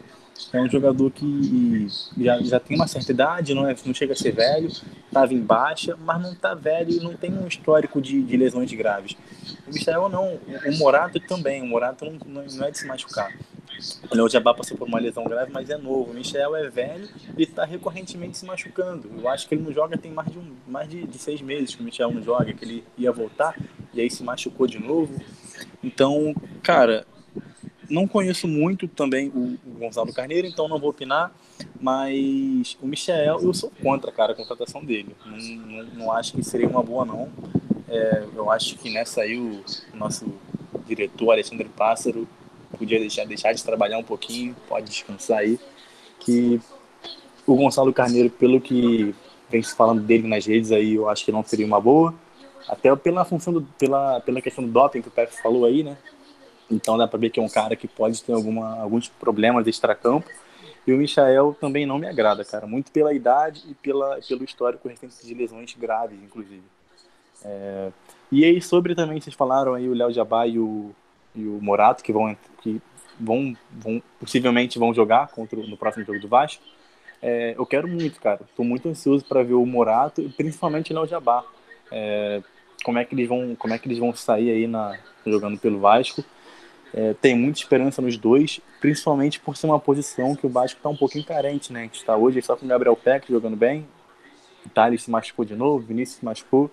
é 0.51 0.61
um 0.61 0.69
jogador 0.69 1.11
que 1.11 1.87
já, 2.17 2.41
já 2.41 2.59
tem 2.59 2.75
uma 2.75 2.87
certa 2.87 3.11
idade, 3.11 3.53
não, 3.53 3.67
é, 3.67 3.75
não 3.85 3.93
chega 3.93 4.13
a 4.13 4.15
ser 4.15 4.31
velho, 4.31 4.67
estava 4.67 5.33
em 5.33 5.39
baixa, 5.39 5.97
mas 6.03 6.21
não 6.21 6.33
está 6.33 6.53
velho 6.53 6.91
e 6.91 6.99
não 6.99 7.15
tem 7.15 7.31
um 7.31 7.47
histórico 7.47 8.01
de, 8.01 8.21
de 8.21 8.37
lesões 8.37 8.71
graves. 8.73 9.15
O 9.67 9.73
Michel 9.73 10.09
não, 10.09 10.35
o 10.35 10.77
Morato 10.77 11.19
também, 11.21 11.61
o 11.61 11.67
Morato 11.67 12.05
não, 12.05 12.43
não 12.43 12.65
é 12.65 12.71
de 12.71 12.77
se 12.77 12.87
machucar. 12.87 13.33
O 14.09 14.15
Léo 14.15 14.29
Jabá 14.29 14.53
passou 14.53 14.77
por 14.77 14.87
uma 14.87 14.99
lesão 14.99 15.23
grave, 15.25 15.51
mas 15.51 15.69
é 15.69 15.77
novo. 15.77 16.11
O 16.11 16.13
Michel 16.13 16.55
é 16.55 16.69
velho 16.69 17.09
e 17.37 17.43
está 17.43 17.65
recorrentemente 17.65 18.37
se 18.37 18.45
machucando. 18.45 19.09
Eu 19.17 19.27
acho 19.27 19.47
que 19.47 19.55
ele 19.55 19.63
não 19.63 19.73
joga 19.73 19.97
tem 19.97 20.11
mais 20.11 20.31
de, 20.31 20.37
um, 20.37 20.55
mais 20.67 20.89
de, 20.89 21.05
de 21.05 21.17
seis 21.17 21.41
meses 21.41 21.75
que 21.75 21.81
o 21.81 21.85
Michel 21.85 22.11
não 22.11 22.21
joga, 22.21 22.53
que 22.53 22.63
ele 22.63 22.83
ia 22.97 23.11
voltar 23.11 23.55
e 23.93 23.99
aí 23.99 24.09
se 24.09 24.23
machucou 24.23 24.67
de 24.67 24.79
novo. 24.79 25.21
Então, 25.83 26.35
cara, 26.61 27.05
não 27.89 28.07
conheço 28.07 28.47
muito 28.47 28.87
também 28.87 29.29
o, 29.29 29.57
o 29.65 29.79
Gonzalo 29.79 30.13
Carneiro, 30.13 30.47
então 30.47 30.67
não 30.67 30.79
vou 30.79 30.89
opinar. 30.89 31.31
Mas 31.79 32.77
o 32.81 32.87
Michel, 32.87 33.41
eu 33.41 33.53
sou 33.53 33.71
contra, 33.81 34.11
cara, 34.11 34.33
a 34.33 34.35
contratação 34.35 34.83
dele. 34.83 35.15
Não, 35.25 35.37
não, 35.37 35.83
não 35.95 36.11
acho 36.11 36.33
que 36.33 36.43
seria 36.43 36.67
uma 36.67 36.81
boa, 36.81 37.05
não. 37.05 37.29
É, 37.87 38.23
eu 38.35 38.49
acho 38.49 38.77
que 38.77 38.89
nessa 38.89 39.21
aí 39.21 39.37
o, 39.37 39.63
o 39.93 39.97
nosso 39.97 40.25
diretor, 40.85 41.31
Alexandre 41.31 41.69
Pássaro, 41.69 42.27
podia 42.77 42.99
deixar, 42.99 43.25
deixar 43.25 43.53
de 43.53 43.63
trabalhar 43.63 43.97
um 43.97 44.03
pouquinho, 44.03 44.55
pode 44.67 44.89
descansar 44.89 45.39
aí. 45.39 45.59
Que 46.19 46.59
o 47.45 47.55
Gonçalo 47.55 47.93
Carneiro, 47.93 48.29
pelo 48.29 48.59
que 48.59 49.13
vem 49.49 49.61
se 49.61 49.75
falando 49.75 50.01
dele 50.01 50.27
nas 50.27 50.45
redes 50.45 50.71
aí, 50.71 50.95
eu 50.95 51.09
acho 51.09 51.25
que 51.25 51.31
não 51.31 51.43
seria 51.43 51.65
uma 51.65 51.79
boa. 51.79 52.13
Até 52.67 52.95
pela 52.95 53.25
função 53.25 53.51
do, 53.51 53.61
pela, 53.77 54.21
pela 54.21 54.41
questão 54.41 54.63
do 54.63 54.71
doping 54.71 55.01
que 55.01 55.09
o 55.09 55.11
Pepe 55.11 55.33
falou 55.41 55.65
aí, 55.65 55.83
né? 55.83 55.97
Então 56.69 56.97
dá 56.97 57.07
para 57.07 57.19
ver 57.19 57.29
que 57.29 57.39
é 57.39 57.43
um 57.43 57.49
cara 57.49 57.75
que 57.75 57.87
pode 57.87 58.23
ter 58.23 58.33
alguma, 58.33 58.79
alguns 58.79 59.07
problemas 59.07 59.67
extra-campo. 59.67 60.29
E 60.85 60.93
o 60.93 60.97
Michael 60.97 61.55
também 61.59 61.85
não 61.85 61.97
me 61.97 62.07
agrada, 62.07 62.43
cara. 62.43 62.67
Muito 62.67 62.91
pela 62.91 63.13
idade 63.13 63.63
e 63.69 63.73
pela, 63.73 64.19
pelo 64.27 64.43
histórico 64.43 64.87
recente 64.87 65.25
de 65.25 65.33
lesões 65.33 65.73
graves, 65.73 66.17
inclusive. 66.21 66.63
É... 67.43 67.89
E 68.31 68.43
aí, 68.43 68.61
sobre 68.61 68.95
também, 68.95 69.21
vocês 69.21 69.35
falaram 69.35 69.75
aí 69.75 69.87
o 69.87 69.93
Léo 69.93 70.11
Jabá 70.11 70.47
e 70.47 70.59
o, 70.59 70.91
e 71.35 71.45
o 71.45 71.59
Morato, 71.61 72.03
que 72.03 72.11
vão, 72.11 72.35
que 72.61 72.81
vão, 73.19 73.55
vão 73.71 74.01
possivelmente 74.19 74.79
vão 74.79 74.93
jogar 74.93 75.27
contra, 75.27 75.59
no 75.59 75.77
próximo 75.77 76.05
jogo 76.05 76.19
do 76.19 76.27
Vasco. 76.27 76.63
É, 77.21 77.53
eu 77.57 77.65
quero 77.65 77.87
muito, 77.87 78.19
cara. 78.19 78.41
Estou 78.49 78.65
muito 78.65 78.89
ansioso 78.89 79.23
para 79.23 79.43
ver 79.43 79.53
o 79.53 79.65
Morato 79.65 80.21
e 80.21 80.29
principalmente 80.29 80.91
o 80.91 80.95
Léo 80.95 81.07
Jabá. 81.07 81.43
É, 81.91 82.41
como 82.83 82.97
é 82.97 83.05
que 83.05 83.15
eles 83.15 83.29
vão, 83.29 83.55
como 83.55 83.73
é 83.73 83.77
que 83.77 83.87
eles 83.87 83.99
vão 83.99 84.13
sair 84.13 84.51
aí 84.51 84.67
na, 84.67 84.97
jogando 85.25 85.57
pelo 85.57 85.79
Vasco? 85.79 86.23
É, 86.93 87.13
tem 87.15 87.35
muita 87.35 87.59
esperança 87.59 88.01
nos 88.01 88.17
dois, 88.17 88.61
principalmente 88.79 89.39
por 89.39 89.57
ser 89.57 89.65
uma 89.65 89.79
posição 89.79 90.35
que 90.35 90.45
o 90.45 90.49
Vasco 90.49 90.77
está 90.77 90.89
um 90.89 90.95
pouquinho 90.95 91.25
carente, 91.25 91.73
né? 91.73 91.81
A 91.81 91.83
gente 91.83 91.95
está 91.95 92.15
hoje 92.15 92.41
só 92.41 92.55
com 92.55 92.65
o 92.65 92.69
Gabriel 92.69 92.95
Peck 92.95 93.31
jogando 93.31 93.55
bem, 93.55 93.87
o 94.65 94.69
Thales 94.69 95.03
se 95.03 95.09
machucou 95.09 95.43
de 95.43 95.55
novo, 95.55 95.83
o 95.83 95.87
Vinícius 95.87 96.19
se 96.19 96.25
machucou, 96.25 96.69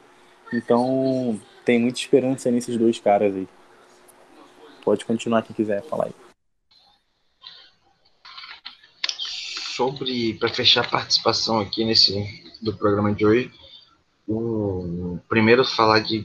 então 0.53 1.41
tem 1.65 1.79
muita 1.79 1.99
esperança 1.99 2.51
nesses 2.51 2.77
dois 2.77 3.01
caras 3.01 3.35
aí. 3.35 3.49
Pode 4.85 5.05
continuar 5.05 5.43
quem 5.43 5.57
quiser 5.57 5.83
falar 5.85 6.07
aí. 6.07 6.15
Sobre, 9.75 10.35
para 10.35 10.51
fechar 10.51 10.85
a 10.85 10.89
participação 10.89 11.59
aqui 11.59 11.85
nesse 11.85 12.13
do 12.61 12.77
programa 12.77 13.15
de 13.15 13.25
hoje, 13.25 13.51
o 14.29 15.19
primeiro 15.29 15.65
falar 15.65 16.01
de, 16.01 16.25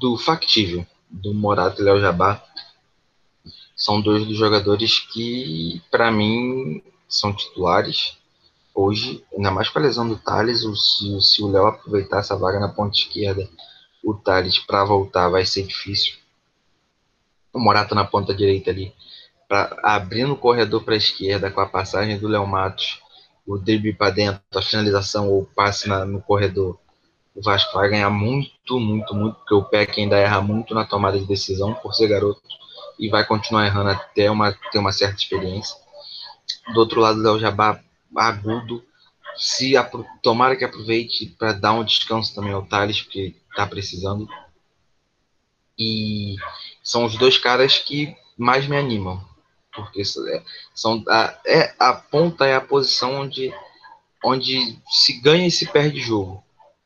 do 0.00 0.18
factível, 0.18 0.84
do 1.08 1.32
Morato 1.32 1.80
e 1.80 1.84
Léo 1.84 2.00
Jabá. 2.00 2.42
São 3.86 4.00
dois 4.00 4.26
dos 4.26 4.36
jogadores 4.36 4.98
que, 4.98 5.80
para 5.92 6.10
mim, 6.10 6.82
são 7.08 7.32
titulares 7.32 8.18
hoje, 8.74 9.24
ainda 9.32 9.52
mais 9.52 9.68
com 9.68 9.78
a 9.78 9.82
lesão 9.82 10.08
do 10.08 10.16
Thales. 10.16 10.64
Se, 11.20 11.40
o 11.40 11.46
Léo 11.46 11.68
aproveitar 11.68 12.18
essa 12.18 12.36
vaga 12.36 12.58
na 12.58 12.68
ponta 12.68 12.96
esquerda, 12.96 13.48
o 14.02 14.12
Thales 14.12 14.58
para 14.58 14.84
voltar 14.84 15.28
vai 15.28 15.46
ser 15.46 15.62
difícil 15.62 16.16
o 17.52 17.60
Morata 17.60 17.94
na 17.94 18.04
ponta 18.04 18.34
direita 18.34 18.72
ali, 18.72 18.92
pra, 19.46 19.78
abrindo 19.84 20.32
o 20.32 20.36
corredor 20.36 20.82
para 20.82 20.94
a 20.94 20.98
esquerda 20.98 21.48
com 21.48 21.60
a 21.60 21.66
passagem 21.66 22.18
do 22.18 22.26
Léo 22.26 22.44
Matos, 22.44 23.00
o 23.46 23.56
drible 23.56 23.94
para 23.94 24.10
dentro, 24.10 24.42
a 24.52 24.62
finalização 24.62 25.30
ou 25.30 25.46
passe 25.54 25.88
na, 25.88 26.04
no 26.04 26.20
corredor, 26.20 26.76
o 27.36 27.40
Vasco 27.40 27.72
vai 27.78 27.88
ganhar 27.88 28.10
muito, 28.10 28.80
muito, 28.80 29.14
muito, 29.14 29.36
porque 29.36 29.54
o 29.54 29.62
Peck 29.62 30.00
ainda 30.00 30.18
erra 30.18 30.40
muito 30.40 30.74
na 30.74 30.84
tomada 30.84 31.16
de 31.16 31.24
decisão 31.24 31.72
por 31.74 31.94
ser 31.94 32.08
garoto 32.08 32.42
e 32.98 33.08
vai 33.08 33.24
continuar 33.24 33.66
errando 33.66 33.90
até 33.90 34.30
uma, 34.30 34.52
ter 34.70 34.78
uma 34.78 34.92
certa 34.92 35.16
experiência. 35.16 35.76
Do 36.72 36.80
outro 36.80 37.00
lado, 37.00 37.20
Léo 37.20 37.38
Jabá 37.38 37.80
agudo, 38.16 38.84
se 39.36 39.74
tomara 40.22 40.56
que 40.56 40.64
aproveite 40.64 41.26
para 41.38 41.52
dar 41.52 41.72
um 41.72 41.84
descanso 41.84 42.34
também 42.34 42.52
ao 42.52 42.64
Thales, 42.64 43.02
porque 43.02 43.34
está 43.50 43.66
precisando. 43.66 44.28
E 45.78 46.36
são 46.82 47.04
os 47.04 47.16
dois 47.16 47.36
caras 47.36 47.78
que 47.78 48.16
mais 48.36 48.66
me 48.66 48.76
animam. 48.76 49.22
Porque 49.74 50.00
é, 50.00 50.42
são 50.74 51.04
a, 51.06 51.38
é, 51.46 51.74
a 51.78 51.92
ponta 51.92 52.46
é 52.46 52.54
a 52.54 52.60
posição 52.62 53.20
onde, 53.20 53.52
onde 54.24 54.78
se 54.88 55.20
ganha 55.20 55.46
e 55.46 55.50
se 55.50 55.66
perde 55.66 56.00
jogo. 56.00 56.42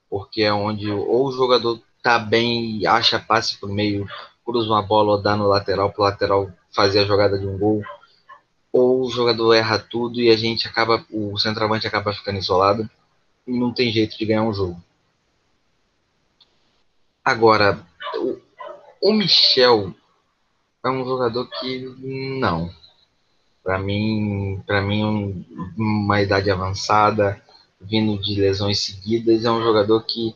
Porque 0.09 0.43
é 0.43 0.53
onde 0.53 0.91
ou 0.91 1.29
o 1.29 1.33
jogador 1.33 1.81
tá 2.03 2.19
bem 2.19 2.79
e 2.79 2.87
acha 2.87 3.21
passe 3.21 3.59
por 3.59 3.69
meio, 3.69 4.09
cruza 4.51 4.69
uma 4.69 4.83
bola 4.83 5.13
ou 5.13 5.23
dá 5.23 5.37
no 5.37 5.47
lateral 5.47 5.91
para 5.91 6.01
o 6.01 6.05
lateral 6.05 6.51
fazer 6.73 7.01
a 7.01 7.05
jogada 7.05 7.39
de 7.39 7.47
um 7.47 7.57
gol. 7.57 7.83
Ou 8.73 9.03
o 9.03 9.11
jogador 9.11 9.55
erra 9.55 9.79
tudo 9.79 10.21
e 10.21 10.31
a 10.31 10.37
gente 10.37 10.67
acaba, 10.67 11.05
o 11.11 11.39
centroavante 11.39 11.87
acaba 11.87 12.13
ficando 12.13 12.39
isolado 12.39 12.89
e 13.47 13.59
não 13.59 13.73
tem 13.73 13.93
jeito 13.93 14.17
de 14.19 14.27
ganhar 14.27 14.43
um 14.43 14.53
jogo. 14.53 14.81
Agora, 17.25 17.85
o 19.01 19.13
Michel 19.13 19.95
é 20.85 20.89
um 20.89 21.05
jogador 21.05 21.47
que 21.47 21.95
não. 22.01 22.71
Para 23.63 23.79
mim, 23.79 24.63
para 24.67 24.81
mim 24.81 25.05
um, 25.05 25.45
uma 25.77 26.21
idade 26.21 26.51
avançada, 26.51 27.41
vindo 27.81 28.21
de 28.21 28.41
lesões 28.41 28.81
seguidas, 28.81 29.45
é 29.45 29.51
um 29.51 29.63
jogador 29.63 30.03
que 30.03 30.35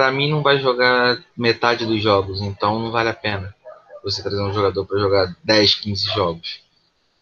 para 0.00 0.10
mim 0.10 0.30
não 0.30 0.42
vai 0.42 0.58
jogar 0.58 1.22
metade 1.36 1.84
dos 1.84 2.02
jogos, 2.02 2.40
então 2.40 2.80
não 2.80 2.90
vale 2.90 3.10
a 3.10 3.14
pena 3.14 3.54
você 4.02 4.22
trazer 4.22 4.40
um 4.40 4.50
jogador 4.50 4.86
para 4.86 4.98
jogar 4.98 5.36
10, 5.44 5.74
15 5.74 6.06
jogos. 6.14 6.62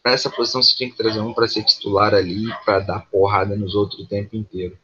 Para 0.00 0.12
essa 0.12 0.30
posição 0.30 0.62
você 0.62 0.78
tem 0.78 0.88
que 0.88 0.96
trazer 0.96 1.18
um 1.18 1.34
para 1.34 1.48
ser 1.48 1.64
titular 1.64 2.14
ali, 2.14 2.46
para 2.64 2.78
dar 2.78 3.00
porrada 3.10 3.56
nos 3.56 3.74
outros 3.74 3.98
o 3.98 4.06
tempo 4.06 4.36
inteiro. 4.36 4.78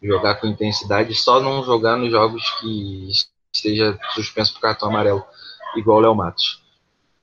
Jogar 0.00 0.36
com 0.36 0.46
intensidade, 0.46 1.12
só 1.16 1.40
não 1.40 1.64
jogar 1.64 1.96
nos 1.96 2.12
jogos 2.12 2.48
que 2.60 3.10
esteja 3.52 3.98
suspenso 4.14 4.54
por 4.54 4.60
cartão 4.60 4.88
amarelo, 4.88 5.24
igual 5.76 5.98
o 5.98 6.02
Léo 6.02 6.14
Matos. 6.14 6.62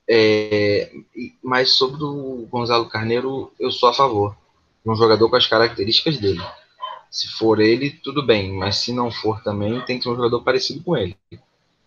É, 0.09 0.91
mas 1.41 1.71
sobre 1.71 2.03
o 2.03 2.49
Gonzalo 2.51 2.89
Carneiro, 2.89 3.53
eu 3.57 3.71
sou 3.71 3.88
a 3.88 3.93
favor. 3.93 4.35
Um 4.85 4.93
jogador 4.93 5.29
com 5.29 5.38
as 5.38 5.47
características 5.47 6.17
dele. 6.17 6.41
Se 7.11 7.27
for 7.27 7.59
ele, 7.59 7.91
tudo 7.91 8.25
bem, 8.25 8.53
mas 8.53 8.77
se 8.77 8.93
não 8.93 9.11
for 9.11 9.43
também, 9.43 9.81
tem 9.81 9.97
que 9.97 10.03
ser 10.03 10.09
um 10.09 10.15
jogador 10.15 10.41
parecido 10.43 10.81
com 10.81 10.95
ele. 10.95 11.17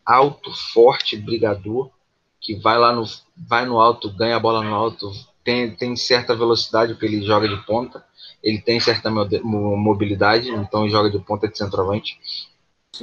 Alto, 0.05 0.53
forte, 0.75 1.17
brigador, 1.17 1.91
que 2.39 2.55
vai 2.55 2.79
lá 2.79 2.93
no, 2.93 3.05
vai 3.35 3.65
no 3.65 3.81
alto, 3.81 4.13
ganha 4.13 4.37
a 4.37 4.41
bola 4.41 4.63
no 4.63 4.75
alto, 4.75 5.11
tem, 5.43 5.75
tem 5.75 5.97
certa 5.97 6.37
velocidade, 6.37 6.93
porque 6.93 7.07
ele 7.07 7.25
joga 7.25 7.49
de 7.49 7.57
ponta, 7.65 8.05
ele 8.43 8.61
tem 8.61 8.79
certa 8.79 9.11
mobilidade, 9.11 10.51
então 10.51 10.89
joga 10.91 11.11
de 11.11 11.19
ponta 11.19 11.49
de 11.49 11.57
centroavante. 11.57 12.19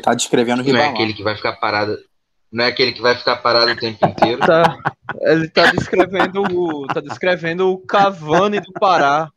Tá 0.04 0.14
descrevendo 0.14 0.62
o 0.62 0.66
Não 0.72 0.80
é 0.80 0.90
aquele 0.90 1.14
que 1.14 1.24
vai 1.24 1.36
ficar 1.36 1.54
parado. 1.54 1.98
Não 2.52 2.66
é 2.66 2.68
aquele 2.68 2.92
que 2.92 3.02
vai 3.02 3.16
ficar 3.16 3.38
parado 3.38 3.72
o 3.72 3.76
tempo 3.76 4.06
inteiro. 4.06 4.40
Tá, 4.42 4.78
ele 5.22 5.50
tá 5.50 5.72
descrevendo 5.72 6.44
o. 6.44 6.86
Tá 6.88 7.02
descrevendo 7.02 7.72
o 7.72 7.78
Cavani 7.80 8.60
do 8.60 8.72
Pará. 8.74 9.32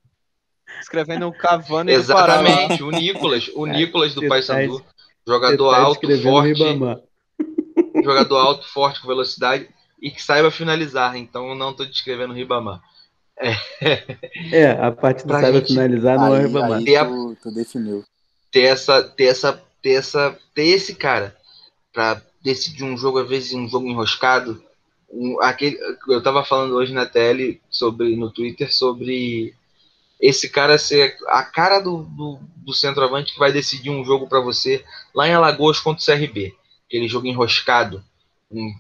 Descrevendo 0.81 1.27
o 1.29 1.33
Cavani 1.33 1.93
Exatamente, 1.93 2.79
do 2.79 2.89
o 2.89 2.91
Nicolas, 2.91 3.49
o 3.55 3.67
Nicolas 3.67 4.15
do 4.15 4.27
Paysandu. 4.29 4.85
Jogador 5.27 5.75
alto, 5.75 6.07
forte. 6.23 6.57
jogador 8.05 8.37
alto, 8.37 8.69
forte, 8.69 9.01
com 9.01 9.09
velocidade 9.09 9.69
e 10.01 10.11
que 10.11 10.23
saiba 10.23 10.51
finalizar. 10.51 11.17
Então 11.17 11.49
eu 11.49 11.55
não 11.55 11.71
estou 11.71 11.87
descrevendo 11.87 12.33
o 12.33 12.37
Ribamar. 12.37 12.81
É, 13.39 13.57
É, 14.53 14.71
a 14.73 14.93
parte 14.93 15.23
do 15.23 15.29
Pra 15.29 15.41
saiba 15.41 15.59
gente- 15.59 15.69
finalizar 15.69 16.19
não 16.19 16.35
é 16.35 16.39
Aí, 16.41 16.45
reclamar. 16.47 16.79
aí 16.79 16.85
Tem 16.85 16.97
a- 16.97 17.05
tu, 17.05 17.37
tu 17.43 17.51
definiu. 17.53 18.05
ter 18.53 18.63
essa, 18.63 19.03
ter 19.03 19.25
essa, 19.25 19.63
ter 19.83 19.93
essa, 19.95 20.39
ter 20.55 20.67
esse 20.67 20.95
cara 20.95 21.35
para 21.93 22.21
decidir 22.43 22.85
um 22.85 22.97
jogo 22.97 23.19
às 23.19 23.29
vezes 23.29 23.53
um 23.55 23.69
jogo 23.69 23.89
enroscado. 23.89 24.63
Um, 25.11 25.41
aquele, 25.41 25.79
eu 26.09 26.23
tava 26.23 26.45
falando 26.45 26.75
hoje 26.75 26.93
na 26.93 27.07
tele 27.07 27.61
sobre 27.71 28.15
no 28.17 28.31
Twitter 28.31 28.73
sobre 28.73 29.55
esse 30.21 30.49
cara 30.49 30.79
ser 30.79 31.17
a 31.29 31.43
cara 31.43 31.81
do, 31.81 32.05
do, 32.05 32.39
do 32.57 32.73
centroavante 32.73 33.33
que 33.33 33.39
vai 33.39 33.53
decidir 33.53 33.91
um 33.91 34.05
jogo 34.05 34.27
para 34.29 34.41
você 34.41 34.85
lá 35.15 35.29
em 35.29 35.35
Alagoas 35.35 35.79
contra 35.81 36.03
o 36.03 36.07
CRB, 36.19 36.55
aquele 36.89 37.09
jogo 37.09 37.27
enroscado, 37.27 38.03
com, 38.49 38.73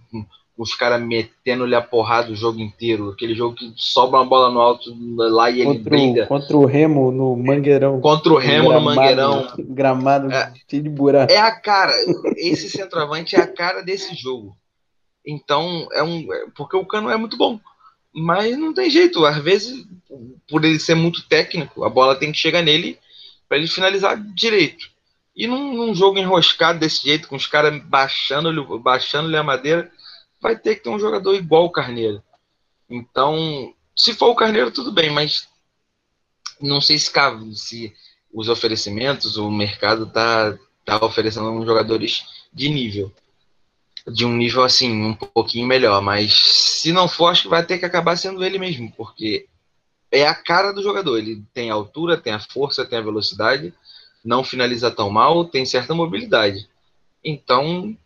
os 0.57 0.73
caras 0.73 1.03
metendo-lhe 1.03 1.75
a 1.75 1.83
porrada 1.83 2.31
o 2.31 2.37
jogo 2.37 2.61
inteiro, 2.61 3.11
aquele 3.11 3.35
jogo 3.35 3.57
que 3.57 3.73
sobra 3.75 4.21
uma 4.21 4.25
bola 4.25 4.51
no 4.53 4.61
alto 4.61 4.95
lá 5.17 5.51
e 5.51 5.61
ele 5.61 5.75
Contra 5.75 5.91
briga 5.91 6.25
o, 6.25 6.27
contra 6.29 6.57
o 6.57 6.65
Remo 6.65 7.11
no 7.11 7.37
Mangueirão. 7.37 8.01
contra 8.01 8.33
o 8.33 8.37
Remo 8.39 8.65
no 8.73 8.79
Gramado- 8.79 8.95
Mangueirão. 8.97 9.53
Gramado 9.59 10.33
É. 10.33 10.53
cheio 10.71 10.85
de 10.85 10.89
buraco. 10.89 11.33
É 11.33 11.39
a 11.39 11.51
cara, 11.51 11.93
esse 12.37 12.71
centroavante 12.71 13.35
é 13.35 13.41
a 13.41 13.49
cara 13.49 13.81
desse 13.83 14.15
jogo. 14.15 14.57
Então, 15.27 15.89
é 15.93 16.03
um. 16.05 16.33
é- 16.33 16.47
Porque 16.57 16.77
o 16.77 16.85
Cano 16.87 17.11
é 17.11 17.17
muito 17.17 17.37
bom. 17.37 17.59
Mas 18.15 18.57
não 18.57 18.73
tem 18.73 18.89
jeito. 18.91 19.25
Às 19.25 19.39
vezes, 19.39 19.85
por 20.49 20.65
ele 20.65 20.79
ser 20.79 20.95
muito 20.95 21.27
técnico, 21.27 21.85
a 21.85 21.89
bola 21.89 22.17
tem 22.17 22.33
que 22.33 22.39
chegar 22.39 22.63
nele 22.63 22.99
para 23.49 23.59
ele 23.59 23.67
finalizar 23.67 24.17
direito. 24.35 24.91
E 25.37 25.47
num, 25.47 25.75
num 25.75 25.95
jogo 25.95 26.19
enroscado 26.19 26.79
desse 26.79 27.03
jeito, 27.03 27.29
com 27.29 27.37
os 27.37 27.47
caras 27.47 27.83
baixando-lhe 27.85 28.61
baixando 28.79 29.37
a 29.37 29.43
madeira, 29.43 29.91
vai 30.41 30.57
ter 30.57 30.77
que 30.77 30.85
ter 30.85 30.91
um 30.91 30.99
jogador 30.99 31.35
igual 31.35 31.65
o 31.65 31.71
Carneiro. 31.71 32.23
Então, 32.89 33.75
se 33.97 34.15
for 34.15 34.29
o 34.29 34.37
Carneiro, 34.37 34.71
tudo 34.71 34.93
bem, 34.93 35.11
mas 35.11 35.49
não 36.61 36.81
sei 36.81 36.99
se, 36.99 37.11
se 37.55 37.93
os 38.33 38.49
oferecimentos, 38.49 39.37
o 39.37 39.51
mercado 39.51 40.07
tá, 40.07 40.57
tá 40.85 41.05
oferecendo 41.05 41.51
uns 41.51 41.67
jogadores 41.67 42.25
de 42.53 42.69
nível. 42.69 43.13
De 44.07 44.25
um 44.25 44.37
nível 44.37 44.63
assim, 44.63 44.93
um 44.93 45.15
pouquinho 45.15 45.67
melhor. 45.67 46.01
Mas 46.03 46.35
se 46.35 46.93
não 46.93 47.09
for, 47.09 47.29
acho 47.29 47.43
que 47.43 47.49
vai 47.49 47.65
ter 47.65 47.79
que 47.79 47.87
acabar 47.87 48.17
sendo 48.17 48.45
ele 48.45 48.59
mesmo, 48.59 48.93
porque 48.93 49.47
é 50.15 50.27
a 50.27 50.35
cara 50.35 50.73
do 50.73 50.83
jogador. 50.83 51.19
Ele 51.19 51.43
tem 51.53 51.71
a 51.71 51.75
altura, 51.75 52.17
tem 52.17 52.33
a 52.33 52.41
força, 52.41 52.85
tem 52.85 52.99
a 52.99 53.03
velocidade, 53.03 53.75
não 54.25 54.45
finaliza 54.45 54.91
tão 54.91 55.11
mal, 55.11 55.45
tem 55.45 55.67
certa 55.67 55.95
mobilidade. 55.95 56.69
Então, 57.23 57.97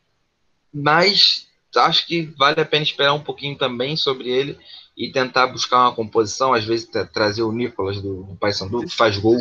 mas 0.72 1.46
acho 1.76 2.06
que 2.06 2.22
vale 2.36 2.60
a 2.60 2.64
pena 2.64 2.82
esperar 2.82 3.12
um 3.14 3.22
pouquinho 3.22 3.56
também 3.56 3.96
sobre 3.96 4.28
ele 4.28 4.58
e 4.96 5.12
tentar 5.12 5.46
buscar 5.46 5.80
uma 5.82 5.94
composição, 5.94 6.52
às 6.52 6.64
vezes 6.64 6.86
tra- 6.86 7.04
trazer 7.06 7.42
o 7.42 7.52
Nicolas 7.52 8.00
do, 8.00 8.24
do 8.24 8.36
Paysandu, 8.36 8.80
que 8.84 8.96
faz 8.96 9.16
gol. 9.18 9.36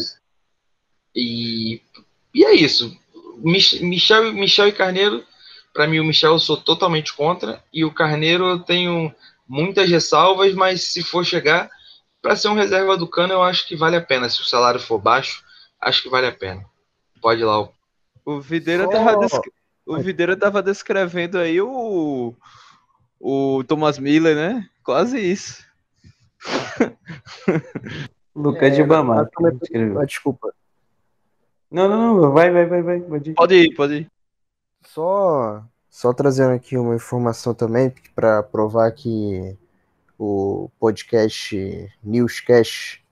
E, 1.16 1.82
e 2.34 2.46
é 2.46 2.54
isso. 2.54 2.96
Mich- 3.38 3.82
Michel, 3.82 4.34
Michel 4.34 4.68
e 4.68 4.72
Carneiro, 4.72 5.24
para 5.74 5.88
mim 5.88 6.00
o 6.00 6.04
Michel 6.06 6.34
eu 6.34 6.40
sou 6.40 6.58
totalmente 6.58 7.14
contra 7.14 7.64
e 7.74 7.84
o 7.86 7.94
Carneiro 7.94 8.46
eu 8.46 8.60
tenho 8.60 9.14
muitas 9.48 9.90
ressalvas, 9.90 10.54
mas 10.54 10.82
se 10.84 11.04
for 11.04 11.26
chegar 11.26 11.70
para 12.28 12.36
ser 12.36 12.50
um 12.50 12.56
reserva 12.56 12.98
do 12.98 13.08
Cano, 13.08 13.32
eu 13.36 13.42
acho 13.42 13.66
que 13.66 13.74
vale 13.78 13.96
a 13.96 14.02
pena. 14.02 14.28
Se 14.30 14.42
o 14.42 14.46
salário 14.46 14.82
for 14.82 15.00
baixo, 15.00 15.46
acho 15.80 16.04
que 16.04 16.10
vale 16.10 16.28
a 16.28 16.32
pena. 16.34 16.66
Pode 17.22 17.40
ir 17.42 17.46
lá. 17.46 17.62
o- 17.62 17.72
O 18.26 18.42
Videira 18.42 18.84
Só- 18.84 18.90
tava, 18.92 19.18
descre- 19.18 19.54
o 19.86 19.98
Videira 19.98 20.36
tava 20.36 20.62
descrevendo 20.62 21.38
aí 21.38 21.62
o, 21.62 22.36
o 23.18 23.64
Thomas 23.66 23.98
Miller, 23.98 24.36
né? 24.36 24.70
Quase 24.84 25.18
isso. 25.18 25.66
Lucas 28.36 28.76
de 28.76 28.82
É, 28.82 28.86
Bamar. 28.86 29.26
é 29.26 29.52
que- 29.66 29.76
ah, 29.98 30.06
desculpa. 30.06 30.54
Não, 31.72 31.88
não, 31.88 32.18
não. 32.22 32.32
Vai, 32.34 32.52
vai, 32.52 32.66
vai, 32.66 32.82
vai. 32.82 33.00
Pode 33.00 33.30
ir. 33.30 33.34
Pode 33.36 33.56
ir, 33.56 33.74
pode 33.74 33.94
ir. 33.96 34.12
Só, 34.86 35.64
só 35.90 36.12
trazendo 36.12 36.52
aqui 36.54 36.78
uma 36.78 36.94
informação 36.96 37.54
também 37.54 37.94
para 38.14 38.44
provar 38.44 38.92
que 38.92 39.58
o 40.18 40.70
podcast 40.80 41.92
Newscast 42.04 43.04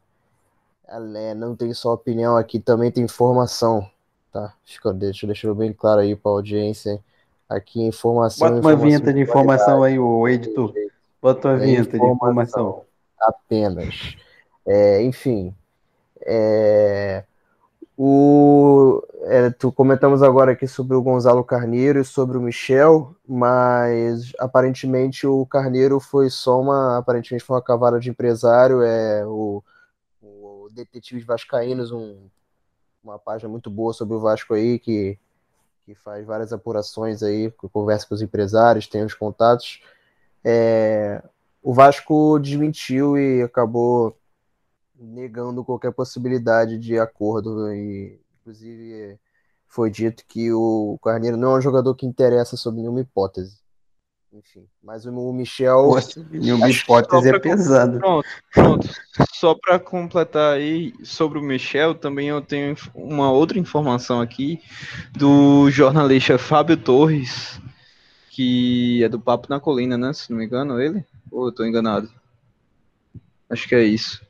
é- 0.87 1.33
não 1.33 1.55
tem 1.55 1.73
só 1.73 1.93
opinião 1.93 2.37
aqui, 2.37 2.59
também 2.59 2.91
tem 2.91 3.03
informação, 3.03 3.89
tá? 4.31 4.53
Fica, 4.63 4.93
deixa, 4.93 5.25
deixa 5.25 5.53
bem 5.53 5.73
claro 5.73 6.01
aí 6.01 6.15
para 6.15 6.31
a 6.31 6.35
audiência. 6.35 6.99
Aqui 7.47 7.81
informação. 7.81 8.47
Bota 8.47 8.53
uma 8.59 8.59
informação 8.73 8.85
vinheta 8.87 9.13
de 9.13 9.19
informação 9.21 9.83
aí, 9.83 9.99
o 9.99 10.27
editor. 10.27 10.73
Bota 11.21 11.49
uma 11.49 11.55
É 11.57 11.59
vinheta 11.59 11.97
de 11.97 12.05
informação. 12.05 12.83
apenas. 13.19 14.15
É, 14.65 15.03
enfim, 15.03 15.53
é, 16.21 17.23
o, 17.97 19.01
é, 19.21 19.49
tu 19.49 19.71
comentamos 19.71 20.21
agora 20.21 20.51
aqui 20.51 20.67
sobre 20.67 20.97
o 20.97 21.01
Gonzalo 21.01 21.43
Carneiro 21.43 21.99
e 21.99 22.05
sobre 22.05 22.37
o 22.37 22.41
Michel, 22.41 23.15
mas 23.25 24.33
aparentemente 24.37 25.25
o 25.25 25.45
Carneiro 25.45 25.99
foi 25.99 26.29
só 26.29 26.59
uma, 26.59 26.97
aparentemente 26.97 27.45
foi 27.45 27.55
uma 27.55 27.61
cavada 27.61 27.97
de 27.99 28.09
empresário, 28.09 28.81
é 28.81 29.25
o, 29.25 29.63
o 30.21 30.67
Detetives 30.73 31.25
Vascaínos, 31.25 31.91
um, 31.93 32.27
uma 33.01 33.17
página 33.17 33.49
muito 33.49 33.69
boa 33.69 33.93
sobre 33.93 34.15
o 34.15 34.19
Vasco 34.19 34.53
aí, 34.53 34.77
que, 34.77 35.17
que 35.85 35.95
faz 35.95 36.25
várias 36.25 36.51
apurações 36.51 37.23
aí, 37.23 37.49
conversa 37.71 38.05
com 38.05 38.15
os 38.15 38.21
empresários, 38.21 38.87
tem 38.87 39.05
os 39.05 39.13
contatos. 39.13 39.81
É, 40.43 41.23
o 41.63 41.73
Vasco 41.73 42.37
desmentiu 42.39 43.17
e 43.17 43.41
acabou 43.41 44.17
negando 44.99 45.63
qualquer 45.63 45.91
possibilidade 45.91 46.77
de 46.77 46.97
acordo 46.97 47.71
e 47.73 48.19
inclusive 48.39 49.19
foi 49.67 49.91
dito 49.91 50.23
que 50.27 50.51
o 50.53 50.97
Carneiro 51.03 51.35
não 51.35 51.55
é 51.55 51.57
um 51.57 51.61
jogador 51.61 51.93
que 51.95 52.05
interessa 52.05 52.55
sob 52.55 52.77
nenhuma 52.77 53.01
hipótese. 53.01 53.57
Enfim, 54.31 54.67
mas 54.83 55.05
o 55.05 55.33
Michel 55.33 55.91
nenhuma 56.29 56.69
hipótese 56.69 57.29
é 57.29 57.39
pesado. 57.39 57.99
Pronto, 57.99 58.27
pronto. 58.53 58.89
Só 59.33 59.55
para 59.55 59.79
completar 59.79 60.55
aí 60.55 60.93
sobre 61.03 61.39
o 61.39 61.41
Michel, 61.41 61.95
também 61.95 62.27
eu 62.27 62.41
tenho 62.41 62.75
uma 62.93 63.31
outra 63.31 63.57
informação 63.57 64.19
aqui 64.19 64.61
do 65.13 65.71
jornalista 65.71 66.37
Fábio 66.37 66.75
Torres, 66.75 67.61
que 68.29 69.01
é 69.03 69.07
do 69.07 69.19
Papo 69.19 69.47
na 69.49 69.59
Colina, 69.59 69.97
né? 69.97 70.11
Se 70.11 70.29
não 70.29 70.37
me 70.37 70.45
engano, 70.45 70.81
ele? 70.81 71.05
Ou 71.31 71.45
eu 71.45 71.51
tô 71.53 71.65
enganado? 71.65 72.11
Acho 73.49 73.69
que 73.69 73.75
é 73.75 73.83
isso. 73.83 74.24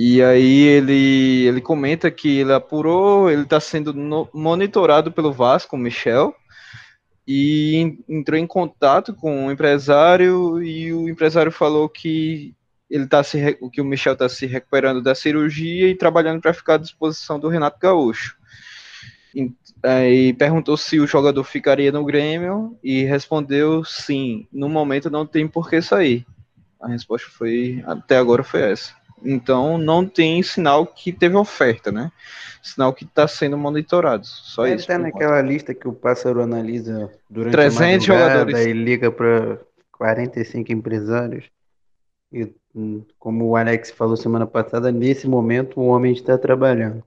E 0.00 0.22
aí 0.22 0.60
ele, 0.62 1.44
ele 1.48 1.60
comenta 1.60 2.08
que 2.08 2.38
ele 2.38 2.52
apurou, 2.52 3.28
ele 3.28 3.42
está 3.42 3.58
sendo 3.58 3.92
no- 3.92 4.28
monitorado 4.32 5.10
pelo 5.10 5.32
Vasco, 5.32 5.76
Michel, 5.76 6.32
e 7.26 7.74
en- 7.76 8.04
entrou 8.08 8.38
em 8.38 8.46
contato 8.46 9.12
com 9.14 9.46
o 9.46 9.52
empresário 9.52 10.62
e 10.62 10.92
o 10.92 11.08
empresário 11.08 11.50
falou 11.50 11.88
que 11.88 12.54
ele 12.88 13.08
tá 13.08 13.24
se 13.24 13.58
que 13.72 13.80
o 13.80 13.84
Michel 13.84 14.12
está 14.14 14.28
se 14.28 14.46
recuperando 14.46 15.02
da 15.02 15.16
cirurgia 15.16 15.88
e 15.88 15.96
trabalhando 15.96 16.40
para 16.40 16.54
ficar 16.54 16.74
à 16.74 16.78
disposição 16.78 17.40
do 17.40 17.48
Renato 17.48 17.78
Gaúcho. 17.80 18.36
E, 19.34 19.52
aí 19.82 20.32
perguntou 20.34 20.76
se 20.76 21.00
o 21.00 21.08
jogador 21.08 21.42
ficaria 21.44 21.90
no 21.90 22.04
Grêmio 22.04 22.78
e 22.84 23.02
respondeu 23.04 23.84
sim. 23.84 24.46
No 24.52 24.68
momento 24.68 25.10
não 25.10 25.26
tem 25.26 25.48
por 25.48 25.68
que 25.68 25.82
sair. 25.82 26.24
A 26.80 26.88
resposta 26.88 27.28
foi 27.30 27.82
até 27.86 28.16
agora 28.16 28.44
foi 28.44 28.62
essa. 28.62 28.97
Então 29.24 29.78
não 29.78 30.06
tem 30.06 30.42
sinal 30.42 30.86
que 30.86 31.12
teve 31.12 31.36
oferta, 31.36 31.90
né? 31.90 32.12
Sinal 32.62 32.92
que 32.92 33.04
está 33.04 33.26
sendo 33.26 33.56
monitorado. 33.56 34.26
Só 34.26 34.66
Ele 34.66 34.76
isso. 34.76 34.86
tá 34.86 34.94
enquanto. 34.94 35.12
naquela 35.12 35.40
lista 35.42 35.74
que 35.74 35.88
o 35.88 35.92
pássaro 35.92 36.42
analisa 36.42 37.10
durante 37.28 37.52
300 37.52 37.82
a 37.82 38.12
madrugada 38.12 38.38
jogadores. 38.40 38.66
e 38.66 38.72
liga 38.72 39.10
para 39.10 39.58
45 39.92 40.72
empresários. 40.72 41.44
E 42.32 42.52
hum, 42.74 43.02
como 43.18 43.46
o 43.46 43.56
Alex 43.56 43.90
falou 43.90 44.16
semana 44.16 44.46
passada, 44.46 44.92
nesse 44.92 45.26
momento 45.26 45.80
o 45.80 45.86
homem 45.86 46.12
está 46.12 46.36
trabalhando. 46.36 47.02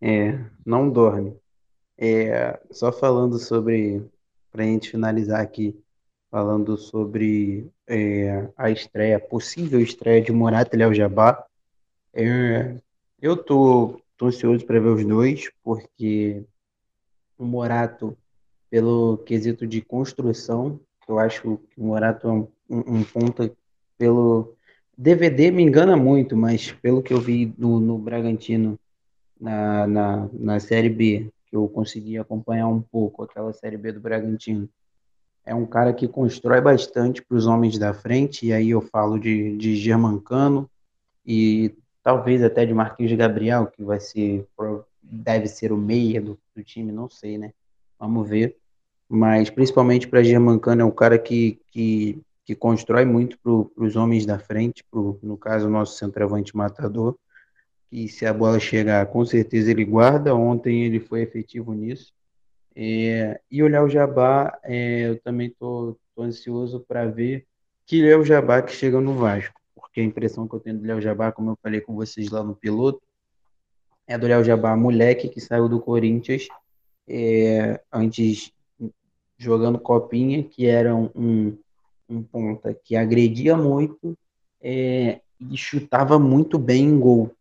É, 0.00 0.38
não 0.64 0.88
dorme. 0.88 1.36
É, 1.98 2.58
só 2.70 2.92
falando 2.92 3.38
sobre, 3.38 4.02
para 4.52 4.62
a 4.62 4.66
gente 4.66 4.90
finalizar 4.90 5.40
aqui, 5.40 5.78
falando 6.36 6.76
sobre 6.76 7.66
é, 7.86 8.46
a 8.58 8.70
estreia, 8.70 9.18
possível 9.18 9.80
estreia 9.80 10.20
de 10.20 10.30
Morata 10.30 10.76
e 10.76 10.78
Léo 10.78 10.92
Jabá. 10.92 11.42
É, 12.12 12.76
eu 13.22 13.38
tô, 13.38 14.02
tô 14.18 14.26
ansioso 14.26 14.66
para 14.66 14.78
ver 14.78 14.88
os 14.88 15.06
dois, 15.06 15.50
porque 15.64 16.44
o 17.38 17.44
Morato, 17.46 18.14
pelo 18.68 19.16
quesito 19.24 19.66
de 19.66 19.80
construção, 19.80 20.78
eu 21.08 21.18
acho 21.18 21.40
que 21.40 21.48
o 21.48 21.86
Morato 21.86 22.28
é 22.28 22.30
um, 22.30 22.48
um, 22.68 22.96
um 22.96 23.04
ponta 23.04 23.50
pelo 23.96 24.54
DVD 24.94 25.50
me 25.50 25.62
engana 25.62 25.96
muito, 25.96 26.36
mas 26.36 26.70
pelo 26.70 27.02
que 27.02 27.14
eu 27.14 27.18
vi 27.18 27.54
no, 27.56 27.80
no 27.80 27.96
Bragantino 27.96 28.78
na, 29.40 29.86
na, 29.86 30.28
na 30.34 30.60
Série 30.60 30.90
B, 30.90 31.30
que 31.46 31.56
eu 31.56 31.66
consegui 31.66 32.18
acompanhar 32.18 32.68
um 32.68 32.82
pouco 32.82 33.22
aquela 33.22 33.54
Série 33.54 33.78
B 33.78 33.90
do 33.90 34.00
Bragantino, 34.00 34.68
é 35.46 35.54
um 35.54 35.64
cara 35.64 35.94
que 35.94 36.08
constrói 36.08 36.60
bastante 36.60 37.22
para 37.22 37.38
os 37.38 37.46
homens 37.46 37.78
da 37.78 37.94
frente, 37.94 38.46
e 38.46 38.52
aí 38.52 38.70
eu 38.70 38.80
falo 38.80 39.16
de, 39.16 39.56
de 39.56 39.76
Germancano 39.76 40.68
e 41.24 41.72
talvez 42.02 42.42
até 42.42 42.66
de 42.66 42.74
Marquinhos 42.74 43.12
Gabriel, 43.12 43.68
que 43.68 43.84
vai 43.84 44.00
ser, 44.00 44.44
deve 45.00 45.46
ser 45.46 45.72
o 45.72 45.76
meia 45.76 46.20
do, 46.20 46.36
do 46.54 46.64
time, 46.64 46.90
não 46.90 47.08
sei, 47.08 47.38
né? 47.38 47.52
Vamos 47.96 48.28
ver. 48.28 48.56
Mas 49.08 49.48
principalmente 49.48 50.08
para 50.08 50.22
Germancano 50.24 50.82
é 50.82 50.84
um 50.84 50.90
cara 50.90 51.16
que, 51.16 51.60
que, 51.68 52.20
que 52.44 52.56
constrói 52.56 53.04
muito 53.04 53.38
para 53.38 53.84
os 53.84 53.94
homens 53.94 54.26
da 54.26 54.40
frente, 54.40 54.82
pro, 54.90 55.16
no 55.22 55.36
caso, 55.36 55.68
o 55.68 55.70
nosso 55.70 55.96
centroavante 55.96 56.56
matador, 56.56 57.16
que 57.88 58.08
se 58.08 58.26
a 58.26 58.34
bola 58.34 58.58
chegar, 58.58 59.06
com 59.06 59.24
certeza 59.24 59.70
ele 59.70 59.84
guarda. 59.84 60.34
Ontem 60.34 60.84
ele 60.84 60.98
foi 60.98 61.22
efetivo 61.22 61.72
nisso. 61.72 62.12
É, 62.78 63.40
e 63.50 63.62
o 63.62 63.68
Léo 63.68 63.88
Jabá, 63.88 64.58
é, 64.62 65.08
eu 65.08 65.20
também 65.20 65.48
estou 65.48 65.98
ansioso 66.18 66.80
para 66.80 67.06
ver 67.06 67.46
que 67.86 68.02
Léo 68.02 68.22
Jabá 68.22 68.60
que 68.60 68.72
chega 68.72 69.00
no 69.00 69.14
Vasco, 69.14 69.58
porque 69.74 70.02
a 70.02 70.04
impressão 70.04 70.46
que 70.46 70.54
eu 70.54 70.60
tenho 70.60 70.78
do 70.78 70.86
Léo 70.86 71.00
Jabá, 71.00 71.32
como 71.32 71.52
eu 71.52 71.58
falei 71.62 71.80
com 71.80 71.94
vocês 71.94 72.28
lá 72.28 72.42
no 72.42 72.54
piloto, 72.54 73.00
é 74.06 74.18
do 74.18 74.26
Léo 74.26 74.44
Jabá, 74.44 74.76
moleque 74.76 75.28
que 75.30 75.40
saiu 75.40 75.70
do 75.70 75.80
Corinthians 75.80 76.48
é, 77.08 77.80
antes 77.90 78.52
jogando 79.38 79.78
copinha, 79.78 80.42
que 80.42 80.66
era 80.66 80.94
um, 80.94 81.56
um 82.08 82.22
ponta 82.22 82.74
que 82.74 82.94
agredia 82.94 83.56
muito 83.56 84.16
é, 84.60 85.20
e 85.40 85.56
chutava 85.56 86.18
muito 86.18 86.58
bem 86.58 86.84
em 86.84 86.98
gol. 86.98 87.32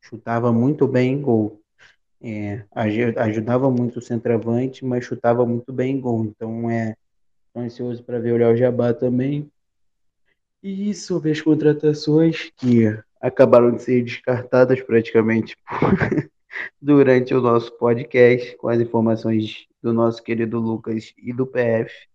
Chutava 0.00 0.52
muito 0.52 0.86
bem 0.88 1.12
em 1.12 1.20
gol. 1.20 1.59
É, 2.22 2.64
ajudava 3.16 3.70
muito 3.70 3.98
o 3.98 4.02
centroavante, 4.02 4.84
mas 4.84 5.04
chutava 5.04 5.46
muito 5.46 5.72
bem 5.72 5.96
em 5.96 6.00
gol. 6.00 6.24
Então 6.24 6.70
é 6.70 6.94
ansioso 7.56 8.02
para 8.02 8.18
ver 8.18 8.32
o 8.32 8.36
Léo 8.36 8.56
Jabá 8.56 8.92
também. 8.92 9.50
E 10.62 10.92
sobre 10.92 11.30
as 11.30 11.40
contratações 11.40 12.50
que 12.56 12.84
acabaram 13.20 13.72
de 13.72 13.82
ser 13.82 14.04
descartadas 14.04 14.82
praticamente 14.82 15.56
durante 16.80 17.34
o 17.34 17.40
nosso 17.40 17.72
podcast, 17.78 18.56
com 18.58 18.68
as 18.68 18.80
informações 18.80 19.66
do 19.82 19.92
nosso 19.92 20.22
querido 20.22 20.58
Lucas 20.58 21.14
e 21.16 21.32
do 21.32 21.46
PF. 21.46 22.10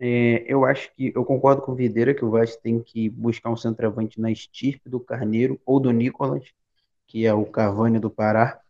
É, 0.00 0.44
eu 0.46 0.64
acho 0.64 0.94
que 0.94 1.12
eu 1.14 1.24
concordo 1.24 1.60
com 1.60 1.72
o 1.72 1.74
Videira 1.74 2.14
que 2.14 2.24
o 2.24 2.30
Vasco 2.30 2.62
tem 2.62 2.80
que 2.80 3.10
buscar 3.10 3.50
um 3.50 3.56
centroavante 3.56 4.20
na 4.20 4.30
estirpe 4.30 4.88
do 4.88 5.00
Carneiro 5.00 5.60
ou 5.66 5.80
do 5.80 5.90
Nicolas, 5.90 6.44
que 7.06 7.26
é 7.26 7.34
o 7.34 7.44
Cavani 7.44 7.98
do 7.98 8.08
Pará 8.08 8.60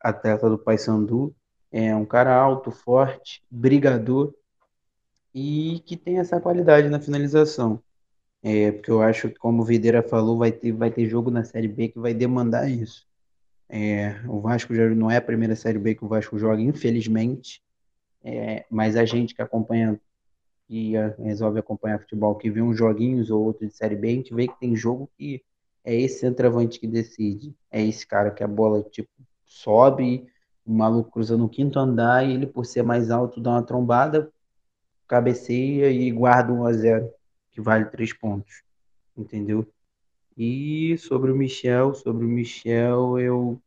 atleta 0.00 0.48
do 0.48 0.58
Paysandu, 0.58 1.34
é 1.72 1.94
um 1.94 2.04
cara 2.04 2.34
alto, 2.34 2.70
forte, 2.70 3.42
brigador 3.50 4.32
e 5.34 5.82
que 5.84 5.96
tem 5.96 6.18
essa 6.18 6.40
qualidade 6.40 6.88
na 6.88 7.00
finalização. 7.00 7.82
É, 8.42 8.70
porque 8.72 8.90
eu 8.90 9.02
acho 9.02 9.28
que, 9.28 9.38
como 9.38 9.62
o 9.62 9.64
Videira 9.64 10.02
falou, 10.02 10.38
vai 10.38 10.52
ter, 10.52 10.72
vai 10.72 10.90
ter 10.90 11.08
jogo 11.08 11.30
na 11.30 11.44
Série 11.44 11.68
B 11.68 11.88
que 11.88 11.98
vai 11.98 12.14
demandar 12.14 12.70
isso. 12.70 13.06
É, 13.68 14.20
o 14.28 14.40
Vasco 14.40 14.74
já 14.74 14.88
não 14.90 15.10
é 15.10 15.16
a 15.16 15.22
primeira 15.22 15.56
Série 15.56 15.78
B 15.78 15.94
que 15.94 16.04
o 16.04 16.08
Vasco 16.08 16.38
joga, 16.38 16.62
infelizmente, 16.62 17.62
é, 18.22 18.64
mas 18.70 18.96
a 18.96 19.04
gente 19.04 19.34
que 19.34 19.42
acompanha 19.42 20.00
e 20.68 20.94
resolve 21.18 21.60
acompanhar 21.60 22.00
futebol, 22.00 22.34
que 22.34 22.50
vê 22.50 22.60
uns 22.60 22.76
joguinhos 22.76 23.30
ou 23.30 23.44
outros 23.44 23.70
de 23.70 23.76
Série 23.76 23.94
B, 23.94 24.08
a 24.08 24.12
gente 24.12 24.34
vê 24.34 24.48
que 24.48 24.58
tem 24.58 24.74
jogo 24.74 25.08
que 25.16 25.42
é 25.84 25.94
esse 25.94 26.18
centroavante 26.18 26.80
que 26.80 26.86
decide. 26.86 27.54
É 27.70 27.80
esse 27.80 28.04
cara 28.06 28.32
que 28.32 28.42
a 28.42 28.48
bola, 28.48 28.82
tipo, 28.82 29.08
sobe, 29.46 30.26
o 30.64 30.72
maluco 30.72 31.10
cruza 31.12 31.36
no 31.36 31.48
quinto 31.48 31.78
andar 31.78 32.26
e 32.26 32.32
ele, 32.32 32.46
por 32.46 32.66
ser 32.66 32.82
mais 32.82 33.10
alto, 33.10 33.40
dá 33.40 33.52
uma 33.52 33.62
trombada, 33.62 34.30
cabeceia 35.06 35.90
e 35.90 36.10
guarda 36.10 36.52
um 36.52 36.66
a 36.66 36.72
zero, 36.72 37.10
que 37.50 37.60
vale 37.60 37.86
três 37.86 38.12
pontos. 38.12 38.62
Entendeu? 39.16 39.66
E 40.36 40.98
sobre 40.98 41.30
o 41.30 41.36
Michel, 41.36 41.94
sobre 41.94 42.26
o 42.26 42.28
Michel, 42.28 43.18
eu 43.18 43.60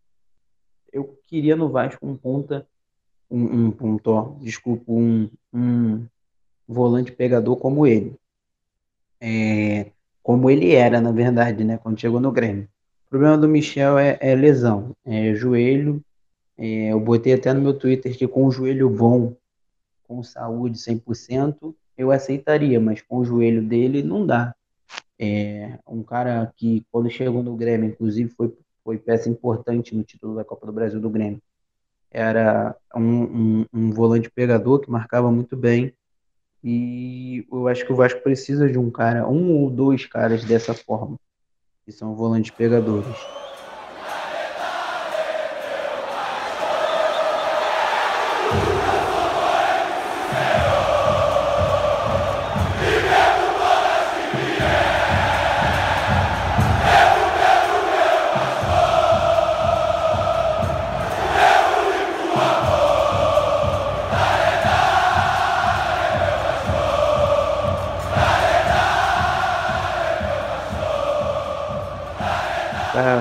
eu 0.92 1.20
queria 1.28 1.56
no 1.56 1.70
Vasco 1.70 2.06
um 2.06 2.18
ponta, 2.18 2.68
um, 3.30 3.68
um 3.68 3.72
ponto, 3.72 4.12
ó, 4.12 4.36
desculpa, 4.40 4.92
um, 4.92 5.30
um 5.54 6.08
volante 6.68 7.12
pegador 7.12 7.58
como 7.58 7.86
ele. 7.86 8.16
É, 9.22 9.92
como 10.24 10.50
ele 10.50 10.74
era, 10.74 11.00
na 11.02 11.12
verdade, 11.12 11.64
né, 11.64 11.78
quando 11.78 12.00
chegou 12.00 12.20
no 12.20 12.32
Grêmio. 12.32 12.68
O 13.10 13.18
problema 13.18 13.40
do 13.40 13.49
Michel 13.49 13.98
é, 13.98 14.19
é 14.22 14.36
lesão, 14.36 14.95
é 15.03 15.34
joelho. 15.34 15.99
É, 16.56 16.91
eu 16.91 16.99
botei 16.99 17.34
até 17.34 17.52
no 17.52 17.60
meu 17.60 17.73
Twitter 17.73 18.15
que 18.15 18.27
com 18.27 18.45
o 18.45 18.52
joelho 18.52 18.88
bom, 18.88 19.36
com 20.07 20.22
saúde 20.22 20.77
100%, 20.77 21.73
eu 21.98 22.11
aceitaria, 22.11 22.80
mas 22.80 23.02
com 23.02 23.18
o 23.18 23.26
joelho 23.26 23.64
dele 23.64 24.03
não 24.03 24.27
dá. 24.27 24.53
É, 25.18 25.80
um 25.88 26.03
cara 26.03 26.53
que, 26.56 26.86
quando 26.91 27.10
chegou 27.10 27.41
no 27.41 27.56
Grêmio, 27.56 27.90
inclusive, 27.90 28.30
foi, 28.30 28.56
foi 28.84 28.99
peça 28.99 29.27
importante 29.27 29.95
no 29.95 30.03
título 30.03 30.36
da 30.36 30.45
Copa 30.45 30.68
do 30.68 30.72
Brasil 30.72 31.02
do 31.02 31.10
Grêmio. 31.10 31.41
Era 32.11 32.76
um, 32.95 33.02
um, 33.02 33.65
um 33.73 33.91
volante 33.91 34.30
pegador 34.30 34.81
que 34.81 34.91
marcava 34.91 35.31
muito 35.31 35.57
bem. 35.57 35.91
E 36.64 37.44
eu 37.52 37.68
acho 37.68 37.84
que 37.88 37.91
o 37.91 37.95
Vasco 37.95 38.22
precisa 38.22 38.69
de 38.69 38.77
um 38.77 38.91
cara, 38.91 39.27
um 39.27 39.56
ou 39.56 39.72
dois 39.72 40.06
caras 40.06 40.45
dessa 40.45 40.76
forma 40.76 41.18
que 41.90 41.98
são 41.98 42.16
volantes 42.16 42.52
pegadores. 42.52 43.30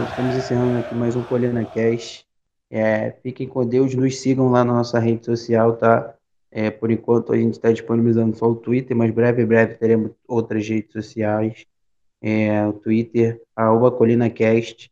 Estamos 0.04 0.36
encerrando 0.36 0.78
aqui 0.78 0.94
mais 0.94 1.16
um 1.16 1.22
Colina 1.24 1.64
Cast. 1.64 2.24
É, 2.70 3.10
fiquem 3.22 3.48
com 3.48 3.66
Deus, 3.66 3.94
nos 3.94 4.20
sigam 4.20 4.48
lá 4.48 4.64
na 4.64 4.72
nossa 4.72 4.98
rede 5.00 5.24
social, 5.24 5.76
tá? 5.76 6.14
É, 6.50 6.70
por 6.70 6.90
enquanto 6.90 7.32
a 7.32 7.36
gente 7.36 7.54
está 7.54 7.72
disponibilizando 7.72 8.36
só 8.36 8.48
o 8.48 8.54
Twitter, 8.54 8.96
mas 8.96 9.10
breve, 9.10 9.44
breve 9.44 9.74
teremos 9.74 10.12
outras 10.26 10.68
redes 10.68 10.92
sociais. 10.92 11.66
É, 12.22 12.64
o 12.66 12.72
Twitter, 12.74 13.42
arroba 13.56 13.90
ColinaCast. 13.90 14.90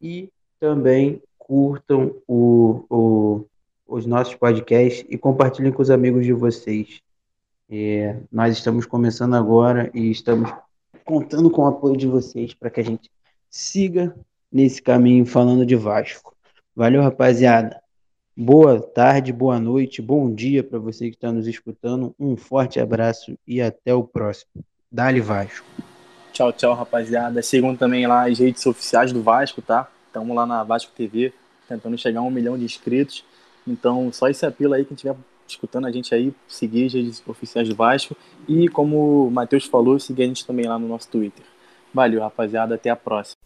E 0.00 0.30
também 0.58 1.22
curtam 1.36 2.14
o, 2.26 2.84
o, 2.88 3.44
os 3.86 4.06
nossos 4.06 4.34
podcasts 4.34 5.04
e 5.08 5.18
compartilhem 5.18 5.72
com 5.72 5.82
os 5.82 5.90
amigos 5.90 6.24
de 6.24 6.32
vocês. 6.32 7.02
É, 7.68 8.16
nós 8.32 8.56
estamos 8.56 8.86
começando 8.86 9.34
agora 9.34 9.90
e 9.92 10.10
estamos 10.10 10.50
contando 11.04 11.50
com 11.50 11.62
o 11.62 11.66
apoio 11.66 11.96
de 11.96 12.06
vocês 12.06 12.54
para 12.54 12.70
que 12.70 12.80
a 12.80 12.84
gente 12.84 13.10
siga 13.50 14.14
nesse 14.52 14.82
caminho 14.82 15.24
falando 15.24 15.64
de 15.64 15.76
Vasco. 15.76 16.34
Valeu, 16.74 17.02
rapaziada. 17.02 17.80
Boa 18.36 18.80
tarde, 18.80 19.32
boa 19.32 19.60
noite, 19.60 20.00
bom 20.00 20.32
dia 20.32 20.64
para 20.64 20.78
você 20.78 21.10
que 21.10 21.16
está 21.16 21.30
nos 21.30 21.46
escutando. 21.46 22.14
Um 22.18 22.36
forte 22.36 22.80
abraço 22.80 23.36
e 23.46 23.60
até 23.60 23.94
o 23.94 24.02
próximo. 24.02 24.64
Dali 24.90 25.20
Vasco. 25.20 25.66
Tchau, 26.32 26.52
tchau, 26.52 26.74
rapaziada. 26.74 27.42
Sigam 27.42 27.76
também 27.76 28.06
lá 28.06 28.28
as 28.28 28.38
redes 28.38 28.64
oficiais 28.64 29.12
do 29.12 29.22
Vasco, 29.22 29.60
tá? 29.60 29.90
Estamos 30.06 30.34
lá 30.34 30.46
na 30.46 30.64
Vasco 30.64 30.92
TV, 30.96 31.32
tentando 31.68 31.98
chegar 31.98 32.20
a 32.20 32.22
um 32.22 32.30
milhão 32.30 32.56
de 32.56 32.64
inscritos. 32.64 33.24
Então, 33.66 34.10
só 34.12 34.28
esse 34.28 34.46
apelo 34.46 34.74
aí, 34.74 34.84
quem 34.84 34.94
estiver 34.94 35.14
escutando 35.46 35.86
a 35.86 35.92
gente 35.92 36.14
aí, 36.14 36.32
seguir 36.48 36.86
as 36.86 36.94
redes 36.94 37.22
oficiais 37.26 37.68
do 37.68 37.74
Vasco. 37.74 38.16
E 38.48 38.68
como 38.68 39.26
o 39.26 39.30
Matheus 39.30 39.66
falou, 39.66 39.98
seguir 39.98 40.22
a 40.22 40.26
gente 40.26 40.46
também 40.46 40.66
lá 40.66 40.78
no 40.78 40.88
nosso 40.88 41.08
Twitter. 41.08 41.44
Valeu, 41.92 42.20
rapaziada. 42.20 42.76
Até 42.76 42.90
a 42.90 42.96
próxima. 42.96 43.39